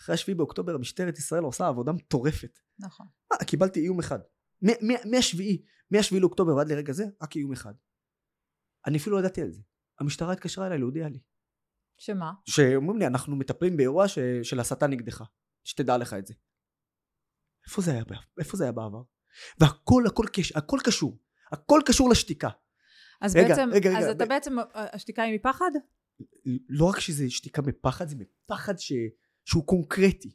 אחרי 0.00 0.14
השביעי 0.14 0.36
באוקטובר 0.36 0.78
משטרת 0.78 1.18
ישראל 1.18 1.42
עושה 1.42 1.66
עבודה 1.68 1.92
מטורפת. 1.92 2.58
נכון. 2.78 3.06
מה, 3.32 3.44
קיבלתי 3.44 3.80
איום 3.80 3.98
אחד. 3.98 4.18
מהשביעי, 5.10 5.64
מהשביעי 5.90 6.20
לאוקטובר 6.20 6.56
ועד 6.56 6.68
לרגע 6.68 6.92
זה, 6.92 7.04
רק 7.22 7.36
איום 7.36 7.52
אחד. 7.52 7.74
אני 8.86 8.98
אפילו 8.98 9.16
לא 9.16 9.20
ידעתי 9.20 9.42
על 9.42 9.50
זה. 9.50 9.62
המשטרה 10.00 10.32
התקשרה 10.32 10.66
אליי 10.66 10.78
להודיע 10.78 11.08
לי. 11.08 11.18
שמה? 11.96 12.32
שאומרים 12.44 12.98
לי, 12.98 13.06
אנחנו 13.06 13.36
מטפלים 13.36 13.76
באירוע 13.76 14.08
ש... 14.08 14.18
של 14.42 14.60
הסתה 14.60 14.86
נגדך. 14.86 15.24
שתדע 15.64 15.98
לך 15.98 16.14
את 16.14 16.26
זה. 16.26 16.34
איפה 17.68 17.82
זה 17.82 17.92
היה? 17.92 18.02
איפה 18.38 18.56
זה 18.56 18.64
היה 18.64 18.72
בעבר? 18.72 19.02
והכל, 19.60 20.06
הכל, 20.06 20.26
קש... 20.32 20.52
הכל 20.52 20.78
קשור. 20.84 21.18
הכל 21.52 21.80
קשור 21.86 22.10
לשתיקה. 22.10 22.48
אז 23.20 23.36
רגע, 23.36 23.48
בעצם, 23.48 23.68
רגע, 23.72 23.90
רגע, 23.90 23.98
אז 23.98 24.04
אתה 24.04 24.24
ב- 24.24 24.28
בעצם, 24.28 24.56
השתיקה 24.74 25.22
היא 25.22 25.34
מפחד? 25.34 25.70
לא 26.68 26.84
רק 26.84 27.00
שזה 27.00 27.30
שתיקה 27.30 27.62
מפחד, 27.62 28.08
זה 28.08 28.16
מפחד 28.16 28.78
ש... 28.78 28.92
שהוא 29.44 29.66
קונקרטי. 29.66 30.30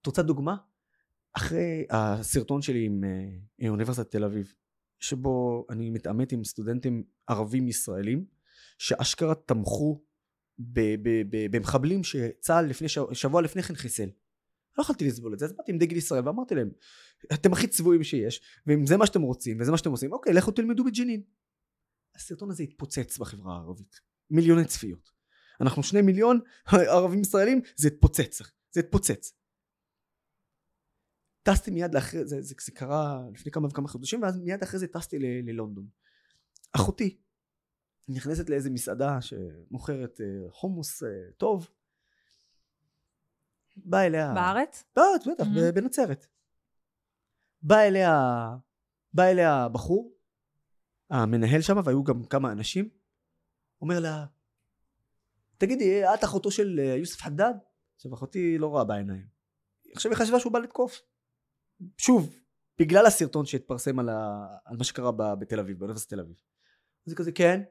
את 0.00 0.06
רוצה 0.06 0.22
דוגמה? 0.22 0.56
אחרי 1.36 1.86
הסרטון 1.90 2.62
שלי 2.62 2.84
עם, 2.84 3.04
אה, 3.04 3.10
עם 3.58 3.72
אוניברסיטת 3.72 4.10
תל 4.10 4.24
אביב, 4.24 4.54
שבו 5.00 5.66
אני 5.70 5.90
מתעמת 5.90 6.32
עם 6.32 6.44
סטודנטים 6.44 7.04
ערבים 7.26 7.68
ישראלים, 7.68 8.24
שאשכרה 8.78 9.34
תמכו 9.34 10.04
ב- 10.58 10.94
ב- 11.02 11.22
ב- 11.30 11.56
במחבלים 11.56 12.04
שצה"ל 12.04 12.66
לפני 12.66 12.88
שבוע 13.12 13.42
לפני 13.42 13.62
כן 13.62 13.74
חיסל. 13.74 14.08
לא 14.78 14.82
יכולתי 14.82 15.06
לסבול 15.06 15.34
את 15.34 15.38
זה, 15.38 15.44
אז 15.44 15.52
באתי 15.52 15.72
עם 15.72 15.78
דגל 15.78 15.96
ישראל 15.96 16.26
ואמרתי 16.26 16.54
להם, 16.54 16.70
אתם 17.34 17.52
הכי 17.52 17.66
צבועים 17.66 18.04
שיש, 18.04 18.40
ואם 18.66 18.86
זה 18.86 18.96
מה 18.96 19.06
שאתם 19.06 19.22
רוצים 19.22 19.60
וזה 19.60 19.70
מה 19.70 19.78
שאתם 19.78 19.90
עושים, 19.90 20.12
אוקיי, 20.12 20.32
לכו 20.32 20.50
תלמדו 20.50 20.84
בג'נין. 20.84 21.22
הסרטון 22.14 22.50
הזה 22.50 22.62
התפוצץ 22.62 23.18
בחברה 23.18 23.54
הערבית. 23.54 24.00
מיליוני 24.30 24.64
צפיות. 24.64 25.10
אנחנו 25.60 25.82
שני 25.82 26.02
מיליון 26.02 26.40
ערבים 26.66 27.20
ישראלים, 27.20 27.60
זה 27.76 27.88
התפוצץ. 27.88 28.42
זה 28.70 28.80
התפוצץ. 28.80 29.32
טסתי 31.42 31.70
מיד 31.70 31.94
לאחרי 31.94 32.24
זה, 32.24 32.42
זה, 32.42 32.54
זה 32.60 32.72
קרה 32.72 33.22
לפני 33.34 33.52
כמה 33.52 33.68
וכמה 33.68 33.88
חודשים, 33.88 34.22
ואז 34.22 34.38
מיד 34.38 34.62
אחרי 34.62 34.80
זה 34.80 34.86
טסתי 34.86 35.18
ללונדון. 35.18 35.86
אחותי 36.76 37.18
נכנסת 38.08 38.50
לאיזה 38.50 38.70
מסעדה 38.70 39.18
שמוכרת 39.20 40.20
אה, 40.20 40.50
חומוס 40.50 41.02
אה, 41.02 41.08
טוב, 41.36 41.70
בא 43.76 44.00
אליה... 44.00 44.32
בארץ? 44.34 44.84
בארץ, 44.96 45.26
בטח, 45.26 45.44
Mhm. 45.44 45.48
ב- 45.60 45.74
בנצרת. 45.74 46.26
בא 47.62 47.78
אליה, 47.80 48.12
בא 49.12 49.22
אליה 49.24 49.68
בחור, 49.68 50.12
המנהל 51.10 51.60
שם, 51.60 51.76
והיו 51.84 52.04
גם 52.04 52.24
כמה 52.24 52.52
אנשים, 52.52 52.88
אומר 53.80 54.00
לה, 54.00 54.26
תגידי, 55.58 56.04
את 56.14 56.24
אחותו 56.24 56.50
של 56.50 56.80
אה, 56.82 56.84
יוסף 56.96 57.20
חדד? 57.20 57.54
עכשיו, 57.96 58.14
אחותי 58.14 58.58
לא 58.58 58.66
רואה 58.66 58.84
בעיניים. 58.84 59.26
עכשיו 59.94 60.12
היא 60.12 60.18
חשבה 60.18 60.40
שהוא 60.40 60.52
בא 60.52 60.58
לתקוף. 60.58 61.00
שוב, 61.98 62.36
בגלל 62.78 63.06
הסרטון 63.06 63.46
שהתפרסם 63.46 63.98
על, 63.98 64.08
ה... 64.08 64.46
על 64.64 64.76
מה 64.76 64.84
שקרה 64.84 65.12
ב... 65.12 65.22
בתל 65.40 65.60
אביב, 65.60 65.78
באוניברסיטת 65.78 66.10
תל 66.14 66.20
אביב. 66.20 66.36
אז 67.06 67.12
היא 67.12 67.16
כזה, 67.16 67.32
כן? 67.32 67.62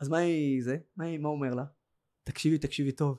אז 0.00 0.08
מה 0.08 0.18
היא 0.18 0.64
זה? 0.64 0.76
מה, 0.96 1.04
היא... 1.04 1.18
מה 1.18 1.28
הוא 1.28 1.36
אומר 1.36 1.54
לה? 1.54 1.64
תקשיבי, 2.24 2.58
תקשיבי 2.58 2.92
טוב. 2.92 3.18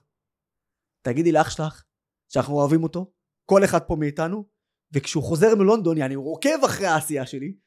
תגידי 1.01 1.31
לאח 1.31 1.49
שלך 1.49 1.83
שאנחנו 2.29 2.53
אוהבים 2.53 2.83
אותו, 2.83 3.11
כל 3.45 3.63
אחד 3.63 3.79
פה 3.87 3.95
מאיתנו, 3.95 4.49
וכשהוא 4.93 5.23
חוזר 5.23 5.55
מלונדון, 5.55 5.97
יעני 5.97 6.13
הוא 6.13 6.33
עוקב 6.33 6.63
אחרי 6.65 6.87
העשייה 6.87 7.25
שלי, 7.25 7.57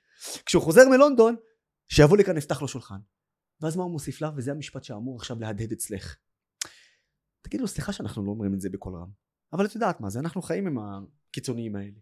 כשהוא 0.47 0.63
חוזר 0.63 0.89
מלונדון, 0.91 1.37
שיבוא 1.89 2.17
לכאן 2.17 2.37
נפתח 2.37 2.63
לו 2.63 2.69
שולחן. 2.69 2.99
ואז 3.61 3.77
מה 3.77 3.83
הוא 3.83 3.93
מוסיף 3.93 4.21
לה? 4.21 4.31
וזה 4.37 4.51
המשפט 4.51 4.85
שאמור 4.85 5.17
עכשיו 5.17 5.41
להדהד 5.41 5.73
אצלך. 5.73 6.17
תגידו, 7.43 7.69
סליחה 7.69 7.93
שאנחנו 7.93 8.25
לא 8.25 8.31
אומרים 8.31 8.55
את 8.55 8.61
זה 8.61 8.71
בקול 8.71 8.95
רם, 8.95 9.09
אבל 9.53 9.67
את 9.67 9.75
יודעת 9.75 10.01
מה 10.01 10.11
זה, 10.11 10.19
אנחנו 10.19 10.43
חיים 10.43 10.67
עם 10.67 10.79
הקיצוניים 10.79 11.77
האלה. 11.77 11.99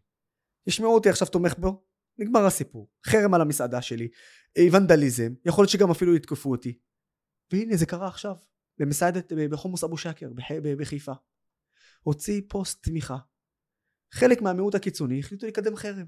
ישמעו 0.66 0.94
אותי 0.94 1.08
עכשיו 1.08 1.28
תומך 1.28 1.58
בו, 1.58 1.84
נגמר 2.18 2.46
הסיפור. 2.46 2.90
חרם 3.06 3.34
על 3.34 3.40
המסעדה 3.40 3.82
שלי, 3.82 4.08
אה, 4.58 4.66
ונדליזם, 4.72 5.34
יכול 5.44 5.62
להיות 5.62 5.70
שגם 5.70 5.90
אפילו 5.90 6.14
יתקפו 6.14 6.50
אותי. 6.50 6.78
והנה 7.52 7.76
זה 7.76 7.86
קרה 7.86 8.08
עכשיו, 8.08 8.36
במסעדת, 8.80 9.32
בחומוס 9.32 9.84
אבו 9.84 9.98
שקר, 9.98 10.30
בחיפה. 10.78 11.12
הוציא 12.02 12.42
פוסט 12.48 12.82
תמיכה. 12.82 13.16
חלק 14.12 14.42
מהמיעוט 14.42 14.74
הקיצוני 14.74 15.20
החליטו 15.20 15.46
לקדם 15.46 15.76
חרם. 15.76 16.06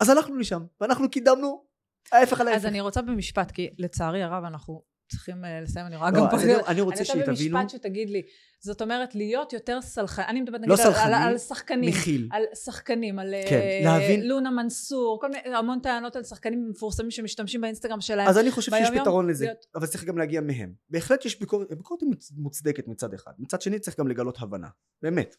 אז 0.00 0.08
הלכנו 0.08 0.36
לשם, 0.36 0.66
ואנחנו 0.80 1.10
קידמנו 1.10 1.64
ההפך 2.12 2.40
על 2.40 2.48
ההפך. 2.48 2.58
אז 2.58 2.66
אני 2.66 2.80
רוצה 2.80 3.02
במשפט, 3.02 3.50
כי 3.50 3.74
לצערי 3.78 4.22
הרב 4.22 4.44
אנחנו 4.44 4.84
צריכים 5.14 5.44
אה, 5.44 5.60
לסיים, 5.60 5.86
אני 5.86 5.96
רואה 5.96 6.10
לא, 6.10 6.16
גם 6.20 6.26
פה... 6.30 6.36
אני- 6.36 6.44
אני 6.44 6.54
רוצה 6.54 6.70
אני 6.70 6.80
רוצה 6.80 7.04
שתבינו, 7.04 7.58
במשפט 7.58 7.70
שתגיד 7.70 8.10
לי, 8.10 8.22
זאת 8.60 8.82
אומרת 8.82 9.14
להיות 9.14 9.52
יותר 9.52 9.82
סלחן, 9.82 10.22
אני 10.28 10.40
מדברת 10.40 10.60
לא 10.66 10.74
נגיד 10.74 10.86
על- 10.86 10.92
על- 10.92 10.94
סלחני, 10.94 11.14
על 11.16 11.38
שחקנים, 11.38 11.90
מכיל. 11.90 12.28
על 12.32 12.42
שחקנים, 12.64 13.18
על 13.18 13.34
כן, 13.50 13.56
אה, 13.60 13.80
להבין- 13.84 14.26
לונה 14.28 14.50
מנסור, 14.50 15.18
כל 15.20 15.28
מיני, 15.30 15.56
המון 15.56 15.80
טענות 15.80 16.16
על 16.16 16.24
שחקנים 16.24 16.70
מפורסמים 16.70 17.10
שמשתמשים 17.10 17.60
באינסטגרם 17.60 18.00
שלהם. 18.00 18.28
אז 18.28 18.38
אני 18.38 18.50
חושב 18.50 18.72
שיש 18.72 18.88
פתרון 19.00 19.30
לזה, 19.30 19.44
להיות- 19.44 19.66
אבל 19.74 19.86
צריך 19.86 20.04
גם 20.04 20.18
להגיע 20.18 20.40
מהם. 20.40 20.74
בהחלט 20.90 21.24
יש 21.24 21.40
ביקורת, 21.40 21.68
ביקורת 21.70 22.00
היא 22.00 22.08
מוצ- 22.10 22.32
מוצדקת 22.36 22.88
מצד 22.88 23.14
אחד, 23.14 23.32
מצד 23.38 23.60
שני 23.60 23.78
צריך 23.78 23.98
גם 24.00 24.08
לגלות 24.08 24.38
הבנה, 24.42 24.68
באמת. 25.02 25.36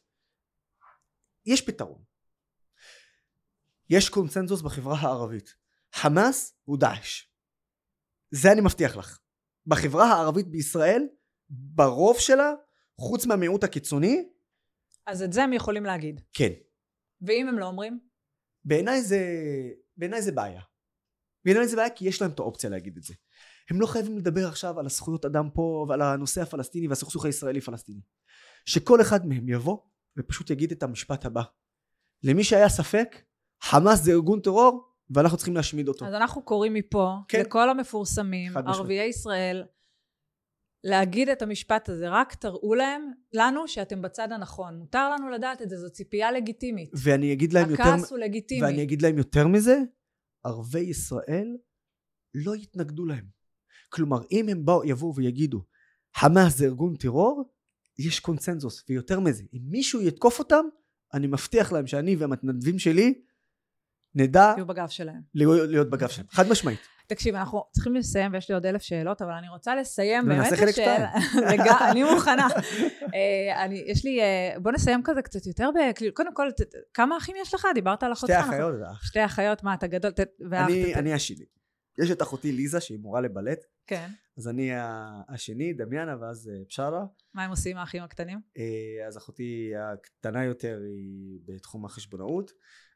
יש 1.45 1.61
פתרון. 1.61 1.99
יש 3.89 4.10
קונצנזוס 4.10 4.61
בחברה 4.61 4.97
הערבית. 4.99 5.56
חמאס 5.93 6.53
הוא 6.65 6.77
דאעש. 6.77 7.23
זה 8.31 8.52
אני 8.52 8.61
מבטיח 8.61 8.97
לך. 8.97 9.19
בחברה 9.67 10.05
הערבית 10.05 10.47
בישראל, 10.47 11.07
ברוב 11.49 12.19
שלה, 12.19 12.53
חוץ 13.01 13.25
מהמיעוט 13.25 13.63
הקיצוני, 13.63 14.29
אז 15.07 15.21
את 15.21 15.33
זה 15.33 15.43
הם 15.43 15.53
יכולים 15.53 15.85
להגיד. 15.85 16.21
כן. 16.33 16.51
ואם 17.21 17.47
הם 17.47 17.59
לא 17.59 17.65
אומרים? 17.65 17.99
בעיניי 18.65 19.01
זה, 19.01 19.19
בעיניי 19.97 20.21
זה 20.21 20.31
בעיה. 20.31 20.61
בעיניי 21.45 21.67
זה 21.67 21.75
בעיה 21.75 21.89
כי 21.89 22.07
יש 22.07 22.21
להם 22.21 22.31
את 22.31 22.39
האופציה 22.39 22.69
להגיד 22.69 22.97
את 22.97 23.03
זה. 23.03 23.13
הם 23.69 23.81
לא 23.81 23.85
חייבים 23.85 24.17
לדבר 24.17 24.47
עכשיו 24.47 24.79
על 24.79 24.85
הזכויות 24.85 25.25
אדם 25.25 25.49
פה 25.53 25.85
ועל 25.89 26.01
הנושא 26.01 26.41
הפלסטיני 26.41 26.87
והסכסוך 26.87 27.25
הישראלי 27.25 27.61
פלסטיני. 27.61 28.01
שכל 28.65 29.01
אחד 29.01 29.25
מהם 29.27 29.49
יבוא 29.49 29.77
ופשוט 30.17 30.49
יגיד 30.49 30.71
את 30.71 30.83
המשפט 30.83 31.25
הבא. 31.25 31.43
למי 32.23 32.43
שהיה 32.43 32.69
ספק, 32.69 33.15
חמאס 33.63 34.03
זה 34.03 34.11
ארגון 34.11 34.39
טרור 34.41 34.94
ואנחנו 35.10 35.38
צריכים 35.38 35.56
להשמיד 35.56 35.88
אותו. 35.88 36.06
אז 36.06 36.14
אנחנו 36.14 36.41
קוראים 36.41 36.73
מפה 36.73 37.15
כן. 37.27 37.41
לכל 37.41 37.69
המפורסמים. 37.69 38.57
ערביי 38.57 39.10
ישראל, 39.10 39.64
להגיד 40.84 41.30
את 41.30 41.41
המשפט 41.41 41.90
הזה, 41.90 42.10
רק 42.10 42.34
תראו 42.34 42.76
להם, 42.76 43.11
לנו, 43.34 43.68
שאתם 43.68 44.02
בצד 44.02 44.32
הנכון. 44.32 44.77
מותר 44.77 45.10
לנו 45.10 45.30
לדעת 45.30 45.61
את 45.61 45.69
זה, 45.69 45.77
זו 45.77 45.90
ציפייה 45.90 46.32
לגיטימית. 46.32 46.90
ואני 46.94 47.34
אגיד 47.34 47.53
להם 47.53 47.69
יותר, 47.69 47.84
הכעס 47.84 48.11
הוא 48.11 48.19
לגיטימי. 48.19 48.61
ואני 48.61 48.84
אגיד 48.84 49.02
להם 49.02 49.18
יותר 49.18 49.48
מזה, 49.48 49.80
ערביי 50.44 50.84
ישראל 50.84 51.57
לא 52.34 52.56
יתנגדו 52.56 53.06
להם. 53.06 53.26
כלומר, 53.90 54.18
אם 54.32 54.49
הם 54.49 54.65
באו, 54.65 54.86
יבואו 54.86 55.15
ויגידו, 55.15 55.61
חמאס 56.15 56.57
זה 56.57 56.65
ארגון 56.65 56.95
טרור, 56.95 57.53
יש 57.99 58.19
קונצנזוס. 58.19 58.84
ויותר 58.90 59.19
מזה, 59.19 59.44
אם 59.53 59.61
מישהו 59.64 60.02
יתקוף 60.02 60.40
אותם, 60.40 60.65
אני 61.14 61.27
מבטיח 61.27 61.72
להם 61.72 61.88
שאני 61.88 62.15
והמתנדבים 62.15 62.80
שלי 62.80 63.22
נדע 64.15 64.53
תהיו 64.53 64.65
בגב 64.65 64.87
שלהם. 64.87 65.21
להיות, 65.33 65.69
להיות 65.69 65.89
בגב 65.89 66.07
שלהם. 66.09 66.27
חד 66.31 66.47
משמעית. 66.49 66.79
תקשיב, 67.07 67.35
אנחנו 67.35 67.63
צריכים 67.71 67.95
לסיים, 67.95 68.33
ויש 68.33 68.49
לי 68.49 68.55
עוד 68.55 68.65
אלף 68.65 68.81
שאלות, 68.81 69.21
אבל 69.21 69.31
אני 69.31 69.49
רוצה 69.49 69.75
לסיים 69.75 70.25
באמת 70.25 70.37
ונעשה 70.39 70.55
חלק 70.57 70.67
לשאלה- 70.67 71.11
לג- 71.51 71.67
אני 71.91 72.03
מוכנה. 72.03 72.47
אה, 73.15 73.65
אני, 73.65 73.83
יש 73.87 74.05
לי, 74.05 74.21
אה, 74.21 74.59
בוא 74.59 74.71
נסיים 74.71 75.01
כזה 75.03 75.21
קצת 75.21 75.45
יותר, 75.45 75.69
בכלי- 75.75 76.11
קודם 76.11 76.33
כל, 76.33 76.47
כמה 76.93 77.17
אחים 77.17 77.35
יש 77.41 77.53
לך? 77.53 77.67
דיברת 77.73 78.03
על 78.03 78.13
אחותך. 78.13 78.33
שתי 78.33 78.41
נכון? 78.41 78.53
אחיות 78.53 78.73
ואח. 78.81 79.03
שתי 79.03 79.25
אחיות, 79.25 79.63
מה, 79.63 79.73
אתה 79.73 79.87
גדול? 79.87 80.11
אני, 80.95 81.13
השני. 81.13 81.45
יש 81.99 82.11
את 82.11 82.21
אחותי 82.21 82.51
ליזה 82.51 82.79
שהיא 82.79 82.99
מורה 82.99 83.21
לבלט, 83.21 83.59
כן. 83.87 84.07
אז 84.37 84.47
אני 84.47 84.71
השני, 85.29 85.73
דמיאנה, 85.73 86.15
ואז 86.21 86.49
אה, 86.53 86.59
בשארה. 86.69 87.05
מה 87.33 87.43
הם 87.43 87.49
עושים, 87.49 87.77
האחים 87.77 88.03
הקטנים? 88.03 88.39
אה, 88.57 89.07
אז 89.07 89.17
אחותי 89.17 89.71
הקטנה 89.93 90.43
יותר 90.45 90.79
היא 90.85 91.39
בתחום 91.45 91.85
החשבונאות, 91.85 92.51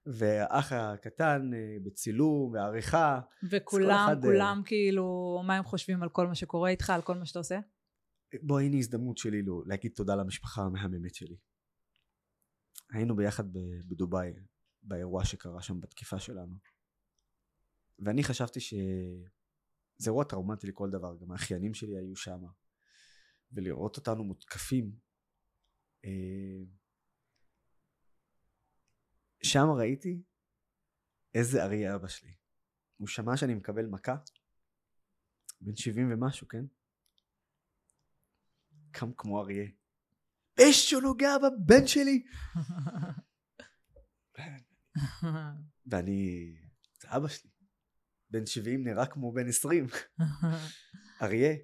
והאח 0.05 0.71
הקטן 0.71 1.51
אה, 1.53 1.77
בצילום 1.83 2.51
ועריכה. 2.53 3.19
וכולם, 3.49 3.89
אחד, 4.05 4.15
אה, 4.15 4.21
כולם 4.21 4.61
כאילו, 4.65 5.39
מה 5.47 5.55
הם 5.55 5.63
חושבים 5.63 6.03
על 6.03 6.09
כל 6.09 6.27
מה 6.27 6.35
שקורה 6.35 6.69
איתך, 6.69 6.89
על 6.89 7.01
כל 7.01 7.15
מה 7.15 7.25
שאתה 7.25 7.39
עושה? 7.39 7.59
בוא, 8.41 8.59
הנה 8.59 8.77
הזדמנות 8.77 9.17
שלי 9.17 9.41
לו- 9.41 9.63
להגיד 9.65 9.91
תודה 9.95 10.15
למשפחה 10.15 10.61
המהממת 10.61 11.15
שלי. 11.15 11.37
היינו 12.93 13.15
ביחד 13.15 13.43
בדובאי, 13.87 14.33
באירוע 14.83 15.25
שקרה 15.25 15.61
שם 15.61 15.81
בתקיפה 15.81 16.19
שלנו. 16.19 16.55
ואני 17.99 18.23
חשבתי 18.23 18.59
שזה 18.59 20.05
אירוע 20.07 20.23
טראומטי 20.23 20.67
לכל 20.67 20.89
דבר, 20.89 21.15
גם 21.21 21.31
האחיינים 21.31 21.73
שלי 21.73 21.97
היו 21.97 22.15
שם. 22.15 22.39
ולראות 23.51 23.97
אותנו 23.97 24.23
מותקפים. 24.23 24.91
אה, 26.05 26.09
שם 29.43 29.65
ראיתי 29.77 30.21
איזה 31.33 31.63
אריה 31.63 31.95
אבא 31.95 32.07
שלי. 32.07 32.33
הוא 32.97 33.07
שמע 33.07 33.37
שאני 33.37 33.53
מקבל 33.53 33.85
מכה, 33.85 34.15
בן 35.61 35.75
70 35.75 36.11
ומשהו, 36.11 36.47
כן? 36.47 36.65
קם 38.91 39.13
כמו 39.17 39.41
אריה. 39.41 39.67
מישהו 40.59 41.01
נוגע 41.01 41.37
בבן 41.37 41.87
שלי! 41.87 42.23
ואני... 45.85 46.55
זה 47.01 47.07
אבא 47.15 47.27
שלי. 47.27 47.49
בן 48.29 48.45
70 48.45 48.87
נראה 48.87 49.05
כמו 49.05 49.31
בן 49.31 49.47
20. 49.47 49.87
אריה. 51.21 51.55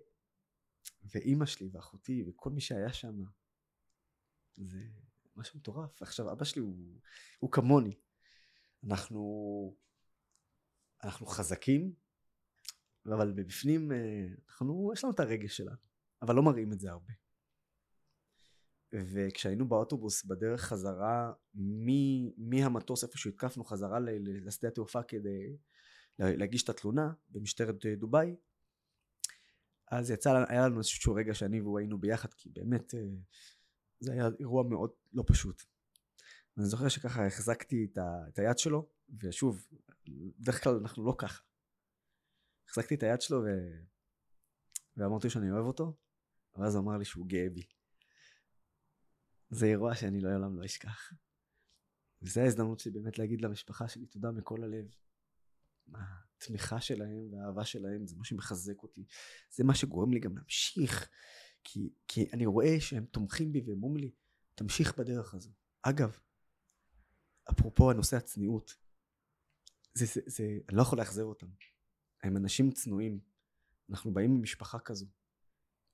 ואימא 1.04 1.46
שלי 1.46 1.70
ואחותי 1.74 2.24
וכל 2.28 2.50
מי 2.50 2.62
שהיה 2.62 2.94
שם. 2.94 3.16
זה 4.54 4.80
משהו 5.36 5.60
מטורף. 5.60 6.02
עכשיו 6.02 6.32
אבא 6.32 6.45
שלי 6.45 6.62
הוא, 6.62 6.99
הוא 7.40 7.52
כמוני. 7.52 7.95
אנחנו, 8.90 9.76
אנחנו 11.03 11.26
חזקים, 11.26 11.94
אבל 13.06 13.32
בפנים 13.32 13.91
אה, 13.91 14.28
אנחנו, 14.49 14.91
יש 14.94 15.03
לנו 15.03 15.14
את 15.14 15.20
הרגש 15.20 15.57
שלנו, 15.57 15.78
אבל 16.22 16.36
לא 16.36 16.44
מראים 16.44 16.74
את 16.74 16.80
זה 16.80 16.91
הרבה. 16.91 17.14
וכשהיינו 18.94 19.68
באוטובוס 19.70 20.26
בדרך 20.26 20.62
חזרה 20.62 21.34
מ- 21.56 22.49
מהמטוס 22.49 23.03
איפה 23.03 23.18
שהתקפנו 23.18 23.66
חזרה 23.66 23.99
לשדה 24.45 24.68
התעופה 24.68 25.03
כדי 25.03 25.57
לה- 26.20 26.36
להגיש 26.36 26.64
את 26.64 26.70
התלונה 26.70 27.14
במשטרת 27.30 27.86
אה, 27.86 27.95
דובאי 27.95 28.36
אז 29.91 30.12
יצא, 30.12 30.44
היה 30.49 30.68
לנו 30.68 30.78
איזשהו 30.78 31.14
רגע 31.14 31.34
שאני 31.34 31.62
והוא 31.62 31.80
היינו 31.80 31.98
ביחד, 31.98 32.34
כי 32.34 32.49
באמת 32.49 32.95
אה, 32.95 32.99
זה 34.00 34.12
היה 34.12 34.30
אירוע 34.40 34.64
מאוד 34.64 34.92
לא 35.14 35.24
פשוט. 35.28 35.64
אני 36.58 36.66
זוכר 36.66 36.90
שככה 36.90 37.28
החזקתי 37.28 37.88
את, 37.92 37.98
ה, 37.98 38.28
את 38.28 38.40
היד 38.40 38.58
שלו, 38.58 38.90
ושוב, 39.24 39.68
בדרך 40.40 40.64
כלל 40.64 40.76
אנחנו 40.76 41.06
לא 41.06 41.16
ככה. 41.18 41.44
החזקתי 42.68 42.96
את 42.96 43.04
היד 43.04 43.22
שלו 43.22 43.44
ו... 43.44 43.48
ואמרתי 44.98 45.30
שאני 45.30 45.52
אוהב 45.52 45.66
אותו, 45.66 45.98
ואז 46.56 46.76
הוא 46.76 46.84
אמר 46.84 46.98
לי 46.98 47.06
שהוא 47.06 47.28
גאה 47.28 47.50
בי. 47.50 47.64
זה 49.50 49.66
אירוע 49.66 49.96
שאני 49.96 50.20
לעולם 50.20 50.60
לא 50.60 50.66
אשכח. 50.66 51.14
וזו 52.22 52.42
ההזדמנות 52.42 52.80
שלי 52.80 52.92
באמת 52.92 53.20
להגיד 53.20 53.42
למשפחה 53.42 53.88
שלי 53.88 54.06
תודה 54.06 54.32
מכל 54.32 54.64
הלב. 54.64 54.86
התמיכה 56.38 56.82
שלהם 56.82 57.34
והאהבה 57.34 57.66
שלהם 57.66 58.08
זה 58.08 58.16
מה 58.16 58.24
שמחזק 58.24 58.84
אותי. 58.84 59.06
זה 59.50 59.64
מה 59.64 59.76
שגורם 59.76 60.14
לי 60.14 60.20
גם 60.20 60.38
להמשיך. 60.38 61.10
כי, 61.66 61.90
כי 62.08 62.30
אני 62.34 62.46
רואה 62.46 62.80
שהם 62.80 63.06
תומכים 63.06 63.52
בי 63.52 63.62
והם 63.62 63.84
אומרים 63.84 63.98
לי, 63.98 64.12
תמשיך 64.56 64.98
בדרך 64.98 65.34
הזו. 65.34 65.52
אגב, 65.82 66.18
אפרופו 67.52 67.92
הנושא 67.92 68.18
הצניעות, 68.18 68.78
זה, 69.94 70.06
זה, 70.06 70.22
זה, 70.26 70.60
אני 70.70 70.78
לא 70.78 70.82
יכול 70.82 71.00
לאכזב 71.00 71.22
אותם. 71.24 71.48
הם 72.24 72.38
אנשים 72.38 72.72
צנועים. 72.72 73.20
אנחנו 73.90 74.14
באים 74.14 74.36
ממשפחה 74.36 74.80
כזו. 74.80 75.06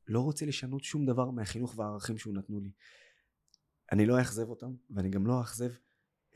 לא 0.08 0.20
רוצה 0.20 0.46
לשנות 0.46 0.84
שום 0.84 1.06
דבר 1.06 1.30
מהחינוך 1.30 1.78
והערכים 1.78 2.18
שהוא 2.18 2.34
נתנו 2.34 2.60
לי. 2.60 2.72
אני 3.92 4.06
לא 4.06 4.20
אאכזב 4.20 4.50
אותם, 4.50 4.76
ואני 4.90 5.10
גם 5.10 5.28
לא 5.28 5.40
אאכזב 5.40 5.72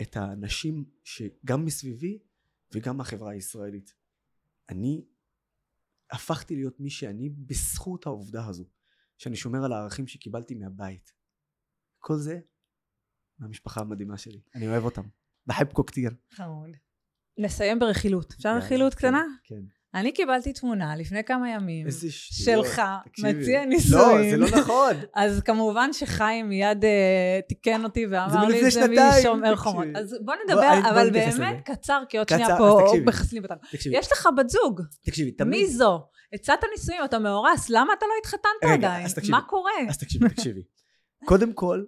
את 0.01 0.17
האנשים 0.17 0.85
שגם 1.03 1.65
מסביבי 1.65 2.19
וגם 2.71 2.97
מהחברה 2.97 3.31
הישראלית. 3.31 3.93
אני 4.69 5.05
הפכתי 6.11 6.55
להיות 6.55 6.79
מי 6.79 6.89
שאני 6.89 7.29
בזכות 7.29 8.05
העובדה 8.05 8.47
הזו, 8.47 8.65
שאני 9.17 9.35
שומר 9.35 9.65
על 9.65 9.73
הערכים 9.73 10.07
שקיבלתי 10.07 10.55
מהבית. 10.55 11.13
כל 11.99 12.15
זה 12.17 12.39
מהמשפחה 13.39 13.81
המדהימה 13.81 14.17
שלי. 14.17 14.41
אני 14.55 14.67
אוהב 14.67 14.83
אותם. 14.83 15.03
בחבקו 15.47 15.83
קטיר. 15.83 16.11
חמוד. 16.31 16.69
נסיים 17.37 17.79
ברכילות. 17.79 18.33
אפשר 18.37 18.57
רכילות 18.57 18.93
כן, 18.93 18.99
קטנה? 18.99 19.23
כן. 19.43 19.61
אני 19.95 20.11
קיבלתי 20.11 20.53
תמונה 20.53 20.95
לפני 20.95 21.23
כמה 21.23 21.49
ימים. 21.49 21.87
שלך, 22.09 22.81
תקשיבי. 23.05 23.33
מציע 23.33 23.59
לא, 23.59 23.65
נישואים. 23.65 24.29
זה 24.31 24.37
לא 24.37 24.47
נכון. 24.61 24.95
אז 25.15 25.41
כמובן 25.41 25.93
שחיים 25.93 26.49
מיד 26.49 26.85
אה, 26.85 27.39
תיקן 27.47 27.83
אותי 27.83 28.05
ואמר 28.05 28.47
לי 28.47 28.61
זה 28.61 28.67
משומר 28.67 29.11
תקשיבי. 29.11 29.55
חומות. 29.55 29.85
אז 29.95 30.11
בוא 30.11 30.19
בוא, 30.25 30.33
נדבר, 30.45 30.89
אבל. 30.89 31.09
באמת 31.11 31.65
קצר, 31.65 32.03
כי 32.09 32.17
עוד 32.17 32.29
שנייה 32.29 32.57
פה. 32.57 32.81
מחסלים 33.05 33.43
אותנו. 33.43 33.57
יש 33.91 34.11
לך 34.11 34.29
בת 34.37 34.49
זוג, 34.49 34.81
תקשיבי, 35.05 35.31
תמיד... 35.31 35.61
מי 35.61 35.67
זו? 35.67 36.07
הצעת 36.33 36.59
נישואים, 36.71 37.01
אתה 37.05 37.19
מאורס, 37.19 37.69
למה 37.69 37.93
אתה 37.97 38.05
לא 38.05 38.11
התחתנת 38.21 38.63
רגע, 38.63 38.73
עדיין? 38.73 39.07
תקשיבי. 39.07 39.31
מה 39.31 39.41
קורה? 39.41 39.71
אז 39.89 39.97
תקשיבי, 39.97 40.29
תקשיבי. 40.29 40.61
קודם 41.29 41.53
כל, 41.53 41.83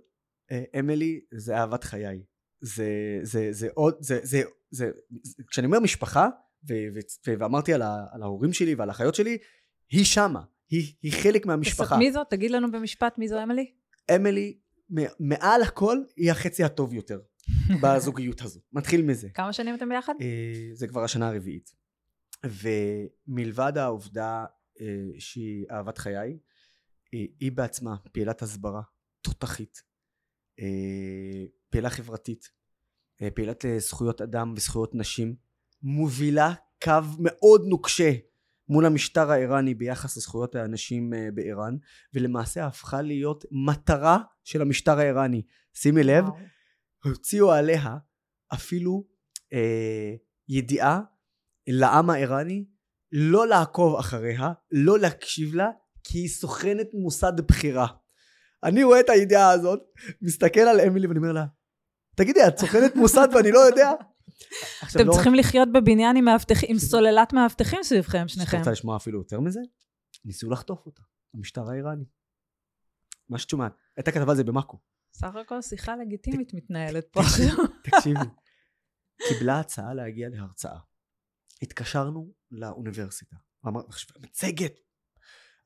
אה, 0.51 0.80
אמילי 0.80 1.19
זה 1.34 1.57
אהבת 1.57 1.84
חיי. 1.84 2.23
זה, 2.61 3.19
זה, 3.22 3.47
זה 3.51 3.68
עוד, 3.73 3.95
זה, 3.99 4.19
זה, 4.23 4.41
זה, 4.72 4.91
זה 5.23 5.43
כשאני 5.47 5.68
אומר 5.68 5.80
משפחה, 5.80 6.27
ו, 6.69 6.73
ו, 6.95 6.99
ואמרתי 7.39 7.73
על, 7.73 7.81
ה, 7.81 8.05
על 8.11 8.22
ההורים 8.22 8.53
שלי 8.53 8.76
ועל 8.76 8.89
האחיות 8.89 9.15
שלי, 9.15 9.38
היא 9.91 10.05
שמה. 10.05 10.41
היא, 10.69 10.93
היא 11.01 11.14
חלק 11.14 11.45
מהמשפחה. 11.45 11.97
מי 11.97 12.11
זו? 12.11 12.23
תגיד 12.23 12.51
לנו 12.51 12.72
במשפט 12.72 13.18
מי 13.18 13.27
זו 13.27 13.43
אמילי. 13.43 13.72
אמילי, 14.15 14.57
מעל 15.19 15.61
הכל, 15.61 15.97
היא 16.15 16.31
החצי 16.31 16.64
הטוב 16.64 16.93
יותר 16.93 17.19
בזוגיות 17.84 18.41
הזו. 18.41 18.59
מתחיל 18.73 19.01
מזה. 19.01 19.30
כמה 19.34 19.53
שנים 19.53 19.76
אתם 19.76 19.89
ביחד? 19.89 20.14
אה, 20.22 20.69
זה 20.73 20.88
כבר 20.88 21.03
השנה 21.03 21.27
הרביעית. 21.27 21.72
ומלבד 22.45 23.77
העובדה 23.77 24.45
אה, 24.81 25.19
שהיא 25.19 25.65
אהבת 25.72 25.97
חיי, 25.97 26.39
היא, 27.11 27.27
היא 27.39 27.51
בעצמה 27.51 27.95
פעילת 28.11 28.41
הסברה, 28.41 28.81
תותחית, 29.22 29.84
אה, 30.59 31.45
פעילה 31.69 31.89
חברתית, 31.89 32.49
אה, 33.22 33.31
פעילת 33.31 33.65
אה, 33.65 33.80
זכויות 33.80 34.22
אדם 34.22 34.53
וזכויות 34.57 34.95
נשים, 34.95 35.35
מובילה 35.81 36.53
קו 36.84 37.01
מאוד 37.19 37.61
נוקשה 37.65 38.11
מול 38.69 38.85
המשטר 38.85 39.31
האיראני 39.31 39.73
ביחס 39.73 40.18
לזכויות 40.18 40.55
האנשים 40.55 41.14
אה, 41.14 41.27
באיראן, 41.34 41.77
ולמעשה 42.14 42.65
הפכה 42.65 43.01
להיות 43.01 43.45
מטרה 43.51 44.19
של 44.43 44.61
המשטר 44.61 44.99
האיראני. 44.99 45.41
שימי 45.73 46.03
לב, 46.03 46.26
וואו. 46.26 46.38
הוציאו 47.03 47.51
עליה 47.51 47.97
אפילו 48.53 49.07
אה, 49.53 50.15
ידיעה 50.49 51.01
לעם 51.68 52.10
האיראני 52.10 52.65
לא 53.11 53.48
לעקוב 53.48 53.95
אחריה, 53.95 54.52
לא 54.72 54.99
להקשיב 54.99 55.56
לה, 55.56 55.69
כי 56.03 56.18
היא 56.18 56.30
סוכנת 56.30 56.88
מוסד 56.94 57.34
בחירה. 57.48 57.88
אני 58.64 58.84
רואה 58.84 58.99
את 58.99 59.10
הידיעה 59.10 59.52
הזאת, 59.52 59.80
מסתכל 60.22 60.60
על 60.60 60.81
אמילי 60.81 61.07
ואני 61.07 61.19
אומר 61.19 61.31
לה, 61.31 61.45
תגידי, 62.15 62.39
את 62.48 62.57
סוכנת 62.57 62.95
מוסד 62.95 63.27
ואני 63.35 63.52
לא 63.52 63.60
יודע? 63.60 63.91
אתם 64.91 65.07
לא- 65.07 65.14
צריכים 65.14 65.35
לחיות 65.35 65.69
בבניין 65.72 66.18
עם 66.18 66.26
מאבטחים, 66.26 66.69
עם 66.72 66.80
סוללת 66.91 67.34
מאבטחים 67.34 67.84
סביבכם, 67.84 68.23
את 68.23 68.30
שניכם. 68.30 68.57
רוצה 68.57 68.72
לשמוע 68.72 68.98
אפילו 68.98 69.19
יותר 69.19 69.39
מזה? 69.39 69.60
ניסו 70.26 70.49
לחטוף 70.49 70.85
אותה, 70.85 71.02
המשטר 71.34 71.69
האיראני. 71.72 72.06
מה 73.30 73.38
שאת 73.38 73.49
שומעת, 73.49 73.73
הייתה 73.98 74.11
כתבה 74.11 74.31
על 74.31 74.38
זה 74.38 74.44
במאקו. 74.44 74.80
סך 75.14 75.35
הכל 75.41 75.61
שיחה 75.61 75.95
לגיטימית 75.95 76.53
מתנהלת 76.53 77.07
פה 77.11 77.19
עכשיו. 77.19 77.65
תקשיבי, 77.84 78.19
קיבלה 79.27 79.60
הצעה 79.60 79.94
להגיע 79.94 80.30
להרצאה. 80.30 80.77
התקשרנו 81.62 82.34
לאוניברסיטה. 82.52 83.36
אמר, 83.68 83.82
עכשיו, 83.88 84.18
מצגת, 84.22 84.80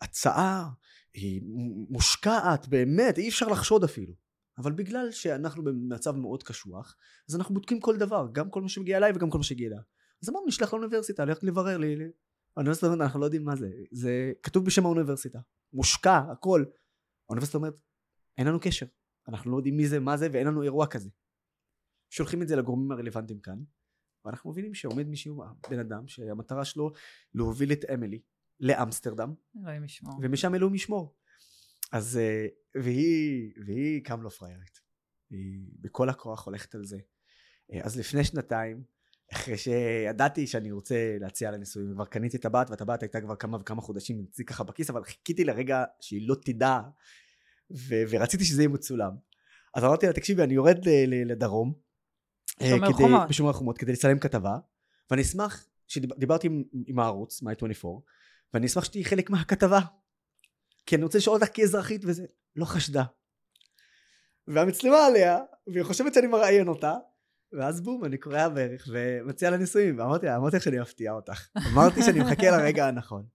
הצעה, 0.02 0.70
היא 1.14 1.42
מושקעת, 1.90 2.68
באמת, 2.68 3.18
אי 3.18 3.30
אפשר 3.30 3.48
לחשוד 3.48 3.84
אפילו. 3.84 4.14
אבל 4.58 4.72
בגלל 4.72 5.12
שאנחנו 5.12 5.64
במצב 5.64 6.16
מאוד 6.16 6.44
קשוח, 6.44 6.96
אז 7.30 7.36
אנחנו 7.36 7.54
בודקים 7.54 7.80
כל 7.80 7.98
דבר, 7.98 8.28
גם 8.32 8.50
כל 8.50 8.62
מה 8.62 8.70
שמגיע 8.70 8.98
אליי 8.98 9.12
וגם 9.16 9.30
כל 9.30 9.38
מה 9.38 9.44
שהגיע 9.44 9.68
אליה. 9.68 9.82
אז 10.24 10.30
אמרנו, 10.30 10.48
נשלח 10.48 10.74
לאוניברסיטה, 10.74 11.26
ללכת 11.26 11.44
לברר. 11.44 11.78
לי. 11.78 11.96
האוניברסיטה 12.56 12.88
אומרת, 12.88 13.02
אנחנו 13.02 13.20
לא 13.20 13.26
יודעים 13.26 13.44
מה 13.44 13.56
זה. 13.56 13.70
זה 13.92 14.32
כתוב 14.44 14.66
בשם 14.66 14.86
האוניברסיטה. 14.86 15.40
מושקע, 15.74 16.18
הכל. 16.32 16.64
האוניברסיטה 17.30 17.58
אומרת, 17.58 17.80
אין 18.38 18.48
לנו 18.48 18.60
קשר. 18.62 18.86
אנחנו 19.28 19.52
לא 19.52 19.58
יודעים 19.58 19.78
מי 19.78 19.88
זה, 19.88 20.00
מה 20.00 20.18
זה, 20.18 20.28
ואין 20.34 20.48
לנו 20.48 20.64
אירוע 20.64 20.88
כזה. 20.88 21.10
שולחים 22.10 22.42
את 22.42 22.48
זה 22.48 22.56
לגורמים 22.56 22.92
הרלוונטיים 22.92 23.40
כאן, 23.40 23.60
ואנחנו 24.26 24.52
מבינים 24.52 24.74
שעומד 24.74 25.08
מישהו, 25.08 25.44
בן 25.70 25.80
אדם, 25.80 26.08
שהמטרה 26.08 26.66
שלו 26.66 26.92
להוביל 27.34 27.72
את 27.72 27.86
אמילי 27.94 28.22
לאמסטרדם, 28.60 29.34
אלוהים 29.62 29.84
ישמור. 29.84 30.14
ומשם 30.22 30.56
אלוהים 30.56 30.76
ישמור. 30.76 31.16
אז, 31.92 32.18
אה, 32.18 32.48
והיא, 32.82 33.54
והיא 33.66 34.04
קם 34.04 34.22
לא 34.22 34.30
פריירית. 34.30 34.82
היא 35.30 35.68
בכל 35.80 36.10
הכוח 36.10 36.46
הולכת 36.46 36.76
על 36.76 36.86
זה. 36.86 36.98
אה, 37.74 37.80
אז 37.84 38.00
לפני 38.00 38.24
שנתיים, 38.24 38.84
אחרי 39.34 39.58
שידעתי 39.58 40.48
שאני 40.48 40.72
רוצה 40.72 41.18
להציע 41.20 41.52
לה 41.52 41.58
נישואים, 41.58 41.94
כבר 41.94 42.06
קניתי 42.06 42.38
את 42.38 42.46
הבת, 42.46 42.70
והטבעת 42.70 43.02
הייתה 43.02 43.22
כבר 43.22 43.36
כמה 43.36 43.58
וכמה 43.58 43.82
חודשים 43.82 44.26
אצלי 44.30 44.46
ככה 44.46 44.64
בכיס, 44.64 44.90
אבל 44.90 45.04
חיכיתי 45.04 45.44
לרגע 45.44 45.84
שהיא 46.02 46.28
לא 46.30 46.36
תדע, 46.46 46.80
ו- 47.72 48.04
ורציתי 48.10 48.46
שזה 48.46 48.62
יהיה 48.62 48.70
מצולם. 48.70 49.12
אז 49.76 49.84
אמרתי 49.84 50.08
לה, 50.08 50.14
תקשיבי, 50.14 50.44
אני 50.44 50.54
יורד 50.54 50.78
לדרום, 51.08 51.74
שומר 52.70 52.88
כדי- 52.88 52.94
חומות. 53.04 53.30
בשומר 53.30 53.54
חומות, 53.54 53.78
כדי 53.78 53.92
לצלם 53.92 54.20
כתבה, 54.20 54.58
ואני 55.12 55.22
אשמח, 55.22 55.66
שדיברתי 55.88 56.48
עם, 56.48 56.64
עם 56.88 57.00
הערוץ, 57.00 57.44
my24, 57.44 57.88
ואני 58.54 58.66
אשמח 58.66 58.84
שתהיי 58.84 59.06
חלק 59.06 59.30
מהכתבה. 59.30 59.80
כי 60.86 60.96
אני 60.96 61.04
רוצה 61.04 61.18
לשאול 61.18 61.36
אותך 61.36 61.48
כאזרחית 61.54 62.02
וזה, 62.06 62.26
לא 62.56 62.66
חשדה. 62.66 63.04
והמצלמה 64.48 65.06
עליה, 65.06 65.40
והיא 65.68 65.84
חושבת 65.84 66.14
שאני 66.14 66.28
מראיין 66.28 66.68
אותה, 66.68 66.94
ואז 67.54 67.82
בום, 67.82 68.06
אני 68.06 68.18
קורע 68.18 68.50
בערך 68.50 68.88
ומציע 68.92 69.50
לה 69.50 69.58
נישואים, 69.58 70.00
ואמרתי 70.00 70.26
לה, 70.26 70.36
אמרתי 70.38 70.56
לך 70.58 70.64
שאני 70.64 70.82
אפתיע 70.82 71.12
אותך. 71.12 71.48
אמרתי 71.74 72.02
שאני 72.04 72.20
מחכה 72.20 72.52
לרגע 72.52 72.88
הנכון. 72.88 73.26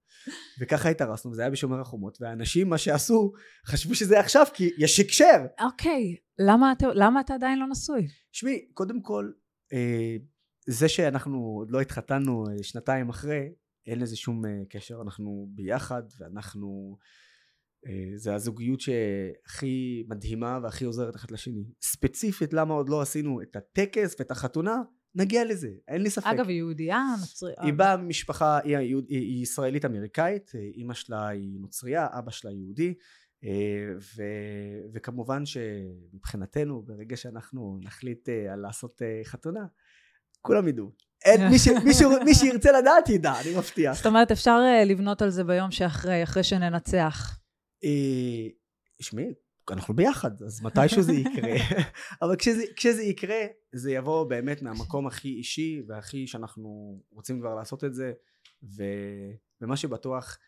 וככה 0.60 0.88
התארסנו, 0.88 1.30
וזה 1.30 1.42
היה 1.42 1.50
בשומר 1.50 1.80
החומות, 1.80 2.18
והאנשים, 2.20 2.68
מה 2.68 2.78
שעשו, 2.78 3.32
חשבו 3.66 3.94
שזה 3.94 4.20
עכשיו, 4.20 4.46
כי 4.54 4.70
יש 4.78 5.00
הקשר. 5.00 5.46
אוקיי, 5.64 6.16
למה 6.38 6.72
אתה- 6.72 6.86
למה 6.94 7.20
אתה 7.20 7.34
עדיין 7.34 7.58
לא 7.58 7.66
נשוי? 7.70 8.06
שמעי, 8.32 8.66
קודם 8.74 9.02
כל, 9.02 9.30
אה, 9.72 10.16
זה 10.68 10.88
שאנחנו 10.88 11.38
עוד 11.38 11.70
לא 11.70 11.80
התחתנו 11.80 12.44
אה, 12.48 12.62
שנתיים 12.62 13.08
אחרי, 13.08 13.48
אין 13.86 13.98
לזה 14.00 14.16
שום 14.16 14.46
אה, 14.46 14.50
קשר, 14.70 14.98
אנחנו 15.04 15.48
ביחד, 15.54 16.02
ואנחנו... 16.20 16.96
אה, 17.86 18.10
זה 18.14 18.34
הזוגיות 18.34 18.80
שהכי 18.80 20.04
מדהימה 20.08 20.58
והכי 20.62 20.84
עוזרת 20.84 21.16
אחד 21.16 21.30
לשני. 21.30 21.64
ספציפית 21.82 22.52
למה 22.52 22.74
עוד 22.74 22.88
לא 22.88 23.00
עשינו 23.00 23.42
את 23.42 23.56
הטקס 23.56 24.16
ואת 24.18 24.30
החתונה, 24.30 24.82
נגיע 25.14 25.44
לזה, 25.44 25.68
אין 25.88 26.02
לי 26.02 26.10
ספק. 26.10 26.26
אגב, 26.26 26.48
היא 26.48 26.56
יהודייה, 26.56 27.04
נוצרית. 27.20 27.54
היא 27.58 27.72
באה 27.72 27.96
ממשפחה, 27.96 28.58
היא, 28.58 28.76
היא, 28.76 29.02
היא 29.08 29.42
ישראלית 29.42 29.84
אמריקאית, 29.84 30.52
אה, 30.54 30.60
אימא 30.60 30.94
שלה 30.94 31.28
היא 31.28 31.60
נוצרייה, 31.60 32.06
אבא 32.10 32.30
שלה 32.30 32.52
יהודי, 32.52 32.94
אה, 33.44 33.50
ו, 34.16 34.22
וכמובן 34.92 35.42
שמבחינתנו 35.46 36.82
ברגע 36.82 37.16
שאנחנו 37.16 37.78
נחליט 37.82 38.28
על 38.52 38.60
לעשות 38.60 39.02
חתונה, 39.24 39.66
כולם 40.42 40.68
ידעו, 40.68 40.92
אין, 41.24 41.48
מי, 41.48 41.58
ש, 41.58 41.68
מישהו, 41.84 42.10
מי 42.24 42.34
שירצה 42.34 42.80
לדעת 42.80 43.08
ידע, 43.08 43.40
אני 43.40 43.56
מבטיח. 43.58 43.96
זאת 43.96 44.06
אומרת, 44.06 44.30
אפשר 44.30 44.58
לבנות 44.86 45.22
על 45.22 45.30
זה 45.30 45.44
ביום 45.44 45.70
שאחרי, 45.70 46.22
אחרי 46.22 46.42
שננצח. 46.42 47.38
אה, 47.84 48.48
שמעי, 49.00 49.34
אנחנו 49.70 49.94
ביחד, 49.94 50.42
אז 50.42 50.62
מתישהו 50.62 51.02
זה 51.02 51.12
יקרה. 51.12 51.54
אבל 52.22 52.36
כשזה, 52.36 52.62
כשזה 52.76 53.02
יקרה, 53.02 53.40
זה 53.72 53.92
יבוא 53.92 54.24
באמת 54.24 54.62
מהמקום 54.62 55.06
הכי 55.06 55.28
אישי 55.28 55.82
והכי 55.88 56.26
שאנחנו 56.26 57.00
רוצים 57.10 57.40
כבר 57.40 57.54
לעשות 57.54 57.84
את 57.84 57.94
זה, 57.94 58.12
ו, 58.62 58.82
ומה 59.60 59.76
שבטוח, 59.76 60.38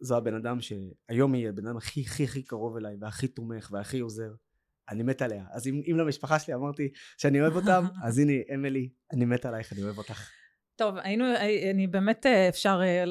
זו 0.00 0.16
הבן 0.16 0.34
אדם 0.34 0.58
שהיום 0.60 1.34
יהיה 1.34 1.48
הבן 1.48 1.66
אדם 1.66 1.76
הכי 1.76 2.00
הכי 2.00 2.24
הכי 2.24 2.42
קרוב 2.42 2.76
אליי, 2.76 2.96
והכי 3.00 3.28
תומך, 3.28 3.68
והכי 3.72 4.00
עוזר. 4.00 4.30
אני 4.88 5.02
מת 5.02 5.22
עליה. 5.22 5.44
אז 5.50 5.66
אם, 5.66 5.82
אם 5.90 5.96
למשפחה 5.96 6.38
שלי 6.38 6.54
אמרתי 6.54 6.92
שאני 7.18 7.40
אוהב 7.40 7.56
אותם, 7.56 7.84
אז 8.04 8.18
הנה, 8.18 8.32
אמילי, 8.54 8.88
אני 9.12 9.24
מת 9.24 9.46
עלייך, 9.46 9.72
אני 9.72 9.82
אוהב 9.82 9.98
אותך. 9.98 10.28
טוב, 10.80 10.94
היינו, 11.02 11.24
אני 11.70 11.86
באמת 11.86 12.26
אה, 12.26 12.48
אפשר 12.48 12.80
אה, 12.82 13.04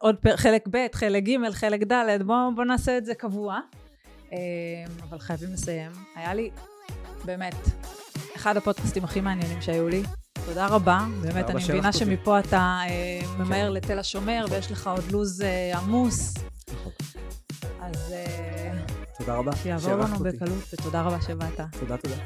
עוד 0.00 0.16
חלק 0.36 0.68
ב', 0.70 0.86
חלק 0.92 1.22
ג', 1.22 1.50
חלק 1.52 1.82
ד', 1.82 2.22
בואו 2.26 2.54
בוא 2.54 2.64
נעשה 2.64 2.98
את 2.98 3.04
זה 3.04 3.14
קבוע. 3.14 3.60
אה, 4.32 4.38
אבל 5.08 5.18
חייבים 5.18 5.52
לסיים. 5.52 5.90
היה 6.14 6.34
לי, 6.34 6.50
באמת, 7.24 7.54
אחד 8.36 8.56
הפודקאסטים 8.56 9.04
הכי 9.04 9.20
מעניינים 9.20 9.62
שהיו 9.62 9.88
לי. 9.88 10.02
תודה 10.46 10.66
רבה. 10.66 11.06
באמת, 11.22 11.50
אני 11.50 11.64
מבינה 11.64 11.92
שמפה 11.92 12.38
אתה 12.38 12.80
ממהר 13.38 13.68
כן. 13.68 13.72
לתל 13.72 13.98
השומר, 13.98 14.44
ויש 14.50 14.72
לך 14.72 14.86
עוד 14.86 15.12
לו"ז 15.12 15.44
עמוס. 15.74 16.34
נכון. 16.72 16.92
אז... 17.80 18.14
תודה 19.18 19.34
רבה. 19.36 19.56
שיעבור 19.56 19.94
לנו 19.94 20.18
בקלות, 20.18 20.72
ותודה 20.72 21.02
רבה 21.02 21.20
שבאת. 21.20 21.60
תודה, 21.80 21.96
תודה. 21.96 22.16